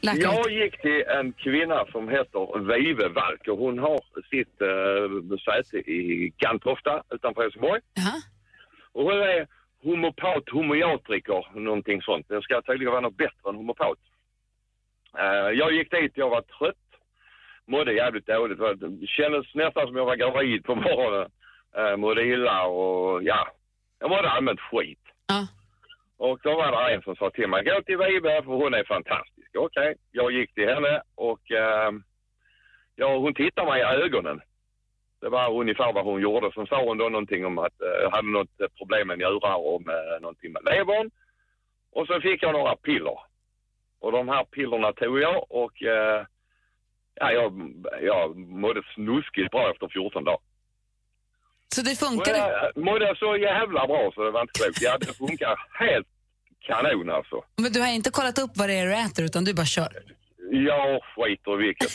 läkare? 0.00 0.22
Jag 0.22 0.50
gick 0.62 0.74
till 0.86 1.02
en 1.18 1.32
kvinna 1.32 1.78
som 1.92 2.08
heter 2.08 2.40
Vive 2.70 3.06
och 3.52 3.58
hon 3.58 3.78
har 3.78 4.00
sitt 4.32 4.56
uh, 4.62 5.38
säte 5.46 5.76
i 5.76 6.32
Gantofta 6.38 7.02
utanför 7.14 7.42
Helsingborg. 7.42 7.80
Och 8.94 9.02
hon 9.02 9.18
är 9.34 9.61
homopat, 9.82 10.48
homoiatriker, 10.48 11.46
någonting 11.54 12.02
sånt. 12.02 12.28
Det 12.28 12.42
ska 12.42 12.62
tydligen 12.62 12.92
vara 12.92 13.00
något 13.00 13.16
bättre 13.16 13.48
än 13.48 13.56
homopat. 13.56 13.98
Eh, 15.18 15.50
jag 15.58 15.72
gick 15.72 15.90
dit, 15.90 16.12
jag 16.14 16.30
var 16.30 16.42
trött, 16.42 16.76
mådde 17.66 17.92
jävligt 17.92 18.26
dåligt. 18.26 18.58
Det 19.00 19.06
kändes 19.06 19.54
nästan 19.54 19.86
som 19.86 19.96
jag 19.96 20.04
var 20.04 20.16
gravid 20.16 20.64
på 20.64 20.74
morgonen. 20.86 21.30
Uh, 21.78 21.96
mådde 21.96 22.24
illa 22.24 22.66
och 22.66 23.22
ja, 23.22 23.48
jag 23.98 24.10
mådde 24.10 24.30
allmänt 24.30 24.60
skit. 24.60 24.98
Och 26.16 26.38
då 26.42 26.56
var 26.56 26.72
det 26.72 26.94
en 26.94 27.02
som 27.02 27.16
sa 27.16 27.30
till 27.30 27.48
mig, 27.48 27.64
gå 27.64 27.82
till 27.82 27.98
Vibe 27.98 28.42
för 28.42 28.52
hon 28.52 28.74
är 28.74 28.84
fantastisk. 28.84 29.50
Okej, 29.56 29.94
jag 30.10 30.32
gick 30.32 30.54
till 30.54 30.68
henne 30.68 31.02
och 31.14 31.50
eh, 31.50 31.92
ja, 32.96 33.16
hon 33.16 33.34
tittade 33.34 33.70
mig 33.70 33.80
i 33.80 33.84
ögonen. 33.84 34.40
Det 35.22 35.28
var 35.28 35.60
ungefär 35.60 35.92
vad 35.92 36.04
hon 36.04 36.20
gjorde. 36.20 36.52
Sen 36.54 36.66
sa 36.66 36.84
hon 36.84 36.98
då 36.98 37.08
någonting 37.08 37.46
om 37.46 37.58
att 37.58 37.80
eh, 37.80 37.96
jag 38.02 38.10
hade 38.10 38.28
något 38.28 38.60
eh, 38.60 38.66
problem 38.78 39.08
med 39.08 39.18
njurar 39.18 39.56
och 39.70 39.82
med 39.82 40.22
någonting 40.22 40.52
med 40.52 40.64
levern. 40.64 41.10
Och 41.92 42.06
så 42.06 42.20
fick 42.20 42.42
jag 42.42 42.52
några 42.52 42.76
piller. 42.76 43.18
Och 44.00 44.12
de 44.12 44.28
här 44.28 44.44
pillerna 44.44 44.92
tog 44.92 45.20
jag 45.20 45.46
och 45.48 45.82
eh, 45.82 46.26
ja, 47.14 47.32
jag, 47.32 47.50
jag 48.02 48.36
mådde 48.36 48.82
snuskigt 48.94 49.50
bra 49.50 49.70
efter 49.70 49.88
14 49.88 50.24
dagar. 50.24 50.40
Så 51.74 51.82
det 51.82 51.98
funkar? 51.98 52.34
jag 52.36 52.84
mådde 52.84 53.16
så 53.18 53.36
jävla 53.36 53.86
bra 53.86 54.10
så 54.14 54.24
det 54.24 54.30
var 54.30 54.40
inte 54.40 54.60
klokt. 54.60 54.82
Ja, 54.82 54.98
det 54.98 55.14
funkar 55.24 55.54
helt 55.84 56.08
kanon 56.60 57.10
alltså. 57.10 57.44
Men 57.56 57.72
du 57.72 57.80
har 57.80 57.92
inte 57.94 58.10
kollat 58.10 58.38
upp 58.38 58.50
vad 58.54 58.68
det 58.68 58.74
är 58.74 58.86
du 58.86 58.94
äter 58.94 59.24
utan 59.24 59.44
du 59.44 59.54
bara 59.54 59.66
kör? 59.66 59.92
Jag 60.70 60.88
skiter 61.12 61.50
i 61.56 61.58
vilket. 61.66 61.92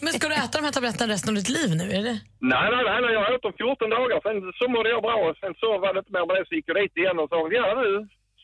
Men 0.04 0.12
ska 0.12 0.28
du 0.28 0.34
äta 0.34 0.54
de 0.58 0.64
här 0.68 0.72
tabletterna 0.76 1.12
resten 1.14 1.28
av 1.32 1.36
ditt 1.40 1.48
liv 1.58 1.70
nu? 1.80 1.86
Är 1.98 2.02
det? 2.08 2.16
nej, 2.52 2.66
nej, 2.74 2.82
nej, 2.88 2.98
nej, 3.04 3.12
jag 3.16 3.34
åt 3.34 3.42
dem 3.46 3.52
14 3.58 3.90
dagar. 3.96 4.18
Sen 4.26 4.36
så 4.58 4.64
mådde 4.74 4.88
jag 4.94 5.02
bra 5.08 5.16
och 5.26 5.34
sen 5.42 5.52
så 5.62 5.68
var 5.82 5.90
det 5.94 5.98
inte 6.02 6.12
mer 6.16 6.24
med 6.28 6.34
det. 6.36 6.44
Så 6.48 6.54
gick 6.56 6.68
jag 6.70 6.76
dit 6.82 6.94
igen 7.00 7.16
och 7.22 7.28
sa 7.32 7.36
ja 7.60 7.66
nu 7.82 7.90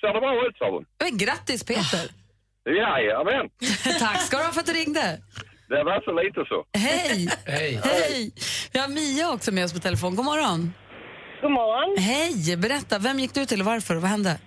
ser 0.00 0.10
det 0.14 0.20
bra 0.26 0.32
ut, 0.46 0.56
sa 0.60 0.66
hon. 0.74 0.84
Men 1.04 1.12
grattis 1.24 1.62
Peter! 1.70 2.04
Jajamän, 2.80 3.46
Tack 4.04 4.20
ska 4.26 4.36
du 4.36 4.42
ha 4.48 4.52
för 4.52 4.60
att 4.60 4.66
du 4.66 4.72
ringde. 4.72 5.06
det 5.68 5.82
var 5.84 6.00
så 6.06 6.12
lite 6.22 6.40
så. 6.50 6.58
Hej! 6.78 7.28
Hej! 7.46 7.80
Hej! 7.84 8.32
Vi 8.72 8.78
har 8.82 8.88
Mia 8.88 9.32
också 9.34 9.52
med 9.52 9.64
oss 9.64 9.72
på 9.72 9.78
telefon. 9.78 10.16
God 10.16 10.24
morgon. 10.24 10.60
God 11.42 11.50
morgon. 11.52 11.98
Hej! 11.98 12.56
Berätta, 12.56 12.98
vem 12.98 13.18
gick 13.18 13.34
du 13.34 13.44
till 13.46 13.60
och 13.60 13.66
varför? 13.66 13.94
Vad 13.94 14.10
hände? 14.10 14.38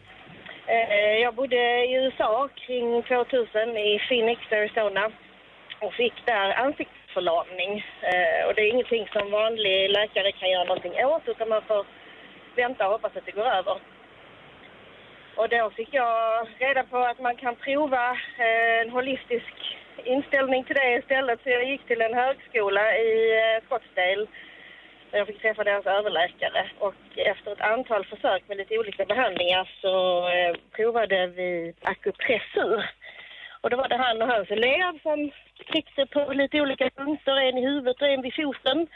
Eh, 0.69 1.17
jag 1.21 1.33
bodde 1.33 1.85
i 1.85 1.93
USA 1.93 2.49
kring 2.55 3.03
2000 3.03 3.77
i 3.77 3.99
Phoenix, 3.99 4.41
Arizona 4.51 5.11
och 5.79 5.93
fick 5.93 6.25
där 6.25 6.53
ansiktsförlamning. 6.53 7.85
Eh, 8.01 8.47
och 8.47 8.53
det 8.55 8.61
är 8.61 8.69
ingenting 8.71 9.07
som 9.13 9.31
vanlig 9.31 9.89
läkare 9.89 10.31
kan 10.31 10.49
göra 10.49 10.63
någonting 10.63 11.05
åt 11.05 11.27
utan 11.27 11.49
man 11.49 11.61
får 11.61 11.85
vänta 12.55 12.85
och 12.85 12.91
hoppas 12.91 13.15
att 13.15 13.25
det 13.25 13.31
går 13.31 13.45
över. 13.45 13.77
Och 15.35 15.49
då 15.49 15.69
fick 15.69 15.93
jag 15.93 16.47
reda 16.59 16.83
på 16.83 16.97
att 16.97 17.19
man 17.19 17.35
kan 17.35 17.55
prova 17.55 18.11
eh, 18.37 18.81
en 18.81 18.89
holistisk 18.89 19.53
inställning 20.03 20.63
till 20.63 20.75
det 20.75 20.97
istället 20.97 21.39
så 21.43 21.49
jag 21.49 21.69
gick 21.69 21.87
till 21.87 22.01
en 22.01 22.13
högskola 22.13 22.97
i 22.97 23.11
Scottsdale 23.65 24.27
där 25.11 25.17
jag 25.17 25.27
fick 25.27 25.41
träffa 25.41 25.63
deras 25.63 25.85
överläkare 25.85 26.71
och 26.79 26.95
efter 27.15 27.51
ett 27.51 27.61
antal 27.61 28.05
försök 28.05 28.47
med 28.47 28.57
lite 28.57 28.77
olika 28.77 29.05
behandlingar 29.05 29.71
så 29.81 29.95
eh, 30.29 30.55
provade 30.75 31.27
vi 31.27 31.73
akupressur. 31.81 32.89
Och 33.61 33.69
då 33.69 33.77
var 33.77 33.89
det 33.89 33.97
han 33.97 34.21
och 34.21 34.27
hans 34.27 34.49
elev 34.51 34.91
som 35.01 35.31
tryckte 35.71 36.05
på 36.05 36.33
lite 36.33 36.61
olika 36.61 36.89
punkter, 36.89 37.35
en 37.35 37.57
i 37.57 37.65
huvudet 37.65 38.01
och 38.01 38.07
en 38.07 38.21
vid 38.21 38.35
foten. 38.35 38.87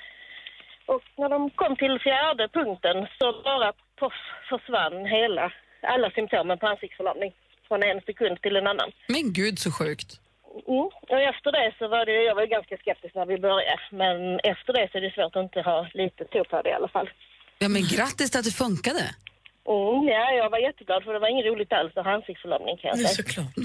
Och 0.86 1.04
när 1.18 1.30
de 1.30 1.50
kom 1.50 1.76
till 1.76 2.00
fjärde 2.00 2.48
punkten 2.48 3.08
så 3.20 3.42
bara 3.44 3.74
poff 4.00 4.20
försvann 4.50 5.06
hela, 5.06 5.54
alla 5.82 6.12
symptomen 6.12 6.58
på 6.58 6.68
ansiktsförlamning 6.68 7.32
från 7.68 7.84
en 7.84 8.02
sekund 8.02 8.42
till 8.42 8.56
en 8.56 8.68
annan. 8.68 8.92
Men 9.08 9.34
gud 9.34 9.60
så 9.60 9.72
sjukt. 9.72 10.20
Mm. 10.68 10.88
Och 11.12 11.22
efter 11.32 11.52
det 11.52 11.74
så 11.80 11.88
var 11.88 12.06
det, 12.06 12.24
jag 12.30 12.36
var 12.36 12.46
ganska 12.46 12.78
skeptisk 12.78 13.16
när 13.16 13.26
vi 13.26 13.38
började, 13.38 13.80
men 13.92 14.40
efter 14.54 14.74
det 14.74 14.90
så 14.92 14.98
är 14.98 15.02
det 15.02 15.14
svårt 15.14 15.36
att 15.36 15.44
inte 15.44 15.62
ha 15.62 15.88
lite 15.94 16.26
tro 16.26 16.44
på 16.44 16.62
det 16.62 16.70
i 16.70 16.74
alla 16.74 16.88
fall. 16.88 17.10
Ja, 17.60 17.68
men 17.70 17.82
grattis 17.82 18.32
till 18.32 18.40
att 18.40 18.46
det 18.46 18.52
funkade. 18.66 19.04
Mm, 19.68 20.08
ja, 20.16 20.32
jag 20.32 20.50
var 20.50 20.58
jätteglad 20.58 21.04
för 21.04 21.14
det 21.14 21.20
var 21.20 21.28
inget 21.28 21.46
roligt 21.46 21.74
alls 21.74 21.98
att 21.98 22.06
ha 22.06 22.12
ansiktsförlamning 22.14 22.78
kan 22.78 22.90
jag 22.90 22.98
säga. 22.98 23.08
Såklart. 23.08 23.56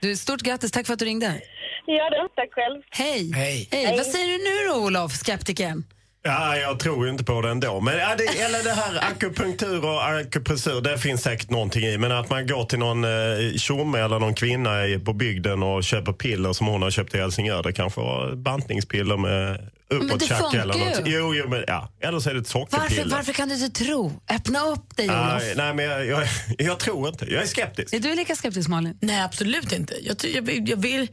Du, 0.00 0.16
stort 0.16 0.42
grattis, 0.42 0.72
tack 0.72 0.86
för 0.86 0.92
att 0.92 0.98
du 0.98 1.04
ringde. 1.04 1.42
Ja 1.86 2.10
då, 2.10 2.28
tack 2.34 2.52
själv. 2.52 2.82
Hej! 2.90 3.32
Hej. 3.34 3.68
Hej. 3.72 3.96
Vad 3.96 4.06
säger 4.06 4.26
du 4.26 4.38
nu 4.44 4.68
då, 4.68 4.86
Olof, 4.86 5.12
skeptikern? 5.12 5.84
Ja, 6.26 6.56
jag 6.56 6.78
tror 6.78 7.06
ju 7.06 7.12
inte 7.12 7.24
på 7.24 7.40
det 7.40 7.50
ändå. 7.50 7.80
Men 7.80 7.98
ja, 7.98 8.14
det, 8.18 8.24
eller 8.24 8.62
det 8.64 8.72
här 8.72 9.04
akupunktur 9.10 9.84
och 9.84 10.04
akupressur, 10.04 10.80
det 10.80 10.98
finns 10.98 11.22
säkert 11.22 11.50
någonting 11.50 11.84
i. 11.84 11.98
Men 11.98 12.12
att 12.12 12.30
man 12.30 12.46
går 12.46 12.64
till 12.64 12.78
någon 12.78 13.04
eh, 13.04 13.56
tjomme 13.56 13.98
eller 13.98 14.18
någon 14.18 14.34
kvinna 14.34 14.86
i, 14.86 14.98
på 14.98 15.12
bygden 15.12 15.62
och 15.62 15.84
köper 15.84 16.12
piller 16.12 16.52
som 16.52 16.66
hon 16.66 16.82
har 16.82 16.90
köpt 16.90 17.14
i 17.14 17.18
Helsingör. 17.18 17.62
Det 17.62 17.72
kanske 17.72 18.00
var 18.00 18.34
bantningspiller 18.34 19.16
med 19.16 19.70
Men 19.90 19.98
det 19.98 20.06
uppåttjack 20.06 20.40
funkar 20.40 20.60
eller 20.60 20.74
ju. 20.74 20.84
något. 20.84 21.02
Jo, 21.04 21.34
jo, 21.34 21.48
men 21.48 21.64
ja. 21.66 21.92
Eller 22.00 22.20
så 22.20 22.30
är 22.30 22.34
det 22.34 22.40
ett 22.40 22.46
sockerpiller. 22.46 23.02
Varför, 23.04 23.16
varför 23.16 23.32
kan 23.32 23.48
du 23.48 23.54
inte 23.64 23.84
tro? 23.84 24.12
Öppna 24.30 24.60
upp 24.66 24.96
dig, 24.96 25.06
Olof. 25.10 25.42
Nej, 25.42 25.54
nej, 25.56 25.74
men 25.74 25.84
jag, 25.84 26.06
jag, 26.06 26.28
jag 26.58 26.78
tror 26.78 27.08
inte. 27.08 27.32
Jag 27.32 27.42
är 27.42 27.46
skeptisk. 27.46 27.94
Är 27.94 28.00
du 28.00 28.14
lika 28.14 28.36
skeptisk, 28.36 28.68
Malin? 28.68 28.98
Nej, 29.02 29.22
absolut 29.22 29.72
inte. 29.72 29.94
Jag, 30.02 30.16
jag, 30.34 30.68
jag 30.68 30.76
vill, 30.76 31.08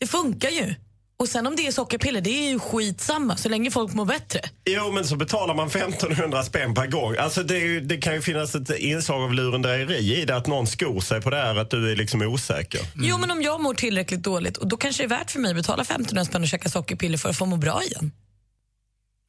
det 0.00 0.06
funkar 0.06 0.48
ju. 0.48 0.74
Och 1.22 1.28
sen 1.28 1.46
om 1.46 1.56
det 1.56 1.66
är 1.66 1.72
sockerpiller, 1.72 2.20
det 2.20 2.30
är 2.30 2.50
ju 2.50 2.58
skitsamma 2.58 3.36
så 3.36 3.48
länge 3.48 3.70
folk 3.70 3.94
mår 3.94 4.04
bättre. 4.04 4.40
Jo, 4.64 4.92
men 4.92 5.04
så 5.04 5.16
betalar 5.16 5.54
man 5.54 5.66
1500 5.66 6.42
spänn 6.42 6.74
per 6.74 6.86
gång. 6.86 7.16
Alltså 7.16 7.42
det, 7.42 7.58
ju, 7.58 7.80
det 7.80 7.96
kan 7.96 8.14
ju 8.14 8.20
finnas 8.20 8.54
ett 8.54 8.70
inslag 8.70 9.22
av 9.22 9.34
lurendrejeri 9.34 10.20
i 10.20 10.24
det, 10.24 10.36
att 10.36 10.46
någon 10.46 10.66
skor 10.66 11.00
sig 11.00 11.20
på 11.22 11.30
det 11.30 11.36
här, 11.36 11.56
att 11.56 11.70
du 11.70 11.92
är 11.92 11.96
liksom 11.96 12.22
osäker. 12.22 12.80
Jo, 12.94 13.18
men 13.18 13.30
om 13.30 13.42
jag 13.42 13.60
mår 13.60 13.74
tillräckligt 13.74 14.22
dåligt, 14.22 14.56
och 14.56 14.68
då 14.68 14.76
kanske 14.76 15.02
det 15.02 15.06
är 15.06 15.08
värt 15.08 15.30
för 15.30 15.40
mig 15.40 15.50
att 15.50 15.56
betala 15.56 15.82
1500 15.82 16.24
spänn 16.24 16.42
och 16.42 16.48
käka 16.48 16.68
sockerpiller 16.68 17.18
för 17.18 17.28
att 17.28 17.36
få 17.36 17.46
må 17.46 17.56
bra 17.56 17.82
igen. 17.82 18.12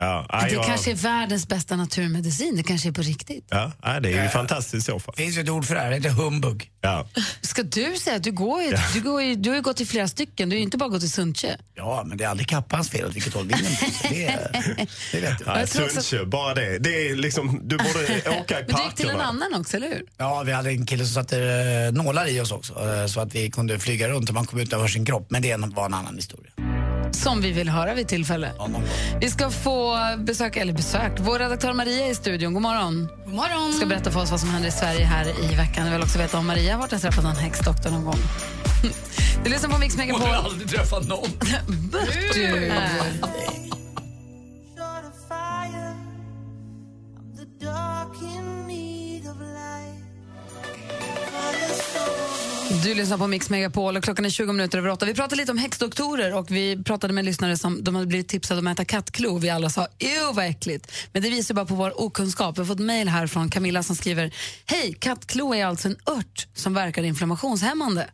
Ja, 0.04 0.26
Det 0.30 0.38
nej, 0.45 0.54
jag- 0.54 0.66
kanske 0.66 0.91
är 0.91 0.95
världens 0.95 1.47
bästa 1.47 1.76
naturmedicin. 1.76 2.56
Det 2.56 2.64
kanske 2.64 2.89
är 2.89 2.93
på 2.93 3.01
riktigt. 3.01 3.47
Ja, 3.49 3.72
det 3.99 4.14
är 4.14 4.24
ju 4.24 4.30
fantastiskt 4.30 4.76
i 4.89 4.91
så 4.91 4.99
fall. 4.99 5.14
Det 5.18 5.24
finns 5.24 5.38
ju 5.38 5.41
ett 5.41 5.49
ord 5.49 5.66
för 5.66 5.76
det 5.76 5.82
här, 5.82 5.89
det 5.89 5.95
heter 5.95 6.10
humbug. 6.10 6.70
Ja. 6.82 7.08
Ska 7.41 7.64
du 7.64 7.95
säga 7.95 8.16
att 8.16 8.24
du 8.24 8.32
går 8.32 8.62
ju, 8.62 8.74
du, 8.93 9.01
går 9.01 9.22
ju, 9.22 9.36
du 9.36 9.49
har 9.49 9.56
ju 9.56 9.62
gått 9.62 9.78
till 9.78 9.88
flera 9.88 10.08
stycken, 10.08 10.49
du 10.49 10.54
har 10.56 10.58
ju 10.58 10.64
inte 10.64 10.78
bara 10.78 10.89
gått 10.89 10.99
till 10.99 11.12
Suntje. 11.12 11.58
Ja, 11.76 12.04
men 12.08 12.18
det 12.18 12.24
är 12.24 12.28
aldrig 12.28 12.47
kappans 12.47 12.89
fel 12.89 13.06
åt 13.06 13.16
vilket 13.16 13.34
håll 13.34 13.47
vinden 13.47 13.66
blåser. 13.80 14.10
Det, 14.10 14.26
är- 14.26 14.88
det 15.12 15.20
vet 15.20 15.39
du. 15.39 15.45
Nej, 15.45 15.68
Sundsjö, 15.68 16.26
bara 16.26 16.54
det. 16.54 16.78
det 16.80 17.10
är 17.10 17.16
liksom, 17.16 17.60
du 17.64 17.78
borde 17.78 18.39
åka 18.41 18.60
i 18.60 18.64
Men 18.68 18.76
du 18.76 18.84
gick 18.84 18.95
till 18.95 19.10
en 19.10 19.16
parkerna. 19.16 19.24
annan 19.45 19.62
också, 19.62 19.78
eller 19.78 19.88
hur? 19.88 20.04
Ja, 20.18 20.43
vi 20.45 20.51
hade 20.51 20.70
en 20.70 20.86
kille 20.86 21.06
som 21.06 21.14
satte 21.24 21.39
eh, 21.39 22.04
nålar 22.04 22.28
i 22.30 22.41
oss 22.41 22.51
också 22.51 22.74
eh, 22.74 23.06
så 23.08 23.20
att 23.20 23.36
vi 23.36 23.51
kunde 23.51 23.80
flyga 23.80 24.08
runt 24.08 24.30
och 24.30 24.36
man 24.36 24.45
kom 24.45 24.60
ut 24.60 24.74
över 24.74 24.88
sin 24.88 25.06
kropp. 25.06 25.26
Men 25.30 25.41
det 25.41 25.58
var 25.58 25.86
en 25.86 25.93
annan 25.93 26.16
historia. 26.16 26.51
Som 27.14 27.41
vi 27.41 27.51
vill 27.51 27.70
höra 27.70 27.93
vid 27.93 28.07
tillfälle. 28.07 28.51
Vi 29.22 29.30
ska 29.30 29.49
få 29.49 29.97
besök, 30.18 30.57
eller 30.57 30.74
besök, 30.74 31.11
vår 31.20 31.39
redaktör 31.39 31.74
Maria 31.74 32.05
är 32.05 32.11
i 32.11 32.16
studion. 32.16 32.53
God 32.53 32.61
morgon. 32.61 33.07
God 33.26 33.34
morgon. 33.34 33.74
Ska 33.74 33.86
berätta 33.86 34.11
för 34.11 34.22
oss 34.22 34.32
vad 34.32 34.39
som 34.39 34.49
händer 34.49 34.70
i 34.70 34.72
Sverige 34.72 35.05
här 35.05 35.51
i 35.51 35.55
veckan. 35.55 35.86
Jag 35.86 35.93
vill 35.93 36.01
också 36.01 36.18
veta 36.18 36.38
om 36.38 36.47
Maria 36.47 36.74
har 36.74 36.80
varit 36.80 36.93
och 36.93 37.01
träffat 37.01 37.24
någon 37.24 37.36
häxdoktor 37.36 37.91
någon 37.91 38.05
gång. 38.05 38.20
Du 39.43 39.49
lyssnar 39.49 39.70
på 39.70 39.78
Mix 39.78 39.97
Megapol. 39.97 40.22
Hon 40.22 40.30
har 40.30 40.43
aldrig 40.43 40.70
träffat 40.70 41.07
någon. 41.07 41.30
Du. 42.34 42.72
Du 52.82 52.93
lyssnar 52.93 53.17
på 53.17 53.28
Mix 53.28 53.49
Megapol 53.49 53.97
och 53.97 54.03
klockan 54.03 54.26
är 54.26 54.30
20 54.30 54.53
minuter 54.53 54.78
över 54.78 54.89
åtta. 54.89 55.05
Vi 55.05 55.13
pratade 55.13 55.36
lite 55.36 55.51
om 55.51 55.57
häxdoktorer 55.57 56.36
och 56.36 56.51
vi 56.51 56.84
pratade 56.84 57.13
med 57.13 57.26
lyssnare 57.26 57.57
som 57.57 57.84
de 57.84 57.95
hade 57.95 58.07
blivit 58.07 58.28
tipsade 58.28 58.59
om 58.59 58.67
att 58.67 58.74
äta 58.74 58.86
kattklo. 58.86 59.38
Vi 59.38 59.49
alla 59.49 59.69
sa 59.69 59.88
ew 59.99 60.34
vad 60.34 60.45
äckligt. 60.45 60.91
Men 61.11 61.21
det 61.21 61.30
visar 61.30 61.55
bara 61.55 61.65
på 61.65 61.76
vår 61.76 62.01
okunskap. 62.01 62.57
Vi 62.57 62.61
har 62.61 62.67
fått 62.67 62.80
mejl 62.80 63.07
här 63.07 63.28
från 63.28 63.49
Camilla 63.49 63.84
som 63.84 63.95
skriver 63.95 64.34
Hej, 64.65 64.93
kattklo 64.99 65.53
är 65.53 65.65
alltså 65.65 65.88
en 65.88 65.95
ört 66.05 66.47
som 66.53 66.74
verkar 66.74 67.03
inflammationshämmande. 67.03 68.09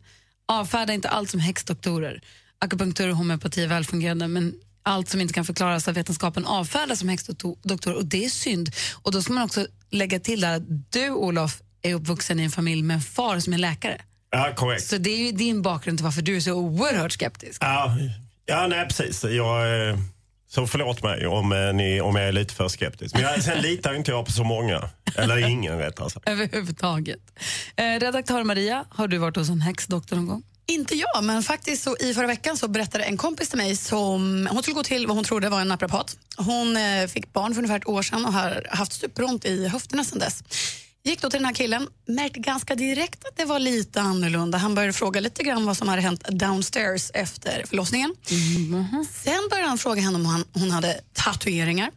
Avfärda 0.48 0.92
inte 0.92 1.08
allt 1.08 1.30
som 1.30 1.40
häxdoktorer. 1.40 2.20
Akupunktur 2.58 3.10
och 3.10 3.16
homeopati 3.16 3.62
är 3.62 3.68
välfungerande 3.68 4.28
men 4.28 4.54
allt 4.82 5.08
som 5.08 5.20
inte 5.20 5.34
kan 5.34 5.44
förklaras 5.44 5.88
av 5.88 5.94
vetenskapen 5.94 6.46
avfärdas 6.46 6.98
som 6.98 7.08
häxdoktor 7.08 7.94
och 7.96 8.04
det 8.04 8.24
är 8.24 8.28
synd. 8.28 8.70
Och 9.02 9.12
då 9.12 9.22
ska 9.22 9.32
man 9.32 9.44
också 9.44 9.66
lägga 9.90 10.20
till 10.20 10.44
att 10.44 10.62
du 10.92 11.10
Olof 11.10 11.62
är 11.82 11.94
uppvuxen 11.94 12.40
i 12.40 12.42
en 12.42 12.50
familj 12.50 12.82
med 12.82 12.94
en 12.94 13.00
far 13.00 13.40
som 13.40 13.52
är 13.52 13.58
läkare. 13.58 14.00
Ja, 14.30 14.52
korrekt. 14.56 14.86
Så 14.86 14.98
det 14.98 15.10
är 15.10 15.26
ju 15.26 15.32
din 15.32 15.62
bakgrund 15.62 15.98
till 15.98 16.04
varför 16.04 16.22
du 16.22 16.36
är 16.36 16.40
så 16.40 16.52
oerhört 16.52 17.12
skeptisk. 17.12 17.62
Ja, 17.62 17.96
ja 18.46 18.66
nej, 18.66 18.86
precis. 18.88 19.24
Jag, 19.24 19.88
eh, 19.88 19.98
så 20.48 20.66
förlåt 20.66 21.02
mig 21.02 21.26
om, 21.26 21.52
eh, 21.52 21.72
ni, 21.72 22.00
om 22.00 22.16
jag 22.16 22.28
är 22.28 22.32
lite 22.32 22.54
för 22.54 22.68
skeptisk. 22.68 23.14
Men 23.14 23.22
jag, 23.22 23.42
sen 23.42 23.58
litar 23.62 23.94
inte 23.94 24.10
jag 24.10 24.26
på 24.26 24.32
så 24.32 24.44
många. 24.44 24.90
Eller 25.16 25.48
ingen 25.48 25.78
rättare 25.78 26.10
sagt. 26.10 26.28
Överhuvudtaget. 26.28 27.20
Eh, 27.76 27.84
redaktör 27.84 28.42
Maria, 28.44 28.84
har 28.90 29.08
du 29.08 29.18
varit 29.18 29.36
hos 29.36 29.48
en 29.48 29.60
häxdoktor 29.60 30.16
någon 30.16 30.26
gång? 30.26 30.42
Inte 30.66 30.94
jag, 30.94 31.24
men 31.24 31.42
faktiskt 31.42 31.82
så 31.82 31.96
i 32.00 32.14
förra 32.14 32.26
veckan 32.26 32.56
så 32.56 32.68
berättade 32.68 33.04
en 33.04 33.16
kompis 33.16 33.48
till 33.48 33.58
mig 33.58 33.76
som 33.76 34.48
hon 34.50 34.62
skulle 34.62 34.74
gå 34.74 34.82
till 34.82 35.06
vad 35.06 35.16
hon 35.16 35.24
trodde 35.24 35.48
var 35.48 35.60
en 35.60 35.68
naprapat. 35.68 36.16
Hon 36.36 36.76
eh, 36.76 37.06
fick 37.06 37.32
barn 37.32 37.54
för 37.54 37.58
ungefär 37.58 37.76
ett 37.76 37.88
år 37.88 38.02
sedan 38.02 38.24
och 38.24 38.32
har 38.32 38.66
haft 38.70 38.92
superont 38.92 39.44
i 39.44 39.68
höfterna 39.68 40.04
sedan 40.04 40.18
dess. 40.18 40.42
Gick 41.02 41.22
då 41.22 41.30
till 41.30 41.38
den 41.38 41.46
här 41.46 41.54
killen, 41.54 41.88
märkte 42.06 42.40
ganska 42.40 42.74
direkt 42.74 43.24
att 43.24 43.36
det 43.36 43.44
var 43.44 43.58
lite 43.58 44.00
annorlunda. 44.00 44.58
Han 44.58 44.74
började 44.74 44.92
fråga 44.92 45.20
lite 45.20 45.42
grann 45.42 45.66
vad 45.66 45.76
som 45.76 45.88
hade 45.88 46.02
hänt 46.02 46.24
downstairs 46.28 47.10
efter 47.14 47.64
förlossningen. 47.66 48.14
Sen 49.12 49.48
började 49.50 49.68
han 49.68 49.78
fråga 49.78 50.02
henne 50.02 50.16
om 50.16 50.26
han, 50.26 50.44
hon 50.52 50.70
hade 50.70 51.00
tatueringar. 51.12 51.90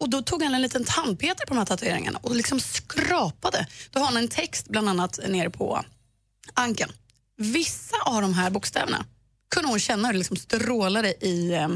Och 0.00 0.08
Då 0.10 0.22
tog 0.22 0.42
han 0.42 0.54
en 0.54 0.62
liten 0.62 0.84
tandpetare 0.84 1.46
på 1.46 1.54
de 1.54 1.58
här 1.58 1.66
tatueringarna 1.66 2.18
och 2.22 2.36
liksom 2.36 2.60
skrapade. 2.60 3.66
Då 3.90 4.00
har 4.00 4.06
han 4.06 4.16
en 4.16 4.28
text 4.28 4.68
bland 4.68 4.88
annat 4.88 5.18
nere 5.28 5.50
på 5.50 5.84
ankeln. 6.54 6.92
Vissa 7.36 7.96
av 8.04 8.22
de 8.22 8.34
här 8.34 8.50
bokstäverna 8.50 9.04
kunde 9.54 9.68
hon 9.68 9.80
känna 9.80 10.08
hur 10.08 10.12
det 10.12 10.18
liksom 10.18 10.36
strålade 10.36 11.08
i, 11.26 11.52
eh, 11.54 11.68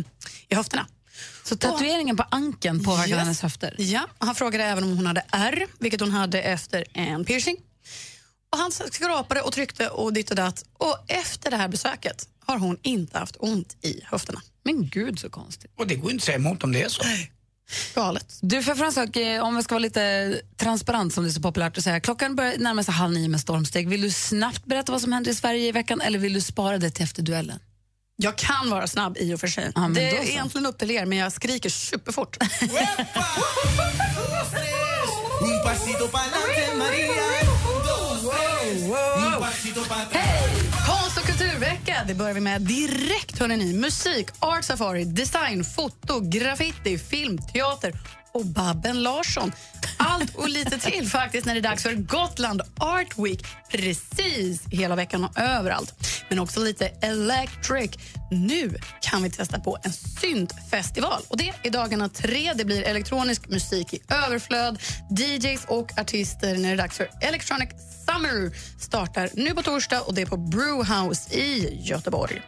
i 0.48 0.54
höfterna. 0.54 0.86
Så 1.44 1.56
tatueringen 1.56 2.16
på 2.16 2.24
ankeln 2.30 2.84
påverkade 2.84 3.10
Yes. 3.10 3.18
hennes 3.22 3.42
höfter? 3.42 3.74
Ja, 3.78 4.06
han 4.18 4.34
frågade 4.34 4.64
även 4.64 4.84
om 4.84 4.96
hon 4.96 5.06
hade 5.06 5.24
R, 5.32 5.66
vilket 5.78 6.00
hon 6.00 6.10
hade 6.10 6.42
efter 6.42 6.84
en 6.92 7.24
piercing. 7.24 7.56
Och 8.52 8.58
han 8.58 8.72
skrapade 8.72 9.40
och 9.40 9.52
tryckte 9.52 9.88
och 9.88 10.12
ditt 10.12 10.30
och 10.30 10.36
datt. 10.36 10.64
Och 10.72 10.98
efter 11.08 11.50
det 11.50 11.56
här 11.56 11.68
besöket 11.68 12.28
har 12.46 12.58
hon 12.58 12.78
inte 12.82 13.18
haft 13.18 13.36
ont 13.38 13.76
i 13.84 14.00
höfterna. 14.04 14.42
Men 14.64 14.88
gud 14.88 15.18
så 15.18 15.30
konstigt. 15.30 15.70
Och 15.78 15.86
det 15.86 15.94
går 15.94 16.04
ju 16.06 16.10
inte 16.12 16.22
att 16.22 16.26
säga 16.26 16.36
emot 16.36 16.64
om 16.64 16.72
det 16.72 16.82
är 16.82 16.88
så. 16.88 17.02
Galet. 17.94 18.38
Du, 18.40 18.56
en 18.56 18.92
sak? 18.92 19.16
Eh, 19.16 19.42
Om 19.44 19.56
vi 19.56 19.62
ska 19.62 19.74
vara 19.74 19.82
lite 19.82 20.40
transparent 20.56 21.14
som 21.14 21.24
det 21.24 21.30
är 21.30 21.32
så 21.32 21.40
populärt 21.40 21.78
att 21.78 21.84
säga. 21.84 22.00
Klockan 22.00 22.36
börjar 22.36 22.58
närma 22.58 22.84
sig 22.84 22.94
halv 22.94 23.12
nio 23.14 23.28
med 23.28 23.40
stormsteg. 23.40 23.88
Vill 23.88 24.00
du 24.02 24.10
snabbt 24.10 24.64
berätta 24.64 24.92
vad 24.92 25.00
som 25.00 25.12
händer 25.12 25.30
i 25.30 25.34
Sverige 25.34 25.68
i 25.68 25.72
veckan 25.72 26.00
eller 26.00 26.18
vill 26.18 26.32
du 26.32 26.40
spara 26.40 26.78
det 26.78 26.90
till 26.90 27.04
efter 27.04 27.22
duellen? 27.22 27.58
Jag 28.20 28.36
kan 28.36 28.70
vara 28.70 28.86
snabb 28.86 29.16
i 29.18 29.34
och 29.34 29.40
för 29.40 29.46
sig. 29.46 29.72
men 29.74 29.94
det 29.94 30.08
är 30.08 30.22
så. 30.22 30.28
egentligen 30.30 30.66
upp 30.66 30.78
till 30.78 30.90
er, 30.90 31.06
men 31.06 31.18
jag 31.18 31.32
skriker 31.32 31.70
superfort. 31.70 32.36
Konst 40.86 41.18
och 41.18 41.24
kulturvecka, 41.24 42.04
det 42.06 42.14
börjar 42.14 42.34
vi 42.34 42.40
med 42.40 42.62
direkt. 42.62 43.38
Hörrni 43.38 43.56
ni. 43.56 43.72
Musik, 43.72 44.28
art 44.38 44.64
safari, 44.64 45.04
design, 45.04 45.64
foto, 45.64 46.20
graffiti, 46.20 46.98
film, 46.98 47.38
teater 47.38 47.92
och 48.32 48.46
Babben 48.46 49.02
Larsson. 49.02 49.52
Allt 49.96 50.34
och 50.34 50.48
lite 50.48 50.78
till 50.78 51.08
faktiskt 51.08 51.46
när 51.46 51.54
det 51.54 51.60
är 51.60 51.62
dags 51.62 51.82
för 51.82 51.94
Gotland 51.94 52.62
Art 52.78 53.18
Week. 53.18 53.46
Precis 53.70 54.62
hela 54.70 54.96
veckan 54.96 55.24
och 55.24 55.38
överallt. 55.38 55.94
Men 56.28 56.38
också 56.38 56.60
lite 56.60 56.86
electric. 56.86 57.90
Nu 58.30 58.76
kan 59.00 59.22
vi 59.22 59.30
testa 59.30 59.60
på 59.60 59.78
en 59.82 59.92
syntfestival. 59.92 61.22
Och 61.28 61.36
det 61.36 61.52
är 61.62 61.70
dagarna 61.70 62.08
tre. 62.08 62.52
Det 62.54 62.64
blir 62.64 62.82
elektronisk 62.82 63.48
musik 63.48 63.94
i 63.94 64.00
överflöd, 64.08 64.78
DJs 65.10 65.64
och 65.68 65.98
artister 65.98 66.54
när 66.54 66.68
det 66.68 66.74
är 66.74 66.76
dags 66.76 66.96
för 66.96 67.10
Electronic 67.20 67.68
Summer 68.06 68.52
startar 68.80 69.30
nu 69.34 69.54
på 69.54 69.62
torsdag 69.62 70.00
och 70.00 70.14
det 70.14 70.22
är 70.22 70.26
på 70.26 70.36
Brewhouse 70.36 71.34
i 71.34 71.78
Göteborg. 71.82 72.42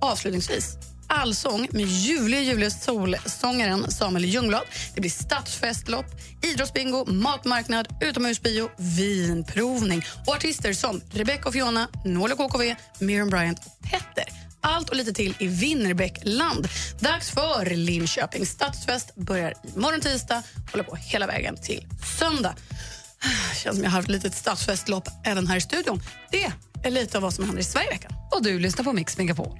Avslutningsvis 0.00 0.76
allsång 1.14 1.68
med 1.70 1.86
ljuvliga 1.86 2.40
Julius 2.40 2.82
Solsångaren 2.82 3.90
Samuel 3.90 4.24
Ljungblad. 4.24 4.62
Det 4.94 5.00
blir 5.00 5.10
stadsfestlopp, 5.10 6.06
idrottsbingo, 6.42 7.04
matmarknad, 7.06 7.88
utomhusbio, 8.00 8.70
vinprovning 8.76 10.02
och 10.26 10.34
artister 10.34 10.72
som 10.72 11.00
Rebecca 11.10 11.48
och 11.48 11.52
Fiona, 11.52 11.88
Noel 12.04 12.32
och 12.32 12.38
KKV, 12.38 12.74
Miriam 12.98 13.30
Bryant 13.30 13.58
och 13.58 13.90
Petter. 13.90 14.24
Allt 14.60 14.90
och 14.90 14.96
lite 14.96 15.12
till 15.12 15.34
i 15.38 15.46
Winnerbäckland. 15.46 16.68
Dags 17.00 17.30
för 17.30 17.76
Linköping 17.76 18.46
stadsfest 18.46 19.14
börjar 19.14 19.54
imorgon 19.76 20.00
tisdag 20.00 20.42
håller 20.72 20.84
på 20.84 20.96
hela 20.96 21.26
vägen 21.26 21.56
till 21.56 21.86
söndag. 22.18 22.54
Känns 23.62 23.76
som 23.76 23.84
jag 23.84 23.90
har 23.90 23.96
haft 23.96 24.08
ett 24.08 24.12
litet 24.12 24.34
stadsfestlopp 24.34 25.08
även 25.24 25.46
här 25.46 25.56
i 25.56 25.60
studion. 25.60 26.02
Det 26.30 26.52
är 26.82 26.90
lite 26.90 27.18
av 27.18 27.22
vad 27.22 27.34
som 27.34 27.44
händer 27.44 27.60
i 27.60 27.64
Sverige 27.64 27.90
veckan. 27.90 28.12
Och 28.30 28.42
du 28.42 28.58
lyssnar 28.58 28.84
på 28.84 28.92
Mix 28.92 29.18
Megapol. 29.18 29.58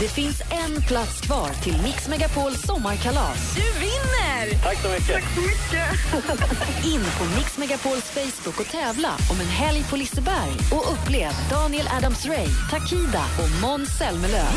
Det 0.00 0.08
finns 0.08 0.42
en 0.50 0.82
plats 0.82 1.20
kvar 1.20 1.48
till 1.62 1.82
Mix 1.82 2.08
Megapols 2.08 2.62
sommarkalas. 2.62 3.54
Du 3.54 3.80
vinner! 3.80 4.62
Tack 4.62 4.78
så 4.82 4.88
mycket. 4.88 5.06
Tack 5.06 5.24
så 5.32 6.32
mycket. 6.32 6.84
In 6.84 7.00
på 7.18 7.24
Mix 7.36 7.58
Megapols 7.58 8.04
Facebook 8.10 8.60
och 8.60 8.66
tävla 8.66 9.08
om 9.30 9.40
en 9.40 9.46
helg 9.46 9.84
på 9.90 9.96
Liseberg 9.96 10.52
och 10.72 10.92
upplev 10.92 11.32
Daniel 11.50 11.86
Adams-Ray, 11.86 12.48
Takida 12.70 13.24
och 13.38 13.62
Måns 13.62 13.98
Zelmerlöw. 13.98 14.48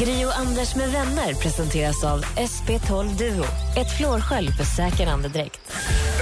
Gri 0.00 0.24
och 0.24 0.38
Anders 0.38 0.74
med 0.74 0.92
vänner 0.92 1.34
presenteras 1.34 2.04
av 2.04 2.20
SP12 2.24 3.18
Duo. 3.18 3.44
Ett 3.76 3.96
flårskölj 3.96 4.52
för 4.52 4.64
säker 4.64 5.06
andedräkt. 5.06 5.60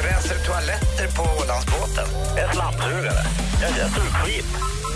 Rensar 0.05 0.35
du 0.35 0.45
toaletter 0.45 1.17
på 1.17 1.23
Ålandsbåten? 1.23 2.09
Är 2.37 2.53
slamsugare. 2.53 3.25
Jag, 3.63 3.71
jag 3.71 3.91
suger 3.91 4.25
skit. 4.25 4.47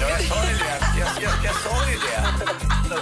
Ja, 0.01 0.09
jag 0.09 0.21
sa 0.21 0.45
ju 0.51 0.59
det. 0.59 1.01
Jag, 1.01 1.09
jag, 1.23 1.33
jag 1.45 1.55
sa 1.55 1.91
ju 1.91 1.97
det. 1.97 2.23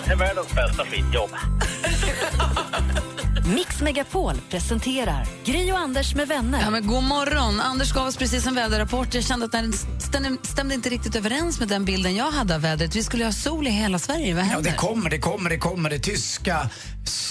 Det 0.07 0.12
är 0.12 0.16
världens 0.16 0.55
bästa 0.55 0.85
skitjobb. 0.85 1.31
Mix 3.55 3.80
Megapol 3.80 4.34
presenterar 4.51 5.26
Gri 5.44 5.72
och 5.72 5.78
Anders 5.78 6.14
med 6.14 6.28
vänner. 6.28 6.61
Ja, 6.61 6.70
men 6.70 6.86
god 6.86 7.03
morgon. 7.03 7.61
Anders 7.61 7.92
gav 7.92 8.07
oss 8.07 8.16
precis 8.16 8.46
en 8.46 8.55
väderrapport. 8.55 9.14
Jag 9.14 9.24
kände 9.24 9.46
att 9.46 9.53
den 9.53 9.72
stämde, 10.42 10.74
inte 10.74 10.88
riktigt 10.88 11.16
överens 11.16 11.61
med 11.61 11.68
den 11.68 11.84
bilden 11.84 12.14
jag 12.14 12.30
hade 12.30 12.55
av 12.55 12.61
vädret. 12.61 12.96
Vi 12.96 13.03
skulle 13.03 13.24
ha 13.24 13.32
sol 13.32 13.66
i 13.66 13.70
hela 13.70 13.98
Sverige. 13.98 14.34
Vad 14.34 14.46
Ja, 14.53 14.61
det 14.61 14.72
kommer, 14.72 15.11
det 15.11 15.18
kommer, 15.18 15.51
det 15.51 15.59
kommer. 15.59 15.90
Det 15.90 15.98
tyska, 15.98 16.70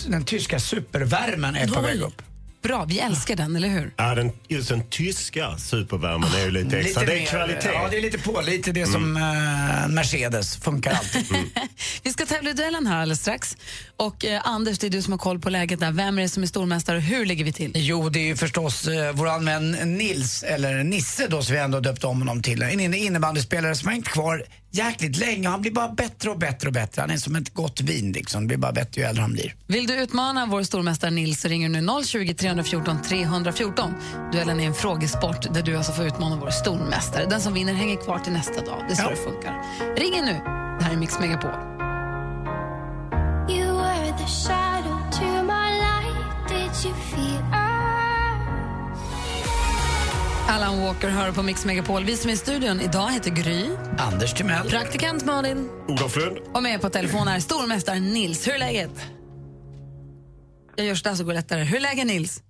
den 0.08 0.26
tyska 0.26 0.60
supervärmen 0.60 1.56
är 1.56 1.68
på 1.68 1.82
väg 1.82 2.02
upp. 2.02 2.22
Bra, 2.62 2.86
vi 2.86 3.00
älskar 3.00 3.36
den, 3.36 3.56
eller 3.56 3.68
hur? 3.68 3.94
Ja, 3.98 4.16
den, 4.16 4.32
just 4.48 4.70
den 4.70 4.84
tyska 4.90 5.58
supervärmen 5.58 6.30
är 6.34 6.46
ju 6.46 6.52
lite 6.52 6.80
extra. 6.80 7.04
det 7.06 7.14
är 7.14 7.20
mer, 7.20 7.26
kvalitet. 7.26 7.70
Ja, 7.74 7.88
det 7.92 7.98
är 7.98 8.02
lite 8.02 8.18
på. 8.18 8.42
Lite 8.42 8.72
det 8.72 8.86
som 8.86 9.18
eh, 9.18 9.88
Mercedes. 9.90 10.58
Funkar 10.58 10.92
alltid. 10.94 11.26
Vi 12.04 12.12
ska 12.14 12.26
tävla 12.26 12.50
i 12.50 12.54
duellen 12.54 12.88
här 12.88 13.02
alldeles 13.02 13.20
strax. 13.22 13.58
Och 13.98 14.26
eh, 14.26 14.42
Anders, 14.44 14.80
det 14.80 14.88
är 14.88 14.92
du 14.92 15.02
som 15.02 15.14
har 15.14 15.18
koll 15.18 15.40
på 15.40 15.50
läget 15.50 15.80
där. 15.80 15.92
Vem 15.92 16.18
är 16.18 16.22
det 16.22 16.30
som 16.30 16.44
är 16.44 16.48
stormästare 16.48 16.98
och 16.98 17.04
hur 17.04 17.26
ligger 17.26 17.46
vi 17.46 17.54
till? 17.54 17.72
Jo, 17.76 18.10
det 18.10 18.20
är 18.20 18.24
ju 18.26 18.36
förstås 18.36 18.88
eh, 18.88 19.12
vår 19.14 19.46
vän 19.46 19.72
Nils, 19.72 20.44
eller 20.44 20.84
Nisse 20.84 21.28
då, 21.28 21.42
som 21.42 21.54
vi 21.56 21.62
ändå 21.62 21.80
döpt 21.80 22.04
om 22.04 22.20
honom 22.20 22.42
till. 22.42 22.62
En 22.62 22.80
inne- 22.80 22.96
innebandyspelare 22.98 23.76
som 23.76 23.88
har 23.88 23.94
hängt 23.94 24.08
kvar 24.08 24.44
jäkligt 24.72 25.18
länge 25.18 25.48
och 25.48 25.52
han 25.52 25.62
blir 25.62 25.72
bara 25.72 25.90
bättre 25.90 26.30
och 26.30 26.38
bättre 26.38 26.68
och 26.68 26.74
bättre. 26.74 27.02
Han 27.02 27.12
är 27.12 27.18
som 27.18 27.36
ett 27.36 27.54
gott 27.54 27.82
vin 27.82 28.12
liksom. 28.12 28.42
Det 28.42 28.48
blir 28.48 28.58
bara 28.58 28.72
bättre 28.72 29.02
ju 29.02 29.08
äldre 29.08 29.22
han 29.22 29.34
blir. 29.34 29.56
Vill 29.68 29.88
du 29.88 29.94
utmana 29.96 30.46
vår 30.46 30.64
stormästare 30.64 31.12
Nils 31.12 31.42
så 31.42 31.48
ringer 31.48 31.70
nu 31.70 32.04
020 32.04 32.34
314 32.34 33.02
314. 33.02 33.94
Duellen 34.32 34.60
är 34.60 34.68
en 34.68 34.74
frågesport 34.74 35.54
där 35.54 35.62
du 35.62 35.78
alltså 35.78 35.92
får 35.92 36.06
utmana 36.06 36.36
vår 36.36 36.50
stormästare. 36.50 37.26
Den 37.26 37.42
som 37.42 37.54
vinner 37.54 37.74
hänger 37.74 37.96
kvar 37.96 38.20
till 38.20 38.34
nästa 38.34 38.66
dag. 38.66 38.86
Det 38.88 38.94
är 38.94 38.96
så 38.96 39.10
det 39.10 39.16
funkar. 39.16 39.64
Ring 39.98 40.14
in 40.14 40.26
nu. 40.26 40.34
Det 40.80 40.86
här 40.86 40.94
är 40.94 40.98
Mix 40.98 41.20
Megapol. 41.20 41.52
You 43.50 43.78
were 43.78 44.18
the 44.18 44.28
shadow 44.28 45.12
to 45.12 45.44
my 45.44 45.70
light. 45.80 46.50
Did 46.50 46.86
you 46.86 46.96
feel 46.96 47.59
Alan 50.50 50.82
Walker 50.82 51.10
hör 51.10 51.32
på 51.32 51.44
Mix 51.44 51.66
Megapol. 51.66 52.04
Vi 52.04 52.16
som 52.16 52.30
är 52.30 52.34
i 52.34 52.38
studion 52.38 52.80
idag 52.80 53.12
heter 53.12 53.32
Gry. 53.32 53.66
Anders 53.98 54.34
Timell. 54.34 54.70
Praktikant 54.70 55.26
Malin. 55.26 55.70
Olof 55.88 56.16
Lund. 56.18 56.38
Och 56.54 56.64
med 56.64 56.82
på 56.82 56.90
telefon 56.90 57.28
är 57.28 57.40
stormästare 57.40 58.00
Nils. 58.00 58.48
Hur 58.48 58.54
är 58.54 58.60
läget? 58.60 59.12
Jag 60.76 60.86
gör 60.86 60.96
så 60.96 61.10
där 61.10 61.16
så 61.16 61.24
går 61.24 61.32
det 61.32 61.38
lättare. 61.38 61.64
Hur 61.64 61.78
är 61.78 61.82
läget 61.82 62.08
Nils? 62.08 62.44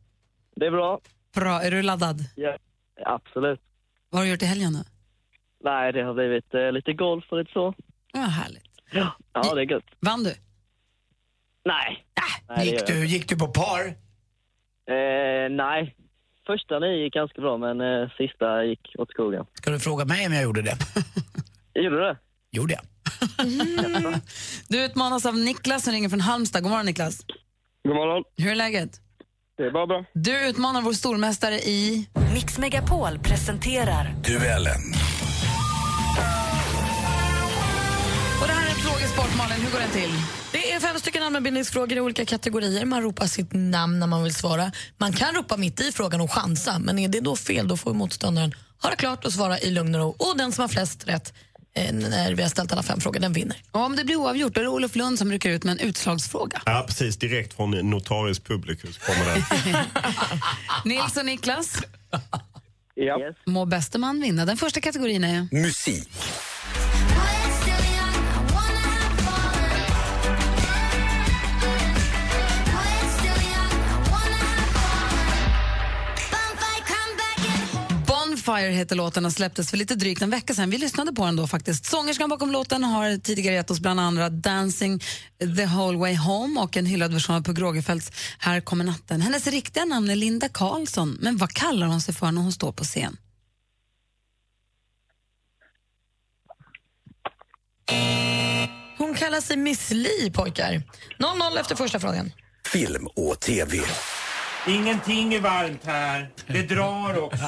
Det 0.56 0.66
är 0.66 0.72
bra. 0.72 1.00
Bra. 1.36 1.62
Är 1.62 1.72
du 1.72 1.82
laddad? 1.82 2.20
Ja, 2.36 2.58
absolut. 3.06 3.62
Vad 4.10 4.20
har 4.20 4.26
du 4.26 4.32
gjort 4.32 4.42
i 4.42 4.46
helgen 4.46 4.74
då? 4.74 4.80
Nej, 5.64 5.94
det 5.94 6.04
har 6.04 6.14
blivit 6.14 6.54
eh, 6.54 6.72
lite 6.72 6.94
golf 6.94 7.26
och 7.30 7.38
lite 7.38 7.52
så. 7.52 7.74
Ja, 8.14 8.20
härligt. 8.20 8.64
Ja, 8.92 9.14
ja 9.34 9.56
det 9.56 9.62
är 9.62 9.72
gött. 9.72 9.84
Vann 10.00 10.24
du? 10.24 10.34
Nej. 11.66 12.06
nej 12.50 12.58
det 12.58 12.66
Gick 12.66 12.88
du, 12.88 13.06
gick 13.06 13.30
du 13.30 13.38
på 13.38 13.48
par? 13.48 13.86
Eh, 14.96 15.50
nej. 15.50 15.96
Första 16.50 16.80
nio 16.80 17.04
gick 17.04 17.14
ganska 17.14 17.42
bra, 17.42 17.58
men 17.58 17.82
eh, 17.82 18.10
sista 18.18 18.64
gick 18.64 18.96
åt 18.98 19.10
skogen. 19.10 19.46
Ska 19.54 19.72
du 19.72 19.80
fråga 19.80 20.06
mig 20.06 20.28
om 20.28 20.34
jag 20.34 20.44
gjorde 20.44 20.62
det? 20.62 20.78
Gjorde 21.82 21.96
du 21.96 22.02
det? 22.02 22.18
Gjorde 22.52 22.74
jag. 22.74 22.82
Du 24.70 24.86
utmanas 24.86 25.26
av 25.26 25.38
Niklas 25.38 25.84
som 25.84 25.94
ringer 25.94 26.10
från 26.10 26.20
Halmstad. 26.22 26.64
God 26.64 26.72
morgon 26.72 26.86
Niklas. 26.86 27.26
God 27.88 27.96
morgon. 27.96 28.24
Hur 28.38 28.52
är 28.52 28.56
läget? 28.56 28.90
Det 29.58 29.64
är 29.64 29.72
bara 29.72 29.88
bra. 29.88 30.06
Du 30.14 30.50
utmanar 30.50 30.82
vår 30.82 30.94
stormästare 30.94 31.56
i... 31.56 32.10
Mix 32.34 32.58
Megapol 32.58 33.20
presenterar 33.24 34.06
Duellen. 34.28 34.82
Och 38.42 38.48
det 38.48 38.54
här 38.54 38.66
är 38.66 38.70
en 38.70 38.76
frågesport 38.76 39.38
Malin. 39.38 39.66
Hur 39.66 39.72
går 39.72 39.80
den 39.80 39.92
till? 39.92 40.12
Är 40.80 40.84
fem 40.84 41.00
stycken 41.00 41.24
allmänbildningsfrågor 41.24 41.98
i 41.98 42.02
olika 42.02 42.26
kategorier. 42.26 42.86
Man 42.86 43.02
ropar 43.02 43.28
sitt 43.28 43.50
namn 43.54 44.00
när 44.00 44.08
man 44.08 44.24
vill 44.24 44.34
svara. 44.34 44.72
Man 44.98 45.14
kan 45.14 45.34
ropa 45.36 45.58
mitt 45.58 45.80
i 45.82 45.92
frågan 45.92 46.22
och 46.22 46.32
chansa, 46.32 46.80
men 46.80 47.00
är 47.00 47.08
det 47.08 47.20
då 47.20 47.36
fel 47.36 47.68
då 47.68 47.78
får 47.78 47.94
motståndaren 47.94 48.54
höra 48.82 48.96
klart 48.96 49.26
och 49.26 49.34
svara 49.34 49.60
i 49.60 49.72
lugn 49.72 49.96
och 49.96 50.02
ro. 50.02 50.16
Och 50.32 50.38
den 50.38 50.52
som 50.52 50.62
har 50.62 50.68
flest 50.70 51.08
rätt 51.08 51.34
eh, 51.76 51.94
när 51.94 52.34
vi 52.36 52.42
har 52.44 52.50
ställt 52.50 52.72
alla 52.72 52.84
fem 52.84 53.02
frågor, 53.02 53.20
den 53.20 53.34
vinner. 53.34 53.58
Och 53.72 53.82
om 53.82 53.96
det 53.96 54.06
blir 54.06 54.16
oavgjort, 54.16 54.54
då 54.54 54.60
är 54.60 54.64
det 54.64 54.70
Olof 54.70 54.96
Lund 54.96 55.20
som 55.20 55.32
rycker 55.32 55.50
ut 55.50 55.64
med 55.64 55.72
en 55.72 55.80
utslagsfråga. 55.88 56.62
Ja, 56.66 56.84
precis. 56.88 57.18
Direkt 57.18 57.54
från 57.56 57.72
Notarius 57.72 58.40
Publicus 58.40 58.98
kommer 58.98 59.26
den. 59.26 59.44
Nils 60.86 61.18
och 61.18 61.26
Niklas, 61.26 61.78
Ja. 62.96 63.18
må 63.46 63.66
bäste 63.66 63.98
man 63.98 64.22
vinna. 64.22 64.46
Den 64.46 64.58
första 64.58 64.82
kategorin 64.82 65.24
är... 65.24 65.48
Musik. 65.52 66.10
Bonfire 78.50 78.72
heter 78.72 78.96
låten 78.96 79.26
och 79.26 79.32
släpptes 79.34 79.70
för 79.70 79.78
lite 79.78 79.96
drygt 79.96 80.22
en 80.22 80.30
vecka 80.30 80.54
sedan. 80.54 80.70
Vi 80.70 80.78
lyssnade 80.78 81.14
på 81.14 81.26
den 81.26 81.36
då 81.36 81.48
faktiskt. 81.48 81.86
Sångerskan 81.86 82.30
bakom 82.30 82.52
låten 82.52 82.84
har 82.84 83.18
tidigare 83.18 83.56
gett 83.56 83.72
oss 83.72 83.80
bland 83.80 84.00
andra 84.00 84.30
Dancing 84.30 85.00
the 85.58 85.66
whole 85.66 85.98
way 85.98 86.16
home 86.16 86.60
och 86.60 86.78
en 86.78 86.86
hyllad 86.86 87.14
version 87.14 87.36
av 87.36 87.44
Pugh 87.44 87.62
Rogefeldts 87.62 88.12
Här 88.40 88.62
kommer 88.62 88.86
natten. 88.86 89.22
Hennes 89.22 89.48
riktiga 89.48 89.86
namn 89.86 90.10
är 90.10 90.16
Linda 90.16 90.50
Karlsson, 90.50 91.18
men 91.22 91.38
vad 91.38 91.52
kallar 91.52 91.88
hon 91.88 92.02
sig 92.02 92.14
för 92.14 92.32
när 92.32 92.42
hon 92.42 92.52
står 92.52 92.72
på 92.72 92.84
scen? 92.84 93.18
Hon 98.98 99.14
kallar 99.14 99.42
sig 99.42 99.58
Miss 99.58 99.92
Li, 99.92 100.32
pojkar. 100.34 100.84
0-0 101.20 101.60
efter 101.60 101.76
första 101.76 102.00
frågan. 102.00 102.32
Film 102.66 103.08
och 103.16 103.40
TV. 103.40 103.78
Ingenting 104.70 105.34
är 105.34 105.40
varmt 105.40 105.86
här. 105.86 106.30
Det 106.48 106.62
drar 106.62 107.24
också. 107.24 107.44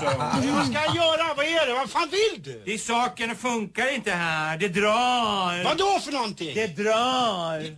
Vad 0.56 0.66
ska 0.66 0.74
jag 0.74 0.96
göra? 0.96 1.34
Vad 1.38 1.46
är 1.46 1.68
det? 1.68 1.74
Vad 1.74 1.90
fan 1.90 2.10
vill 2.12 2.44
du? 2.44 2.62
Det 2.66 2.74
är 2.74 2.78
sakerna 2.78 3.36
funkar 3.36 3.96
inte 3.96 4.12
här. 4.12 4.58
Det 4.58 4.68
drar. 4.68 5.64
Vad 5.64 5.78
då 5.78 6.00
för 6.00 6.12
någonting? 6.12 6.56
Det 6.56 6.68
drar. 6.68 7.78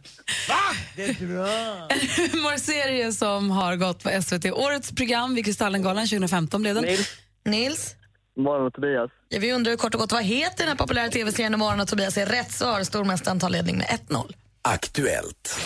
Va? 0.50 0.56
Det 0.96 1.20
drar. 1.20 1.88
En 1.94 2.32
humorserie 2.32 3.12
som 3.12 3.52
har 3.52 3.76
gått 3.76 4.04
på 4.04 4.22
SVT. 4.22 4.46
Årets 4.46 4.92
program 4.92 5.36
vid 5.36 5.46
Kristallengalan 5.46 6.08
2015 6.08 6.62
blev 6.62 6.76
den. 6.76 6.84
Nils. 6.84 7.10
Nils. 7.46 7.96
Morgon 8.38 8.68
och 8.68 8.74
Tobias. 8.74 9.12
Ja, 9.30 9.40
vi 9.40 9.54
undrar 9.54 9.76
kort 9.76 9.94
och 9.94 10.02
gott 10.02 10.12
vad 10.12 10.24
heter 10.24 10.58
den 10.58 10.68
här 10.68 10.76
populära 10.76 11.10
tv-serien 11.10 11.60
Morgon 11.60 11.80
och 11.80 11.88
Tobias 11.88 12.18
är 12.18 12.26
rätt 12.26 12.52
svar. 12.52 12.84
Stormästaren 12.84 13.40
tar 13.40 13.50
ledning 13.50 13.78
med 13.78 13.88
1-0. 14.10 14.34
Aktuellt. 14.62 15.60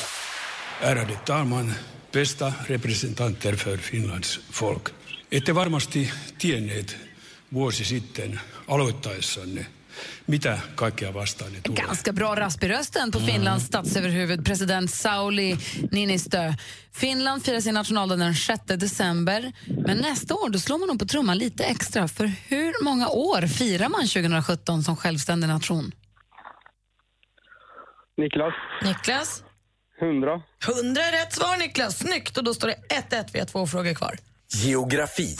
Ärade 0.81 1.13
talman, 1.25 1.73
bästa 2.11 2.53
representanter 2.67 3.55
för 3.55 3.77
Finlands 3.77 4.39
folk. 4.51 4.89
Ette 5.31 5.55
varmasti 5.55 6.11
tienneet 6.37 6.97
vuosi 7.53 7.85
sitten 7.85 8.39
aloittaessanne, 8.67 9.65
mitä 10.27 10.59
kaikkea 10.75 11.13
vastaan 11.13 11.53
ne 11.53 11.59
tulee. 11.63 11.85
Ganska 11.85 12.13
bra 12.13 12.35
rasp 12.35 12.63
i 12.63 12.67
rösten 12.67 13.11
på 13.11 13.19
Finlands 13.19 13.65
statsöverhuvud, 13.65 14.43
president 14.45 14.91
Sauli 14.91 15.57
Niinistö. 15.91 16.53
Finland 16.91 17.43
firar 17.43 17.61
sin 17.61 17.73
nationaldag 17.73 18.19
den 18.19 18.35
6 18.35 18.63
december, 18.79 19.51
men 19.85 19.97
nästa 19.97 20.35
år 20.35 20.49
då 20.49 20.59
slår 20.59 20.77
man 20.77 20.87
nog 20.87 20.99
på 20.99 21.05
trumman 21.05 21.37
lite 21.37 21.63
extra. 21.63 22.07
För 22.07 22.31
hur 22.47 22.83
många 22.83 23.07
år 23.07 23.47
firar 23.47 23.89
man 23.89 24.07
2017 24.07 24.83
som 24.83 24.95
självständig 24.95 25.47
nation? 25.47 25.91
Niklas. 28.17 28.53
Niklas. 28.83 29.43
100. 30.01 30.41
100 30.67 31.01
är 31.01 31.11
rätt 31.11 31.33
svar, 31.33 31.57
Niklas. 31.57 31.97
Snyggt! 31.97 32.37
Och 32.37 32.43
då 32.43 32.53
står 32.53 32.67
det 32.67 32.77
1-1. 33.09 33.29
Vi 33.33 33.39
har 33.39 33.45
två 33.45 33.67
frågor 33.67 33.93
kvar. 33.93 34.17
Geografi. 34.53 35.37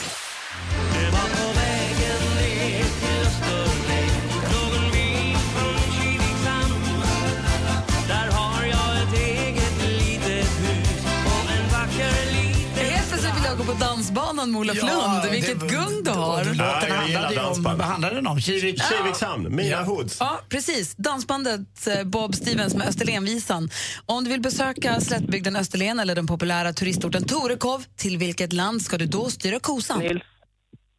Dansbanan 14.18 14.52
med 14.52 14.60
Olof 14.60 14.76
Lund. 14.82 15.30
Vilket 15.30 15.60
gung 15.60 16.02
du 16.04 16.10
har. 16.10 16.44
Låten 16.44 16.56
Ja, 16.58 16.94
handlade 16.94 17.40
om, 17.48 17.62
vad 17.62 17.80
handlade 17.80 18.14
den 18.14 18.26
om? 18.26 18.40
Kivik? 18.40 18.82
Kivikshamn, 18.82 19.56
Mina 19.56 19.82
Hoods. 19.82 20.16
Ja, 20.20 20.40
precis. 20.48 20.94
Dansbandet 20.96 21.86
eh, 21.86 22.04
Bob 22.04 22.34
Stevens 22.34 22.74
med 22.74 22.88
Österlenvisan. 22.88 23.68
Om 24.06 24.24
du 24.24 24.30
vill 24.30 24.40
besöka 24.40 25.00
slättbygden 25.00 25.56
Österlen 25.56 25.98
eller 26.00 26.14
den 26.14 26.26
populära 26.26 26.72
turistorten 26.72 27.24
Torekov, 27.24 27.84
till 27.96 28.18
vilket 28.18 28.52
land 28.52 28.82
ska 28.82 28.98
du 28.98 29.06
då 29.06 29.24
styra 29.30 29.60
kosan? 29.60 29.98
Nils. 29.98 30.22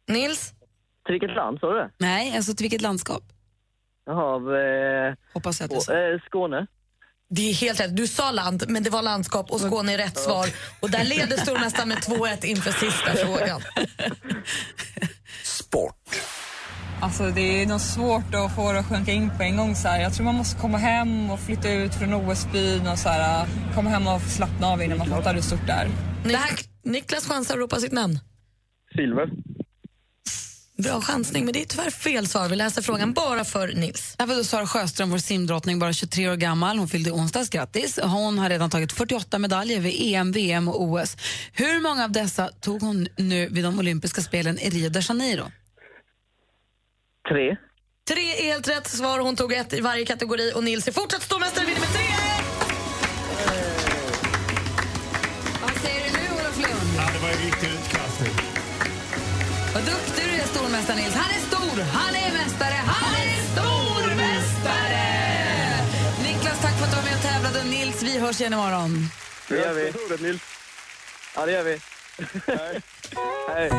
Nils? 0.08 0.52
Till 1.06 1.12
vilket 1.12 1.36
land 1.36 1.58
sa 1.60 1.72
du 1.72 1.78
det? 1.78 1.90
Nej, 1.98 2.36
alltså 2.36 2.54
till 2.54 2.64
vilket 2.64 2.80
landskap? 2.80 3.22
Jaha, 4.06 4.36
eh, 4.36 5.14
Hoppas 5.34 5.60
jag 5.60 5.66
att 5.72 5.88
eh, 5.88 5.94
Skåne. 6.26 6.66
Det 7.32 7.50
är 7.50 7.54
helt 7.54 7.80
rätt. 7.80 7.96
Du 7.96 8.06
sa 8.06 8.30
land, 8.30 8.64
men 8.68 8.82
det 8.82 8.90
var 8.90 9.02
landskap 9.02 9.50
och 9.50 9.60
Skåne 9.60 9.92
är 9.94 9.98
rätt 9.98 10.18
svar. 10.18 10.48
Och 10.80 10.90
där 10.90 11.04
leder 11.04 11.36
stormästaren 11.36 11.88
med 11.88 11.98
2-1 11.98 12.44
inför 12.44 12.72
sista 12.72 13.14
frågan. 13.14 13.60
Alltså 17.02 17.30
det 17.30 17.62
är 17.62 17.66
nog 17.66 17.80
svårt 17.80 18.34
att 18.34 18.54
få 18.54 18.72
det 18.72 18.78
att 18.78 18.86
sjunka 18.88 19.12
in 19.12 19.30
på 19.36 19.42
en 19.42 19.56
gång. 19.56 19.76
Så 19.76 19.88
här. 19.88 20.00
Jag 20.00 20.14
tror 20.14 20.24
man 20.24 20.34
måste 20.34 20.60
komma 20.60 20.78
hem 20.78 21.30
och 21.30 21.40
flytta 21.40 21.70
ut 21.72 21.94
från 21.94 22.14
OS-byn 22.14 22.86
och 22.88 22.98
så 22.98 23.08
här, 23.08 23.46
komma 23.74 23.90
hem 23.90 24.06
och 24.06 24.20
slappna 24.22 24.66
av 24.66 24.82
innan 24.82 24.98
man 24.98 25.08
fattar 25.08 25.34
hur 25.34 25.42
stort 25.42 25.66
det 25.66 25.72
är. 25.72 25.88
Nik- 26.24 26.68
Niklas 26.84 27.26
chansar 27.28 27.54
att 27.54 27.60
ropa 27.60 27.76
sitt 27.80 27.92
namn. 27.92 28.18
Silver. 28.96 29.30
Bra 30.82 31.00
chansning, 31.00 31.44
men 31.44 31.52
det 31.52 31.60
är 31.60 31.64
tyvärr 31.64 31.90
fel 31.90 32.26
svar. 32.26 32.48
Vi 32.48 32.56
läser 32.56 32.82
frågan 32.82 33.12
bara 33.12 33.44
för 33.44 33.68
Nils. 33.68 34.14
Därför 34.18 34.34
då 34.34 34.44
Sara 34.44 34.66
Sjöström, 34.66 35.10
vår 35.10 35.18
simdrottning, 35.18 35.78
bara 35.78 35.92
23 35.92 36.30
år 36.30 36.36
gammal. 36.36 36.78
Hon 36.78 36.88
fyllde 36.88 37.10
onsdags. 37.10 37.50
Grattis. 37.50 37.98
Hon 38.02 38.38
har 38.38 38.48
redan 38.48 38.70
tagit 38.70 38.92
48 38.92 39.38
medaljer 39.38 39.80
vid 39.80 40.14
EM, 40.14 40.32
VM 40.32 40.68
och 40.68 40.82
OS. 40.82 41.16
Hur 41.52 41.80
många 41.80 42.04
av 42.04 42.12
dessa 42.12 42.48
tog 42.48 42.82
hon 42.82 43.08
nu 43.16 43.48
vid 43.48 43.64
de 43.64 43.78
olympiska 43.78 44.20
spelen 44.20 44.58
i 44.58 44.70
Rio 44.70 44.90
de 44.90 45.00
Janeiro? 45.00 45.44
Tre. 47.28 47.56
Tre 48.08 48.22
är 48.22 48.52
helt 48.52 48.68
rätt 48.68 48.86
svar. 48.88 49.18
Hon 49.18 49.36
tog 49.36 49.52
ett 49.52 49.72
i 49.72 49.80
varje 49.80 50.06
kategori 50.06 50.52
och 50.54 50.64
Nils 50.64 50.88
är 50.88 50.92
fortsatt 50.92 51.22
stormästare 51.22 51.66
stormästare 60.80 60.96
Nils. 60.96 61.14
Han 61.14 61.30
är 61.30 61.40
stor, 61.40 61.82
han 61.82 62.14
är 62.14 62.32
mästare, 62.32 62.74
han 62.86 63.14
är 63.14 63.42
stormästare! 63.52 65.06
Niklas, 66.22 66.60
tack 66.60 66.78
för 66.78 66.84
att 66.84 66.90
du 66.90 66.96
var 66.96 67.04
med 67.04 67.14
och 67.14 67.22
tävlade. 67.22 67.64
Nils, 67.64 68.02
vi 68.02 68.18
hörs 68.18 68.40
igen 68.40 68.52
imorgon. 68.52 69.08
Det 69.48 69.56
gör 69.56 69.74
vi. 69.74 70.28
Nils. 70.28 70.42
Ja, 71.36 71.46
det 71.46 71.52
gör 71.52 71.62
vi. 71.62 71.78
Hej. 73.54 73.70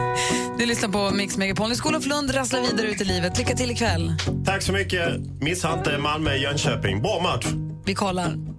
Du 0.58 0.66
lyssnar 0.66 0.90
på 0.90 1.12
Mix 1.12 1.38
Megapol. 1.38 1.70
Nu 1.70 1.76
ska 1.76 1.90
Olof 1.90 2.06
Lund 2.06 2.36
rassla 2.36 2.62
vidare 2.62 2.88
ut 2.88 3.02
i 3.02 3.06
livet. 3.06 3.38
Lycka 3.38 3.56
till 3.56 3.72
ikväll. 3.72 4.16
Tack 4.46 4.62
så 4.62 4.72
mycket. 4.72 5.20
Missa 5.42 5.74
inte 5.74 5.98
Malmö-Jönköping. 5.98 7.02
Bra 7.02 7.20
match. 7.22 7.46
Vi 7.86 7.96
kollar. 7.96 8.52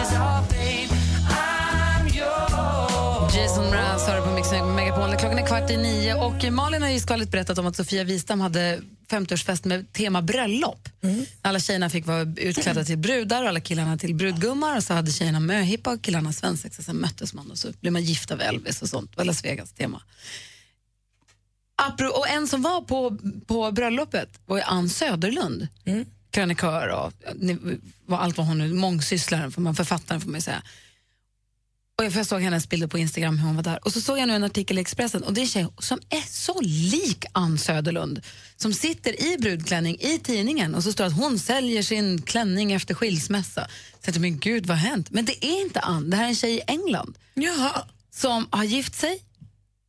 Is 0.00 0.10
short. 0.10 0.37
Nio 6.08 6.14
och 6.14 6.52
Malin 6.52 6.82
har 6.82 6.88
ju 6.88 7.00
skvallrigt 7.00 7.30
berättat 7.30 7.58
om 7.58 7.66
att 7.66 7.76
Sofia 7.76 8.04
Wistam 8.04 8.40
hade 8.40 8.80
50-årsfest 9.08 9.68
med 9.68 9.92
tema 9.92 10.22
bröllop. 10.22 10.88
Alla 11.42 11.60
tjejerna 11.60 11.90
fick 11.90 12.06
vara 12.06 12.26
utklädda 12.36 12.84
till 12.84 12.98
brudar 12.98 13.42
och 13.42 13.48
alla 13.48 13.60
killarna 13.60 13.98
till 13.98 14.14
brudgummar 14.14 14.76
och 14.76 14.84
så 14.84 14.94
hade 14.94 15.12
tjejerna 15.12 15.40
möhippa 15.40 15.92
och 15.92 16.02
killarna 16.02 16.32
svensexa. 16.32 16.82
Sen 16.82 16.96
möttes 16.96 17.34
man 17.34 17.50
och 17.50 17.58
så 17.58 17.68
blev 17.80 17.92
man 17.92 18.02
gift 18.02 18.30
av 18.30 18.40
Elvis 18.40 18.82
och 18.82 18.88
sånt. 18.88 19.10
Det 19.10 19.16
var 19.16 19.24
Las 19.24 19.44
Vegas 19.44 19.72
tema. 19.72 20.02
Apro- 21.82 22.08
och 22.08 22.28
en 22.28 22.48
som 22.48 22.62
var 22.62 22.80
på, 22.80 23.18
på 23.46 23.72
bröllopet 23.72 24.40
var 24.46 24.62
Ann 24.66 24.88
Söderlund. 24.88 25.68
Krönikör 26.30 26.88
och 26.88 27.12
allt 28.18 28.36
vad 28.36 28.46
hon 28.46 28.58
nu, 28.58 28.72
mångsysslaren, 28.72 29.52
man, 29.56 29.74
författaren 29.74 30.20
får 30.20 30.28
man 30.30 30.38
ju 30.38 30.42
säga. 30.42 30.62
Och 31.98 32.04
jag, 32.04 32.26
såg 32.26 32.42
hennes 32.42 32.68
bilder 32.68 32.86
på 32.86 32.98
Instagram 32.98 33.38
hur 33.38 33.46
hon 33.46 33.56
var 33.56 33.62
där. 33.62 33.84
Och 33.84 33.92
så 33.92 34.00
såg 34.00 34.18
jag 34.18 34.28
nu 34.28 34.34
en 34.34 34.44
artikel 34.44 34.78
i 34.78 34.80
Expressen 34.80 35.22
och 35.22 35.34
det 35.34 35.40
är 35.40 35.42
en 35.42 35.48
tjej 35.48 35.68
som 35.78 36.00
är 36.08 36.22
så 36.30 36.60
lik 36.60 37.24
Ann 37.32 37.58
Söderlund 37.58 38.20
som 38.56 38.72
sitter 38.72 39.22
i 39.22 39.38
brudklänning 39.38 39.96
i 40.00 40.18
tidningen 40.18 40.74
och 40.74 40.82
så 40.82 40.92
står 40.92 41.04
det 41.04 41.08
att 41.10 41.16
hon 41.16 41.38
säljer 41.38 41.82
sin 41.82 42.22
klänning 42.22 42.72
efter 42.72 42.94
skilsmässa. 42.94 43.64
Så 43.64 43.70
jag 43.94 44.02
tänkte, 44.02 44.20
men 44.20 44.38
gud 44.38 44.66
vad 44.66 44.76
har 44.76 44.88
hänt? 44.88 45.10
Men 45.10 45.24
det 45.24 45.46
är 45.46 45.60
inte 45.60 45.80
Ann, 45.80 46.10
det 46.10 46.16
här 46.16 46.24
är 46.24 46.28
en 46.28 46.34
tjej 46.34 46.54
i 46.54 46.62
England 46.66 47.18
som 48.10 48.46
har 48.50 48.64
gift 48.64 48.94
sig 48.94 49.22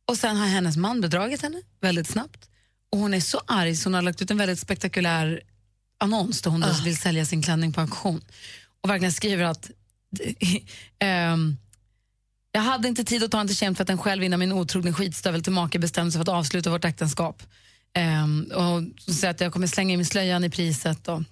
och 0.06 0.16
sen 0.16 0.36
har 0.36 0.46
hennes 0.46 0.76
man 0.76 1.00
bedragit 1.00 1.42
henne 1.42 1.62
väldigt 1.80 2.08
snabbt. 2.08 2.48
Och 2.92 2.98
hon 2.98 3.14
är 3.14 3.20
så 3.20 3.40
arg 3.46 3.76
så 3.76 3.86
hon 3.86 3.94
har 3.94 4.02
lagt 4.02 4.22
ut 4.22 4.30
en 4.30 4.38
väldigt 4.38 4.58
spektakulär 4.58 5.40
annons 5.98 6.42
där 6.42 6.50
hon 6.50 6.60
då 6.60 6.68
vill 6.84 6.98
sälja 6.98 7.26
sin 7.26 7.42
klänning 7.42 7.72
på 7.72 7.80
auktion. 7.80 8.24
Och 8.80 8.90
verkligen 8.90 9.12
skriver 9.12 9.44
att 9.44 9.70
ehm, 10.98 11.56
Jag 12.52 12.60
hade 12.60 12.88
inte 12.88 13.04
tid 13.04 13.22
att 13.24 13.30
ta 13.30 13.40
en 13.40 13.46
till 13.46 13.56
kemtvätten 13.56 13.98
själv 13.98 14.22
innan 14.22 14.38
min 14.40 14.52
otrogne 14.52 14.92
skitstövel 14.92 15.42
till 15.42 15.52
make 15.52 15.78
bestämde 15.78 16.12
sig 16.12 16.18
för 16.18 16.22
att 16.32 16.38
avsluta 16.38 16.70
vårt 16.70 16.84
äktenskap. 16.84 17.42
Ehm, 17.94 18.44
och 18.54 19.12
så 19.14 19.26
att 19.26 19.40
jag 19.40 19.52
kommer 19.52 19.66
slänga 19.66 19.92
in 19.92 19.98
min 19.98 20.06
slöjan 20.06 20.44
i 20.44 20.50
priset. 20.50 21.08
Och, 21.08 21.22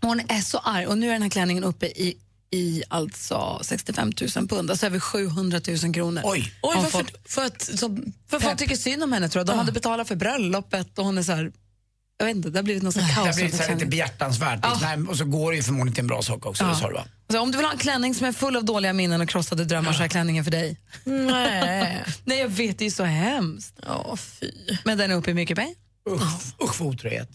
hon 0.00 0.20
är 0.20 0.40
så 0.40 0.58
arg. 0.58 0.86
Och 0.86 0.98
nu 0.98 1.08
är 1.08 1.12
den 1.12 1.22
här 1.22 1.28
klänningen 1.30 1.64
uppe 1.64 1.86
i, 1.86 2.16
i 2.50 2.82
alltså 2.88 3.58
65 3.62 4.12
000 4.36 4.48
pund, 4.48 4.70
alltså 4.70 4.86
över 4.86 5.00
700 5.00 5.60
000 5.84 5.94
kronor. 5.94 6.22
Oj! 6.24 6.52
Oj 6.62 6.76
varför- 6.76 6.90
för, 6.90 7.06
för, 7.24 7.44
att, 7.44 7.62
så, 7.62 7.98
för 8.30 8.40
folk 8.40 8.58
tycker 8.58 8.76
synd 8.76 9.02
om 9.02 9.12
henne 9.12 9.28
tror 9.28 9.40
jag. 9.40 9.46
De 9.46 9.58
hade 9.58 9.72
betalat 9.72 10.08
för 10.08 10.16
bröllopet 10.16 10.98
och 10.98 11.04
hon 11.04 11.18
är 11.18 11.22
så 11.22 11.32
här, 11.32 11.52
jag 12.18 12.26
vet 12.26 12.36
inte, 12.36 12.50
det 12.50 12.58
har 12.58 12.62
blivit 12.62 12.82
någon 12.82 12.92
sån 12.92 13.02
Det 13.02 13.14
kaos. 13.14 13.26
har 13.26 13.34
blivit 13.34 13.56
så 13.56 13.62
här 13.62 13.74
lite 13.74 13.86
behjärtansvärt. 13.86 14.60
Nej, 14.80 14.98
och 15.08 15.16
så 15.16 15.24
går 15.24 15.50
det 15.50 15.56
ju 15.56 15.62
förmodligen 15.62 15.94
till 15.94 16.00
en 16.02 16.06
bra 16.06 16.22
sak 16.22 16.46
också. 16.46 16.64
Ja. 16.64 16.88
Du 16.88 16.94
va? 16.94 17.04
Så 17.30 17.40
om 17.40 17.50
du 17.50 17.56
vill 17.58 17.64
ha 17.66 17.72
en 17.72 17.78
klänning 17.78 18.14
som 18.14 18.26
är 18.26 18.32
full 18.32 18.56
av 18.56 18.64
dåliga 18.64 18.92
minnen 18.92 19.20
och 19.20 19.28
krossade 19.28 19.64
drömmar 19.64 19.92
så 19.92 20.02
är 20.02 20.08
klänningen 20.08 20.44
för 20.44 20.50
dig. 20.50 20.76
Nej. 21.04 22.04
Nej, 22.24 22.38
jag 22.38 22.48
vet, 22.48 22.78
det 22.78 22.86
är 22.86 22.90
så 22.90 23.04
hemskt. 23.04 23.74
Ja, 23.86 24.16
fy. 24.16 24.50
Men 24.84 24.98
den 24.98 25.10
är 25.10 25.14
uppe 25.14 25.30
i 25.30 25.34
mycket 25.34 25.56
pengar. 25.56 25.74
Usch, 26.10 26.62
usch 26.64 26.74
för 26.74 26.84
otrohet. 26.84 27.28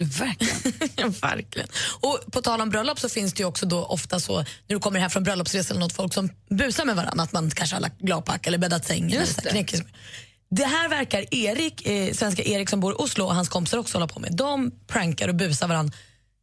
Verkligen. 0.00 1.10
Verkligen. 1.22 1.68
Och 2.00 2.18
på 2.32 2.42
tal 2.42 2.60
om 2.60 2.70
bröllop 2.70 3.00
så 3.00 3.08
finns 3.08 3.32
det 3.32 3.40
ju 3.40 3.46
också 3.46 3.66
då 3.66 3.84
ofta 3.84 4.20
så 4.20 4.36
när 4.38 4.46
du 4.66 4.78
kommer 4.78 5.00
hem 5.00 5.10
från 5.10 5.22
bröllopsresa 5.24 5.70
eller 5.70 5.80
något 5.80 5.92
folk 5.92 6.14
som 6.14 6.28
busar 6.50 6.84
med 6.84 6.96
varandra 6.96 7.22
att 7.24 7.32
man 7.32 7.50
kanske 7.50 7.76
har 7.76 7.80
lagt 7.80 7.98
gladpack 8.00 8.46
eller 8.46 8.58
bäddat 8.58 8.86
sängen. 8.86 9.08
Just 9.20 9.38
eller 9.38 9.50
så 9.50 9.76
här, 9.76 9.86
det. 10.50 10.64
här 10.64 10.88
verkar 10.88 11.34
Erik, 11.34 11.86
eh, 11.86 12.14
svenska 12.14 12.42
Erik 12.42 12.70
som 12.70 12.80
bor 12.80 12.92
i 12.92 12.94
Oslo 12.98 13.24
och 13.24 13.34
hans 13.34 13.48
kompisar 13.48 13.78
också 13.78 13.98
hålla 13.98 14.08
på 14.08 14.20
med. 14.20 14.36
De 14.36 14.70
prankar 14.86 15.28
och 15.28 15.34
busar 15.34 15.68
varandra 15.68 15.96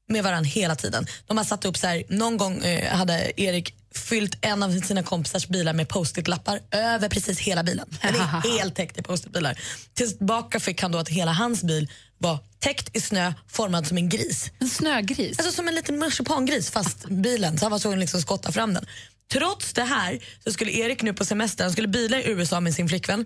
med 0.10 0.24
varandra 0.24 0.50
hela 0.50 0.76
tiden. 0.76 1.08
De 1.26 1.38
har 1.38 1.44
satt 1.44 1.66
upp 1.66 1.78
så 1.78 1.88
här, 1.88 2.04
någon 2.10 2.38
gång 2.38 2.64
eh, 2.64 2.96
hade 2.96 3.42
Erik 3.42 3.74
fyllt 3.96 4.38
en 4.42 4.64
av 4.64 4.80
sina 4.82 5.04
kompisars 5.04 5.48
bilar 5.48 5.74
med 5.74 5.88
post-it-lappar 5.88 6.62
över 6.72 7.10
precis 7.10 7.40
hela 7.40 7.64
bilen. 7.64 7.88
Den 8.02 8.16
är 8.16 8.50
helt 8.60 8.76
täckt 8.76 8.98
i 8.98 9.02
post-it-bilar. 9.02 9.60
Tillbaka 9.94 10.60
fick 10.60 10.82
han 10.82 10.92
då 10.92 10.98
att 10.98 11.10
hela 11.10 11.32
hans 11.32 11.64
bil 11.64 11.92
var 12.18 12.40
täckt 12.60 12.96
i 12.96 13.02
snö, 13.02 13.34
formad 13.48 13.88
som 13.88 13.98
en 13.98 14.10
gris. 14.10 14.52
En 14.60 14.70
snögris? 14.70 15.40
Alltså 15.40 15.54
som 15.54 15.68
en 15.68 15.76
liten 15.76 16.00
marsipangris 16.00 16.70
fast 16.70 17.10
bilen. 17.10 17.58
Så 17.58 17.66
han 17.66 17.72
var 17.72 17.80
tvungen 17.80 18.00
liksom 18.00 18.22
skotta 18.22 18.52
fram 18.52 18.74
den. 18.74 18.86
Trots 19.32 19.74
det 19.74 19.84
här 19.84 20.20
så 20.44 20.52
skulle 20.52 20.72
Erik 20.72 21.02
nu 21.02 21.14
på 21.14 21.26
semester, 21.26 21.64
han 21.64 21.72
skulle 21.72 21.88
bila 21.88 22.22
i 22.22 22.30
USA 22.30 22.60
med 22.60 22.74
sin 22.74 22.90
flickvän. 22.90 23.26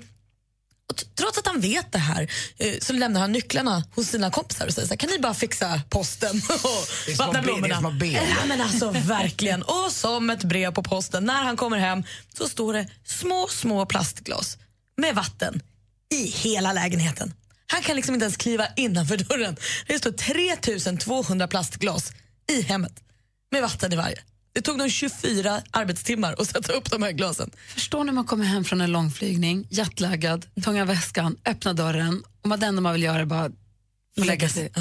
Och 0.92 1.04
trots 1.16 1.38
att 1.38 1.48
han 1.48 1.62
vet 1.62 1.92
det 1.92 1.98
här 1.98 2.32
eh, 2.58 2.74
så 2.82 2.94
lämnar 2.94 3.22
han 3.22 3.32
nycklarna 3.32 3.84
hos 3.96 4.08
sina 4.08 4.32
kompisar 4.32 4.68
och 4.68 4.74
säger 4.74 4.88
så 4.88 4.94
här, 4.94 4.98
kan 4.98 5.10
ni 5.10 5.20
bara 5.20 5.34
fixa 5.34 5.82
posten 5.90 6.30
och 6.50 7.18
vattna 7.18 7.42
blommorna? 7.42 7.76
Ja, 8.30 8.46
men 8.48 8.62
alltså 8.62 8.90
verkligen. 8.90 9.64
Och 9.64 9.92
som 9.92 10.30
ett 10.30 10.44
brev 10.44 10.72
på 10.72 10.84
posten, 10.84 11.26
när 11.26 11.44
han 11.44 11.58
kommer 11.58 11.78
hem 11.78 12.04
så 12.38 12.48
står 12.50 12.74
det 12.74 12.88
små, 13.06 13.48
små 13.48 13.86
plastglas 13.86 14.58
med 14.98 15.16
vatten 15.16 15.62
i 16.14 16.28
hela 16.28 16.74
lägenheten. 16.74 17.34
Han 17.68 17.82
kan 17.82 17.96
liksom 17.96 18.14
inte 18.14 18.24
ens 18.24 18.38
kliva 18.38 18.68
innanför 18.76 19.18
dörren. 19.18 19.58
Det 19.88 19.98
står 20.00 20.12
3200 20.12 21.48
plastglas 21.48 22.12
i 22.50 22.62
hemmet 22.62 22.94
med 23.52 23.62
vatten 23.62 23.94
i 23.94 23.96
varje. 23.96 24.24
Det 24.54 24.62
tog 24.62 24.78
dem 24.78 24.90
24 24.90 25.62
arbetstimmar 25.72 26.36
att 26.40 26.48
sätta 26.48 26.74
upp 26.74 26.92
de 26.92 27.04
här 27.04 27.12
glasen. 27.12 27.52
Förstår 27.68 28.04
när 28.04 28.14
man 28.14 28.26
kommer 28.26 28.46
hem 28.46 28.64
från 28.64 28.82
en 28.82 28.92
långflygning, 28.92 29.68
jetlaggad, 29.70 30.46
tunga 30.64 30.86
väskan, 30.86 31.38
öppna 31.46 31.74
dörren 31.74 32.24
och 32.42 32.50
man 32.50 32.60
det 32.60 32.66
enda 32.66 32.82
man 32.82 32.94
vill 32.94 33.04
göra 33.04 33.20
är 33.20 33.26
bara 33.26 33.52
lägga 34.16 34.50
sig. 34.50 34.72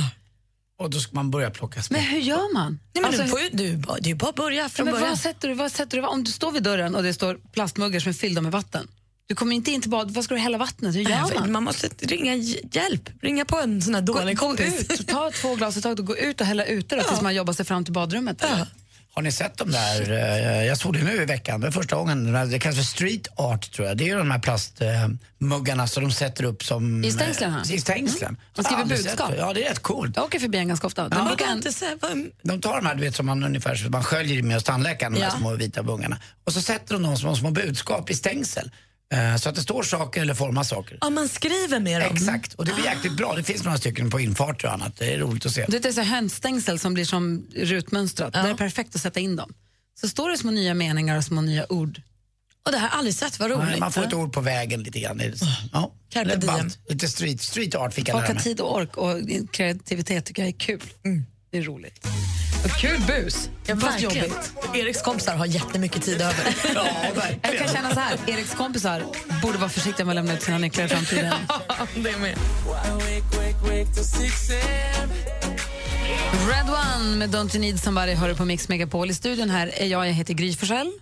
Och 0.79 0.91
då 0.91 1.01
ska 1.01 1.13
man 1.15 1.31
börja 1.31 1.51
plocka 1.51 1.83
spott. 1.83 1.91
Men 1.97 2.07
hur 2.07 2.19
gör 2.19 2.55
man? 2.55 2.73
Nej, 2.73 3.03
men 3.03 3.05
Alltså, 3.05 3.23
du 3.23 3.29
får 3.29 3.41
ju, 3.41 3.49
du, 3.53 3.77
bara- 3.77 3.97
det 4.01 4.07
är 4.07 4.09
ju 4.09 4.15
bara 4.15 4.31
att 4.31 4.37
börja 4.37 4.63
Ja, 4.63 4.69
från 4.69 4.85
men 4.85 4.95
början. 4.95 5.09
vad 5.09 5.19
sätter 5.19 5.49
du, 5.49 5.55
vad 5.55 5.73
sätter 5.73 5.97
du, 6.01 6.07
om 6.07 6.25
du 6.25 6.31
står 6.31 6.53
vid 6.53 6.63
dörren 6.63 6.95
och 6.95 7.03
det 7.03 7.15
står 7.15 7.39
plastmuggar 7.53 8.01
som 8.01 8.09
är 8.09 8.13
fyllda 8.13 8.41
med 8.41 8.53
vatten. 8.53 8.89
Du 9.27 9.35
kommer 9.35 9.55
inte 9.57 9.71
in 9.71 9.81
till 9.81 9.91
bad, 9.91 10.11
vad 10.11 10.25
ska 10.25 10.35
du 10.35 10.41
hälla 10.41 10.59
vattnet? 10.59 10.95
Hur 10.97 11.01
gör 11.01 11.35
man? 11.41 11.53
man 11.53 11.63
måste 11.65 11.89
ringa 11.99 12.35
hj- 12.37 12.69
hjälp, 12.73 13.11
ringa 13.23 13.45
på 13.45 13.59
en 13.61 13.83
sån 13.83 13.95
här 13.95 14.03
dålig 14.03 14.37
gå, 14.39 14.47
gå 14.47 14.57
kompis. 14.57 14.91
ut, 15.01 15.09
ta 15.09 15.31
två 15.31 15.55
glas 15.55 15.77
i 15.77 15.83
taget 15.83 15.99
och 15.99 16.07
gå 16.07 16.17
ut 16.17 16.41
och 16.41 16.47
hälla 16.47 16.65
ute 16.65 16.97
då, 16.97 17.03
tills 17.03 17.21
man 17.21 17.35
jobbar 17.35 17.53
sig 17.53 17.65
fram 17.65 17.85
till 17.85 17.93
badrummet. 17.93 18.43
eller? 18.45 18.67
Har 19.15 19.23
ni 19.23 19.33
sett 19.33 19.59
de 19.59 19.71
där, 19.71 20.11
eh, 20.11 20.65
jag 20.67 20.79
såg 20.79 20.93
det 20.93 21.03
nu 21.03 21.23
i 21.23 21.25
veckan, 21.25 21.61
det 21.61 21.67
är 21.67 21.71
första 21.71 21.97
gången, 21.97 22.33
de 22.33 22.51
det 22.51 22.59
kallas 22.59 22.77
för 22.77 22.85
street 22.85 23.29
art 23.37 23.73
tror 23.73 23.89
jag. 23.89 23.97
Det 23.97 24.05
är 24.05 24.09
ju 24.09 24.17
de 24.19 24.31
här 24.31 24.39
plastmuggarna 24.39 25.87
som 25.87 26.03
de 26.03 26.11
sätter 26.13 26.45
upp 26.45 26.65
som... 26.65 27.05
I 27.05 27.13
stängslen, 27.13 27.55
eh? 27.55 27.75
I 27.75 27.81
stängslen. 27.81 28.29
Mm. 28.29 28.41
Man 28.57 28.65
skriver 28.65 28.85
budskap. 28.85 29.31
Ja, 29.39 29.53
det 29.53 29.65
är 29.65 29.69
rätt 29.69 29.79
coolt. 29.83 30.17
Jag 30.17 30.25
åker 30.25 30.39
förbi 30.39 30.59
en 30.59 30.69
ganska 30.69 30.87
ofta. 30.87 31.09
Den 31.09 31.19
Ja, 31.19 31.25
brukar 31.25 31.53
inte 31.53 31.71
vad... 32.01 32.11
De 32.43 32.61
tar 32.61 32.77
de 32.77 32.87
här, 32.87 32.95
du 32.95 33.01
vet, 33.01 33.17
som 33.17 33.27
man 33.27 33.45
ungefär 33.45 33.89
man 33.89 34.05
sköljer 34.05 34.43
med 34.43 34.57
hos 34.57 34.65
tandläkaren, 34.65 35.13
de 35.13 35.21
här 35.21 35.27
Ja. 35.33 35.39
små 35.39 35.55
vita 35.55 35.83
bungarna. 35.83 36.19
Och 36.45 36.53
så 36.53 36.61
sätter 36.63 36.95
de 36.95 37.03
dem 37.03 37.17
som 37.17 37.37
små 37.37 37.51
budskap 37.51 38.11
i 38.11 38.15
stängsel. 38.15 38.71
Eh, 39.13 39.37
Så 39.37 39.49
att 39.49 39.55
det 39.55 39.63
står 39.63 39.83
saker 39.83 40.21
eller 40.23 40.35
formar 40.35 40.63
saker. 40.63 40.99
Ja, 41.01 41.11
man 41.11 41.29
skriver 41.29 41.81
med 41.81 42.01
dem. 42.01 42.17
Exakt, 42.17 42.55
och 42.55 42.65
det 42.65 42.73
blir 42.75 42.85
jäkligt 42.85 43.13
bra. 43.17 43.35
Det 43.37 43.43
finns 43.43 43.65
några 43.65 43.79
stycken 43.79 44.11
på 44.11 44.21
infarter 44.21 44.69
och 44.69 44.75
annat. 44.75 44.97
Det 44.99 45.15
är 45.15 45.19
roligt 45.19 45.47
att 45.47 45.53
se. 45.53 45.65
Du 45.69 45.73
vet, 45.73 45.83
det 45.83 45.89
är 45.89 45.93
så 45.93 46.03
hönsstängsel 46.03 46.79
som 46.79 46.95
blir 46.95 47.05
som 47.05 47.47
rutmönstrat. 47.57 48.33
Det 48.33 48.39
är 48.39 48.55
perfekt 48.55 48.95
att 48.95 49.01
sätta 49.03 49.21
in 49.21 49.37
dem. 49.37 49.53
Så 50.01 50.09
står 50.09 50.31
det 50.31 50.39
små 50.39 50.51
nya 50.51 50.75
meningar 50.75 51.17
och 51.17 51.25
små 51.25 51.41
nya 51.41 51.73
ord. 51.73 52.01
Och 52.67 52.73
det 52.73 52.79
här 52.79 52.89
har 52.89 52.93
jag 52.95 52.99
aldrig 52.99 53.15
sett, 53.15 53.39
vad 53.39 53.51
Ja, 53.51 53.55
roligt. 53.57 53.79
Man 53.79 53.93
får 53.93 54.05
ett 54.05 54.13
ord 54.15 54.33
på 54.33 54.41
vägen 54.41 54.83
lite 54.83 55.01
grann. 55.01 55.23
Så- 55.37 55.47
Ja. 55.73 55.93
Carpe 56.11 56.35
Lite 56.35 56.47
diem. 56.47 56.71
Lite 56.89 57.09
street, 57.09 57.41
street 57.43 57.75
art 57.75 57.95
fick 57.95 58.09
jag 58.09 58.21
lära 58.23 58.35
mig. 58.35 58.43
tid 58.43 58.61
och 58.61 58.77
ork 58.77 58.97
och 58.97 59.19
kreativitet 59.53 60.25
tycker 60.27 60.43
jag 60.43 60.49
är 60.49 60.59
kul. 60.59 60.83
Det 61.51 61.59
är 61.59 61.63
roligt. 61.63 62.07
Kul 62.69 63.01
bus, 63.07 63.49
Ja, 63.67 63.77
fast 63.77 64.01
jobbigt. 64.01 64.53
Eriks 64.75 65.03
kompisar 65.03 65.37
har 65.37 65.47
jättemycket 65.47 66.03
tid 66.03 66.21
över. 66.21 66.55
Jag 67.43 67.59
kan 67.59 67.69
känna 67.69 67.95
så 67.95 68.01
här, 68.01 68.19
Eriks 68.27 68.55
kompisar 68.55 69.05
borde 69.43 69.59
vara 69.59 69.69
försiktiga 69.71 70.07
med 70.07 70.13
att 70.13 70.17
lämna 70.17 70.35
ut 70.35 70.43
sina 70.43 70.59
nycklar 70.59 70.85
i 70.85 70.89
framtiden. 70.89 71.35
det 71.95 72.11
är 72.11 72.19
med. 72.19 72.37
Red 76.49 76.71
One 76.71 77.17
med 77.17 77.35
Don't 77.35 77.55
You 77.57 77.61
Need 77.61 77.81
Somebody 77.81 78.15
hör 78.15 78.29
du 78.29 78.35
på 78.35 78.45
Mix 78.45 78.69
Megapol. 78.69 79.11
I 79.11 79.15
studion 79.15 79.51
här 79.51 79.67
är 79.75 79.87
jag, 79.87 80.09
jag 80.09 80.13
heter 80.13 80.35
Gry 80.35 80.55
Forssell. 80.57 80.93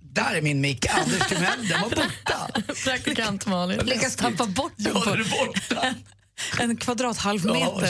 Där 0.00 0.34
är 0.34 0.42
min 0.42 0.60
mick, 0.60 0.86
Anders 0.90 1.28
Timell. 1.28 1.68
Den 1.68 1.80
var 1.80 1.88
borta. 1.88 2.72
Praktikant 2.84 3.46
Malin. 3.46 3.78
Lyckas 3.84 4.16
tappa 4.16 4.46
bort 4.46 4.72
den 4.76 4.92
Ja, 4.94 5.10
den 5.10 5.20
är 5.20 5.46
borta. 5.46 5.94
en 6.58 6.76
kvadrat 6.76 7.18
halv 7.18 7.46
Ja, 7.46 7.80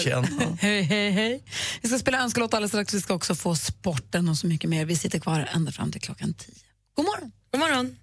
hej, 0.60 0.82
hej, 0.82 1.10
hej. 1.10 1.44
Vi 1.82 1.88
ska 1.88 1.98
spela 1.98 2.18
önskelåt 2.18 2.54
alldeles 2.54 2.70
strax. 2.70 2.94
Vi 2.94 3.00
ska 3.00 3.14
också 3.14 3.34
få 3.34 3.56
sporten 3.56 4.28
och 4.28 4.36
så 4.36 4.46
mycket 4.46 4.70
mer. 4.70 4.84
Vi 4.84 4.96
sitter 4.96 5.18
kvar 5.18 5.48
ända 5.54 5.72
fram 5.72 5.92
till 5.92 6.00
klockan 6.00 6.34
tio. 6.34 6.54
God 6.96 7.04
morgon. 7.04 7.32
God 7.50 7.60
morgon. 7.60 7.96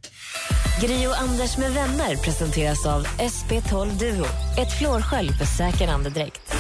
Gri 0.81 1.07
och 1.07 1.17
Anders 1.17 1.57
med 1.57 1.73
vänner 1.73 2.15
presenteras 2.15 2.85
av 2.85 3.05
SP12 3.05 3.99
Duo. 3.99 4.25
Ett 4.57 4.79
flårskölj 4.79 5.29
för 5.29 5.45
säker 5.45 5.87
andedräkt. 5.87 6.55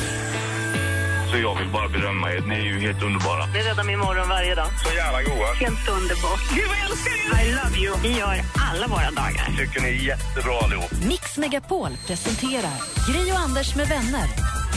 Så 1.35 1.41
jag 1.41 1.55
vill 1.55 1.69
bara 1.69 1.89
berömma 1.89 2.31
er. 2.31 2.41
Ni 2.41 2.55
är 2.55 2.59
ju 2.59 2.79
helt 2.79 3.03
underbara. 3.03 3.45
Det 3.53 3.59
räddar 3.59 3.83
min 3.83 3.99
morgon 3.99 4.29
varje 4.29 4.55
dag. 4.55 4.67
Så 4.83 4.95
jävla 4.95 5.23
goa. 5.23 5.53
Helt 5.53 5.87
underbart. 5.89 6.39
Gud, 6.55 6.67
vad 6.67 6.77
jag 6.77 6.91
älskar 6.91 7.11
er! 7.11 7.47
I 7.47 7.51
love 7.51 7.77
you. 7.77 7.95
Vi 8.03 8.19
gör 8.19 8.41
alla 8.71 8.87
våra 8.87 9.11
dagar. 9.11 9.47
Tycker 9.57 9.81
ni 9.81 9.87
är 9.87 9.93
jättebra 9.93 10.59
allihop. 10.63 10.91
Mix 11.07 11.37
Megapol 11.37 11.91
presenterar 12.07 12.77
Gri 13.07 13.31
och 13.31 13.39
Anders 13.39 13.75
med 13.75 13.87
vänner. 13.87 14.27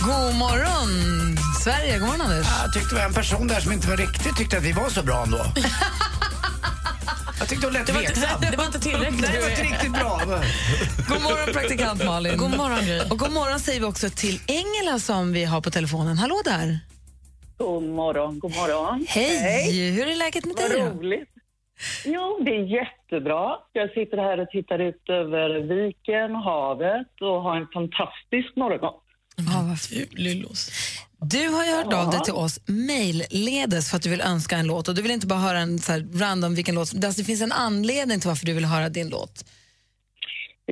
God 0.04 0.34
morgon, 0.34 0.90
Sverige. 1.64 1.98
God 1.98 2.08
morgon, 2.08 2.20
Anders. 2.20 2.46
Jag 2.62 2.72
tyckte 2.72 2.94
det 2.94 3.00
var 3.00 3.08
en 3.08 3.14
person 3.14 3.46
där 3.46 3.60
som 3.60 3.72
inte 3.72 3.88
var 3.88 3.96
riktigt 3.96 4.36
tyckte 4.36 4.58
att 4.58 4.64
vi 4.64 4.72
var 4.72 4.88
så 4.88 5.02
bra 5.02 5.22
ändå. 5.22 5.38
Jag 7.38 7.48
tyckte 7.48 7.66
hon 7.66 7.72
lät 7.72 7.86
Det 7.86 7.92
var 7.92 8.00
inte- 8.00 8.38
det 8.50 8.56
var 8.56 8.66
inte 8.66 8.80
tillräckligt. 8.80 9.20
Nej, 9.20 9.30
det 9.32 9.40
var 9.42 9.50
inte 9.50 9.62
riktigt 9.62 9.92
bra. 9.92 10.20
God 11.08 11.22
morgon, 11.22 11.52
praktikant 11.52 12.04
Malin. 12.04 12.36
God 12.36 12.56
morgon, 12.56 12.78
Gry. 12.86 13.00
Och 13.10 13.18
god 13.18 13.32
morgon 13.32 13.60
säger 13.60 13.80
vi 13.80 13.86
också 13.86 14.10
till 14.10 14.40
Engela 14.46 14.98
som 14.98 15.32
vi 15.32 15.44
har 15.44 15.60
på 15.60 15.70
telefonen. 15.70 16.18
Hallå 16.18 16.40
där. 16.44 16.78
God 17.58 17.82
morgon, 17.82 18.38
god 18.38 18.56
morgon. 18.56 19.06
Hej. 19.08 19.90
Hur 19.90 20.08
är 20.08 20.16
läget 20.16 20.44
med 20.44 20.56
Vad 20.60 20.70
dig? 20.70 20.80
då? 20.80 20.86
roligt. 20.86 21.28
Jo, 22.04 22.38
det 22.44 22.50
är 22.50 22.64
jättebra. 22.80 23.56
Jag 23.72 23.90
sitter 23.90 24.16
här 24.16 24.40
och 24.40 24.48
tittar 24.50 24.78
ut 24.78 25.08
över 25.08 25.48
viken, 25.74 26.34
havet 26.34 27.06
och 27.20 27.42
har 27.42 27.56
en 27.56 27.66
fantastisk 27.74 28.56
morgon. 28.56 28.94
Ja, 29.36 29.62
vad 29.68 29.80
fint. 29.80 30.10
Du 31.20 31.48
har 31.48 31.64
ju 31.64 31.70
hört 31.70 31.92
av 31.92 32.10
dig 32.10 32.20
till 32.20 32.32
oss 32.32 32.60
mejlledes 32.66 33.90
för 33.90 33.96
att 33.96 34.02
du 34.02 34.10
vill 34.10 34.20
önska 34.20 34.56
en 34.56 34.66
låt 34.66 34.88
och 34.88 34.94
du 34.94 35.02
vill 35.02 35.10
inte 35.10 35.26
bara 35.26 35.38
höra 35.38 35.58
en 35.58 35.78
så 35.78 35.92
random 36.14 36.54
vilken 36.54 36.74
låt. 36.74 36.94
Alltså, 36.94 37.20
det 37.20 37.24
finns 37.24 37.40
en 37.40 37.52
anledning 37.52 38.20
till 38.20 38.28
varför 38.28 38.46
du 38.46 38.52
vill 38.52 38.64
höra 38.64 38.88
din 38.88 39.08
låt. 39.08 39.44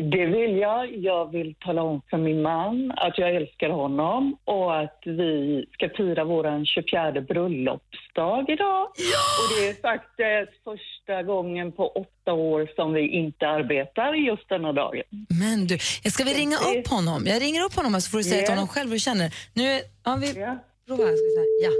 Det 0.01 0.27
vill 0.27 0.57
jag. 0.57 0.97
Jag 0.97 1.33
vill 1.33 1.55
tala 1.61 1.83
om 1.83 2.03
för 2.11 2.17
min 2.19 2.43
man 2.43 2.93
att 2.97 3.19
jag 3.19 3.35
älskar 3.37 3.69
honom 3.71 4.37
och 4.45 4.79
att 4.81 5.01
vi 5.05 5.65
ska 5.73 5.89
fira 5.97 6.25
vår 6.25 6.65
24 6.65 7.13
bröllopsdag 7.21 8.51
idag. 8.51 8.83
Och 8.89 9.47
det 9.59 9.69
är 9.69 9.75
faktiskt 9.83 10.65
första 10.65 11.23
gången 11.23 11.73
på 11.73 11.89
åtta 11.89 12.33
år 12.33 12.69
som 12.77 12.93
vi 12.93 13.09
inte 13.09 13.49
arbetar 13.49 14.15
just 14.15 14.49
denna 14.49 14.73
dagen. 14.73 15.03
Men 15.41 15.67
du, 15.67 15.79
ska 16.11 16.25
vi 16.25 16.35
ringa 16.35 16.57
upp 16.57 16.87
honom? 16.89 17.23
Jag 17.27 17.43
ringer 17.43 17.65
upp 17.65 17.75
honom 17.75 18.01
så 18.01 18.11
får 18.11 18.19
du 18.19 18.25
säga 18.25 18.37
till 18.43 18.49
Ja. 18.49 18.55
honom 18.55 18.69
själv 18.69 18.89
hur 18.89 18.95
du 18.95 19.01
känner. 19.01 19.35
Nu 19.55 19.81
ja, 20.05 20.17
vi 20.21 20.41
Ja. 20.41 20.59
provar. 20.87 21.05
Ska 21.05 21.13
vi 21.13 21.35
säga. 21.37 21.47
Ja. 21.63 21.71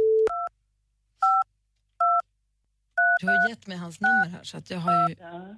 Du 3.21 3.27
har 3.27 3.51
gett 3.51 3.67
mig 3.67 3.77
hans 3.77 4.01
nummer 4.01 4.27
här 4.37 4.43
så 4.43 4.57
att 4.59 4.71
jag 4.71 4.79
har 4.79 5.09
ju... 5.09 5.17
Ja. 5.21 5.57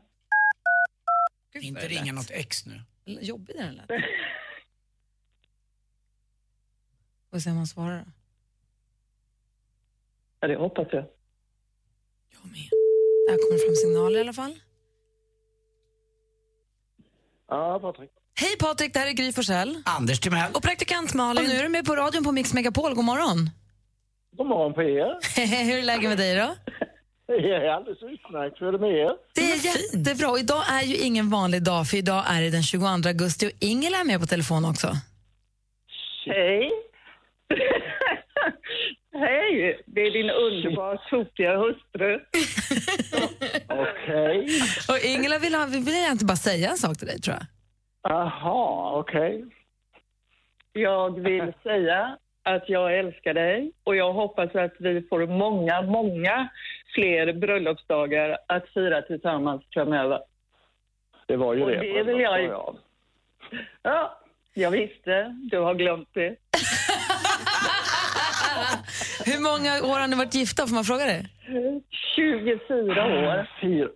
Inte 1.55 1.89
ringa 1.89 2.13
något 2.13 2.31
ex 2.31 2.67
nu. 2.67 2.83
Jobbig 3.05 3.57
den 3.57 3.75
lät. 3.75 3.91
Får 7.31 7.39
se 7.39 7.51
om 7.51 7.57
han 7.57 7.67
svarar 7.67 7.99
då. 7.99 8.11
Ja, 10.41 10.49
det 10.49 10.57
hoppas 10.57 10.89
jag. 10.93 11.05
Där 13.29 13.37
kommer 13.49 13.59
fram 13.67 13.75
signaler 13.75 14.19
i 14.19 14.21
alla 14.21 14.33
fall. 14.33 14.59
Ja, 17.49 17.79
Patrik. 17.81 18.11
Hej 18.41 18.57
Patrik, 18.59 18.93
det 18.93 18.99
här 18.99 19.07
är 19.07 19.13
Gry 19.13 19.33
Forssell. 19.33 19.83
Anders 19.85 20.21
Timell. 20.21 20.53
Och 20.55 20.63
praktikant 20.63 21.15
Malin. 21.15 21.45
Och 21.45 21.49
nu 21.51 21.57
är 21.57 21.63
du 21.63 21.69
med 21.69 21.85
på 21.85 21.97
radion 21.97 22.25
på 22.25 22.33
Mix 22.33 22.55
Megapol. 22.55 22.95
God 22.95 23.05
morgon. 23.05 23.51
God 24.37 24.47
morgon 24.47 24.75
på 24.75 24.83
er. 24.83 25.19
Hur 25.65 25.79
är 25.79 25.83
läget 25.83 26.09
med 26.09 26.19
dig 26.19 26.37
då? 26.37 26.57
Det 27.29 27.55
är 27.55 27.69
alldeles 27.71 28.03
utmärkt. 28.03 28.61
Hur 28.61 28.69
är 28.69 28.73
det 28.73 28.79
med 28.79 28.91
er? 28.91 29.13
Det 29.35 29.41
är 29.41 29.57
jättebra. 29.71 30.31
Och 30.31 30.39
Idag 30.39 30.63
är 30.69 30.83
ju 30.83 30.97
ingen 30.97 31.31
vanlig 31.31 31.63
dag, 31.63 31.87
för 31.87 31.97
idag 31.97 32.25
är 32.27 32.43
det 32.43 32.51
den 32.51 32.63
22 32.63 32.87
augusti 32.87 33.47
och 33.47 33.53
Ingela 33.61 33.99
är 33.99 34.05
med 34.05 34.21
på 34.21 34.27
telefon 34.27 34.65
också. 34.65 34.89
Hej. 36.27 36.71
Hej, 39.13 39.83
det 39.87 40.01
är 40.01 40.11
din 40.11 40.31
underbart 40.31 41.11
tokiga 41.11 41.57
hustru. 41.57 42.21
Okej. 43.69 44.47
Och 44.89 44.99
Ingela 45.05 45.39
vill, 45.39 45.55
ha, 45.55 45.67
vill 45.67 45.95
jag 46.05 46.13
inte 46.13 46.25
bara 46.25 46.37
säga 46.37 46.71
en 46.71 46.77
sak 46.77 46.99
till 46.99 47.07
dig, 47.07 47.21
tror 47.21 47.37
jag. 47.37 47.47
Aha, 48.13 48.93
okej. 49.01 49.45
Jag 50.73 51.21
vill 51.21 51.53
säga 51.63 52.17
att 52.43 52.69
jag 52.69 52.99
älskar 52.99 53.35
dig 53.35 53.73
och 53.85 53.97
jag 53.97 54.13
hoppas 54.13 54.55
att 54.55 54.75
vi 54.79 55.03
får 55.11 55.27
många, 55.27 55.83
många 55.83 56.49
fler 56.99 57.33
bröllopsdagar 57.33 58.39
att 58.49 58.69
fira 58.75 59.03
tillsammans 59.03 59.63
framöver. 59.73 60.21
Det 61.27 61.37
var 61.37 61.55
ju 61.55 61.63
Och 61.63 61.71
det. 61.71 61.77
det 61.77 62.03
vill 62.03 62.21
jag- 62.21 62.77
Ja, 63.83 64.19
jag 64.55 64.71
visste. 64.71 65.35
Du 65.51 65.59
har 65.59 65.75
glömt 65.75 66.09
det. 66.13 66.29
Hur 69.27 69.41
många 69.43 69.93
år 69.95 70.01
har 70.01 70.09
ni 70.09 70.17
varit 70.17 70.35
gifta, 70.35 70.67
får 70.67 70.75
man 70.75 70.85
fråga 70.85 71.05
det? 71.05 71.27
24 72.17 73.05
år. 73.05 73.47
Fyra. 73.61 73.89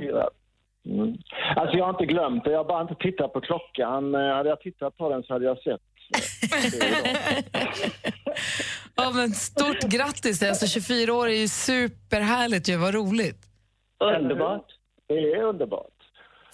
Fyra. 0.00 0.28
Mm. 0.86 1.16
Alltså 1.56 1.76
jag 1.76 1.84
har 1.84 1.90
inte 1.90 2.06
glömt 2.06 2.44
det, 2.44 2.50
jag 2.50 2.58
har 2.58 2.64
bara 2.64 2.82
inte 2.82 2.94
tittat 2.94 3.32
på 3.32 3.40
klockan. 3.40 4.14
Eh, 4.14 4.20
Hade 4.34 4.48
jag 4.48 4.60
tittat 4.60 4.96
på 4.96 5.08
den 5.08 5.22
så 5.22 5.32
hade 5.32 5.44
jag 5.44 5.58
sett. 5.58 5.80
Ja, 8.96 9.10
men 9.10 9.32
stort 9.32 9.80
grattis! 9.80 10.42
Alltså, 10.42 10.66
24 10.66 11.12
år 11.14 11.28
är 11.28 11.34
ju 11.34 11.48
superhärligt. 11.48 12.68
Ju. 12.68 12.76
Vad 12.76 12.94
roligt. 12.94 13.38
Underbart. 14.18 14.66
Det 15.08 15.14
är 15.14 15.42
underbart. 15.42 15.88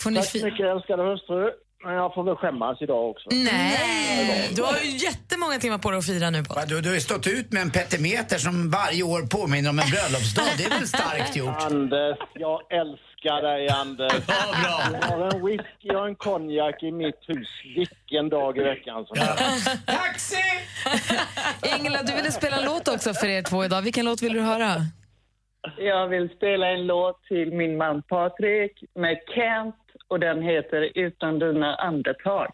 Får 0.00 0.10
ni 0.10 0.16
Tack 0.16 0.26
så 0.26 0.44
mycket 0.44 0.66
älskade 0.66 1.02
hustru. 1.02 1.50
Men 1.84 1.94
jag 1.94 2.14
får 2.14 2.24
väl 2.24 2.36
skämmas 2.36 2.82
idag 2.82 3.10
också. 3.10 3.28
Nej! 3.32 4.50
Du 4.56 4.62
har 4.62 4.78
ju 4.84 4.90
jättemånga 4.96 5.58
timmar 5.58 5.78
på 5.78 5.90
dig 5.90 5.98
att 5.98 6.06
fira 6.06 6.30
nu. 6.30 6.44
På. 6.44 6.54
Du, 6.68 6.80
du 6.80 6.88
har 6.88 6.94
ju 6.94 7.00
stått 7.00 7.26
ut 7.26 7.52
med 7.52 7.62
en 7.62 7.70
petimeter 7.70 8.38
som 8.38 8.70
varje 8.70 9.02
år 9.02 9.22
påminner 9.26 9.70
om 9.70 9.78
en 9.78 9.90
bröllopsdag. 9.90 10.44
Det 10.58 10.64
är 10.64 10.70
väl 10.70 10.88
starkt 10.88 11.36
gjort? 11.36 11.62
Anders, 11.62 12.18
jag 12.34 12.60
älskar 12.72 13.09
dig 13.22 13.68
Anders. 13.68 14.12
Ja, 14.12 14.34
bra. 14.62 14.98
Jag 15.00 15.08
har 15.18 15.34
en 15.34 15.46
whisky 15.46 15.90
och 15.94 16.06
en 16.06 16.14
konjak 16.16 16.82
i 16.82 16.92
mitt 16.92 17.20
hus 17.26 17.48
vilken 17.76 18.28
dag 18.28 18.58
i 18.58 18.60
veckan 18.60 19.06
som 19.06 19.18
helst. 19.18 19.86
Taxi! 19.86 20.36
Ingela, 21.78 22.02
du 22.02 22.14
ville 22.14 22.32
spela 22.32 22.56
en 22.56 22.64
låt 22.64 22.88
också 22.88 23.14
för 23.14 23.26
er 23.26 23.42
två 23.42 23.64
idag. 23.64 23.82
Vilken 23.82 24.04
låt 24.04 24.22
vill 24.22 24.32
du 24.32 24.40
höra? 24.40 24.72
Jag 25.78 26.08
vill 26.08 26.28
spela 26.36 26.66
en 26.66 26.86
låt 26.86 27.24
till 27.24 27.52
min 27.52 27.76
man 27.76 28.02
Patrik 28.02 28.72
med 28.94 29.16
Kent 29.34 29.74
och 30.08 30.20
den 30.20 30.42
heter 30.42 30.90
Utan 30.94 31.38
dina 31.38 31.74
andetag. 31.76 32.48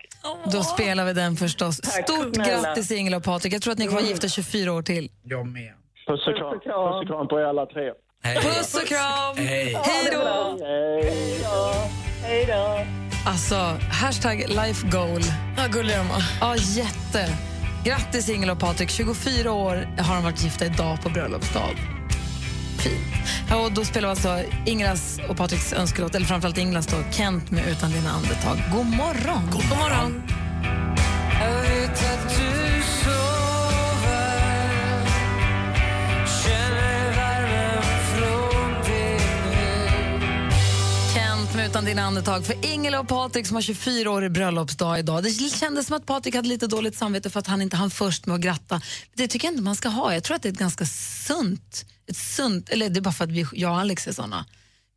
Då 0.53 0.63
spelar 0.63 1.05
vi 1.05 1.13
den 1.13 1.37
förstås. 1.37 1.81
Tack 1.81 1.93
Stort 2.09 2.35
snälla. 2.35 2.63
grattis 2.63 2.91
Ingela 2.91 3.17
och 3.17 3.25
Patrik. 3.25 3.55
Jag 3.55 3.63
tror 3.63 3.73
att 3.73 3.79
ni 3.79 3.87
kommer 3.87 4.01
vara 4.01 4.11
gifta 4.11 4.29
24 4.29 4.73
år 4.73 4.83
till. 4.83 5.11
Jag 5.23 5.47
med. 5.47 5.73
Puss 6.07 6.27
och 6.27 6.37
kram, 6.37 6.61
Puss 6.61 7.01
och 7.03 7.07
kram 7.07 7.29
på 7.29 7.41
er 7.41 7.45
alla 7.45 7.67
tre. 7.67 7.93
Puss 8.35 8.75
och 8.75 8.89
kram! 8.89 9.37
Hej. 9.37 9.79
Hej 9.85 10.09
då! 10.13 10.59
Hej 10.65 11.41
då! 11.43 11.75
Hej 12.23 12.47
då! 12.47 12.87
Alltså, 13.27 13.79
hashtag 13.91 14.45
life 14.49 14.87
goal. 14.87 15.23
Ja, 15.57 15.67
gulliga 15.67 15.99
de 15.99 16.09
var. 16.09 16.23
Ja, 16.41 16.57
jätte. 16.57 17.29
Grattis 17.85 18.29
Ingela 18.29 18.53
och 18.53 18.59
Patrik. 18.59 18.91
24 18.91 19.53
år 19.53 19.89
har 19.99 20.15
de 20.15 20.25
varit 20.25 20.45
gifta 20.45 20.67
idag 20.67 21.03
på 21.03 21.09
bröllopsdag. 21.09 21.77
Fint. 22.79 22.95
Ja, 23.51 23.57
och 23.57 23.73
då 23.73 23.85
spelar 23.85 24.09
vi 24.09 24.11
alltså 24.11 24.43
Inglas 24.67 25.21
och 25.29 25.37
Patriks 25.37 25.73
önskelåt, 25.73 26.15
eller 26.15 26.27
framförallt 26.27 26.59
Inglas 26.59 26.87
då, 26.87 26.97
Kent 27.11 27.51
med 27.51 27.69
Utan 27.69 27.91
dina 27.91 28.11
andetag. 28.11 28.59
God 28.73 28.87
morgon! 28.87 29.51
God 29.53 29.69
morgon! 29.69 30.23
Jag 31.41 31.63
vet 31.63 32.56
Utan 41.77 41.85
dina 41.85 42.03
andetag 42.03 42.47
för 42.47 42.65
Ingela 42.65 43.01
och 43.01 43.09
Patrik 43.09 43.47
som 43.47 43.55
har 43.55 43.63
24 43.63 44.11
år 44.11 44.25
i 44.25 44.29
bröllopsdag 44.29 44.99
idag. 44.99 45.23
Det 45.23 45.31
kändes 45.31 45.87
som 45.87 45.97
att 45.97 46.07
Patrik 46.07 46.35
hade 46.35 46.49
lite 46.49 46.67
dåligt 46.67 46.97
samvete 46.97 47.31
för 47.31 47.41
att 47.41 47.47
han 47.47 47.63
inte 47.63 47.77
hann 47.77 47.91
först 47.91 48.27
med 48.27 48.35
att 48.35 48.41
gratta. 48.41 48.81
Det 49.15 49.29
tycker 49.29 49.49
jag 49.49 49.53
inte 49.53 49.63
man 49.63 49.77
ska 49.77 49.89
ha. 49.89 50.15
Jag 50.15 50.25
tror 50.25 50.37
att 50.37 50.43
det 50.43 50.49
är 50.49 50.53
ett 50.53 50.59
ganska 50.59 50.87
sunt, 50.87 51.87
ett 52.07 52.17
sunt 52.17 52.69
eller 52.69 52.89
det 52.89 52.99
är 52.99 53.03
bara 53.03 53.15
för 53.15 53.25
att 53.25 53.31
vi, 53.31 53.47
jag 53.53 53.71
och 53.71 53.79
Alex 53.79 54.07
är 54.07 54.13
såna. 54.13 54.45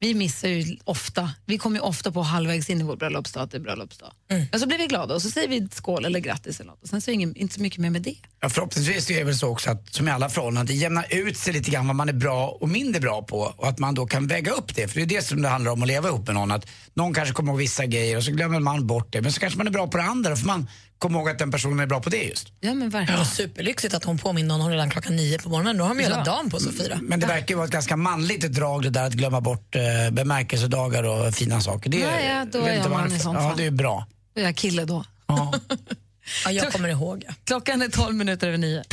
Vi 0.01 0.13
missar 0.13 0.47
ju 0.47 0.77
ofta, 0.83 1.31
vi 1.45 1.57
kommer 1.57 1.77
ju 1.77 1.81
ofta 1.81 2.11
på 2.11 2.21
halvvägs 2.21 2.69
in 2.69 2.81
i 2.81 2.83
vår 2.83 2.95
bröllopsdag 2.95 3.43
att 3.43 3.51
det 3.51 3.57
är 3.57 3.61
bröllopsdag. 3.61 4.11
Men 4.51 4.59
så 4.59 4.67
blir 4.67 4.77
vi 4.77 4.87
glada 4.87 5.15
och 5.15 5.21
så 5.21 5.29
säger 5.29 5.47
vi 5.47 5.67
skål 5.71 6.05
eller 6.05 6.19
grattis 6.19 6.59
eller 6.59 6.71
något. 6.71 6.83
Och 6.83 6.89
sen 6.89 7.01
så 7.01 7.11
är 7.11 7.17
det 7.17 7.39
inte 7.39 7.55
så 7.55 7.61
mycket 7.61 7.79
mer 7.79 7.89
med 7.89 8.01
det. 8.01 8.15
Ja, 8.41 8.49
förhoppningsvis 8.49 9.09
är 9.09 9.17
det 9.17 9.23
väl 9.23 9.37
så 9.37 9.47
också 9.47 9.71
att, 9.71 9.93
som 9.93 10.07
i 10.07 10.11
alla 10.11 10.29
förhållanden, 10.29 10.65
det 10.65 10.81
jämnar 10.81 11.05
ut 11.09 11.37
sig 11.37 11.53
lite 11.53 11.71
grann 11.71 11.87
vad 11.87 11.95
man 11.95 12.09
är 12.09 12.13
bra 12.13 12.47
och 12.47 12.69
mindre 12.69 13.01
bra 13.01 13.21
på 13.21 13.39
och 13.39 13.67
att 13.67 13.79
man 13.79 13.95
då 13.95 14.05
kan 14.05 14.27
väga 14.27 14.51
upp 14.51 14.75
det. 14.75 14.87
För 14.87 14.95
det 14.95 15.01
är 15.01 15.17
det 15.17 15.25
som 15.25 15.41
det 15.41 15.49
handlar 15.49 15.71
om 15.71 15.81
att 15.81 15.87
leva 15.87 16.09
ihop 16.09 16.27
med 16.27 16.35
någon. 16.35 16.51
Att 16.51 16.65
någon 16.93 17.13
kanske 17.13 17.33
kommer 17.33 17.51
ihåg 17.51 17.59
vissa 17.59 17.85
grejer 17.85 18.17
och 18.17 18.23
så 18.23 18.31
glömmer 18.31 18.59
man 18.59 18.87
bort 18.87 19.13
det. 19.13 19.21
Men 19.21 19.31
så 19.31 19.39
kanske 19.39 19.57
man 19.57 19.67
är 19.67 19.71
bra 19.71 19.87
på 19.87 19.97
det 19.97 20.03
andra, 20.03 20.35
får 20.35 20.47
man 20.47 20.67
komma 20.99 21.17
ihåg 21.19 21.29
att 21.29 21.39
den 21.39 21.51
personen 21.51 21.79
är 21.79 21.85
bra 21.85 21.99
på 22.01 22.09
det 22.09 22.23
just. 22.23 22.47
Ja, 22.59 22.73
men 22.73 22.89
verkligen. 22.89 23.19
Ja, 23.19 23.25
superlyxigt 23.25 23.93
att 23.93 24.03
hon 24.03 24.17
påminner 24.17 24.53
honom 24.53 24.69
redan 24.69 24.89
klockan 24.89 25.15
nio 25.15 25.37
på 25.39 25.49
morgonen. 25.49 25.77
Då 25.77 25.83
har 25.83 25.89
de 25.89 25.97
ju 25.97 26.03
hela 26.03 26.17
Ja. 26.17 26.23
dagen 26.23 26.49
på 26.49 26.59
sig 26.59 26.69
att 26.69 26.77
fira. 26.77 26.99
Men 27.01 27.19
det 27.19 27.27
verkar 27.27 27.47
ju 27.49 27.55
vara 27.55 27.65
ett 27.65 27.71
ganska 27.71 27.95
manligt 27.97 28.41
drag 28.51 28.83
det 28.83 28.89
där 28.89 29.03
att 29.03 29.13
glömma 29.13 29.41
bort 29.41 29.75
eh, 29.75 29.81
bemärkelsedagar 30.11 31.03
och 31.03 31.33
fina 31.33 31.61
saker. 31.61 31.89
Det, 31.89 32.05
Nej, 32.05 32.27
ja, 32.27 32.45
då 32.51 32.59
jag 32.59 32.67
är 32.69 32.75
jag 32.75 32.91
man 32.91 33.13
i 33.13 33.19
sånt 33.19 33.37
Ja, 33.41 33.53
det 33.57 33.65
är 33.65 33.71
bra. 33.71 34.07
Och 34.35 34.41
jag 34.41 34.49
är 34.49 34.53
kille 34.53 34.85
då. 34.85 35.03
Ja, 35.27 35.53
jag 36.51 36.71
kommer 36.71 36.89
ihåg. 36.89 37.23
Ja. 37.27 37.33
Klockan 37.43 37.81
är 37.81 37.87
12 37.89 38.15
minuter 38.15 38.47
över 38.47 38.57
nio. 38.57 38.83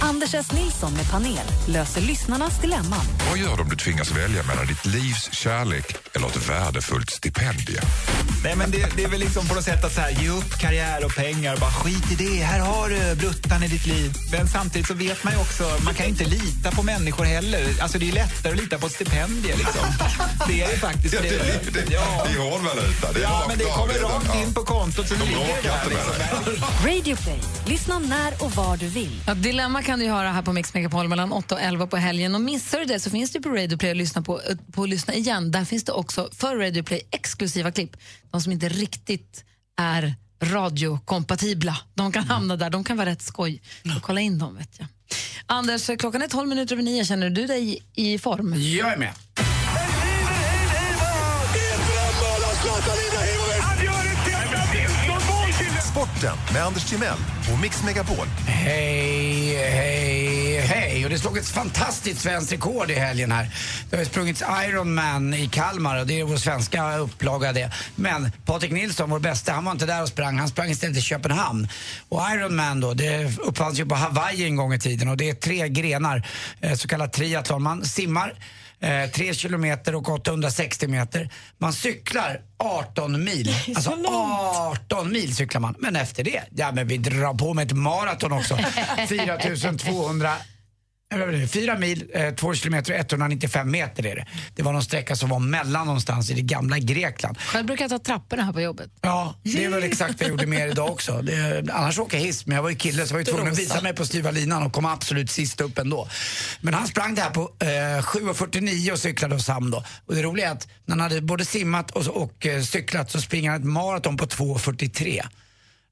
Anders 0.00 0.34
S. 0.34 0.52
Nilsson 0.52 0.92
med 0.94 1.10
panel 1.10 1.46
löser 1.68 2.00
lyssnarnas 2.00 2.60
dilemman. 2.60 3.04
Vad 3.28 3.38
gör 3.38 3.56
du 3.56 3.62
om 3.62 3.68
du 3.68 3.76
tvingas 3.76 4.10
välja 4.10 4.42
mellan 4.42 4.66
ditt 4.66 4.86
livs 4.86 5.28
kärlek 5.32 5.96
eller 6.14 6.26
ett 6.26 6.48
värdefullt 6.48 7.10
stipendium? 7.10 7.84
Nej, 8.44 8.56
men 8.56 8.70
det, 8.70 8.86
det 8.96 9.04
är 9.04 9.08
väl 9.08 9.20
liksom 9.20 9.48
på 9.48 9.54
något 9.54 9.64
sätt 9.64 9.84
att 9.84 9.94
så 9.94 10.00
här, 10.00 10.10
ge 10.10 10.28
upp 10.28 10.58
karriär 10.60 11.04
och 11.04 11.14
pengar. 11.14 11.56
Bara 11.56 11.70
skit 11.72 12.12
i 12.12 12.14
det. 12.14 12.44
Här 12.44 12.60
har 12.60 12.88
du 12.88 13.14
bruttan 13.14 13.62
i 13.62 13.68
ditt 13.68 13.86
liv. 13.86 14.14
Men 14.32 14.48
samtidigt 14.48 14.86
så 14.88 14.94
vet 14.94 15.24
man 15.24 15.32
ju 15.32 15.38
också, 15.40 15.76
man 15.84 15.94
kan 15.94 16.06
inte 16.06 16.24
lita 16.24 16.70
på 16.70 16.82
människor 16.82 17.24
heller. 17.24 17.66
Alltså 17.80 17.98
det 17.98 18.08
är 18.08 18.12
lättare 18.12 18.52
att 18.52 18.58
lita 18.58 18.78
på 18.78 18.86
ett 18.86 18.92
stipendium 18.92 19.58
liksom. 19.58 19.86
Det 20.48 20.62
är 20.62 20.70
ju 20.70 20.76
faktiskt 20.76 21.14
Ja, 21.14 21.20
det, 21.22 21.28
det, 21.30 21.70
det, 21.80 21.92
Ja. 21.94 22.26
det 22.28 22.34
är 22.34 22.50
hårdvaluta. 22.50 23.12
Det 23.12 23.18
är 23.18 23.22
Ja, 23.22 23.44
men 23.48 23.58
det 23.58 23.64
kommer 23.64 23.94
rakt 23.94 24.26
ja. 24.34 24.42
in 24.42 24.54
på 24.54 24.62
kontot 24.62 25.08
så 25.08 25.14
De 25.14 25.24
ligger 25.28 25.62
det 25.62 25.68
där. 25.68 25.88
Liksom. 25.88 26.86
Radio 26.86 27.16
Play. 27.16 27.40
Lyssna 27.66 27.98
när 27.98 28.44
och 28.44 28.52
var 28.52 28.76
du 28.76 28.86
vill. 28.88 29.20
Ja, 29.26 29.34
Dilemma 29.34 29.82
kan 29.90 29.98
du 29.98 30.08
höra 30.08 30.32
här 30.32 30.42
på 30.42 30.52
Mix 30.52 30.74
Megapol 30.74 31.08
mellan 31.08 31.32
8 31.32 31.54
och 31.54 31.60
11 31.60 31.86
på 31.86 31.96
helgen. 31.96 32.34
Och 32.34 32.40
missar 32.40 32.78
du 32.78 32.84
det 32.84 33.00
så 33.00 33.10
finns 33.10 33.30
det 33.30 33.40
på 33.40 33.48
Radio 33.48 33.78
Play 33.78 33.90
att 33.90 33.96
lyssna 33.96 34.22
på, 34.22 34.40
eh, 34.40 34.56
på 34.72 34.82
att 34.82 34.88
lyssna 34.88 35.14
igen. 35.14 35.50
Där 35.50 35.64
finns 35.64 35.84
det 35.84 35.92
också 35.92 36.28
för 36.32 36.56
Radio 36.56 36.82
Play 36.82 37.02
exklusiva 37.10 37.72
klipp. 37.72 37.96
De 38.30 38.40
som 38.40 38.52
inte 38.52 38.68
riktigt 38.68 39.44
är 39.76 40.14
radiokompatibla. 40.42 41.76
De 41.94 42.12
kan 42.12 42.24
hamna 42.24 42.56
där. 42.56 42.70
De 42.70 42.84
kan 42.84 42.96
vara 42.96 43.10
rätt 43.10 43.22
skoj. 43.22 43.62
Så 43.94 44.00
kolla 44.00 44.20
in 44.20 44.38
dem 44.38 44.56
vet 44.56 44.78
jag. 44.78 44.88
Anders, 45.46 45.90
klockan 45.98 46.22
är 46.22 46.28
12 46.28 46.48
minuter 46.48 46.74
över 46.74 46.82
nio. 46.82 47.04
Känner 47.04 47.30
du 47.30 47.46
dig 47.46 47.82
i 47.94 48.18
form? 48.18 48.54
Jag 48.56 48.92
är 48.92 48.96
med. 48.96 49.12
Sporten 56.20 56.54
med 56.54 56.62
Anders 56.64 56.84
Timell 56.84 57.18
och 57.52 57.60
Mix 57.60 57.84
Megapol. 57.84 58.26
Hej, 58.46 59.56
hej, 59.56 60.60
hej. 60.60 61.04
Och 61.04 61.10
det 61.10 61.18
slog 61.18 61.38
ett 61.38 61.48
fantastiskt 61.48 62.20
svenskt 62.20 62.52
rekord 62.52 62.90
i 62.90 62.94
helgen 62.94 63.32
här. 63.32 63.50
Det 63.90 63.96
har 63.96 64.02
ju 64.02 64.08
sprungits 64.10 64.42
Ironman 64.68 65.34
i 65.34 65.48
Kalmar 65.48 66.00
och 66.00 66.06
det 66.06 66.20
är 66.20 66.24
vår 66.24 66.36
svenska 66.36 66.96
upplaga 66.96 67.52
det. 67.52 67.72
Men 67.96 68.32
Patrik 68.44 68.72
Nilsson, 68.72 69.10
vår 69.10 69.18
bästa, 69.18 69.52
han 69.52 69.64
var 69.64 69.72
inte 69.72 69.86
där 69.86 70.02
och 70.02 70.08
sprang. 70.08 70.38
Han 70.38 70.48
sprang 70.48 70.70
istället 70.70 70.96
i 70.96 71.00
Köpenhamn. 71.00 71.68
Och 72.08 72.20
Ironman 72.34 72.80
då, 72.80 72.94
det 72.94 73.38
uppfanns 73.38 73.80
ju 73.80 73.86
på 73.86 73.94
Hawaii 73.94 74.44
en 74.44 74.56
gång 74.56 74.74
i 74.74 74.78
tiden 74.78 75.08
och 75.08 75.16
det 75.16 75.30
är 75.30 75.34
tre 75.34 75.68
grenar, 75.68 76.26
eh, 76.60 76.74
så 76.74 76.88
kallad 76.88 77.12
triathlon. 77.12 77.62
Man 77.62 77.84
simmar 77.84 78.34
eh, 78.80 79.10
3 79.10 79.34
kilometer 79.34 79.94
och 79.94 80.08
860 80.08 80.88
meter. 80.88 81.30
Man 81.58 81.72
cyklar 81.72 82.40
18 82.58 83.24
mil. 83.24 83.54
Alltså 83.74 83.90
18 83.90 85.12
mil 85.12 85.36
cyklar 85.36 85.60
man. 85.60 85.74
Men 85.78 85.96
efter 85.96 86.24
det, 86.24 86.42
ja 86.50 86.72
men 86.72 86.86
vi 86.88 86.98
drar 86.98 87.34
på 87.34 87.54
med 87.54 87.66
ett 87.66 87.76
maraton 87.76 88.32
också. 88.32 88.56
4200 89.08 90.32
Fyra 91.48 91.78
mil, 91.78 92.10
eh, 92.14 92.34
två 92.34 92.54
kilometer 92.54 92.92
och 92.92 92.98
195 92.98 93.70
meter 93.70 94.06
är 94.06 94.16
det. 94.16 94.26
Det 94.54 94.62
var 94.62 94.72
någon 94.72 94.82
sträcka 94.82 95.16
som 95.16 95.28
var 95.28 95.38
mellan 95.38 95.86
någonstans 95.86 96.30
i 96.30 96.34
det 96.34 96.42
gamla 96.42 96.78
Grekland. 96.78 97.38
Själv 97.38 97.66
brukar 97.66 97.84
jag 97.84 97.90
ta 97.90 97.98
trapporna 97.98 98.42
här 98.42 98.52
på 98.52 98.60
jobbet. 98.60 98.90
Ja, 99.00 99.34
det 99.42 99.64
är 99.64 99.70
väl 99.70 99.82
exakt 99.82 100.12
vad 100.12 100.22
jag 100.22 100.30
gjorde 100.30 100.46
med 100.46 100.58
er 100.58 100.68
idag 100.68 100.90
också. 100.90 101.22
Det, 101.22 101.64
annars 101.72 101.98
åker 101.98 102.18
jag 102.18 102.24
hiss, 102.24 102.46
men 102.46 102.54
jag 102.56 102.62
var 102.62 102.70
ju 102.70 102.76
kille 102.76 103.06
så 103.06 103.14
jag 103.14 103.18
var 103.18 103.24
tvungen 103.24 103.52
att 103.52 103.58
visa 103.58 103.80
mig 103.80 103.94
på 103.94 104.06
styva 104.06 104.30
linan 104.30 104.62
och 104.62 104.72
kom 104.72 104.84
absolut 104.84 105.30
sist 105.30 105.60
upp 105.60 105.78
ändå. 105.78 106.08
Men 106.60 106.74
han 106.74 106.86
sprang 106.86 107.14
det 107.14 107.22
här 107.22 107.30
på 107.30 107.40
eh, 107.40 107.66
7.49 107.66 108.92
och 108.92 108.98
cyklade 108.98 109.34
oss 109.34 109.48
hem 109.48 109.70
då. 109.70 109.84
Och 110.06 110.14
det 110.14 110.22
roliga 110.22 110.48
är 110.48 110.52
att 110.52 110.68
när 110.84 110.96
han 110.96 111.00
hade 111.00 111.20
både 111.20 111.44
simmat 111.44 111.90
och, 111.90 112.06
och 112.06 112.46
eh, 112.46 112.62
cyklat 112.62 113.10
så 113.10 113.20
springer 113.20 113.50
han 113.50 113.60
ett 113.60 113.66
maraton 113.66 114.16
på 114.16 114.26
2.43. 114.26 115.20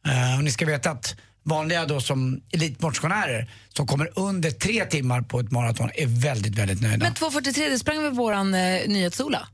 Eh, 0.07 0.39
och 0.39 0.45
ni 0.45 0.51
ska 0.51 0.67
veta 0.67 0.91
att 0.91 1.17
vanliga 1.49 1.87
då 1.87 2.01
som 2.01 2.41
elitmotionärer 2.53 3.51
som 3.77 3.87
kommer 3.87 4.11
under 4.19 4.51
tre 4.51 4.85
timmar 4.85 5.23
på 5.23 5.41
ett 5.41 5.51
maraton 5.51 5.91
är 5.95 6.07
väldigt, 6.07 6.55
väldigt 6.55 6.83
nöjda. 6.83 6.99
Men 6.99 7.15
2.43, 7.15 7.71
det 7.71 7.79
sprang 7.79 8.03
väl 8.03 8.13
våran 8.13 8.55
eh, 8.55 8.61
nyhetsola? 8.89 9.49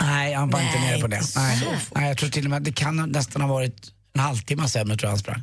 Nej, 0.00 0.34
han 0.34 0.50
var 0.50 0.60
inte 0.60 0.78
Nej, 0.78 0.90
nere 0.90 1.00
på 1.00 1.06
det. 1.06 1.16
inte 1.16 1.38
Nej. 1.40 1.78
Nej, 1.94 2.08
jag 2.08 2.18
tror 2.18 2.28
till 2.30 2.44
och 2.44 2.50
med 2.50 2.62
det 2.62 2.72
kan 2.72 2.96
nästan 3.12 3.42
ha 3.42 3.48
varit 3.48 3.92
en 4.14 4.20
halvtimme 4.20 4.68
sämre 4.68 4.96
tror 4.96 5.06
jag 5.06 5.10
han 5.10 5.18
sprang. 5.18 5.42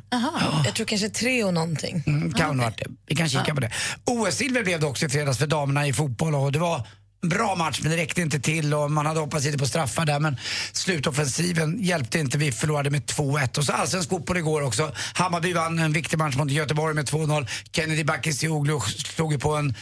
Jag 0.64 0.74
tror 0.74 0.86
kanske 0.86 1.08
tre 1.08 1.44
och 1.44 1.54
någonting. 1.54 2.02
Mm, 2.06 2.32
kan 2.32 2.58
ha 2.58 2.64
varit 2.64 2.78
det. 2.78 2.86
Vi 3.06 3.16
kan 3.16 3.28
kika 3.28 3.54
på 3.54 3.60
det. 3.60 3.70
OS-silver 4.04 4.64
blev 4.64 4.80
det 4.80 4.86
också 4.86 5.06
i 5.06 5.08
fredags 5.08 5.38
för 5.38 5.46
damerna 5.46 5.86
i 5.86 5.92
fotboll 5.92 6.34
och 6.34 6.52
det 6.52 6.58
var 6.58 6.86
bra 7.22 7.54
match 7.54 7.80
men 7.82 7.90
det 7.90 7.96
räckte 7.96 8.20
inte 8.20 8.40
till 8.40 8.74
och 8.74 8.90
man 8.90 9.06
hade 9.06 9.20
hoppats 9.20 9.44
lite 9.44 9.58
på 9.58 9.66
straffar 9.66 10.06
där 10.06 10.20
men 10.20 10.36
slutoffensiven 10.72 11.82
hjälpte 11.82 12.18
inte. 12.18 12.38
Vi 12.38 12.52
förlorade 12.52 12.90
med 12.90 13.02
2-1 13.02 13.58
och 13.58 13.64
så 13.64 13.72
allsvensk 13.72 14.08
fotboll 14.08 14.36
igår 14.36 14.62
också. 14.62 14.92
Hammarby 15.14 15.52
vann 15.52 15.78
en 15.78 15.92
viktig 15.92 16.18
match 16.18 16.36
mot 16.36 16.50
Göteborg 16.50 16.94
med 16.94 17.08
2-0. 17.08 17.48
Kennedy 17.72 18.04
Bakircioglu 18.04 18.80
slog 18.80 19.32
ju 19.32 19.38
på 19.38 19.54
en 19.54 19.74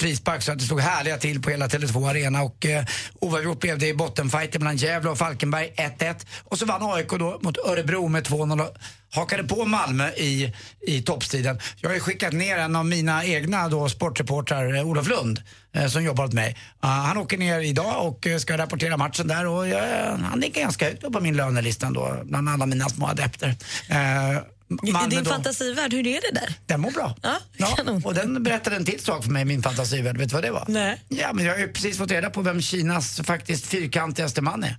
frispark 0.00 0.42
så 0.42 0.52
att 0.52 0.58
det 0.58 0.64
stod 0.64 0.80
härliga 0.80 1.18
till 1.18 1.42
på 1.42 1.50
hela 1.50 1.66
Tele2 1.66 2.10
Arena 2.10 2.42
och 2.42 2.66
eh, 2.66 2.84
oavgjort 3.20 3.60
blev 3.60 3.78
det 3.78 3.88
i 3.88 3.94
bottenfighten 3.94 4.62
mellan 4.62 4.76
Gävle 4.76 5.10
och 5.10 5.18
Falkenberg 5.18 5.72
1-1 5.76 6.26
och 6.44 6.58
så 6.58 6.66
vann 6.66 6.92
AIK 6.92 7.08
då 7.08 7.38
mot 7.42 7.58
Örebro 7.58 8.08
med 8.08 8.26
2-0 8.26 8.60
och 8.60 8.76
hakade 9.10 9.44
på 9.44 9.64
Malmö 9.64 10.08
i, 10.08 10.54
i 10.86 11.02
toppstriden. 11.02 11.58
Jag 11.76 11.88
har 11.88 11.94
ju 11.94 12.00
skickat 12.00 12.32
ner 12.32 12.58
en 12.58 12.76
av 12.76 12.86
mina 12.86 13.24
egna 13.24 13.68
då 13.68 13.88
sportreportrar, 13.88 14.74
eh, 14.74 14.88
Olof 14.88 15.08
Lund, 15.08 15.42
eh, 15.74 15.86
som 15.86 16.04
jobbar 16.04 16.24
åt 16.24 16.32
mig. 16.32 16.56
Uh, 16.84 16.90
han 16.90 17.18
åker 17.18 17.38
ner 17.38 17.60
idag 17.60 18.06
och 18.06 18.26
eh, 18.26 18.38
ska 18.38 18.58
rapportera 18.58 18.96
matchen 18.96 19.28
där 19.28 19.46
och 19.46 19.68
jag, 19.68 20.16
han 20.16 20.40
ligger 20.40 20.60
ganska 20.60 20.84
högt 20.84 21.04
upp 21.04 21.12
på 21.12 21.20
min 21.20 21.36
lönelista 21.36 21.90
då, 21.90 22.20
bland 22.24 22.48
alla 22.48 22.66
mina 22.66 22.88
små 22.88 23.06
adepter. 23.06 23.48
Uh, 23.48 24.42
Malmö 24.68 25.08
din 25.08 25.24
då- 25.24 25.30
fantasivärld, 25.30 25.92
hur 25.92 26.06
är 26.06 26.20
det 26.20 26.40
där? 26.40 26.54
den 26.66 26.80
mår 26.80 26.90
bra. 26.90 27.14
Ja, 27.22 27.36
Ja, 27.56 27.76
och 28.04 28.14
den 28.14 28.42
berättade 28.42 28.76
en 28.76 28.84
till 28.84 29.00
sak 29.00 29.24
för 29.24 29.30
mig, 29.30 29.44
min 29.44 29.62
fantasivärld. 29.62 30.16
Vet 30.18 30.28
du 30.28 30.34
vad 30.34 30.42
det 30.44 30.50
var? 30.50 30.64
Nej. 30.68 31.02
Ja, 31.08 31.32
men 31.32 31.44
jag 31.44 31.52
har 31.52 31.58
ju 31.58 31.68
precis 31.72 31.98
fått 31.98 32.10
reda 32.10 32.30
på 32.30 32.42
vem 32.42 32.60
Kinas 32.62 33.20
faktiskt 33.24 33.66
fyrkantigaste 33.66 34.42
man 34.42 34.64
är. 34.64 34.76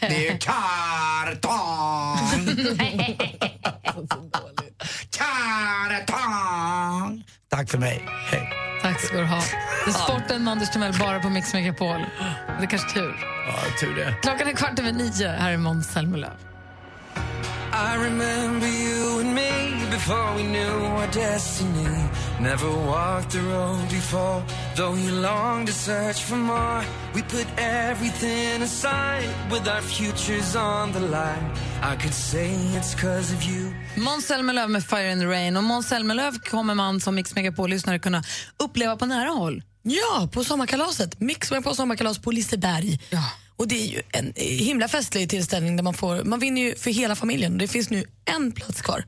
Det 0.00 0.16
är 0.16 0.32
ju 0.32 0.38
Kartong! 0.38 2.18
Kartong! 5.96 7.24
Tack 7.50 7.70
för 7.70 7.78
mig. 7.78 8.04
Hej. 8.30 8.52
Tack 8.82 9.00
ska 9.00 9.16
du 9.16 9.24
ha. 9.24 9.42
Det 9.84 9.90
är 9.90 9.94
sporten 9.94 10.44
med 10.44 10.52
Anders 10.52 10.70
Timell 10.70 10.94
bara 11.00 11.20
på 11.20 11.28
Mix 11.30 11.54
Megapol. 11.54 12.00
Det 12.58 12.64
är 12.64 12.70
kanske 12.70 12.90
tur. 12.94 13.14
Ja, 13.48 13.54
tur 13.80 13.96
det. 13.96 14.14
Klockan 14.22 14.48
är 14.48 14.52
kvart 14.52 14.78
över 14.78 14.92
nio. 14.92 15.28
Här 15.28 15.52
är 15.52 15.56
Måns 15.56 15.86
Zelmerlöw. 15.86 16.30
I 17.72 17.96
remember 18.04 18.66
you 18.66 19.20
and 19.20 19.34
me 19.34 19.50
before 19.90 20.34
we 20.36 20.42
knew 20.42 20.86
our 20.98 21.06
destiny. 21.12 21.96
Never 22.40 22.68
walked 22.68 23.30
the 23.30 23.40
road 23.40 23.88
before, 23.90 24.42
though 24.76 24.94
you 24.94 25.10
long 25.10 25.66
to 25.66 25.72
search 25.72 26.22
for 26.22 26.36
more. 26.36 26.84
We 27.14 27.22
put 27.22 27.46
everything 27.58 28.62
aside 28.62 29.28
with 29.50 29.68
our 29.68 29.82
futures 29.82 30.56
on 30.56 30.92
the 30.92 31.00
line. 31.00 31.50
I 31.82 31.96
could 32.02 32.14
say 32.14 32.50
it's 32.78 32.94
cause 32.94 33.32
of 33.34 33.42
you. 33.42 33.72
Måns 33.96 34.26
Zelmerlöw 34.26 34.68
med 34.68 34.84
Fire 34.84 35.12
in 35.12 35.18
the 35.20 35.26
Rain. 35.26 35.56
Och 35.56 35.64
Måns 35.64 35.88
Zelmerlöw 35.88 36.38
kommer 36.38 36.74
man 36.74 37.00
som 37.00 37.14
Mix 37.14 37.34
Megapol-lyssnare 37.34 37.98
kunna 37.98 38.22
uppleva 38.64 38.96
på 38.96 39.06
nära 39.06 39.28
håll. 39.28 39.62
Ja, 39.82 40.28
på 40.32 40.44
sommarkalaset. 40.44 41.20
Mix 41.20 41.50
med 41.50 41.64
på 41.64 41.74
sommarkalas 41.74 42.18
på 42.18 42.30
Liseberg. 42.30 43.00
Och 43.56 43.68
det 43.68 43.82
är 43.82 43.86
ju 43.86 44.02
en 44.12 44.32
himla 44.36 44.88
festlig 44.88 45.30
tillställning 45.30 45.76
där 45.76 45.82
man 45.82 45.94
får, 45.94 46.24
man 46.24 46.38
vinner 46.38 46.62
ju 46.62 46.74
för 46.74 46.90
hela 46.90 47.16
familjen. 47.16 47.58
Det 47.58 47.68
finns 47.68 47.90
nu 47.90 48.04
en 48.24 48.52
plats 48.52 48.82
kvar. 48.82 49.04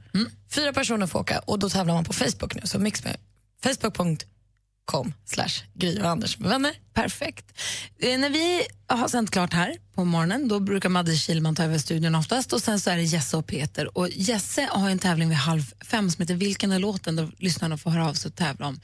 Fyra 0.51 0.73
personer 0.73 1.07
får 1.07 1.19
åka 1.19 1.39
och 1.39 1.59
då 1.59 1.69
tävlar 1.69 1.95
man 1.95 2.05
på 2.05 2.13
Facebook 2.13 2.55
nu. 2.55 2.61
Så 2.65 2.79
mix 2.79 3.05
med 3.05 3.17
facebook.com 3.63 5.13
slash 5.25 5.65
Gry 5.75 6.01
och 6.01 6.09
Anders 6.09 6.39
med 6.39 6.51
vänner. 6.51 6.73
Perfekt. 6.95 7.61
Eh, 7.99 8.19
när 8.19 8.31
vi 8.31 8.63
har 8.87 9.09
sänt 9.09 9.31
klart 9.31 9.53
här 9.53 9.77
på 9.95 10.05
morgonen 10.05 10.49
då 10.49 10.61
brukar 10.61 10.89
Madde 10.89 11.17
Kilman 11.17 11.55
ta 11.55 11.65
över 11.65 11.79
studion 11.79 12.15
oftast 12.15 12.53
och 12.53 12.63
sen 12.63 12.81
så 12.81 12.91
är 12.91 12.97
det 12.97 13.03
Jesse 13.03 13.37
och 13.37 13.47
Peter. 13.47 13.99
Och 13.99 14.09
Jesse 14.09 14.69
har 14.71 14.91
en 14.91 14.99
tävling 14.99 15.29
vid 15.29 15.39
halv 15.39 15.63
fem 15.81 16.11
som 16.11 16.23
heter 16.23 16.35
Vilken 16.35 16.73
är 16.73 16.79
låten? 16.79 17.17
Där 17.17 17.31
lyssnarna 17.39 17.79
får 17.79 17.91
höra 17.91 18.09
av 18.09 18.15
sig 18.15 18.29
och 18.29 18.37
tävla 18.37 18.67
om. 18.67 18.81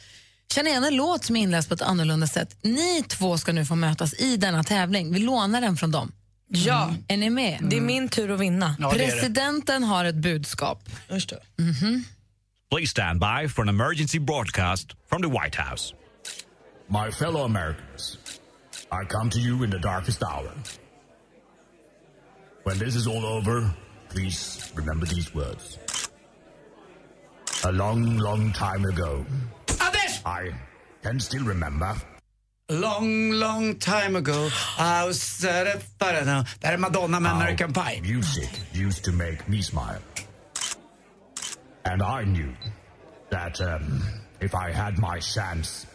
Känner 0.54 0.70
igen 0.70 0.84
en 0.84 0.96
låt 0.96 1.24
som 1.24 1.36
är 1.36 1.40
inläst 1.40 1.68
på 1.68 1.74
ett 1.74 1.82
annorlunda 1.82 2.26
sätt. 2.26 2.56
Ni 2.62 3.02
två 3.08 3.38
ska 3.38 3.52
nu 3.52 3.64
få 3.64 3.74
mötas 3.74 4.14
i 4.14 4.36
denna 4.36 4.64
tävling. 4.64 5.12
Vi 5.12 5.18
lånar 5.18 5.60
den 5.60 5.76
från 5.76 5.90
dem. 5.90 6.12
Ja. 6.48 6.94
Är 7.08 7.16
ni 7.16 7.30
med? 7.30 7.58
Det 7.62 7.76
är 7.76 7.80
min 7.80 8.08
tur 8.08 8.30
att 8.30 8.40
vinna. 8.40 8.76
Presidenten 8.92 9.84
har 9.84 10.04
ett 10.04 10.14
budskap. 10.14 10.88
Just 11.10 11.30
det. 11.30 11.62
Mhm. 11.62 12.04
Please 12.70 12.90
stand 12.90 13.20
by 13.20 13.48
for 13.48 13.62
an 13.62 13.68
emergency 13.68 14.18
broadcast 14.18 14.86
from 15.08 15.22
the 15.22 15.28
White 15.28 15.62
House. 15.62 15.94
My 16.88 17.12
fellow 17.12 17.44
Americans, 17.44 18.18
I 18.92 19.06
come 19.08 19.30
to 19.30 19.38
you 19.38 19.64
in 19.64 19.70
the 19.70 19.78
darkest 19.78 20.22
hour. 20.22 20.52
When 22.64 22.78
this 22.78 22.96
is 22.96 23.06
all 23.06 23.24
over, 23.24 23.70
please 24.12 24.60
remember 24.74 25.06
these 25.06 25.34
words. 25.34 25.78
A 27.64 27.72
long, 27.72 28.18
long 28.18 28.52
time 28.52 28.84
ago, 28.84 29.26
I 30.24 30.54
can 31.02 31.20
still 31.20 31.44
remember. 31.44 31.96
Long, 32.70 33.30
long 33.30 33.74
time 33.74 34.16
ago 34.16 34.48
I 34.78 35.04
was 35.06 35.44
at 35.44 35.66
a... 35.66 36.44
Det 36.60 36.66
här 36.66 36.72
är 36.72 36.76
Madonna 36.76 37.20
med 37.20 37.32
American 37.32 37.72
Pie. 37.72 38.00
Music 38.00 38.50
used 38.72 39.04
to 39.04 39.12
make 39.12 39.38
me 39.46 39.62
smile. 39.62 40.00
And 41.84 42.02
I 42.02 42.24
knew 42.24 42.54
that 43.30 43.60
um, 43.60 44.02
if 44.40 44.54
I 44.54 44.72
had 44.72 44.98
my 44.98 45.20
chance, 45.20 45.86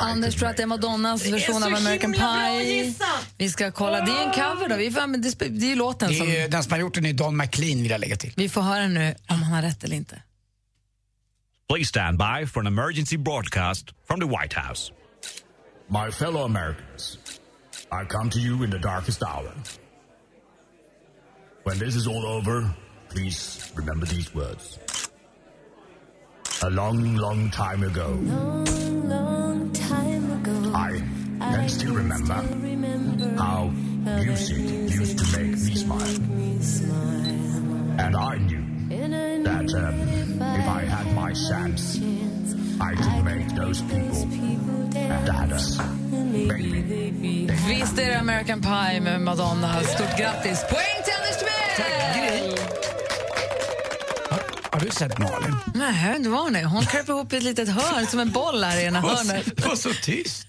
Anders 0.00 0.34
tror 0.34 0.48
att 0.48 0.56
det 0.56 0.62
är 0.62 0.66
Madonnas 0.66 1.26
version 1.26 1.62
av 1.62 1.74
American 1.74 2.12
Pie. 2.12 2.94
Vi 3.38 3.50
ska 3.50 3.70
kolla. 3.70 4.00
Det 4.00 4.10
är 4.10 4.26
en 4.26 4.32
cover 4.32 4.68
då. 4.68 4.76
Vi 4.76 4.90
får, 4.90 5.06
men 5.06 5.22
det, 5.22 5.72
är 5.72 5.76
låten 5.76 6.14
som... 6.14 6.26
Det 6.26 6.40
är, 6.40 6.48
den 6.48 6.62
som 6.62 6.72
har 6.72 6.78
gjort 6.78 6.94
den 6.94 7.06
är 7.06 7.12
Don 7.12 7.36
McLean 7.36 7.82
vill 7.82 7.90
jag 7.90 8.00
lägga 8.00 8.16
till. 8.16 8.32
Vi 8.36 8.48
får 8.48 8.62
höra 8.62 8.86
nu 8.86 9.14
om 9.28 9.42
han 9.42 9.52
har 9.52 9.62
rätt 9.62 9.84
eller 9.84 9.96
inte. 9.96 10.22
Please 11.68 11.88
stand 11.88 12.16
by 12.16 12.46
for 12.46 12.60
an 12.60 12.66
emergency 12.66 13.16
broadcast 13.16 13.92
from 14.04 14.20
the 14.20 14.26
White 14.26 14.54
House. 14.54 14.90
my 15.90 16.10
fellow 16.10 16.44
Americans, 16.44 17.18
I 17.92 18.04
come 18.04 18.30
to 18.30 18.40
you 18.40 18.62
in 18.62 18.70
the 18.70 18.78
darkest 18.78 19.22
hour. 19.22 19.52
When 21.64 21.78
this 21.78 21.94
is 21.94 22.06
all 22.06 22.24
over, 22.24 22.74
please 23.10 23.70
remember 23.74 24.06
these 24.06 24.34
words. 24.34 24.78
A 26.62 26.70
long, 26.70 27.16
long 27.16 27.50
time 27.50 27.82
ago, 27.82 28.18
long 28.18 29.70
time 29.72 30.32
ago 30.40 30.72
I 30.74 31.02
can 31.38 31.68
still 31.68 31.94
remember 31.94 32.32
how 33.36 33.68
music 34.22 34.56
used 34.56 35.18
to 35.18 35.38
make 35.38 35.50
me 35.58 35.74
smile. 35.74 36.16
And 38.00 38.16
I 38.16 38.38
knew 38.38 38.67
that 38.88 39.74
um, 39.74 40.00
if 40.40 40.68
I 40.68 40.84
had 40.84 41.14
my 41.14 41.32
chance, 41.32 41.98
I 42.80 42.94
could 42.94 43.24
make 43.24 43.54
those 43.54 43.82
people 43.82 44.88
dance. 44.92 45.78
Baby. 46.32 47.50
Visst 47.68 47.98
är 47.98 48.06
det 48.06 48.18
American 48.18 48.62
Pie 48.62 49.00
med 49.00 49.20
Madonna. 49.20 49.82
Stort 49.82 50.18
grattis. 50.18 50.64
Poäng 50.70 51.02
till 51.04 51.14
Anders 51.18 51.38
Timell! 51.38 52.58
Har 54.70 54.80
du 54.80 54.90
sett 54.90 55.18
Malin? 55.18 55.56
Nej, 55.74 56.20
det 56.20 56.28
var 56.28 56.42
hon. 56.42 56.54
Hon 56.54 56.82
kröp 56.82 57.08
ihop 57.08 57.32
i 57.32 57.36
ett 57.36 57.42
litet 57.42 57.68
hörn 57.68 58.06
som 58.06 58.20
en 58.20 58.30
boll 58.30 58.64
här 58.64 58.80
i 58.80 58.84
ena 58.84 59.00
hörnet. 59.00 59.56
Det 59.56 59.66
var 59.66 59.76
så 59.76 59.90
tyst. 60.02 60.46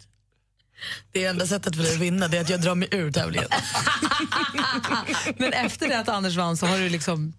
Det 1.12 1.26
enda 1.26 1.48
sättet 1.48 1.76
för 1.76 1.84
dig 1.84 1.94
att 1.94 2.00
vinna 2.00 2.28
det 2.28 2.38
är 2.38 2.42
att 2.42 2.50
jag 2.50 2.62
drar 2.62 2.76
mig 2.76 2.88
ur 2.92 3.12
tävlingen. 3.12 3.48
Men 5.38 5.54
efter 5.54 5.88
det 5.88 6.00
att 6.00 6.10
Anders 6.10 6.36
vann 6.36 6.58
så 6.58 6.66
har 6.66 6.78
du 6.78 6.90
liksom... 6.90 7.34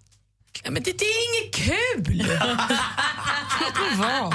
Ja, 0.63 0.71
men 0.71 0.83
det, 0.83 0.91
det 0.99 1.05
är 1.05 1.43
inget 1.43 1.55
kul! 1.55 2.27
Vad? 3.97 4.33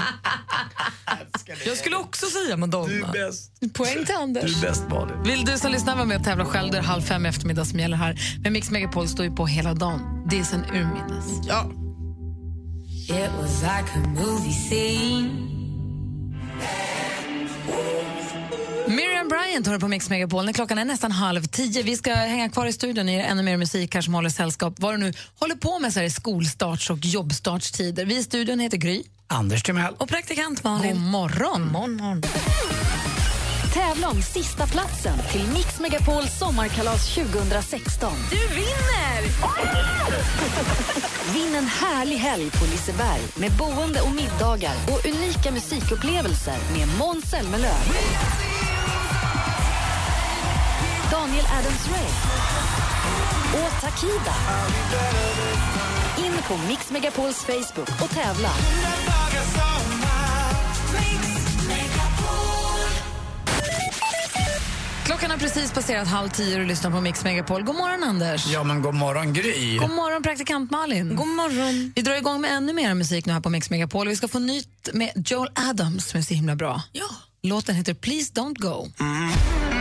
Jag 1.67 1.77
skulle 1.77 1.97
också 1.97 2.27
säga 2.27 2.57
Madonna. 2.57 2.87
Du 2.87 3.03
är 3.03 3.13
bäst. 3.13 3.53
Poäng 3.75 4.07
till 4.07 4.15
Anders. 4.15 4.45
Du 4.45 4.67
är 4.67 4.71
bäst 4.71 4.85
Malin. 4.91 5.23
Vill 5.23 5.45
du 5.45 5.59
som 5.59 5.73
lyssnar 5.73 5.95
vara 5.95 6.05
med 6.05 6.17
och 6.19 6.25
tävla 6.25 6.45
själv, 6.45 6.71
då 6.71 6.79
är 6.79 6.83
det 6.83 6.87
halv 6.87 7.03
fem 7.03 7.27
i 7.27 7.29
eftermiddag 7.29 7.65
som 7.65 7.79
gäller 7.79 7.97
här. 7.97 8.21
Men 8.43 8.53
Mix 8.53 8.71
Megapol 8.71 9.09
står 9.09 9.25
ju 9.25 9.31
på 9.37 9.47
hela 9.47 9.75
dagen. 9.75 10.27
Det 10.31 10.39
är 10.39 10.45
sen 10.45 10.65
urminnes. 10.65 11.47
Ja. 11.49 11.71
It 13.09 13.31
was 13.41 13.63
like 13.63 13.91
a 13.95 14.09
movie 14.15 14.53
scene. 14.53 15.31
Miriam 18.89 19.29
Bryant 19.29 19.67
har 19.67 19.75
du 19.75 19.81
på 19.81 19.89
Mix 19.89 20.11
Megapol. 20.11 20.45
När 20.45 20.53
klockan 20.53 20.79
är 20.79 20.85
nästan 20.85 21.13
halv 21.13 21.43
tio. 21.43 21.83
Vi 21.83 21.97
ska 21.97 22.15
hänga 22.15 22.51
kvar 22.51 22.67
i 22.67 22.73
studion 22.73 23.09
i 23.09 23.15
ännu 23.21 23.43
mer 23.43 23.57
musik 23.57 23.95
här 23.95 24.03
som 24.03 24.15
håller 24.15 24.31
sällskap. 24.31 24.75
Vad 24.79 24.95
du 24.95 24.99
nu 24.99 25.13
håller 25.39 25.55
på 25.55 25.79
med 25.79 25.93
så 25.93 26.01
här 26.01 26.07
i 26.07 26.11
skolstarts 26.11 26.91
och 26.91 26.99
jobbstartstider. 27.01 28.05
Vi 28.05 28.17
i 28.17 28.23
studion 28.23 28.61
heter 28.61 28.77
Gry. 28.77 29.03
Anders 29.27 29.63
Timell. 29.63 29.95
Och 29.99 30.09
praktikant 30.09 30.65
Malin. 30.65 30.93
God 30.93 31.01
morgon. 31.01 31.73
morgon. 31.73 32.23
Tävla 33.75 34.09
om 34.09 34.23
sista 34.23 34.67
platsen 34.67 35.19
till 35.33 35.47
Mix 35.55 35.81
Megapols 35.81 36.39
sommarkalas 36.39 37.15
2016. 37.15 38.13
Du 38.31 38.37
vinner! 38.37 39.23
Vinn 41.35 41.55
en 41.55 41.67
härlig 41.67 42.17
helg 42.17 42.51
på 42.51 42.65
Liseberg 42.65 43.21
med 43.37 43.53
boende 43.53 44.01
och 44.01 44.13
middagar 44.13 44.75
och 44.89 45.07
unika 45.07 45.51
musikupplevelser 45.51 46.59
med 46.77 46.89
Måns 46.99 47.25
Zelmerlöw. 47.25 47.75
Daniel 51.11 51.45
Adams-Ray 51.45 52.09
och 53.53 53.81
Takida. 53.81 54.35
In 56.19 56.33
på 56.49 56.57
Mix 56.69 56.91
Megapols 56.91 57.37
Facebook 57.37 58.03
och 58.03 58.11
tävla. 58.11 58.51
Klockan 65.05 65.31
har 65.31 65.39
precis 65.39 65.73
passerat 65.73 66.09
halv 66.09 66.29
tio 66.29 66.55
och 66.55 66.61
du 66.61 66.67
lyssnar 66.67 66.91
på 66.91 67.01
Mix 67.01 67.25
Megapol. 67.25 67.63
God 67.63 67.77
morgon, 67.77 68.03
Anders. 68.05 68.47
Ja, 68.47 68.65
men 68.65 68.83
god 68.83 68.95
morgon 68.95 69.33
Gry. 69.33 69.77
God 69.77 69.91
morgon, 69.91 70.23
praktikant 70.23 70.71
Malin. 70.71 71.17
God 71.17 71.29
morgon. 71.29 71.93
Vi 71.97 72.03
drar 72.03 72.15
igång 72.15 72.41
med 72.41 72.57
ännu 72.57 72.73
mer 72.73 72.95
musik 72.95 73.27
nu 73.27 73.33
här 73.33 73.41
på 73.41 73.51
Mix 73.51 73.71
Megapol. 73.71 74.09
Vi 74.09 74.17
ska 74.17 74.29
få 74.29 74.39
nytt 74.39 74.89
med 74.93 75.13
Joel 75.27 75.51
Adams 75.55 76.07
som 76.07 76.19
är 76.19 76.23
så 76.23 76.35
himla 76.35 76.57
bra. 76.57 76.83
Ja. 76.93 77.09
Låten 77.43 77.75
heter 77.75 77.95
Please 77.95 78.33
Don't 78.33 78.59
Go. 78.59 78.89
Tygo 78.99 79.76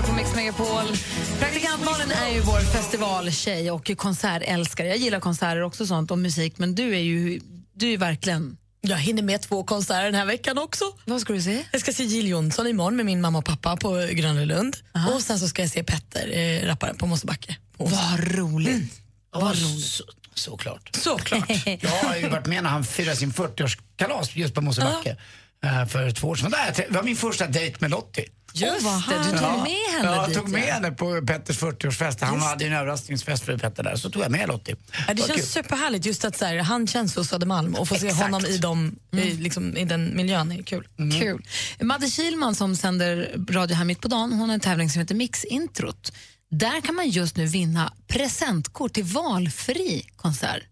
hör 0.00 0.06
på 0.06 0.12
Mix 0.12 0.34
Megapol. 0.34 0.96
Praktikant 1.38 1.84
Malin 1.84 2.10
är 2.10 2.28
ju 2.28 2.40
vår 2.40 2.60
festivaltjej 2.60 3.70
och 3.70 3.90
konsertälskare. 3.96 4.88
Jag 4.88 4.96
gillar 4.96 5.20
konserter 5.20 5.62
också 5.62 5.86
sånt 5.86 6.10
och 6.10 6.18
musik, 6.18 6.58
men 6.58 6.74
du 6.74 6.94
är 6.94 7.00
ju 7.00 7.40
du 7.72 7.92
är 7.92 7.98
verkligen... 7.98 8.56
Jag 8.80 8.96
hinner 8.96 9.22
med 9.22 9.42
två 9.42 9.64
konserter 9.64 10.04
den 10.04 10.14
här 10.14 10.24
veckan 10.24 10.58
också. 10.58 10.84
Vad 11.04 11.20
ska 11.20 11.32
du 11.32 11.42
se? 11.42 11.64
Jag 11.72 11.80
ska 11.80 11.92
se 11.92 12.04
Jill 12.04 12.28
Johnson 12.28 12.66
imorgon 12.66 12.96
med 12.96 13.06
min 13.06 13.20
mamma 13.20 13.38
och 13.38 13.44
pappa 13.44 13.76
på 13.76 14.08
Gröna 14.10 14.44
Lund. 14.44 14.76
Och 15.14 15.22
sen 15.22 15.38
så 15.38 15.48
ska 15.48 15.62
jag 15.62 15.70
se 15.70 15.84
Petter, 15.84 16.38
eh, 16.38 16.66
rapparen 16.66 16.96
på 16.96 17.06
Mosebacke. 17.06 17.56
på. 17.76 17.84
Vad 17.84 18.34
roligt. 18.34 19.00
Vad 19.30 19.56
så, 19.56 20.04
såklart. 20.34 20.90
Såklart. 20.96 21.48
Jag 21.80 21.90
har 21.90 22.16
ju 22.16 22.28
varit 22.28 22.46
med 22.46 22.62
när 22.62 22.70
han 22.70 22.84
firade 22.84 23.16
sin 23.16 23.32
40-årskalas 23.32 24.30
just 24.32 24.54
på 24.54 24.60
Mosebacke 24.60 25.16
eh, 25.64 25.86
för 25.86 26.10
två 26.10 26.28
år 26.28 26.36
sedan. 26.36 26.54
Det 26.76 26.90
var 26.90 27.02
min 27.02 27.16
första 27.16 27.46
dejt 27.46 27.76
med 27.80 27.90
Lottie. 27.90 28.24
Just 28.52 29.08
det, 29.08 29.18
du 29.18 29.38
tog 29.38 29.40
med 29.40 29.76
henne 29.92 30.04
Ja, 30.04 30.14
jag 30.16 30.28
dit, 30.28 30.36
tog 30.36 30.48
med 30.48 30.68
ja. 30.68 30.74
henne 30.74 30.90
på 30.90 31.26
Petters 31.26 31.58
40-årsfest. 31.58 32.16
Han 32.20 32.34
Just 32.34 32.46
hade 32.46 32.64
ju 32.64 32.70
en 32.70 32.76
överraskningsfest 32.76 33.44
för 33.44 33.58
Petter 33.58 33.82
där, 33.82 33.96
så 33.96 34.10
tog 34.10 34.22
jag 34.22 34.30
med 34.30 34.48
Lottie. 34.48 34.76
Ja, 35.08 35.14
det 35.14 35.22
känns 35.22 35.32
kul. 35.32 35.46
superhärligt 35.46 36.06
just 36.06 36.24
att 36.24 36.36
så 36.36 36.44
här, 36.44 36.56
han 36.56 36.86
känns 36.86 37.12
så 37.12 37.24
Södermalm 37.24 37.74
och 37.74 37.88
få 37.88 37.94
se 37.94 38.12
honom 38.12 38.44
i, 38.44 38.58
dem, 38.58 38.96
i, 39.12 39.30
liksom, 39.30 39.76
i 39.76 39.84
den 39.84 40.16
miljön 40.16 40.52
är 40.52 40.62
kul. 40.62 40.88
Kul. 41.20 41.46
Madde 41.80 42.10
Kilman 42.10 42.54
som 42.54 42.76
sänder 42.76 43.34
radio 43.50 43.76
här 43.76 43.84
mitt 43.84 44.00
på 44.00 44.08
dagen, 44.08 44.32
hon 44.32 44.48
har 44.48 44.54
en 44.54 44.60
tävling 44.60 44.90
som 44.90 45.00
heter 45.00 45.14
Mix-introt. 45.14 46.12
Där 46.50 46.80
kan 46.80 46.94
man 46.94 47.08
just 47.08 47.36
nu 47.36 47.46
vinna 47.46 47.92
presentkort 48.08 48.92
till 48.92 49.04
valfri 49.04 50.06
konsert. 50.16 50.62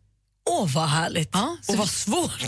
Åh, 0.51 0.75
vad 0.75 0.89
härligt. 0.89 1.31
Ja, 1.33 1.57
så 1.63 1.73
och 1.73 1.79
vad 1.79 1.89
svårt. 1.89 2.45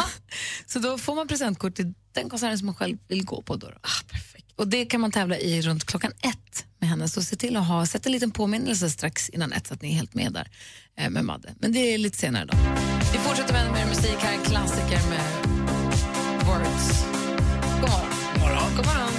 så 0.66 0.78
då 0.78 0.98
får 0.98 1.14
man 1.14 1.28
presentkort 1.28 1.74
till 1.74 1.94
den 2.12 2.30
konserten 2.30 2.58
som 2.58 2.66
man 2.66 2.74
själv 2.74 2.98
vill 3.08 3.24
gå 3.24 3.42
på. 3.42 3.56
Då. 3.56 3.66
Ah, 3.66 3.88
perfekt. 4.10 4.45
Och 4.56 4.68
det 4.68 4.84
kan 4.84 5.00
man 5.00 5.12
tävla 5.12 5.38
i 5.38 5.62
runt 5.62 5.84
klockan 5.84 6.12
ett 6.22 6.64
med 6.78 6.88
henne. 6.88 7.08
Så 7.08 7.22
se 7.22 7.36
till 7.36 7.56
att 7.56 7.66
ha, 7.68 7.86
sätt 7.86 8.06
en 8.06 8.12
liten 8.12 8.30
påminnelse 8.30 8.90
strax 8.90 9.28
innan 9.28 9.52
ett 9.52 9.66
så 9.66 9.74
att 9.74 9.82
ni 9.82 9.88
är 9.88 9.94
helt 9.94 10.14
med 10.14 10.32
där 10.32 10.50
eh, 10.98 11.10
med 11.10 11.24
Madde. 11.24 11.54
Men 11.58 11.72
det 11.72 11.78
är 11.78 11.98
lite 11.98 12.18
senare 12.18 12.44
då. 12.44 12.56
Vi 13.12 13.18
fortsätter 13.18 13.52
med 13.52 13.72
mer 13.72 13.86
musik 13.86 14.16
här, 14.18 14.32
en 14.32 14.44
klassiker 14.44 15.00
med 15.08 15.46
Words. 16.46 17.04
God 17.80 17.90
morgon. 17.90 18.10
morgon. 18.40 18.76
God 18.76 18.86
morgon. 18.86 19.12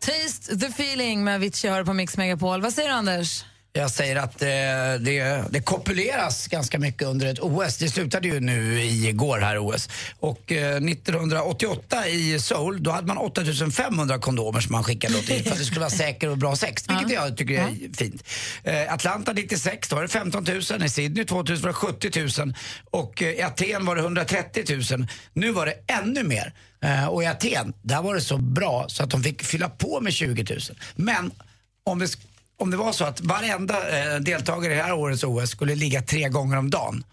Taste 0.00 0.58
the 0.58 0.66
feeling 0.66 1.24
med 1.24 1.34
Avicii 1.34 1.70
hör 1.70 1.84
på 1.84 1.92
Mix 1.92 2.16
Megapol. 2.16 2.60
Vad 2.60 2.72
säger 2.72 2.88
du 2.88 2.94
Anders? 2.94 3.44
Jag 3.76 3.90
säger 3.90 4.16
att 4.16 4.42
eh, 4.42 4.48
det, 5.00 5.44
det 5.50 5.60
kopuleras 5.60 6.46
ganska 6.48 6.78
mycket 6.78 7.02
under 7.08 7.26
ett 7.26 7.38
OS. 7.40 7.76
Det 7.76 7.88
slutade 7.88 8.28
ju 8.28 8.40
nu 8.40 8.82
igår 8.84 9.38
här 9.38 9.58
OS. 9.58 9.88
Och 10.20 10.52
eh, 10.52 10.76
1988 10.76 12.08
i 12.08 12.38
Seoul, 12.40 12.82
då 12.82 12.90
hade 12.90 13.06
man 13.06 13.18
8500 13.18 14.18
kondomer 14.18 14.60
som 14.60 14.72
man 14.72 14.84
skickade 14.84 15.18
åt 15.18 15.28
in 15.30 15.44
för 15.44 15.50
att 15.50 15.58
det 15.58 15.64
skulle 15.64 15.80
vara 15.80 15.90
säker 15.90 16.28
och 16.28 16.38
bra 16.38 16.56
sex. 16.56 16.84
Vilket 16.88 17.10
jag 17.12 17.36
tycker 17.36 17.54
är 17.54 17.96
fint. 17.96 18.24
Eh, 18.64 18.92
Atlanta 18.92 19.32
96, 19.32 19.88
då 19.88 19.96
var 19.96 20.02
det 20.02 20.08
15 20.08 20.44
000. 20.44 20.84
I 20.84 20.88
Sydney 20.88 21.24
2000 21.24 21.62
var 21.62 21.68
det 21.68 21.74
70 21.74 22.40
000. 22.44 22.54
Och 22.90 23.22
eh, 23.22 23.28
i 23.30 23.42
Aten 23.42 23.86
var 23.86 23.96
det 23.96 24.02
130 24.02 24.64
000. 24.98 25.06
Nu 25.32 25.52
var 25.52 25.66
det 25.66 25.74
ännu 25.86 26.22
mer. 26.22 26.52
Eh, 26.84 27.06
och 27.06 27.22
i 27.22 27.26
Aten, 27.26 27.72
där 27.82 28.02
var 28.02 28.14
det 28.14 28.20
så 28.20 28.36
bra 28.38 28.84
så 28.88 29.02
att 29.02 29.10
de 29.10 29.22
fick 29.22 29.42
fylla 29.42 29.68
på 29.68 30.00
med 30.00 30.12
20 30.12 30.44
000. 30.54 30.60
Men 30.96 31.30
om 31.84 32.02
sk- 32.02 32.18
om 32.56 32.70
det 32.70 32.76
var 32.76 32.92
så 32.92 33.04
att 33.04 33.20
varenda 33.20 33.74
eh, 34.14 34.20
deltagare 34.20 34.72
i 34.72 34.76
det 34.76 34.82
här 34.82 34.92
årets 34.92 35.24
OS 35.24 35.50
skulle 35.50 35.74
ligga 35.74 36.02
tre 36.02 36.28
gånger 36.28 36.56
om 36.56 36.70
dagen, 36.70 37.04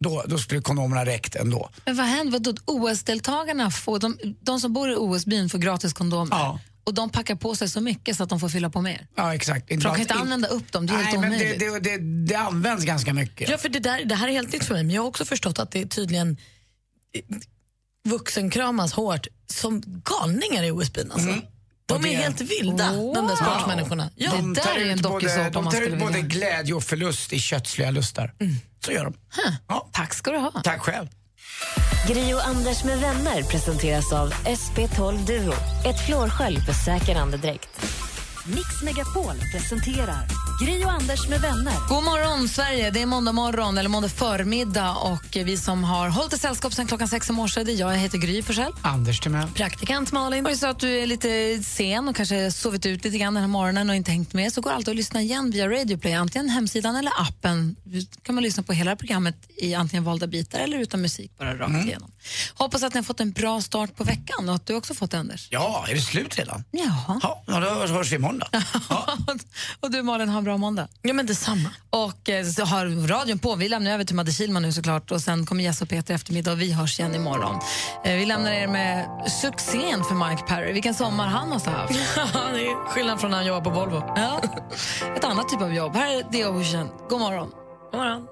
då, 0.00 0.24
då 0.26 0.38
skulle 0.38 0.60
kondomerna 0.60 1.04
räckt 1.04 1.36
ändå. 1.36 1.70
Men 1.84 1.96
vad 1.96 2.06
händer? 2.06 2.32
Vadå, 2.32 2.54
OS-deltagarna 2.64 3.70
får, 3.70 3.98
de, 3.98 4.18
de 4.40 4.60
som 4.60 4.72
bor 4.72 4.90
i 4.90 4.94
OS-byn 4.96 5.48
får 5.48 5.58
gratis 5.58 5.92
kondomer. 5.92 6.58
Och 6.86 6.94
de 6.94 7.10
packar 7.10 7.34
på 7.36 7.54
sig 7.54 7.68
så 7.68 7.80
mycket 7.80 8.16
så 8.16 8.22
att 8.22 8.28
de 8.28 8.40
får 8.40 8.48
fylla 8.48 8.70
på 8.70 8.80
mer. 8.80 9.06
Ja, 9.14 9.34
exakt. 9.34 9.68
För 9.68 9.74
de 9.76 9.82
kan 9.82 10.00
inte 10.00 10.14
använda 10.14 10.48
upp 10.48 10.72
dem, 10.72 10.86
det 10.86 10.92
är 10.92 10.96
Nej, 10.96 11.06
helt 11.06 11.20
men 11.20 11.30
det, 11.30 11.36
omöjligt. 11.36 11.84
det, 11.84 11.96
det, 11.96 12.26
det 12.26 12.34
används 12.34 12.84
ganska 12.84 13.14
mycket. 13.14 13.48
Ja, 13.48 13.58
för 13.58 13.68
det, 13.68 13.78
där, 13.78 14.04
det 14.04 14.14
här 14.14 14.28
är 14.28 14.32
helt 14.32 14.52
nytt 14.52 14.64
för 14.64 14.74
mig, 14.74 14.84
men 14.84 14.94
jag 14.94 15.02
har 15.02 15.08
också 15.08 15.24
förstått 15.24 15.58
att 15.58 15.70
det 15.70 15.80
är 15.80 15.86
tydligen 15.86 16.36
eh, 17.12 17.22
vuxenkramas 18.08 18.92
hårt 18.92 19.26
som 19.46 19.82
galningar 19.86 20.62
i 20.62 20.70
OS-byn. 20.70 21.12
Alltså. 21.12 21.28
Mm. 21.28 21.40
De 21.86 22.02
det- 22.02 22.14
är 22.14 22.18
helt 22.18 22.40
vilda, 22.40 22.92
de 22.92 23.26
där 23.26 23.36
sportmänniskorna. 23.36 24.10
Ja. 24.14 24.30
de 24.32 24.54
tar 24.54 24.78
ut 24.78 25.02
både, 25.02 25.50
de 25.50 25.70
tar 25.70 25.80
ut 25.80 25.98
både 25.98 26.20
glädje 26.20 26.74
och 26.74 26.82
förlust 26.84 27.32
i 27.32 27.38
kötsliga 27.38 27.90
lustar. 27.90 28.34
Mm. 28.40 28.54
Så 28.84 28.92
gör 28.92 29.04
de. 29.04 29.14
Ja. 29.68 29.88
Tack 29.92 30.14
ska 30.14 30.30
du 30.30 30.38
ha. 30.38 30.52
Tack 30.64 30.80
själv. 30.80 31.08
Gri 32.08 32.34
och 32.34 32.46
Anders 32.46 32.84
med 32.84 32.98
vänner 32.98 33.42
presenteras 33.42 34.12
av 34.12 34.32
SP12 34.32 35.26
Duo. 35.26 35.52
Ett 35.86 36.06
flårskölj 36.06 36.60
för 36.60 36.72
säker 36.72 37.16
andedräkt. 37.16 37.68
Mix 38.46 38.82
Megapol 38.82 39.34
presenterar 39.52 40.26
Gri 40.64 40.84
och 40.84 40.92
Anders 40.92 41.28
med 41.28 41.40
vänner. 41.40 41.88
God 41.88 42.04
morgon, 42.04 42.48
Sverige. 42.48 42.90
Det 42.90 43.02
är 43.02 43.06
måndag 43.06 43.32
morgon, 43.32 43.78
eller 43.78 43.88
måndag 43.88 44.08
förmiddag. 44.08 44.92
Och 44.94 45.24
vi 45.34 45.56
som 45.56 45.84
har 45.84 46.08
hållit 46.08 46.32
ett 46.32 46.40
sällskap 46.40 46.72
sen 46.72 46.86
klockan 46.86 47.08
sex 47.08 47.30
i 47.30 47.32
morse, 47.32 47.64
det 47.64 47.72
är 47.72 47.76
jag, 47.76 47.92
jag 47.92 47.98
heter 47.98 48.18
Gry 48.18 48.42
Forssell. 48.42 48.72
Anders 48.82 49.20
Timell. 49.20 49.48
Praktikant 49.48 50.12
Malin. 50.12 50.44
Och 50.44 50.50
det 50.50 50.54
är 50.54 50.58
så 50.58 50.66
att 50.66 50.80
du 50.80 50.98
är 51.02 51.06
lite 51.06 51.62
sen 51.64 52.08
och 52.08 52.16
kanske 52.16 52.50
sovit 52.50 52.86
ut 52.86 53.04
lite 53.04 53.18
grann 53.18 53.34
den 53.34 53.42
här 53.42 53.48
morgonen 53.48 53.90
och 53.90 53.96
inte 53.96 54.10
hängt 54.10 54.32
med 54.32 54.52
så 54.52 54.60
går 54.60 54.70
det 54.70 54.76
alltid 54.76 54.92
att 54.92 54.96
lyssna 54.96 55.20
igen 55.22 55.50
via 55.50 55.68
Radio 55.68 55.96
Play, 55.98 56.12
antingen 56.14 56.48
hemsidan 56.48 56.96
eller 56.96 57.12
appen. 57.20 57.76
kan 58.22 58.34
man 58.34 58.44
lyssna 58.44 58.62
på 58.62 58.72
hela 58.72 58.96
programmet 58.96 59.36
i 59.56 59.74
antingen 59.74 60.04
valda 60.04 60.26
bitar 60.26 60.58
eller 60.58 60.78
utan 60.78 61.00
musik, 61.02 61.32
bara 61.38 61.54
rakt 61.58 61.70
Mm. 61.70 61.86
igenom. 61.88 62.10
Hoppas 62.54 62.82
att 62.82 62.94
ni 62.94 62.98
har 62.98 63.04
fått 63.04 63.20
en 63.20 63.32
bra 63.32 63.60
start 63.60 63.96
på 63.96 64.04
veckan 64.04 64.48
och 64.48 64.54
att 64.54 64.66
du 64.66 64.74
också 64.74 64.94
fått 64.94 65.10
det, 65.10 65.18
Anders. 65.18 65.48
Ja, 65.50 65.84
är 65.88 65.94
det 65.94 66.00
slut 66.00 66.38
redan? 66.38 66.64
Ja. 66.70 67.20
Ja, 67.22 67.42
då 67.46 67.94
hörs 67.94 68.12
vi 68.12 68.16
imorgon 68.16 68.33
då. 68.38 68.46
och 69.80 69.90
du 69.90 70.02
Malin, 70.02 70.28
har 70.28 70.38
en 70.38 70.44
bra 70.44 70.56
måndag. 70.56 70.88
Ja, 71.02 71.14
men 71.14 71.26
detsamma. 71.26 71.70
Och 71.90 72.28
eh, 72.28 72.46
så 72.46 72.64
har 72.64 73.08
radion 73.08 73.38
på. 73.38 73.54
Vi 73.54 73.68
lämnar 73.68 73.90
över 73.90 74.04
till 74.04 74.16
Madde 74.16 74.32
Kihlman 74.32 74.62
nu 74.62 74.72
såklart 74.72 75.10
och 75.10 75.20
sen 75.20 75.46
kommer 75.46 75.64
Jess 75.64 75.82
och 75.82 75.88
Peter 75.88 76.14
i 76.14 76.14
eftermiddag 76.14 76.52
och 76.52 76.60
vi 76.60 76.72
hörs 76.72 77.00
igen 77.00 77.14
imorgon. 77.14 77.60
Eh, 78.04 78.16
vi 78.16 78.26
lämnar 78.26 78.52
er 78.52 78.68
med 78.68 79.08
succén 79.42 80.04
för 80.04 80.14
Mike 80.28 80.42
Perry. 80.42 80.72
Vilken 80.72 80.94
sommar 80.94 81.26
han 81.26 81.48
måste 81.48 81.70
ha 81.70 81.78
haft. 81.78 81.94
Ja, 82.16 82.40
det 82.52 82.66
är 82.66 82.88
skillnad 82.88 83.20
från 83.20 83.30
när 83.30 83.38
han 83.38 83.46
jobbar 83.46 83.60
på 83.60 83.70
Volvo. 83.70 84.02
Ja. 84.16 84.42
Ett 85.16 85.24
annat 85.24 85.48
typ 85.48 85.60
av 85.60 85.74
jobb. 85.74 85.96
Här 85.96 86.18
är 86.18 86.22
The 86.22 86.46
Ocean. 86.46 86.88
God 87.08 87.20
morgon. 87.20 87.50
God 87.90 88.00
morgon. 88.00 88.26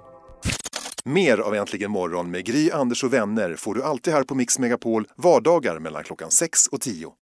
Mer 1.05 1.39
av 1.39 1.55
Äntligen 1.55 1.91
morgon 1.91 2.31
med 2.31 2.45
Gry, 2.45 2.71
Anders 2.71 3.05
och 3.05 3.13
vänner 3.13 3.57
får 3.57 3.75
du 3.75 3.83
alltid 3.83 4.15
här 4.15 4.23
på 4.23 4.35
Mix 4.35 4.59
Megapol 4.59 5.07
vardagar 5.17 5.79
mellan 5.79 6.05
klockan 6.05 6.31
6 6.31 6.67
och 6.67 6.81
10. 6.81 7.13